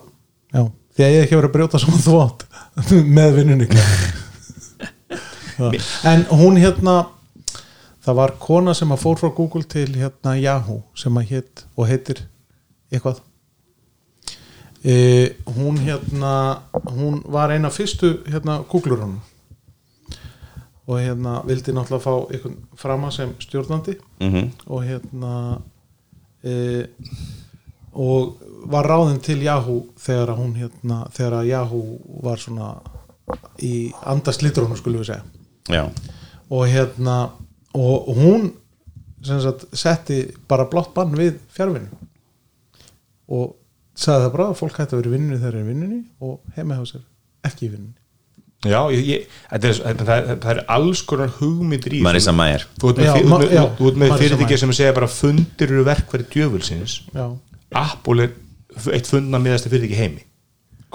já, 0.54 0.64
því 0.98 1.04
að 1.08 1.14
ég 1.16 1.24
ekki 1.26 1.36
verið 1.42 1.50
að 1.50 1.56
brjóta 1.58 1.82
þú 2.06 2.14
átt 2.22 2.46
með 3.18 3.36
vinnunni. 3.42 3.68
En 6.06 6.26
hún 6.30 6.58
hérna 6.62 7.08
það 8.06 8.14
var 8.20 8.32
kona 8.40 8.74
sem 8.78 8.92
að 8.94 9.02
fór 9.02 9.18
frá 9.18 9.30
Google 9.36 9.64
til 9.64 9.88
hérna 9.98 10.36
Yahoo 10.40 10.84
sem 10.96 11.18
að 11.18 11.32
hétt 11.32 11.64
og 11.76 11.88
heitir 11.90 12.22
eitthvað 12.94 13.24
e, 14.84 15.36
hún 15.46 15.78
hérna 15.78 16.62
hún 16.92 17.24
var 17.32 17.52
eina 17.52 17.70
fyrstu 17.70 18.24
hérna 18.28 18.60
Google-runum 18.70 19.20
og 20.88 21.00
hérna 21.00 21.42
vildi 21.48 21.74
náttúrulega 21.76 22.04
fá 22.04 22.36
ykkur 22.36 22.54
frama 22.76 23.12
sem 23.12 23.34
stjórnandi. 23.40 23.98
Mm 24.20 24.52
og 24.68 24.84
hérna 24.84 25.62
e, 26.44 26.86
og 27.94 28.38
var 28.70 28.86
ráðin 28.86 29.20
til 29.22 29.42
Yahoo 29.44 29.88
þegar 29.98 30.36
hún 30.38 30.54
hérna 30.56 31.08
þegar 31.12 31.46
Yahoo 31.46 31.98
var 32.24 32.38
svona 32.38 32.76
í 33.60 33.92
andaslitrunu 34.06 34.78
skulum 34.78 35.02
við 35.02 35.12
segja. 35.12 35.24
Já. 35.68 35.90
og 36.50 36.68
hérna 36.68 37.32
og 37.74 38.16
hún 38.16 38.52
sagt, 39.24 39.66
setti 39.74 40.22
bara 40.48 40.68
blátt 40.70 40.94
bann 40.96 41.16
við 41.18 41.40
fjárvinnu 41.52 41.90
og 43.28 43.56
sagði 43.98 44.26
það 44.28 44.34
bara 44.36 44.48
að 44.52 44.60
fólk 44.62 44.78
hætti 44.82 44.94
að 44.96 45.00
vera 45.02 45.10
í 45.10 45.16
vinnunni 45.16 45.40
þegar 45.42 45.56
eru 45.56 45.64
í 45.64 45.70
vinnunni 45.72 46.02
og 46.28 46.58
heima 46.58 46.78
hjá 46.78 46.86
sér 46.92 47.04
ekki 47.50 47.66
í 47.68 47.72
vinnunni. 47.74 47.98
Já, 48.68 48.80
ég, 48.90 49.02
ég, 49.06 49.26
þetta 49.52 49.70
er, 49.70 49.80
það, 50.02 50.12
er, 50.18 50.38
það 50.44 50.52
er 50.56 50.60
alls 50.74 51.02
konar 51.08 51.34
hugmyndir 51.38 51.94
í 51.94 52.00
Marisa 52.06 52.34
Mayer. 52.34 52.64
Þú 52.82 52.90
ert 52.92 52.98
með, 53.02 53.06
Já, 53.08 53.14
fyr, 53.18 53.28
ma- 53.30 53.38
þú, 53.44 53.50
já, 53.54 53.62
þú 53.78 53.90
ert 53.92 54.00
með 54.02 54.10
Marisa 54.12 54.24
fyrirtæki 54.24 54.48
Mayer. 54.50 54.62
sem 54.64 54.74
segja 54.80 54.96
bara 54.98 55.10
fundir 55.14 55.74
eru 55.76 55.84
verkværi 55.86 56.26
djöfulsins. 56.34 56.96
Já. 57.14 57.26
Apple 57.84 58.26
er 58.26 58.34
eitt 58.98 59.12
fundna 59.12 59.42
miðasta 59.44 59.70
fyrirtæki 59.70 59.94
í 59.94 60.02
heimi. 60.02 60.24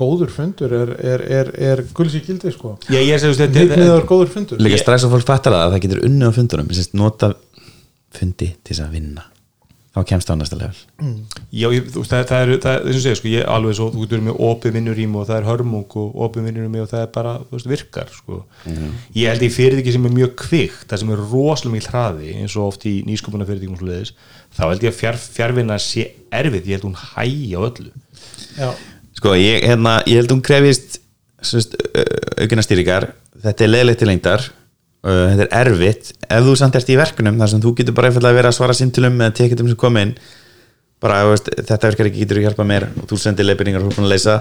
Góður 0.02 0.30
fundur 0.34 0.72
er, 0.74 0.92
er, 1.14 1.24
er, 1.38 1.52
er 1.70 1.82
gulls 1.94 2.14
í 2.18 2.22
gildi 2.26 2.50
sko. 2.54 2.74
Ég, 2.90 3.06
ég 3.12 3.22
segi 3.22 3.38
þetta 3.44 3.62
nýtniðar 3.62 4.06
góður 4.10 4.30
fundur. 4.34 4.62
Líka 4.64 4.80
strax 4.82 5.06
að 5.06 5.14
fólk 5.14 5.28
fattar 5.30 5.54
það 5.54 5.66
að 5.68 5.74
það 5.76 5.84
getur 5.86 6.04
unnið 6.08 6.32
á 6.32 6.36
fundunum. 6.38 6.72
Nota 6.98 7.30
fundi 8.16 8.48
til 8.58 8.72
þess 8.74 8.82
að 8.88 8.96
vinna 8.98 9.28
þá 9.92 10.00
kemst 10.08 10.28
það 10.28 10.36
á 10.36 10.40
næsta 10.40 10.58
level. 10.58 10.78
Já, 11.52 11.66
ég, 11.74 11.88
þú 11.92 12.04
það, 12.08 12.22
það 12.30 12.42
er, 12.44 12.52
það 12.64 12.76
þess 12.86 12.98
að 12.98 13.04
segja, 13.04 13.18
sko, 13.18 13.30
ég 13.32 13.50
alveg 13.54 13.76
svo, 13.78 13.88
þú 13.92 14.04
getur 14.06 14.22
með 14.28 14.38
opið 14.48 14.76
vinnurím 14.78 15.18
og 15.20 15.26
það 15.28 15.40
er 15.40 15.48
hörmung 15.50 15.96
og 16.02 16.14
opið 16.26 16.46
vinnurím 16.48 16.78
og 16.80 16.88
það 16.92 17.04
er 17.04 17.10
bara, 17.16 17.34
þú 17.48 17.58
veist, 17.58 17.68
virkar, 17.72 18.14
sko. 18.16 18.38
Ég 19.18 19.28
held 19.28 19.44
í 19.44 19.50
fyrirtæki 19.52 19.96
sem 19.96 20.08
er 20.08 20.16
mjög 20.16 20.32
kvikt, 20.46 20.86
það 20.88 21.02
sem 21.04 21.12
er 21.12 21.26
rosalega 21.32 21.74
mikil 21.76 21.92
hraði, 21.92 22.32
eins 22.40 22.56
og 22.56 22.70
oft 22.70 22.88
í 22.88 22.94
nýskupuna 23.08 23.48
fyrirtækum 23.48 23.76
og 23.76 23.82
svoleiðis, 23.84 24.14
þá 24.56 24.64
held 24.70 24.88
ég 24.88 24.94
að 24.94 24.98
fjár, 25.02 25.20
fjárvinna 25.36 25.78
sé 25.82 26.08
erfið, 26.32 26.72
ég 26.72 26.80
held 26.80 26.88
hún 26.88 26.98
hægi 27.02 27.52
á 27.52 27.60
öllu. 27.60 27.92
já, 28.56 28.72
Sko, 29.22 29.36
ég, 29.38 29.62
hérna, 29.68 30.00
ég 30.08 30.18
held 30.18 30.32
hún 30.32 30.40
krefist 30.42 30.96
aukina 32.40 32.64
stýringar. 32.64 33.12
Þetta 33.42 33.64
er 33.64 33.70
leðilegt 33.70 34.00
til 34.02 34.08
lengdar. 34.10 34.44
uh, 34.46 34.61
þetta 35.02 35.48
er 35.48 35.70
erfitt, 35.72 36.12
ef 36.28 36.44
þú 36.46 36.54
samt 36.60 36.76
ert 36.78 36.90
í 36.92 36.98
verkunum 37.00 37.40
þar 37.40 37.50
sem 37.50 37.62
þú 37.62 37.74
getur 37.80 37.96
bara 37.96 38.10
einfallega 38.10 38.38
verið 38.38 38.52
að 38.52 38.58
svara 38.58 38.76
síntilum 38.78 39.16
með 39.18 39.32
tekitum 39.40 39.70
sem 39.72 39.78
kom 39.80 39.98
inn 39.98 40.12
bara, 41.02 41.22
veist, 41.26 41.48
þetta 41.58 41.90
virkar 41.90 42.10
ekki, 42.10 42.22
getur 42.22 42.38
þú 42.38 42.44
hjálpað 42.46 42.68
mér? 42.70 42.86
Og 43.00 43.08
þú 43.10 43.18
sendir 43.18 43.48
leifinningar 43.48 43.86
og 43.88 43.96
að 43.98 44.12
leysa. 44.12 44.36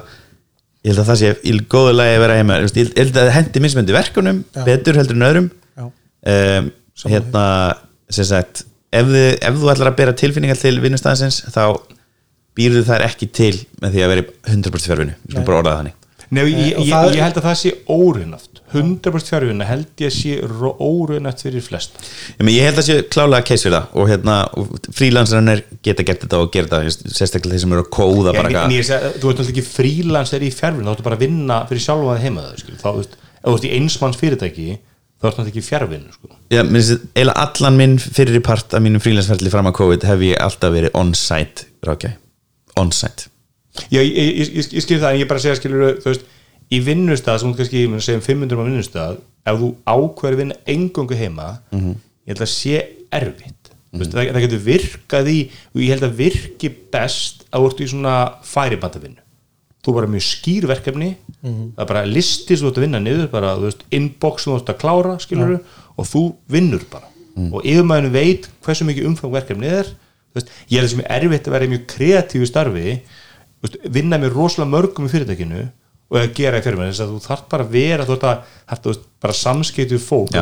Ég 0.86 0.94
held 0.94 1.02
að 1.02 1.08
það 1.10 1.20
sé 1.22 1.32
í 1.50 1.54
góðu 1.70 1.96
lagi 1.96 2.18
að 2.18 2.24
vera 2.24 2.36
heima. 2.38 2.60
Ég 2.62 2.92
held 2.98 3.16
að 3.16 3.18
það 3.18 3.34
hendi 3.38 3.64
mismöndi 3.66 3.96
verkunum 3.96 4.44
Já. 4.46 4.62
betur 4.68 5.00
heldur 5.00 5.18
en 5.18 5.28
öðrum. 5.30 5.50
Um, 5.82 6.70
hérna 7.10 7.46
sem 8.14 8.28
sagt, 8.30 8.62
ef, 8.94 9.08
þið, 9.10 9.28
ef 9.42 9.58
þú 9.58 9.72
ætlar 9.74 9.90
að 9.90 9.98
bera 9.98 10.14
tilfinningar 10.22 10.60
til 10.62 10.76
vinnustæðinsins 10.84 11.40
þá 11.50 11.64
býrðu 12.58 12.84
þær 12.86 13.08
ekki 13.08 13.30
til 13.34 13.56
með 13.82 13.96
því 13.96 14.04
að 14.06 14.14
vera 14.14 14.24
í 14.26 14.30
100% 14.52 14.92
fjárvinnu, 14.92 15.18
skulum 15.24 15.48
bara 15.48 15.62
orða 15.64 15.72
það 15.72 15.80
þannig 15.80 16.01
Nei, 16.32 16.46
ég, 16.48 16.78
og 16.80 16.86
ég, 16.88 16.92
það 16.94 17.14
ég 17.18 17.26
held 17.26 17.38
að 17.42 17.46
það 17.50 17.56
sé 17.60 17.72
órunaft 17.92 18.62
100% 18.72 19.28
fjárvinna 19.28 19.66
held 19.68 20.00
ég 20.00 20.08
að 20.08 20.14
sé 20.16 20.38
órunaft 20.80 21.42
fyrir 21.44 21.64
flesta. 21.66 22.00
ég, 22.40 22.52
ég 22.56 22.68
held 22.70 22.80
að 22.80 22.86
sé 22.88 22.96
klálega 23.12 23.48
case 23.50 23.68
fyrir 23.68 23.76
það. 23.76 23.90
Og, 24.00 24.08
hérna, 24.12 24.36
og 24.56 24.70
frílansarinn 24.96 25.64
geta 25.84 26.06
gert 26.08 26.24
þetta 26.24 26.40
og 26.40 26.54
gera 26.54 26.70
þetta 26.72 27.18
sérstaklega 27.18 27.58
þeir 27.58 27.64
sem 27.66 27.76
eru 27.76 27.84
að 27.84 27.90
kóða 27.98 28.36
en, 28.38 28.48
en 28.62 28.76
ég 28.78 28.88
þú 28.88 28.94
ert 28.96 29.26
náttúrulega 29.26 29.52
ekki 29.52 29.66
frílans 29.68 30.32
er 30.38 30.46
í 30.48 30.54
fjárvinna, 30.56 30.88
þá 30.88 30.96
ertu 30.96 31.08
bara 31.10 31.20
að 31.20 31.26
vinna 31.26 31.60
fyrir 31.68 31.86
sjálfa 31.88 32.16
það 32.16 32.24
heima 32.24 32.46
það, 32.48 32.64
þá, 32.72 32.88
þú 32.88 32.96
veist, 33.02 33.20
ef 33.36 33.50
þú 33.50 33.58
ert 33.58 33.68
í 33.68 33.74
einsmanns 33.82 34.22
fyrirtæki 34.22 34.70
þá 34.72 35.28
ertu 35.28 35.42
náttúrulega 35.42 35.52
ekki 35.52 35.66
fjárvinnu, 35.68 36.16
sko. 36.16 36.32
Eiginlega 36.56 37.36
allan 37.44 37.82
minn 37.82 38.00
fyrir 38.02 38.40
part 38.46 38.78
af 38.78 38.88
mínum 38.88 39.04
frílansferðli 39.04 39.52
fram 39.52 39.68
að 39.68 39.78
COVID 39.82 40.08
hef 40.08 40.26
ég 40.30 40.40
alltaf 40.48 40.74
verið 40.74 40.96
on-site 41.02 41.68
rákjæ 41.86 42.16
on-site 42.80 43.28
Já, 43.92 44.02
ég, 44.02 44.12
ég, 44.12 44.52
ég, 44.58 44.70
ég 44.76 44.84
skil 44.84 45.00
það 45.00 45.14
en 45.14 45.22
ég 45.22 45.30
bara 45.30 45.40
segja 45.44 45.56
skilur 45.60 45.98
þú 46.04 46.12
veist, 46.12 46.26
í 46.72 46.80
vinnustad 46.84 47.40
sem 47.40 47.52
þú 47.52 47.60
kannski, 47.62 47.84
ég 47.86 47.92
meina, 47.92 48.04
segjum 48.04 48.24
500 48.26 48.60
á 48.60 48.64
vinnustad 48.68 49.22
ef 49.48 49.58
þú 49.62 49.70
ákveður 49.88 50.36
að 50.36 50.42
vinna 50.44 50.58
engungu 50.76 51.18
heima 51.18 51.48
ég 51.72 52.34
held 52.34 52.44
að 52.46 52.52
sé 52.52 52.76
erfitt. 53.12 53.56
Mm 53.92 54.00
veist, 54.00 54.14
það, 54.14 54.30
það 54.32 54.44
getur 54.46 54.62
virkað 54.64 55.28
í 55.32 55.40
og 55.74 55.82
ég 55.84 55.90
held 55.92 56.04
að 56.08 56.14
virki 56.22 56.70
best 56.94 57.42
að 57.52 57.66
ert 57.68 57.82
í 57.84 57.88
svona 57.92 58.14
færibatavinnu. 58.48 59.20
Þú 59.82 59.94
bara 59.98 60.08
mjög 60.08 60.24
skýr 60.28 60.68
verkefni 60.70 61.10
það 61.42 61.82
er 61.82 61.88
bara 61.90 62.06
listi 62.06 62.56
sem 62.56 62.68
þú 62.68 62.70
ert 62.70 62.78
að 62.78 62.86
vinna 62.86 63.00
niður 63.02 63.28
bara, 63.32 63.56
þú 63.58 63.66
veist, 63.66 63.82
inbox 63.92 64.44
sem 64.46 64.54
þú 64.54 64.60
ert 64.62 64.70
að 64.70 64.80
klára 64.84 65.16
skilur 65.20 65.56
og 65.98 66.06
þú 66.08 66.22
vinnur 66.48 66.84
bara. 66.92 67.08
Og 67.52 67.66
yfirmæðinu 67.66 68.12
veit 68.14 68.48
hversu 68.64 68.86
mikið 68.86 69.08
umfang 69.10 69.32
verkefni 69.34 69.68
er. 69.68 69.88
Veist, 70.36 70.48
ég 70.70 70.78
held 70.80 70.88
að 70.88 70.92
sem 70.94 71.02
er 71.04 71.26
erfitt 71.26 71.48
að 71.50 71.56
vera 71.58 71.68
mjög 71.72 71.86
kreatífu 71.96 72.46
starfi 72.48 73.02
vinna 73.94 74.20
með 74.22 74.36
rosalega 74.36 74.74
mörgum 74.74 75.08
í 75.08 75.14
fyrirtækinu 75.14 75.68
og 76.12 76.18
að 76.20 76.34
gera 76.36 76.60
í 76.60 76.64
fyrirmæðinu 76.66 76.92
þess 76.92 77.04
að 77.06 77.12
þú 77.14 77.20
þarf 77.24 77.44
bara 77.54 77.64
að 77.64 77.76
vera 77.78 78.06
þú 78.08 78.16
að, 78.18 78.24
þarf, 78.68 78.80
þú 78.82 78.90
veist, 78.92 79.04
bara 79.22 79.36
samskeitu 79.38 80.00
fólk 80.02 80.34
Já, 80.36 80.42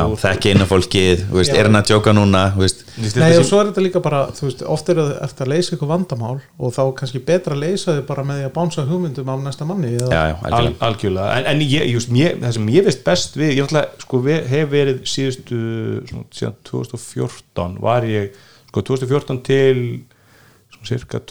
inn 0.49 0.63
á 0.65 0.67
fólkið, 0.69 1.21
veist, 1.35 1.53
er 1.53 1.67
hann 1.67 1.77
að 1.77 1.91
djóka 1.91 2.13
núna 2.17 2.41
veist, 2.57 2.81
Nei, 2.97 3.05
þetta 3.11 3.27
og 3.37 3.45
svo 3.45 3.59
er 3.61 3.69
þetta 3.69 3.83
líka 3.85 4.01
bara, 4.01 4.23
veist, 4.39 4.63
oft 4.65 4.89
er 4.89 5.03
eftir 5.27 5.45
að 5.45 5.53
leysa 5.53 5.75
eitthvað 5.75 5.91
vandamál 5.91 6.31
og 6.39 6.73
þá 6.73 6.81
kannski 6.97 7.21
betra 7.29 7.53
að 7.53 7.63
leysa 7.67 7.99
þau 7.99 8.01
bara 8.09 8.25
með 8.31 8.41
því 8.41 8.47
að 8.49 8.55
bánsa 8.57 8.87
hugmyndum 8.89 9.31
af 9.35 9.45
næsta 9.45 9.69
manni 9.69 9.93
eða, 9.93 10.09
Já, 10.09 10.23
já, 10.31 10.35
Al, 10.39 10.49
algjörlega. 10.49 10.89
Algjörlega, 10.89 11.37
en, 11.37 11.49
en 11.53 11.63
ég, 11.67 11.87
just, 11.93 12.13
mér, 12.17 12.41
það 12.41 12.57
sem 12.57 12.73
ég 12.79 12.89
veist 12.89 13.05
best 13.05 13.37
við, 13.37 13.53
ég 13.59 13.67
náttúrulega 13.67 14.05
sko, 14.07 14.25
við, 14.25 14.43
hef 14.55 14.73
verið 14.73 15.01
síðustu 15.13 15.63
svona, 16.09 16.29
síðan 16.33 16.59
2014 16.73 17.81
var 17.85 18.09
ég 18.09 18.45
sko 18.71 18.87
2014 18.89 19.43
til 19.45 19.81
svona 20.73 20.95
cirka 20.95 21.21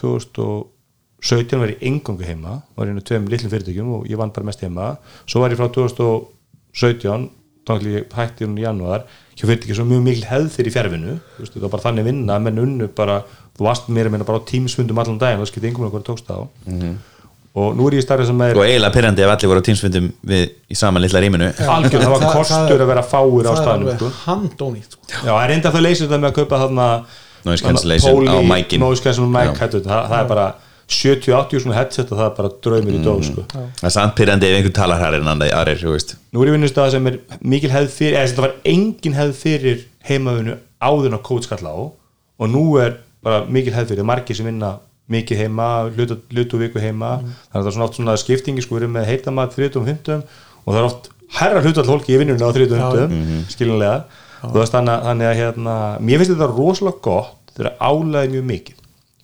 2017 1.19 1.59
var 1.59 1.73
ég 1.75 1.83
engangu 1.91 2.25
heima 2.27 2.61
var 2.77 2.87
ég 2.91 2.95
nú 2.95 3.03
tveim 3.03 3.27
litlum 3.31 3.51
fyrirtækjum 3.51 3.89
og 3.97 4.07
ég 4.07 4.21
vann 4.21 4.31
bara 4.35 4.47
mest 4.47 4.63
heima. 4.63 4.93
Svo 5.27 5.43
var 5.43 5.51
ég 5.51 5.59
frá 5.59 5.67
2017 5.75 7.29
þannig 7.69 7.97
ég 7.99 8.05
hætti 8.17 8.47
hún 8.47 8.57
í 8.59 8.65
janúar 8.65 9.05
hjá 9.37 9.45
fyrirtæki 9.45 9.75
svo 9.77 9.85
mjög 9.89 10.03
mikil 10.07 10.27
hefð 10.29 10.49
fyrir 10.57 10.73
fjárvinu 10.75 11.13
það 11.39 11.63
var 11.65 11.73
bara 11.75 11.85
þannig 11.85 12.05
vinna, 12.09 12.35
menn 12.43 12.63
unnu 12.63 12.87
bara 12.97 13.17
þú 13.59 13.61
varst 13.69 13.85
meira 13.93 14.11
meina 14.13 14.27
bara 14.29 14.41
á 14.41 14.49
tímsfundum 14.49 14.99
allan 15.03 15.21
daginn 15.21 15.41
það 15.43 15.51
skipti 15.53 15.67
einhvern 15.71 15.85
veginn 15.89 15.97
hvað 15.99 16.09
tókst 16.09 16.27
það 16.29 16.41
og 17.59 17.69
nú 17.75 17.83
er 17.89 17.93
ég 17.99 18.05
starfið 18.05 18.27
sem 18.31 18.43
er 18.45 18.53
og 18.59 18.65
eiginlega 18.65 18.95
pyrrandi 18.95 19.25
ef 19.25 19.31
allir 19.35 19.51
voru 19.51 19.61
á 19.65 19.67
tímsfundum 19.69 20.07
við 20.31 20.43
í 20.71 20.77
sama 20.79 20.99
litla 21.03 21.23
rýminu. 21.25 21.49
Algjörn, 21.75 22.05
það 22.05 22.13
var 22.15 22.23
kostur 22.37 22.85
að 22.85 22.91
vera 22.93 23.03
fáir 23.03 23.45
á 23.49 23.53
já, 29.43 30.03
það 30.07 30.19
er 30.21 30.29
reynda 30.89 31.29
að 31.29 31.45
þau 31.45 31.47
leysir 31.49 31.59
þetta 31.59 31.65
með 31.65 31.69
að 31.69 31.69
kaupa 31.69 31.69
þarna 31.69 31.69
Noise 31.69 31.69
cancellation 31.69 31.69
á 31.69 31.69
mækin. 31.69 31.69
noise 31.69 31.69
cancellation 31.69 31.69
á 31.69 31.69
Já. 31.69 31.69
mic 31.69 31.69
headset, 31.69 31.69
það, 31.69 31.69
það 31.69 31.69
er 31.69 31.69
bara 31.69 31.69
70-80 31.69 31.69
svona 31.69 31.79
headset 31.79 32.13
og 32.13 32.19
það 32.19 32.27
er 32.27 32.37
bara 32.39 32.51
draumir 32.63 32.95
í 32.95 33.05
dóð 33.05 33.23
sko. 33.29 33.43
það 33.49 33.85
er 33.85 33.95
samt 33.99 34.15
pyrrandi 34.17 34.47
ef 34.49 34.57
einhvern 34.59 34.77
talar 34.79 35.01
hær 35.03 35.15
en 35.19 35.29
annar 35.29 35.53
aðrir, 35.53 35.81
þú 35.83 35.93
veist. 35.95 36.17
Nú 36.33 36.43
er 36.43 36.49
ég 36.49 36.57
vinnust 36.57 36.79
að 36.79 36.91
sem 36.91 37.07
er 37.07 37.19
mikil 37.43 37.71
hefð 37.71 37.91
fyrir 37.93 38.17
eða 38.19 38.29
þetta 38.29 38.45
var 38.47 38.55
engin 38.65 39.15
hefð 39.19 39.35
fyrir 39.43 39.79
heimavinu 40.09 40.55
áður 40.81 41.07
en 41.07 41.19
að 41.19 41.25
kóð 41.29 41.43
skall 41.45 41.67
á 41.69 41.77
og 42.39 42.47
nú 42.49 42.65
er 42.81 42.97
bara 43.23 43.45
mikil 43.45 43.73
hefð 43.75 43.89
fyrir. 43.93 44.05
Margir 44.09 44.37
sem 44.39 44.47
vinna 44.47 44.79
mikið 45.09 45.37
heima, 45.41 45.67
hlutu, 45.97 46.19
hlutu 46.33 46.59
viku 46.61 46.79
heima. 46.81 47.19
Þannig 47.21 47.53
að 47.53 47.63
það 47.63 47.69
er 47.69 47.75
svona 47.77 47.87
oft 47.89 47.97
svona 47.97 48.17
skiptingi 48.21 48.63
sko, 48.65 48.77
við 48.77 48.83
erum 48.85 48.93
með 48.99 49.07
heitamat 49.09 49.55
30 49.57 49.77
og 49.81 50.69
það 50.69 50.79
er 50.83 50.89
oft 50.89 51.09
herra 51.39 51.61
hlutall 51.65 51.85
fólki 51.89 52.13
í 52.15 52.19
vinnunni 52.21 52.45
á 52.45 52.53
30 52.53 53.49
skilinlega 53.53 54.05
og 54.45 54.53
þú 54.53 54.61
veist 54.63 54.73
þannig, 54.77 54.93
að- 54.95 55.05
þannig 55.09 55.27
að 55.29 55.39
hérna, 55.41 55.75
mér 56.01 56.21
finnst 56.21 56.33
þetta 56.37 56.49
rosalega 56.53 57.01
gott 57.03 57.35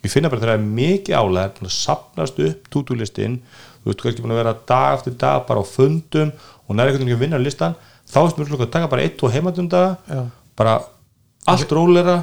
ég 0.04 0.12
finna 0.12 0.30
bara 0.30 0.42
þegar 0.42 0.54
það 0.54 0.60
er 0.60 0.74
mikið 0.78 1.18
álæði 1.18 1.54
búin 1.58 1.70
að 1.70 1.76
sapnast 1.78 2.40
upp 2.44 2.68
tútúlistin 2.72 3.38
þú 3.82 3.90
veist 3.90 4.04
kannski 4.04 4.24
búin 4.24 4.34
að 4.34 4.40
vera 4.42 4.54
dag 4.68 4.98
eftir 4.98 5.16
dag 5.20 5.44
bara 5.48 5.64
á 5.64 5.66
fundum 5.68 6.32
og 6.68 6.76
næri 6.76 6.92
einhvern 6.92 7.08
veginn 7.08 7.16
að 7.16 7.24
vinna 7.24 7.40
á 7.40 7.46
listan 7.46 7.76
þá 8.10 8.18
er 8.22 8.36
mjög 8.38 8.64
að 8.66 8.72
taka 8.76 8.90
bara 8.92 9.04
eitt 9.04 9.24
og 9.24 9.32
heimatunda 9.34 9.82
Já. 10.08 10.20
bara 10.56 10.78
allt 11.50 11.72
rólera 11.72 12.22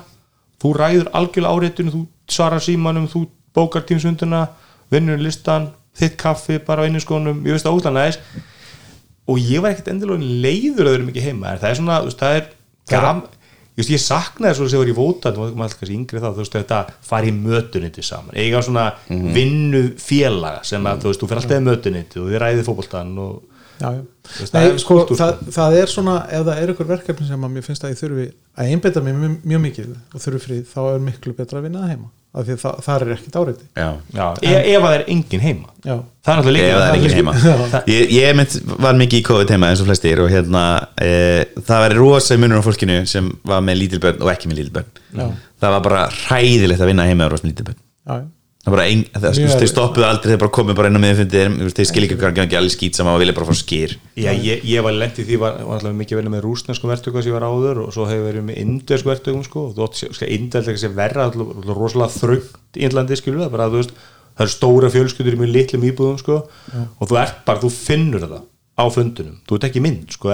þú 0.62 0.74
ræður 0.78 1.10
algjörlega 1.18 1.54
áreitinu 1.58 1.94
þú 1.94 2.02
svarar 2.32 2.64
símanum, 2.64 3.10
þú 3.10 3.26
bókar 3.56 3.86
tímsunduna 3.88 4.46
vinnur 4.92 5.20
í 5.20 5.26
listan, 5.26 5.72
þitt 5.98 6.18
kaffi 6.22 6.60
bara 6.64 6.86
á 6.86 6.88
einu 6.88 7.02
skónum, 7.02 7.42
ég 7.46 7.56
veist 7.56 7.68
að 7.68 7.80
útlan 7.80 8.00
aðeins 8.00 8.20
og 9.30 9.40
ég 9.42 9.64
var 9.64 9.74
ekkert 9.74 9.92
endilega 9.94 10.32
leiður 10.46 10.88
að 10.88 10.96
vera 10.96 11.08
mikið 11.10 11.28
heima, 11.28 11.56
það 11.60 11.70
er 11.70 11.80
svona 11.80 12.00
þú 12.02 12.10
veist, 12.10 12.22
það 12.22 12.38
er 12.40 12.50
gam 13.78 13.92
ég, 13.96 14.02
saknaði 14.04 14.58
svo 14.58 14.68
sem 14.70 14.82
var 14.82 14.92
í 14.92 14.96
vótan 14.98 15.38
og 15.38 15.56
maður 15.56 15.78
alltaf 15.78 15.94
yngri 15.96 16.20
þá, 16.22 16.28
þú 16.32 16.44
veist, 16.44 16.58
þetta 16.58 16.82
fari 17.08 17.32
í 17.32 17.38
mötuniti 17.38 18.04
saman, 18.06 18.36
eiga 18.36 18.62
svona 18.66 18.88
vinnu 19.08 19.84
félaga 20.02 20.64
sem 20.68 20.86
að, 20.86 21.06
þú 21.06 21.12
veist, 21.12 21.22
þú 21.22 21.32
fyrir 21.32 21.42
alltaf 21.44 21.62
í 21.62 21.68
mötuniti 21.70 22.22
og 22.22 22.30
þið 22.32 22.44
ræðið 22.46 22.68
fótboltan 22.68 23.16
og 23.24 23.51
já, 23.82 23.92
já. 23.98 24.48
Nei, 24.54 24.62
er 24.62 24.80
sko, 24.82 25.02
það, 25.10 25.44
það 25.58 25.78
er 25.82 25.92
svona 25.92 26.16
ef 26.30 26.48
það 26.48 26.64
er 26.64 26.74
ykkur 26.76 26.90
verkefni 26.94 27.28
sem 27.28 27.46
að 27.48 27.54
mér 27.58 27.66
finnst 27.68 27.86
að 27.86 27.94
ég 27.96 28.02
þurfi 28.02 28.26
að 28.56 28.72
einbeita 28.72 29.04
mér 29.04 29.20
mjög, 29.20 29.38
mjög 29.52 29.62
mikið 29.68 29.94
og 29.98 30.26
þurfi 30.26 30.42
frið, 30.46 30.66
þá 30.72 30.82
er 30.86 31.06
miklu 31.10 31.38
betra 31.38 31.62
að 31.62 31.68
vinna 31.70 31.84
það 31.84 31.96
heima. 31.96 32.12
Af 32.32 32.46
því 32.48 32.54
að 32.54 32.62
það, 32.62 32.76
það 32.86 33.04
er 33.04 33.10
ekkit 33.12 33.34
áreiti. 33.42 33.66
Já. 33.76 33.88
Já, 34.16 34.26
e 34.40 34.52
ef 34.56 34.78
að 34.78 34.86
það 34.86 34.94
er 34.96 35.02
engin 35.12 35.42
heima. 35.44 35.74
Já, 35.84 35.96
það 36.24 36.32
er 36.32 36.38
náttúrulega 36.40 36.68
ef 36.70 36.78
það 36.78 36.86
er 36.86 37.00
ekki 37.02 37.18
heima. 37.18 37.34
Ég, 37.92 38.14
ég 38.16 38.38
mynd, 38.40 38.56
var 38.86 39.00
mikið 39.02 39.20
í 39.20 39.26
COVID 39.28 39.52
heima 39.52 39.72
eins 39.74 39.84
og 39.84 39.90
flestir 39.90 40.22
og 40.24 40.30
hérna 40.32 40.62
e, 40.96 41.10
það 41.60 41.84
var 41.84 41.98
rosa 42.00 42.38
munur 42.40 42.64
á 42.64 42.68
fólkinu 42.70 43.02
sem 43.12 43.28
var 43.52 43.66
með 43.68 43.82
lítilbörn 43.82 44.24
og 44.24 44.32
ekki 44.32 44.48
með 44.48 44.62
lítilbörn 44.62 45.02
Já. 45.18 45.26
það 45.60 45.76
var 45.76 45.84
bara 45.90 46.06
hræðilegt 46.22 46.86
að 46.86 46.94
vinna 46.94 47.10
heima 47.10 47.28
og 47.28 47.36
rosa 47.36 47.48
með 47.50 47.52
lítilbörn 47.52 48.32
bara 48.70 48.84
ein, 48.86 49.02
það, 49.10 49.24
þeir 49.40 49.48
erfitt. 49.48 49.72
stoppuðu 49.72 50.06
aldrei 50.06 50.30
þeir 50.30 50.42
bara 50.44 50.54
komið 50.54 50.76
bara 50.78 50.90
inn 50.92 51.00
á 51.02 51.02
miðfundir 51.02 51.74
þeir 51.74 51.88
skil 51.90 52.04
ekki 52.06 52.18
hvað 52.22 52.42
ekki 52.44 52.58
allir 52.60 52.74
skýt 52.76 53.00
saman 53.00 53.16
og 53.16 53.22
vilja 53.24 53.34
bara 53.34 53.50
fá 53.50 53.58
skýr 53.58 53.96
Já, 54.14 54.30
ég, 54.38 54.62
ég 54.70 54.86
var 54.86 54.94
lent 54.94 55.18
í 55.18 55.26
því, 55.26 55.40
var, 55.42 55.58
var 55.66 55.80
alltaf 55.80 55.96
mikið 55.98 56.20
verið 56.20 56.34
með 56.36 56.44
rúsnesku 56.46 56.86
verktöku 56.92 57.24
sem 57.24 57.32
ég 57.32 57.38
var 57.40 57.48
áður 57.50 57.82
og 57.88 57.90
svo 57.96 58.06
hefur 58.06 58.28
verið 58.28 58.46
með 58.52 58.62
indversku 58.62 59.10
verktökum 59.10 59.42
sko, 59.48 59.66
og 59.66 59.74
þú 59.74 59.88
átt 59.88 59.98
sko, 60.04 60.30
indversku 60.38 60.78
sem 60.84 60.94
verra 60.94 61.26
alltaf, 61.26 61.42
rosalega 61.74 62.14
þröngt 62.20 62.78
í 62.78 62.86
Índlandi 62.86 63.18
skilur 63.18 63.42
það, 63.42 63.54
bara 63.58 63.66
að 63.66 63.74
þú 63.74 63.82
veist 63.82 63.98
það 64.06 64.46
eru 64.46 64.54
stóra 64.54 64.94
fjölskyldur 64.94 65.34
í 65.34 65.42
mjög 65.42 65.54
litlum 65.58 65.90
íbúðum 65.90 66.22
sko, 66.22 66.36
og 67.02 67.06
þú 67.10 67.16
ert 67.24 67.42
bara, 67.50 67.62
þú 67.66 67.70
finnur 67.74 68.28
það 68.28 68.46
á 68.78 68.86
fundunum, 68.94 69.42
þú 69.50 69.58
ert 69.58 69.70
ekki 69.72 69.82
mynd 69.82 70.06
sko, 70.14 70.30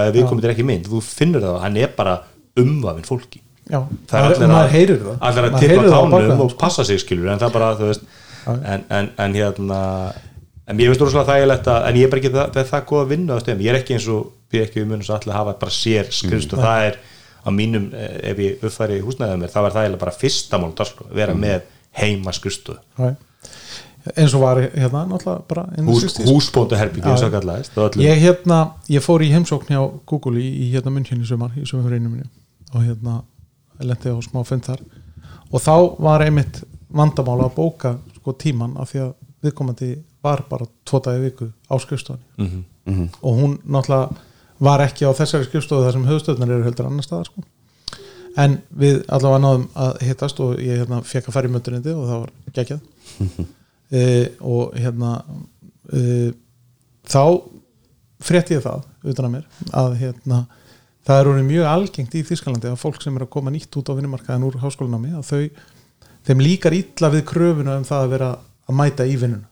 er 3.68 3.74
já. 3.74 3.80
það 4.08 4.18
er 4.18 4.30
allir 4.30 4.52
maður 4.54 4.72
heyrir 4.76 5.02
það. 5.02 5.20
allir 5.28 5.48
að 5.48 5.58
tippa 5.62 5.84
tánum 5.92 6.42
og 6.46 6.56
passa 6.60 6.84
sig 6.88 7.02
skilur 7.02 7.32
en 7.32 7.42
það 7.42 7.54
bara, 7.58 7.74
þú 7.78 7.92
veist 7.92 8.08
en, 8.48 8.88
en, 8.88 9.10
en 9.18 9.36
hérna 9.36 9.82
en 10.68 10.80
ég 10.82 10.90
veist 10.90 11.02
rosalega 11.02 11.36
þægilegt 11.36 11.70
að 11.72 11.86
en 11.88 11.98
ég 11.98 12.06
er 12.06 12.12
bara 12.12 12.22
ekki 12.22 12.32
það, 12.34 12.50
það, 12.54 12.62
er 12.62 12.72
það 12.72 12.88
góð 12.90 13.02
að 13.02 13.12
vinna 13.12 13.36
á 13.36 13.42
stöðum 13.42 13.62
ég 13.64 13.70
er 13.72 13.78
ekki 13.78 13.96
eins 13.96 14.08
og, 14.12 14.26
ég 14.52 14.60
er 14.60 14.68
ekki 14.68 14.84
um 14.84 14.96
að 14.96 15.14
allir 15.16 15.38
hafa 15.38 15.54
bara 15.62 15.76
sér 15.76 16.10
skrifst 16.14 16.56
og 16.56 16.64
það 16.64 16.88
er 16.88 16.98
á 17.38 17.48
mínum, 17.54 17.86
eh, 17.94 18.18
ef 18.32 18.42
ég 18.42 18.66
uppfæri 18.66 18.98
húsnæðið 19.04 19.40
mér, 19.40 19.52
það 19.54 19.66
var 19.66 19.76
þægilega 19.78 20.02
bara 20.02 20.16
fyrsta 20.18 20.60
mál 20.60 20.74
dagskrá, 20.76 21.08
vera 21.14 21.36
með 21.38 21.64
heima 21.96 22.34
skrifstu 22.36 22.76
Já. 22.98 23.14
eins 24.12 24.34
og 24.36 24.44
var 24.44 24.60
hérna 24.66 25.04
náttúrulega 25.08 25.46
bara 25.48 25.64
Hús, 25.86 26.04
60s. 26.04 26.28
húsbóndu 26.28 26.78
herbyggi 26.80 27.08
eins 27.12 27.24
og 27.24 27.32
kallaðist 27.32 27.78
á 27.78 27.80
öllum. 27.86 28.04
ég 28.04 28.20
hérna, 28.24 28.60
ég 28.92 29.04
fór 29.04 29.24
í 29.24 29.32
heimsókn 29.32 29.72
hjá 29.72 29.80
Google 30.04 30.42
í, 30.42 30.48
í 30.68 30.70
hérna 30.74 30.92
í 31.00 31.24
sumar 31.24 31.56
í 31.56 32.02
minni 32.02 32.28
og 32.74 32.84
hérna 32.84 33.22
lendi 33.86 34.12
á 34.12 34.16
smá 34.24 34.42
fund 34.46 34.66
þar. 34.66 34.82
Og 35.52 35.62
þá 35.62 35.74
var 36.02 36.24
einmitt 36.24 36.62
vandamál 36.88 37.40
að 37.44 37.54
bóka 37.56 37.96
sko 38.16 38.34
tíman 38.36 38.76
af 38.80 38.92
því 38.92 39.04
að 39.04 39.12
viðkomandi 39.44 39.90
var 40.24 40.42
bara 40.48 40.66
tvo 40.88 41.00
dagi 41.04 41.22
viku 41.22 41.50
á 41.70 41.74
skrifstofunni. 41.78 42.64
Mhm. 42.88 43.08
og 43.22 43.32
hún 43.36 43.58
náttúrulega 43.68 44.16
var 44.58 44.80
ekki 44.80 45.04
á 45.06 45.12
þessari 45.12 45.44
skrifstofu 45.44 45.84
þar 45.84 45.92
sem 45.92 46.06
höfustöðnar 46.06 46.50
eru 46.50 46.64
heldur 46.64 46.86
annar 46.86 47.04
staðar 47.04 47.26
sko. 47.26 47.42
En 48.36 48.58
við 48.70 49.04
allavega 49.08 49.42
náðum 49.42 49.68
að 49.74 50.00
hittast 50.06 50.40
og 50.40 50.58
ég 50.62 50.78
hérna, 50.82 51.02
fekk 51.02 51.28
að 51.28 51.36
fara 51.36 51.48
í 51.48 51.52
möndunindi 51.52 51.94
og 51.94 52.08
það 52.08 52.20
var 52.24 52.32
geggjað. 52.58 52.80
E, 53.88 54.28
og 54.44 54.74
hérna 54.76 55.24
e, 55.96 56.32
þá 57.08 57.22
frétti 58.20 58.52
ég 58.52 58.60
það 58.60 58.82
utan 59.08 59.24
að 59.24 59.32
mér 59.32 59.46
að 59.72 59.94
hérna 60.02 60.40
það 61.08 61.20
er 61.20 61.30
orðið 61.32 61.46
mjög 61.48 61.68
algengt 61.72 62.16
í 62.18 62.24
Þískalandi 62.28 62.70
að 62.70 62.80
fólk 62.82 63.02
sem 63.02 63.16
er 63.16 63.24
að 63.24 63.32
koma 63.32 63.52
nýtt 63.54 63.78
út 63.80 63.88
á 63.88 63.96
vinnumarkaðin 63.96 64.48
úr 64.48 64.58
háskólanámi 64.62 65.14
að 65.16 65.28
þau, 65.30 65.68
þeim 66.28 66.42
líkar 66.44 66.76
illa 66.76 67.12
við 67.14 67.24
kröfuna 67.30 67.78
um 67.80 67.86
það 67.88 68.04
að 68.04 68.12
vera 68.14 68.32
að 68.68 68.78
mæta 68.82 69.08
í 69.08 69.16
vinnuna 69.20 69.48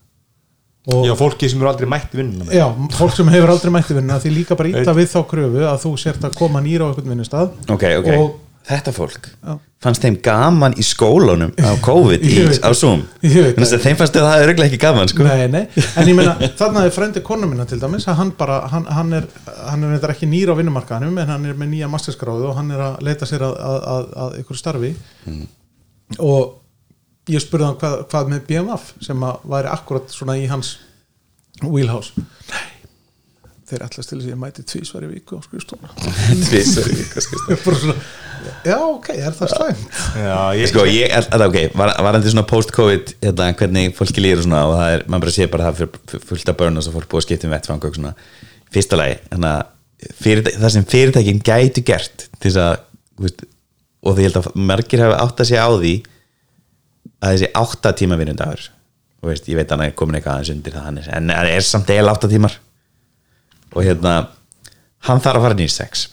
og 0.87 1.03
já, 1.03 1.13
fólki 1.19 1.49
sem 1.51 1.59
eru 1.59 1.67
aldrei 1.67 1.89
mætt 1.91 2.13
í 2.15 2.19
vinnuna. 2.21 2.45
Já, 2.55 2.63
fólk 2.95 3.15
sem 3.17 3.27
hefur 3.33 3.51
aldrei 3.51 3.73
mætti 3.75 3.95
vinna 3.97 4.19
því 4.23 4.29
líka 4.37 4.55
bara 4.59 4.69
illa 4.71 4.93
við 4.95 5.09
þá 5.11 5.17
kröfu 5.33 5.65
að 5.67 5.81
þú 5.83 5.93
sért 5.99 6.27
að 6.29 6.37
koma 6.39 6.61
nýra 6.63 6.87
á 6.87 6.89
einhvern 6.91 7.11
vinnustad 7.11 7.73
ok, 7.73 7.83
ok, 7.99 8.07
og 8.13 8.37
þetta 8.67 8.93
fólk 8.95 9.27
Já. 9.31 9.53
fannst 9.83 10.03
þeim 10.03 10.17
gaman 10.23 10.75
í 10.79 10.85
skólunum 10.85 11.53
á 11.59 11.71
COVID 11.87 12.25
í, 12.27 12.35
á 12.59 12.71
Zoom. 12.75 13.05
Þannig 13.23 13.63
að 13.63 13.85
þeim 13.85 13.97
fannst 13.99 14.17
þau 14.17 14.21
að 14.21 14.27
það 14.27 14.43
er 14.43 14.51
auðvitað 14.51 14.67
ekki 14.67 14.79
gaman 14.83 15.11
sko. 15.11 15.27
Nei, 15.27 15.47
nei, 15.53 15.63
en 16.01 16.11
ég 16.11 16.17
meina 16.17 16.35
þarna 16.59 16.85
er 16.87 16.95
frendi 16.95 17.23
konu 17.25 17.49
minna 17.49 17.67
til 17.69 17.79
dæmis 17.81 18.07
hann 18.09 18.33
bara, 18.37 18.61
hann, 18.71 18.87
hann 18.91 19.19
er 19.21 19.27
hann 19.69 19.87
er 19.89 20.13
ekki 20.13 20.29
nýr 20.29 20.53
á 20.53 20.59
vinnumarkaðanum 20.59 21.19
en 21.23 21.33
hann 21.33 21.49
er 21.49 21.59
með 21.59 21.73
nýja 21.75 21.91
masterskráðu 21.91 22.51
og 22.51 22.57
hann 22.59 22.71
er 22.75 22.85
að 22.91 23.01
leita 23.07 23.29
sér 23.29 23.47
að, 23.47 23.57
að, 23.71 23.81
að, 23.95 24.07
að 24.25 24.39
ykkur 24.43 24.61
starfi. 24.61 24.93
Og 26.23 27.31
ég 27.31 27.43
spurði 27.43 27.71
hann 27.71 27.79
hvað, 27.81 27.99
hvað 28.11 28.33
með 28.33 28.47
BMF 28.47 28.89
sem 29.03 29.27
að 29.27 29.45
væri 29.55 29.71
akkurat 29.73 30.13
svona 30.15 30.37
í 30.39 30.47
hans 30.51 30.77
wheelhouse. 31.63 32.27
Nei. 32.51 32.65
Þeir 33.67 33.83
þess 33.91 34.13
að 34.15 34.27
ég 34.29 34.37
mæti 34.39 34.63
tvísvar 34.63 35.03
í 35.03 35.09
viku 35.11 35.35
á 35.35 35.43
skrifstofna 35.43 35.89
Tvisvar 36.47 36.87
í 36.87 36.93
viku, 37.01 37.23
bara 37.65 37.79
svona, 37.81 37.95
já 38.67 38.75
ok, 38.79 39.09
er 39.15 39.35
það 39.37 39.53
slæmt? 39.53 39.97
Já, 40.17 40.39
ég, 40.57 40.69
sko, 40.71 40.85
ég, 40.89 41.13
að, 41.13 41.45
ok, 41.47 41.57
var, 41.77 41.93
varandi 42.07 42.33
svona 42.33 42.45
post-covid 42.49 43.13
hérna, 43.23 43.49
hvernig 43.59 43.95
fólki 43.97 44.23
líður 44.23 44.43
og 44.43 44.47
svona 44.47 44.61
og 44.67 44.75
það 44.77 44.93
er, 44.95 45.05
maður 45.07 45.25
bara 45.25 45.35
sé 45.37 45.47
bara 45.53 45.69
það 45.69 45.81
fyrir 45.81 46.25
fullt 46.31 46.51
af 46.51 46.59
börn 46.61 46.79
og 46.79 46.85
svo 46.85 46.93
fólk 46.95 47.09
búið 47.11 47.23
að 47.23 47.27
skipta 47.27 47.49
um 47.49 47.55
vettfang 47.55 47.87
og 47.87 47.97
svona. 47.97 48.13
Fyrsta 48.75 48.99
lagi, 48.99 49.19
hérna 49.31 49.53
það 50.17 50.69
sem 50.75 50.87
fyrirtækin 50.87 51.43
gætu 51.45 51.83
gert 51.87 52.27
til 52.37 52.51
þess 52.51 52.61
að, 52.61 52.85
þú 53.17 53.27
veist, 53.27 53.45
og 54.03 54.15
því 54.15 54.23
ég 54.25 54.29
held 54.29 54.39
að 54.41 54.49
margir 54.69 55.03
hafa 55.03 55.21
átt 55.23 55.43
að 55.43 55.49
sé 55.51 55.59
á 55.59 55.69
því 55.73 55.93
að 57.17 57.31
þessi 57.33 57.51
átta 57.57 57.93
tíma 57.97 58.17
vinnundagur 58.19 58.67
og 59.23 59.31
veist, 59.31 59.47
ég 59.49 59.57
veit 59.57 59.71
að 59.71 59.79
hann 59.79 59.87
er 59.87 59.95
komin 59.97 60.19
eitthvað 60.19 60.35
aðeins 60.35 60.53
undir 60.53 60.75
það 60.75 60.85
hann 60.85 60.99
er, 61.01 61.07
en 61.17 61.31
það 61.33 61.51
er 61.55 61.65
samt 61.65 61.89
eil 61.95 62.11
átta 62.11 62.29
tímar. 62.29 62.59
Og 63.73 63.81
hérna 63.83 64.13
hann 65.07 65.23
þarf 65.23 65.39
að 65.39 65.47
fara 65.47 65.57
nýr 65.57 65.73
sex 65.73 66.07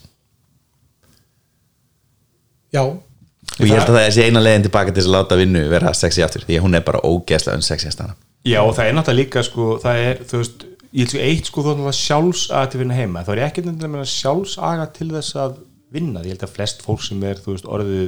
já, 2.74 2.82
og 2.84 3.64
ég 3.64 3.74
held 3.74 3.88
að 3.88 3.98
það 4.00 4.10
sé 4.16 4.28
eina 4.28 4.42
leiðin 4.44 4.66
tilbaka 4.68 4.92
til 4.92 5.00
þess 5.02 5.10
að 5.10 5.16
láta 5.18 5.38
vinnu 5.40 5.64
vera 5.72 5.92
sexy 5.96 6.24
aftur 6.26 6.46
því 6.46 6.58
að 6.58 6.64
hún 6.66 6.78
er 6.78 6.86
bara 6.86 7.02
ógeðslega 7.06 7.58
en 7.60 7.66
sexy 7.66 7.90
að 7.90 7.96
stana 7.98 8.16
já, 8.44 8.60
og 8.64 8.72
það 8.76 8.88
er 8.90 8.96
náttúrulega 8.98 9.20
líka 9.22 9.44
sko, 9.46 9.68
það 9.84 10.02
er, 10.08 10.24
þú 10.30 10.40
veist, 10.42 10.66
ég 10.94 11.04
held 11.04 11.12
sko 11.14 11.22
eitt 11.28 11.50
sko 11.50 11.62
þú 11.64 11.70
náttúrulega 11.74 12.00
sjálfsaga 12.00 12.70
til 12.72 12.78
að 12.80 12.84
vinna 12.84 12.98
heima 12.98 13.24
þá 13.26 13.30
er 13.34 13.42
ég 13.44 13.48
ekki 13.52 13.64
nefnilega 13.68 14.10
sjálfsaga 14.14 14.88
til 14.98 15.08
þess 15.14 15.38
að 15.44 15.56
vinna, 15.94 16.24
ég 16.26 16.34
held 16.34 16.44
að 16.48 16.54
flest 16.56 16.82
fólk 16.84 17.04
sem 17.06 17.22
er 17.30 17.40
þú 17.42 17.54
veist, 17.54 17.70
orðið 17.70 18.04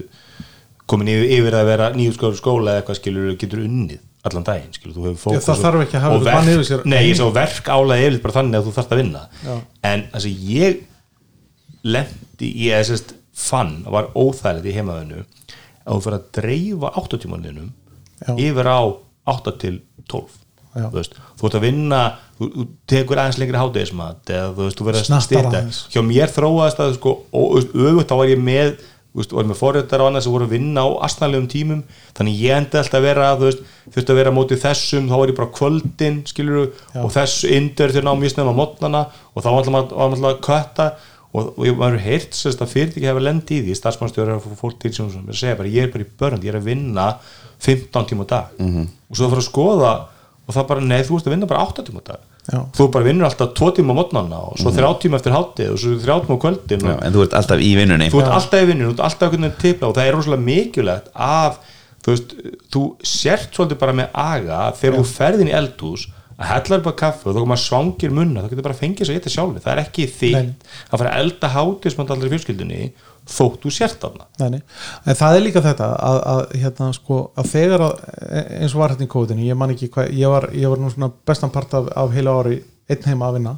komin 0.91 1.11
yfir, 1.11 1.31
yfir 1.39 1.57
að 1.59 1.71
vera 1.71 1.89
nýjúskóður 1.95 2.39
skóla 2.41 2.73
eða 2.75 2.83
eitthvað 2.83 3.01
skilur 3.01 3.33
getur 3.41 3.63
unnið 3.65 4.03
allan 4.27 4.47
daginn 4.47 4.75
skilur, 4.75 4.95
þú 4.97 5.05
hefur 5.07 5.21
fókus 5.23 5.37
Já, 5.39 5.47
það 5.47 5.63
þarf 5.65 5.83
ekki 5.85 5.99
að 5.99 6.05
hafa 6.07 6.21
verk- 6.27 6.51
yfir 6.53 6.67
sér. 6.67 6.85
Nei, 6.91 6.99
ég 7.07 7.19
sá 7.19 7.27
verk 7.35 7.71
álega 7.71 8.09
yfir 8.09 8.23
bara 8.25 8.37
þannig 8.41 8.59
að 8.59 8.67
þú 8.67 8.75
þarft 8.77 8.95
að 8.95 9.01
vinna 9.03 9.23
Já. 9.47 9.55
en 9.91 10.05
altså 10.11 10.33
ég 13.37 13.43
fann 13.47 13.85
og 13.85 13.93
var 13.93 14.09
óþægilegt 14.17 14.71
í 14.71 14.75
heimaðinu 14.77 15.23
að 15.87 15.93
þú 15.93 16.01
fyrir 16.07 16.19
að 16.19 16.27
dreifa 16.41 16.93
áttatímaninum 16.97 17.71
Já. 18.17 18.33
yfir 18.33 18.67
á 18.73 18.81
8 19.29 19.57
til 19.61 19.79
12 20.09 20.43
Já. 20.77 20.89
þú 20.91 20.99
veist, 20.99 21.15
þú 21.37 21.49
ert 21.49 21.57
að 21.57 21.65
vinna 21.65 22.01
þú, 22.39 22.49
þú 22.57 22.67
tekur 22.91 23.21
aðeins 23.21 23.39
lengri 23.41 23.61
hátegismat 23.61 24.33
eða 24.33 24.51
þú 24.57 24.67
veist, 24.67 24.81
þú 24.81 24.89
verður 24.89 25.15
að 25.17 25.25
styrta 25.25 25.63
hjá 25.95 26.03
mér 26.05 26.35
þróaðist 26.35 26.83
að 26.85 26.93
sko, 26.99 27.17
og, 27.33 27.57
öfugt 27.73 28.11
þá 28.11 28.17
var 28.21 28.33
ég 28.33 28.43
með 28.45 28.75
þú 28.77 29.23
veist, 29.23 29.33
var 29.39 29.49
með 29.49 29.61
forréttar 29.63 30.05
á 30.05 30.09
annars 30.09 30.27
sem 30.27 30.35
voru 30.35 30.45
að 30.45 30.53
vinna 30.53 30.85
á 30.85 30.89
astnalegum 31.09 31.49
tímum, 31.49 31.83
þannig 32.19 32.41
ég 32.43 32.59
endi 32.61 32.81
alltaf 32.81 32.99
að 33.01 33.07
vera 33.09 33.31
þú 33.41 33.49
veist, 33.49 33.63
þurfti 33.95 34.13
að 34.13 34.21
vera 34.21 34.33
á 34.33 34.37
móti 34.37 34.61
þessum 34.61 35.09
þá 35.09 35.17
var 35.17 35.33
ég 35.33 35.39
bara 35.39 35.55
kvöldin, 35.57 36.19
skilur 36.29 36.67
og 37.01 37.13
þessu 37.15 37.53
indur 37.57 37.95
til 37.97 38.05
námið 38.05 38.35
snemma 38.35 38.53
á 38.53 38.61
mótnana 38.61 39.05
og 39.33 39.47
þá 39.47 39.49
var 39.55 39.71
alltaf 39.71 40.29
að 40.29 40.43
kötta 40.45 40.91
og, 41.37 41.53
og 41.57 41.67
ég 41.69 41.77
var 41.79 41.99
heirt 42.01 42.37
sérst 42.37 42.63
að 42.65 42.73
fyrirtæki 42.73 43.09
hefur 43.09 43.25
lendi 43.27 43.59
í 43.59 43.65
því, 43.67 43.77
starfsmannstjóður 43.79 44.37
og 44.39 44.59
fólk 44.61 44.79
til 44.83 44.93
sem 44.97 45.11
sem 45.13 45.25
er 45.27 45.35
að 45.35 45.43
segja 45.43 45.59
bara, 45.59 45.73
ég 45.73 45.87
er 45.87 45.93
bara 45.93 46.07
í 46.07 46.13
börn, 46.21 46.45
ég 46.45 46.53
er 46.55 46.61
að 46.61 46.71
vinna 46.71 47.09
15 47.65 48.09
tíma 48.11 48.25
á 48.25 48.29
dag. 48.33 48.47
-hmm. 48.59 48.87
og 49.11 49.17
svo 49.17 49.27
það 49.27 49.35
fyrir 49.35 49.45
að 49.45 49.51
skoða 49.51 49.93
og 50.47 50.55
það 50.55 50.67
bara, 50.71 50.81
nei, 50.81 51.03
þú 51.03 51.13
veist 51.17 51.27
að 51.27 51.35
vinna 51.35 51.51
bara 51.53 51.67
8 51.67 51.87
tíma 51.87 52.01
á 52.01 52.07
dag. 52.13 52.25
Já. 52.47 52.61
þú 52.71 52.85
bara 52.95 53.05
vinnur 53.05 53.27
alltaf 53.27 53.55
2 53.59 53.73
tíma 53.75 53.91
á 53.91 53.99
mótnana 53.99 54.39
og 54.39 54.59
svo 54.59 54.71
3 54.71 54.87
tíma 55.03 55.19
eftir 55.19 55.35
hátið 55.35 55.73
og 55.75 55.79
svo 55.83 55.97
3 55.99 56.21
tíma 56.23 56.37
á 56.39 56.43
kvöldin 56.45 56.85
og 56.87 57.01
en 57.03 57.13
þú 57.13 57.23
ert 57.27 57.35
alltaf 57.35 57.59
í 57.59 57.73
vinnunni. 57.75 58.11
Þú 58.11 58.21
ert 58.23 58.37
alltaf 58.39 58.63
í 58.63 58.69
vinnun, 58.71 58.87
þú 58.87 58.95
ert 58.95 59.07
alltaf 59.09 59.33
veginn 59.33 59.57
tipla 59.59 59.89
og 59.89 59.97
það 59.97 60.07
er 60.07 60.15
rosalega 60.15 60.47
mikilvægt 60.47 61.09
að 61.15 61.59
þú 62.07 62.15
veist, 62.15 62.35
þú 62.71 62.83
sért 63.03 63.51
svolítið 63.51 63.81
bara 63.83 63.97
með 63.99 64.15
aga 64.15 64.61
þegar 64.79 64.99
þú 65.01 65.07
ferðin 65.11 65.51
í 65.51 65.57
eldhús 65.59 66.07
að 66.37 66.49
hellar 66.51 66.83
bara 66.85 66.99
kaffe 67.01 67.31
og 67.31 67.37
þá 67.37 67.41
koma 67.41 67.57
svangir 67.61 68.13
munna 68.13 68.43
þá 68.45 68.51
getur 68.51 68.67
bara 68.67 68.77
fengið 68.77 69.09
svo 69.09 69.15
eitthvað 69.17 69.35
sjálfi 69.35 69.63
það 69.65 69.73
er 69.73 69.83
ekki 69.83 70.07
þitt. 70.13 70.67
Að 70.91 71.01
fara 71.01 71.13
að 71.13 71.23
elda 71.23 71.51
hátismönd 71.55 72.13
aldrei 72.13 72.33
fjölskyldunni 72.35 72.81
þótt 73.27 73.65
þú 73.65 73.73
sért 73.73 74.05
Nei, 74.39 74.51
nei. 74.53 74.61
En 75.09 75.19
það 75.19 75.39
er 75.39 75.45
líka 75.47 75.63
þetta 75.65 75.89
að, 75.97 76.19
að, 76.33 76.43
hérna, 76.61 76.91
sko, 76.95 77.21
að 77.41 77.49
þegar 77.55 77.85
að, 77.87 78.05
eins 78.61 78.77
og 78.77 78.83
var 78.83 78.93
hérna 78.95 79.09
í 79.09 79.13
kóðinu, 79.17 79.47
ég 79.49 79.59
man 79.59 79.73
ekki 79.73 79.89
hvað 79.95 80.13
ég 80.15 80.31
var, 80.31 80.49
ég 80.55 80.71
var 80.71 80.83
nú 80.83 80.91
svona 80.93 81.09
bestan 81.27 81.53
part 81.55 81.73
af, 81.75 81.89
af 81.97 82.13
heila 82.15 82.37
ári 82.43 82.61
einn 82.93 83.09
heima 83.09 83.31
að 83.31 83.39
vinna 83.41 83.57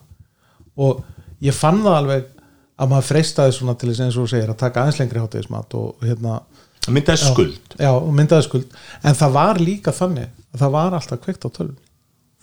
og 0.79 1.03
ég 1.45 1.57
fann 1.57 1.83
það 1.83 1.99
alveg 1.99 2.31
að 2.79 2.93
maður 2.95 3.09
freistaði 3.11 3.57
svona 3.59 3.75
til 3.75 3.91
þess 3.91 4.05
eins 4.07 4.21
og 4.23 4.31
segir 4.31 4.55
að 4.55 4.61
taka 4.63 4.85
aðeins 4.85 5.03
lengri 5.03 5.25
hátegismat 5.25 5.77
og 5.77 6.07
hérna 6.07 6.39
það 6.87 6.95
myndaði 6.95 7.23
skuld. 7.27 7.77
Já, 7.77 7.91
og 7.91 8.09
myndaði 8.15 8.47
skuld. 8.47 8.81
En 9.03 9.19
það 9.19 9.35
var 9.35 9.61
líka 9.61 9.93
þannig 9.93 10.31
að 10.55 10.63
það 10.63 10.75
var 10.79 10.97
alltaf 10.97 11.23
kveikt 11.27 11.45
á 11.45 11.51
tölvunni 11.51 11.88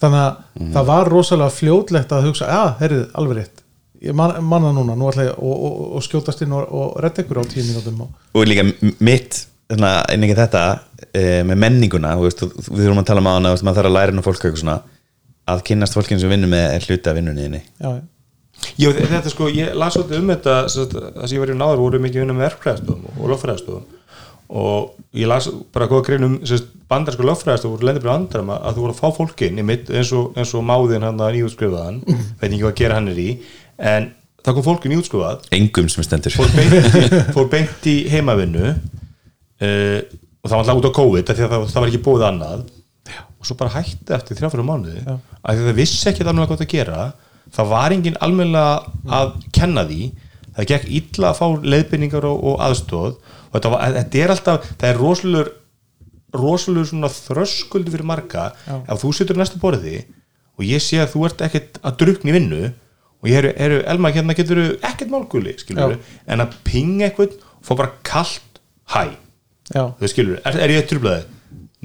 þannig 0.01 0.21
að 0.25 0.71
það 0.75 0.87
var 0.89 1.09
rosalega 1.13 1.53
fljótlegt 1.55 2.11
að 2.15 2.27
hugsa, 2.29 2.49
já, 2.51 2.63
herrið, 2.81 3.03
alveg 3.21 3.37
rétt. 3.39 3.61
Ég 4.05 4.13
man, 4.17 4.33
manna 4.43 4.71
núna, 4.75 4.93
nú 4.99 5.07
ætla 5.09 5.23
ég 5.29 5.37
og, 5.39 5.53
og, 5.69 5.77
og 5.97 6.03
skjótast 6.05 6.43
inn 6.45 6.51
og, 6.53 6.65
og 6.75 6.97
redda 7.01 7.23
ykkur 7.23 7.39
á 7.41 7.43
tíu 7.49 7.63
mínútum 7.65 8.01
og, 8.05 8.09
og 8.35 8.43
líka 8.45 8.65
mitt 8.99 9.45
einnig 10.11 10.35
þetta 10.37 10.63
e, 11.15 11.23
með 11.47 11.57
menninguna 11.63 12.11
þú 12.19 12.27
veist, 12.27 12.43
þú- 12.43 12.67
við 12.75 12.83
þurfum 12.83 13.01
að 13.01 13.07
tala 13.09 13.23
um 13.23 13.29
þú 13.47 13.53
veist, 13.55 13.65
maður 13.65 13.79
þarf 13.79 13.89
að 13.89 13.95
læra 13.95 14.13
um 14.19 14.25
fólk 14.27 14.43
eitthvað 14.43 14.61
svona. 14.61 14.75
Að 15.45 15.63
kynnast 15.69 15.95
fólkinu 15.97 16.21
sem 16.21 16.29
vinnur 16.35 16.51
með 16.51 16.67
er 16.75 16.85
hluti 16.89 17.09
af 17.09 17.17
vinnunni 17.17 17.47
þinni. 17.47 17.63
já, 17.79 17.89
já, 17.95 18.03
Já, 18.79 18.87
þetta 18.95 19.29
sko, 19.29 19.49
ég 19.51 19.73
las 19.77 19.93
svolítið 19.97 20.21
um 20.21 20.29
þetta 20.31 20.53
það 20.71 21.25
sem 21.27 21.35
ég 21.35 21.41
var 21.43 21.51
í 21.51 21.57
náður 21.59 21.81
voru 21.83 21.99
mikið 22.01 22.21
vinna 22.23 22.35
með 22.37 22.45
verkfræðastofum 22.47 23.19
og 23.19 23.31
lögfræðastofum 23.33 23.94
og 24.49 24.93
ég 25.15 25.29
las 25.29 25.47
bara 25.73 25.87
góða 25.89 26.05
grein 26.05 26.27
um 26.27 26.35
sem 26.43 26.59
sagt, 26.59 26.73
bandarsku 26.89 27.25
lögfræðastofum 27.25 27.77
voru 27.77 27.87
lendir 27.87 28.03
bara 28.03 28.17
andram 28.19 28.51
að, 28.53 28.75
þú 28.75 28.83
voru 28.83 28.93
að 28.93 28.99
fá 28.99 29.15
fólkin 29.15 29.61
í 29.61 29.65
mitt 29.65 29.89
eins 29.89 30.11
og, 30.13 30.35
eins 30.37 30.53
og 30.53 30.65
máðin 30.67 31.05
hann 31.05 31.21
að 31.21 31.39
nýjútskrifaðan 31.39 31.97
veit 32.05 32.45
ekki 32.49 32.61
hvað 32.61 32.73
að 32.73 32.81
gera 32.81 32.99
hann 32.99 33.09
er 33.09 33.21
í. 33.21 33.29
En 33.81 34.11
það 34.45 34.57
kom 34.57 34.67
fólkin 34.67 34.93
nýjútskrifað 34.93 35.47
engum 35.57 35.89
sem 35.89 36.05
stendur 36.05 36.35
fór 36.37 36.53
beint 36.53 37.07
fór 37.35 37.49
beint 37.49 37.89
í 37.89 37.95
heimavinnu 38.13 38.67
uh, 38.69 39.99
og 40.45 40.51
það 40.51 40.55
var 40.55 40.61
alltaf 40.61 40.81
út 40.81 40.89
á 40.93 40.97
COVID 40.99 41.31
af 41.31 41.39
því 41.39 41.45
að 41.47 41.55
það, 41.55 41.69
það 41.71 41.81
var 41.81 41.91
ekki 41.91 42.03
búið 42.05 42.27
annað. 42.29 42.65
Og 43.41 43.47
svo 43.49 43.57
bara 43.57 43.73
hætti 43.79 44.13
eftir 44.13 44.37
þrjáfærum 44.37 44.69
mánuði 44.69 45.01
því 45.01 45.15
að 45.41 45.63
það 45.65 45.79
vissi 45.79 46.11
ekki 46.11 46.25
alveg 46.25 46.51
hvað 46.51 46.61
að 46.67 46.69
gera. 46.75 47.07
Það 47.55 47.71
var 47.71 47.95
engin 47.95 48.21
almennilega 48.25 49.17
að 49.17 49.33
kenna 49.55 49.85
því. 49.89 50.11
Það 50.55 50.69
gekk 50.69 50.91
illa 50.99 51.31
að 51.31 51.39
fá 51.41 51.65
leiðbynningar 51.73 52.27
og, 52.29 52.45
og 52.51 52.61
aðstóð 52.63 53.17
og 53.55 53.61
þetta, 53.61 53.71
var, 53.71 53.93
þetta 53.95 54.21
er 54.25 54.33
alltaf, 54.35 54.65
það 54.81 54.89
er 54.91 54.99
rosalur 54.99 55.51
rosalur 56.35 56.87
svona 56.89 57.07
þröskuldi 57.07 57.93
fyrir 57.93 58.07
marga. 58.07 58.49
Já. 58.67 58.75
ef 58.91 59.03
þú 59.03 59.11
situr 59.15 59.37
næstu 59.39 59.59
borði 59.61 60.01
og 60.55 60.65
ég 60.67 60.83
sé 60.83 60.99
að 60.99 61.13
þú 61.13 61.25
ert 61.29 61.43
ekkert 61.47 61.79
að 61.83 61.97
drukna 62.01 62.31
í 62.31 62.35
vinnu 62.35 62.61
og 62.67 63.29
ég 63.31 63.39
eru, 63.39 63.51
eru 63.55 63.77
Elma, 63.87 64.11
hérna 64.15 64.35
getur 64.37 64.59
ekkert 64.75 65.11
málguli, 65.11 65.55
en 66.27 66.43
að 66.43 66.57
pinga 66.67 67.07
eitthvað 67.09 67.37
og 67.39 67.63
fá 67.65 67.73
bara 67.79 67.93
kalt 68.05 68.59
hæ, 68.91 69.15
þú 69.71 70.03
veist, 70.03 70.13
skilur 70.13 70.41
er, 70.43 70.59
er 70.67 70.73
ég 70.75 70.87
trublaði? 70.89 71.23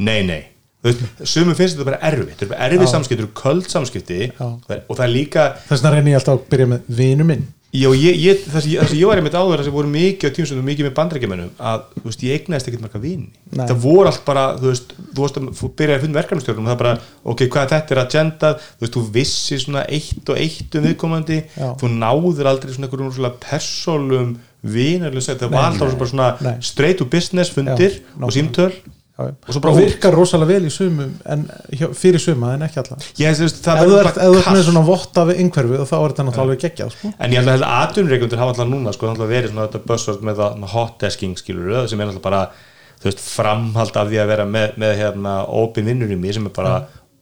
Nei, 0.00 0.20
nei. 0.26 0.40
Þú 0.80 0.90
veist, 0.90 1.22
sumum 1.28 1.56
finnst 1.56 1.76
þetta 1.76 1.86
bara 1.90 2.00
erfitt. 2.08 2.34
Þetta 2.40 2.46
er 2.46 2.50
bara 2.54 2.66
erfið 2.68 2.90
samskipti, 2.92 3.16
þetta 3.20 3.26
eru 3.26 3.40
köld 3.40 3.70
samskipti 3.72 4.20
Já. 4.26 4.46
og 4.48 4.94
það- 4.96 5.06
er 5.06 5.12
líka 5.14 5.46
þess 5.68 5.82
vegna 5.84 5.94
reyni 5.96 6.12
ég 6.14 6.20
alltaf 6.20 6.38
að 6.38 6.46
byrja 6.54 6.68
með 6.74 6.92
vinu 7.00 7.26
minn 7.28 7.46
Já, 7.70 7.86
ég, 7.94 8.16
ég, 8.18 8.40
það 8.50 8.64
sem 8.64 8.72
ég, 8.72 8.80
það 8.80 8.88
sem 8.90 8.98
ég 8.98 9.06
var 9.06 9.20
einmitt 9.20 9.36
áður 9.38 9.60
það 9.60 9.68
sem 9.68 9.74
voru 9.76 9.90
mikið 9.92 10.26
á 10.26 10.34
tímstöndum, 10.34 10.64
mikið 10.66 10.86
með 10.88 10.94
bandrækjumennum 10.96 11.50
að, 11.70 11.84
þú 11.94 12.02
veist, 12.08 12.24
ég 12.26 12.40
eignaðist 12.40 12.70
ekkert 12.70 12.82
marga 12.82 13.02
vini. 13.04 13.28
Nei. 13.54 13.62
það 13.62 13.76
voru 13.84 14.10
allt 14.10 14.24
bara, 14.26 14.44
þú 14.58 14.72
veist 14.72 14.94
þú 14.98 15.22
veist, 15.22 15.38
þú 15.60 15.70
byrjaði 15.78 16.00
að 16.00 16.04
finna 16.06 16.18
verkefnastjórnum 16.18 16.66
og 16.66 16.72
það 16.72 16.80
bara, 16.82 16.96
ok, 17.30 17.44
hvað 17.54 17.72
þetta 17.76 17.94
er 17.94 18.02
agenda 18.02 18.52
þú 18.58 18.82
veist, 18.82 18.96
þú 18.96 19.04
vissi 19.14 19.60
svona 19.62 19.86
eitt 19.86 20.34
og 20.34 20.42
eitt 20.42 20.78
um 20.80 20.88
viðkomandi, 20.88 21.40
Já. 21.54 21.68
þú 21.78 21.92
náður 21.94 22.50
aldrei 22.50 22.74
svona 22.74 22.90
einhverjum 22.90 23.14
svona 23.20 23.34
persólum 23.46 24.38
vinarlega 24.60 25.38
það 25.38 25.52
var 25.54 25.70
alltaf 25.70 25.94
bara 26.00 26.10
svona 26.10 26.56
straight 26.66 26.98
to 26.98 27.06
business 27.06 27.54
fundir 27.54 28.00
Já, 28.00 28.02
og 28.18 28.34
símtöl 28.34 28.74
og 29.28 29.52
svo 29.52 29.60
og 29.60 29.64
bara 29.66 29.74
út. 29.74 29.80
virkar 29.84 30.16
rosalega 30.16 30.50
vel 30.54 30.68
í 30.68 30.72
sumum 30.74 31.12
en 31.34 31.44
fyrir 31.96 32.22
suma 32.22 32.54
en 32.56 32.64
ekki 32.66 32.80
alla 32.82 32.98
þú 33.00 33.44
veist, 33.44 33.60
það 33.64 33.82
ef 33.82 33.90
þú 33.90 34.00
ert, 34.00 34.50
með 34.54 34.64
svona 34.68 34.84
votta 34.86 35.26
við 35.28 35.42
einhverfi 35.44 35.78
og 35.80 35.90
þá 35.90 35.96
er 35.98 36.14
þetta 36.14 36.26
náttúrulega 36.26 36.46
alveg 36.46 36.64
geggjað 36.64 36.94
sko. 36.96 37.12
En 37.18 37.34
ég 37.34 37.40
held 37.40 37.52
að 37.52 37.56
held 37.56 37.68
að 37.68 37.76
atvinnureikundur 37.84 38.42
hafa 38.42 38.54
alltaf 38.54 38.70
núna 38.70 38.96
sko, 38.96 39.10
alltaf 39.10 39.30
verið 39.30 39.52
svona 39.52 39.68
þetta 39.68 39.84
buzzword 39.90 40.26
með 40.30 40.42
hot 40.74 40.96
desking 41.04 41.38
skilur 41.38 41.86
sem 41.90 42.00
er 42.00 42.10
alltaf 42.10 42.24
bara 42.24 42.42
veist, 43.04 43.22
framhald 43.24 43.96
af 43.96 44.10
því 44.10 44.20
að 44.20 44.32
vera 44.34 44.48
með, 44.48 44.74
með 44.80 44.96
hérna, 45.00 45.36
open 45.60 45.88
vinnurými 45.88 46.34
sem 46.36 46.48
er 46.48 46.56
bara 46.56 46.74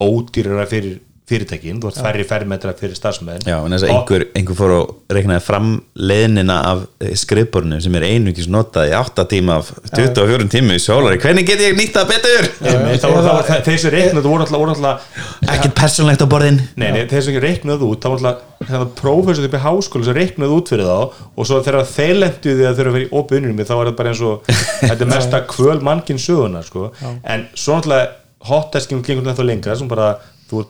ódýrara 0.03 0.66
fyrir 0.70 0.99
fyrirtækin, 1.29 1.79
þú 1.83 1.91
ert 1.91 2.01
færri 2.03 2.25
fermetra 2.29 2.75
fyrir 2.79 2.97
starfsmenn. 2.99 3.45
Já, 3.47 3.57
en 3.61 3.75
þess 3.75 3.87
að 3.87 3.93
einhver, 3.95 4.25
einhver 4.39 4.59
fór 4.59 4.75
og 4.79 5.15
reiknaði 5.15 5.45
fram 5.45 5.71
leiðnina 5.95 6.59
af 6.73 6.85
skrifborinu 7.23 7.81
sem 7.85 7.99
er 7.99 8.09
einugis 8.09 8.49
notað 8.51 8.93
í 8.93 8.97
8 8.99 9.27
tíma 9.33 9.59
af 9.61 9.73
24 9.95 10.49
tíma 10.55 10.79
í 10.79 10.83
sólari. 10.83 11.21
Hvernig 11.23 11.49
get 11.49 11.63
ég 11.63 11.79
nýtt 11.79 11.97
það 11.97 12.13
betur? 12.15 12.51
Sem 13.79 13.93
reiknaðu 13.95 14.29
voru 14.29 14.47
alltaf, 14.47 14.75
alltaf 14.75 15.49
Ekkert 15.49 15.77
persónlegt 15.79 16.25
á 16.25 16.29
borðin. 16.31 16.63
Nei, 16.81 16.91
nei, 16.97 17.05
sem 17.09 17.39
reiknaðu 17.43 17.93
út, 17.93 18.03
þá 18.03 18.09
var 18.15 18.19
alltaf 18.19 18.95
prófessor 18.99 19.47
upp 19.47 19.55
í 19.55 19.63
háskóla 19.63 20.09
sem 20.09 20.17
reiknaðu 20.17 20.59
út 20.59 20.73
fyrir 20.73 20.89
þá 20.89 20.99
og 21.39 21.47
svo 21.47 21.61
þegar 21.65 21.87
þeir 21.89 22.17
lendu 22.19 22.55
því 22.59 22.67
að 22.67 22.79
þeir 22.79 22.85
eru 22.85 22.91
að 22.91 22.97
vera 22.97 23.07
í 23.07 23.13
opunum 23.21 23.61
þá 23.63 23.75
er 23.77 23.91
það 23.91 23.99
bara 24.01 24.13
eins 24.13 24.23
og 24.27 24.49
þetta 24.89 25.07
er 25.07 25.13
mesta 25.13 25.43
kvöl 25.53 25.79
mannkinn 25.85 26.23
söguna 26.23 26.65
sko. 26.67 26.89
en 27.23 27.47
svo 27.55 27.79
náttúrulega 27.79 28.09
hotdesking 28.49 29.05
gengur 29.07 29.27
þetta 29.29 29.47
lengra 29.47 29.77
sem 29.79 29.91
bara, 29.91 30.13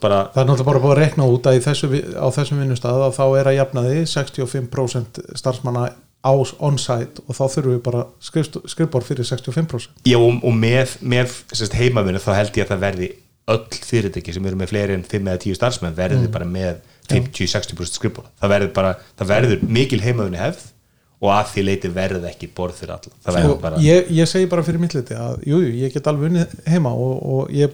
bara 0.02 0.18
það 0.34 0.42
er 0.42 0.48
náttúrulega 0.48 0.68
bara 0.70 0.82
búið 0.84 0.94
að 0.94 1.00
rekna 1.02 1.28
út 1.30 1.48
að 1.50 1.60
þessu, 1.68 1.88
á 2.18 2.26
þessum 2.34 2.60
vinnustað 2.62 3.04
að 3.06 3.16
þá 3.18 3.24
er 3.40 3.50
að 3.52 3.58
jafnaði 3.58 4.02
65% 4.12 5.22
starfsmanna 5.38 5.86
á 6.18 6.32
on-site 6.34 7.22
og 7.26 7.36
þá 7.38 7.44
þurfum 7.54 7.74
við 7.76 7.82
bara 7.86 8.04
skrifbor 8.66 9.06
fyrir 9.06 9.28
65% 9.28 10.02
Já, 10.08 10.18
og, 10.18 10.40
og 10.42 10.54
með, 10.58 10.96
með 11.00 11.36
heimavinu 11.78 12.22
þá 12.22 12.32
held 12.40 12.58
ég 12.58 12.66
að 12.66 12.72
það 12.74 12.84
verði 12.88 13.10
öll 13.48 13.78
fyrirtæki 13.88 14.34
sem 14.34 14.48
eru 14.50 14.58
með 14.60 14.72
fleiri 14.74 14.96
en 14.98 15.06
5 15.08 15.30
eða 15.30 15.42
10 15.46 15.56
starfsmenn 15.60 15.94
verði 15.96 16.26
Mm. 16.26 16.32
bara 16.34 16.48
með 16.48 16.80
50-60% 17.08 17.96
skrifbór 17.96 18.26
það 18.40 18.52
verður 18.52 18.74
bara, 18.76 18.90
það 19.16 19.30
verður 19.30 19.62
mikil 19.78 20.02
heimavinu 20.04 20.40
hefð 20.42 20.66
og 21.18 21.32
að 21.34 21.48
því 21.52 21.62
leiti 21.66 21.88
verður 21.90 22.26
ekki 22.28 22.48
borð 22.54 22.76
fyrir 22.78 22.92
alla. 22.94 23.14
Verður 23.26 23.56
bara, 23.62 23.78
ég, 23.82 24.10
ég 24.14 24.28
segi 24.30 24.46
bara 24.50 24.62
fyrir 24.66 24.82
mitt 24.82 24.94
liti 24.94 25.16
að 25.18 25.40
jú, 25.48 25.58
jú, 25.64 25.72
ég 25.80 25.94
get 25.94 26.06
alveg 26.06 26.28
unnið 26.30 26.52
heima 26.70 26.92
og, 26.94 27.14
og 27.18 27.54
ég 27.56 27.72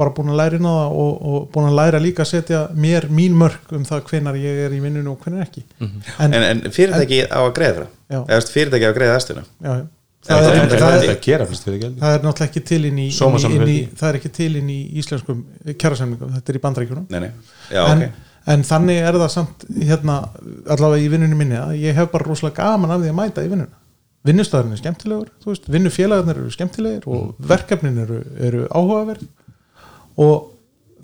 bara 0.00 0.12
búin 0.16 0.30
að 0.32 0.38
læra 0.40 0.56
inn 0.60 0.66
á 0.68 0.72
það 0.72 0.98
og, 1.04 1.12
og 1.30 1.46
búin 1.54 1.68
að 1.70 1.78
læra 1.80 1.98
líka 2.00 2.24
að 2.24 2.30
setja 2.32 2.60
mér 2.74 3.06
mín 3.12 3.34
mörk 3.36 3.72
um 3.76 3.84
það 3.88 4.04
hvenar 4.10 4.38
ég 4.40 4.60
er 4.66 4.72
í 4.76 4.80
vinnunum 4.80 5.12
og 5.14 5.24
hvenar 5.24 5.46
ekki 5.46 5.64
Mhm. 5.80 6.02
en, 6.18 6.34
en, 6.34 6.44
en 6.64 6.74
fyrirtæki 6.76 7.18
á 7.28 7.40
að 7.44 7.52
greiða 7.58 7.86
eða 8.10 8.40
fyrirtæki 8.54 8.86
á 8.86 8.90
að 8.90 8.98
greiða 9.00 9.18
já. 9.20 9.34
Það 9.60 9.80
Það, 10.20 10.36
það 10.36 10.44
það, 10.44 10.50
er 10.52 10.80
það 12.00 12.24
náttúrulega 12.26 12.46
ekki 12.50 12.60
til 12.68 12.80
inn 12.84 12.98
í, 13.00 13.06
inn 13.08 13.36
í, 13.40 13.54
inn 13.56 13.70
í 13.72 13.76
það 13.96 14.08
er 14.10 14.16
ekki 14.18 14.30
til 14.36 14.50
inn 14.60 14.68
í 14.68 14.80
íslenskum 15.00 15.38
kjærasemningum, 15.80 16.34
þetta 16.36 16.52
er 16.52 16.58
í 16.58 16.62
bandrækjunum 16.66 17.06
nei, 17.14 17.20
nei. 17.24 17.30
Já, 17.72 17.80
en, 17.88 18.02
ok. 18.04 18.26
en 18.52 18.64
þannig 18.68 19.00
er 19.08 19.18
það 19.22 19.30
samt 19.32 19.64
hérna, 19.80 20.18
allavega 20.76 21.06
í 21.06 21.08
vinnunum 21.14 21.40
minni 21.40 21.56
að 21.56 21.72
ég 21.80 21.96
hef 21.96 22.10
bara 22.12 22.28
rosalega 22.28 22.60
gaman 22.68 22.92
af 22.92 23.00
því 23.00 23.08
að 23.14 23.16
mæta 23.22 23.46
í 23.46 23.48
vinnuna 23.54 23.78
vinnustæðurinn 24.28 24.76
er 24.76 24.82
skemmtilegur 24.82 25.30
vinnufélagarnir 25.72 26.36
eru 26.42 26.52
skemmtilegir 26.52 27.06
og 27.08 27.22
Mm. 27.30 27.48
verkefnin 27.54 27.98
eru, 28.04 28.18
eru 28.44 28.66
áhugaverð 28.68 29.24
og 30.20 30.50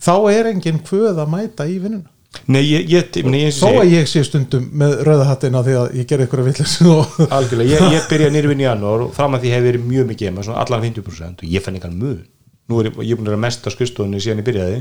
þá 0.02 0.14
er 0.34 0.52
engin 0.52 0.82
kvöð 0.84 1.22
að 1.22 1.32
mæta 1.32 1.66
í 1.68 1.80
vinnuna. 1.80 2.10
Nei, 2.52 2.60
ég, 2.68 2.84
ég, 2.90 3.06
ég, 3.16 3.55
þó 3.56 3.80
að 3.80 3.93
ég 3.94 4.09
sé 4.10 4.20
stundum 4.26 4.66
með 4.76 4.98
rauðahattina 5.06 5.62
því 5.64 5.76
að 5.80 5.94
ég 5.97 6.09
gerði 6.10 6.26
ykkur 6.26 6.43
að 6.43 6.48
og 6.93 7.14
algjörlega, 7.32 7.70
ég, 7.72 7.94
ég 7.97 8.06
byrja 8.10 8.28
nýrvinn 8.34 8.60
í 8.60 8.66
janúar 8.66 9.06
og 9.06 9.14
fram 9.16 9.36
að 9.38 9.47
því 9.47 9.55
hef 9.55 9.64
verið 9.64 9.86
mjög 9.88 10.10
mikið 10.10 10.30
heima, 10.30 10.44
svona 10.44 10.60
allan 10.64 10.84
50% 10.84 11.43
og 11.47 11.55
ég 11.55 11.64
fann 11.64 11.78
einhvern 11.78 11.97
mun. 12.02 12.20
Nú 12.66 12.82
er 12.82 12.90
ég, 12.90 13.16
búin 13.16 13.24
að 13.24 13.32
vera 13.32 13.43
mest 13.47 13.66
á 13.66 13.70
skustofunni 13.72 14.20
síðan 14.22 14.43
ég 14.43 14.48
byrjaði 14.51 14.78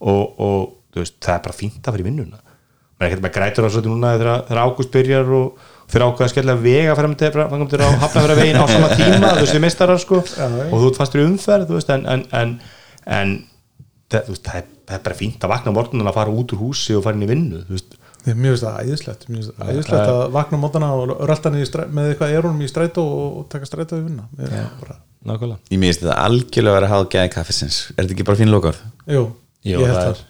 og, 0.00 0.40
og 0.40 0.58
veist, 0.96 1.18
það 1.20 1.36
er 1.36 1.44
bara 1.46 1.58
fínt 1.60 1.84
að 1.84 1.92
fara 1.92 2.04
í 2.04 2.08
vinnuna. 2.08 2.42
Maður 2.94 3.06
er 3.06 3.10
ekkert 3.10 3.24
með 3.26 3.34
grætur 3.36 3.66
á 3.66 3.70
svolítið 3.74 3.92
núna 3.92 4.12
þegar, 4.16 4.60
ágúst 4.64 4.94
byrjar 4.94 5.32
og 5.34 5.64
þeir 5.90 6.04
ákveða 6.06 6.30
skemmtilega 6.32 6.62
vega 6.64 6.94
framkvæmdur 6.98 7.82
á 7.84 7.88
hafnafæra 8.04 8.36
veginn 8.38 8.62
á 8.62 8.66
sama 8.70 8.90
tíma 8.94 9.32
þú 9.34 9.42
veist, 9.42 9.56
við 9.56 9.64
mistarar 9.66 10.00
sko. 10.00 10.20
Og 10.22 10.76
þú 10.78 10.92
fastur 10.96 11.24
í 11.24 11.26
umferð 11.26 11.74
veist, 11.74 11.90
en, 11.90 12.06
en, 12.08 12.22
en, 12.38 12.54
en 13.18 13.34
það, 14.14 14.26
þú 14.28 14.34
veist, 14.34 14.46
það, 14.48 14.58
er, 14.60 14.66
það 14.88 14.96
er 14.98 15.04
bara 15.08 15.18
fínt 15.20 15.46
að 15.46 15.54
vakna 15.54 15.74
morgunan 15.76 16.10
að 16.10 16.18
fara 16.18 16.34
út 16.34 16.56
úr 16.56 16.62
húsi 16.64 16.96
og 16.96 17.06
fara 17.06 17.18
inn 17.18 17.26
í 17.26 17.30
vinnu 17.30 17.62
Mér 18.24 18.38
finnst 18.40 18.64
það 18.64 18.78
æðislegt 18.80 19.26
Mér 19.28 19.40
finnst 19.40 19.56
það 19.58 19.72
æðislegt 19.74 20.12
að 20.14 20.22
vakna 20.38 20.60
mótana 20.62 20.92
og 20.96 21.14
rölda 21.28 21.54
með 21.54 22.12
eitthvað 22.12 22.36
erunum 22.38 22.62
í 22.64 22.70
strætó 22.70 23.04
og 23.04 23.48
taka 23.52 23.68
strætó 23.68 24.00
í 24.00 24.06
vinna 24.06 24.28
Mér 24.38 25.80
minnst 25.80 26.04
þetta 26.04 26.20
algjörlega 26.24 26.72
að 26.72 26.78
vera 26.78 26.92
háð 26.92 27.08
gæði 27.14 27.32
kaffisins. 27.32 27.80
Er 27.94 28.02
þetta 28.04 28.16
ekki 28.16 28.26
bara 28.28 28.40
fín 28.40 28.52
lókar? 28.52 28.80
Jú, 29.08 29.26
Jú, 29.64 29.80
ég 29.80 29.88
held 29.88 29.96
það 29.96 30.10
er 30.14 30.24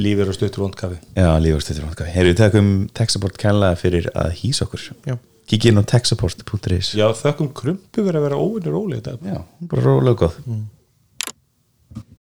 lífið 0.00 0.30
og 0.30 0.36
stuttur 0.36 0.64
vondkafi 0.64 0.98
já, 1.16 1.28
lífast 1.42 1.70
þetta 1.70 1.82
er 1.82 1.86
vondkafi 1.88 2.14
Heyrðu, 2.14 2.32
við 2.32 2.38
takum 2.40 2.70
Texaport 2.96 3.38
kærlega 3.40 3.78
fyrir 3.80 4.08
að 4.16 4.30
hýsa 4.40 4.66
okkur. 4.66 4.86
Já. 5.08 5.16
kikið 5.50 5.72
inn 5.72 5.82
á 5.82 5.90
texaport.is 5.92 6.92
Já, 6.96 7.06
þökkum 7.18 7.50
krumpu 7.56 8.04
verið 8.06 8.20
að 8.20 8.26
vera 8.28 8.40
óvinnur 8.40 8.78
ólega 8.78 9.12
þetta 9.12 9.34
já, 9.34 9.42
bara 9.68 9.84
rólega 9.84 10.20
góð. 10.22 10.38
Mm. 10.46 10.62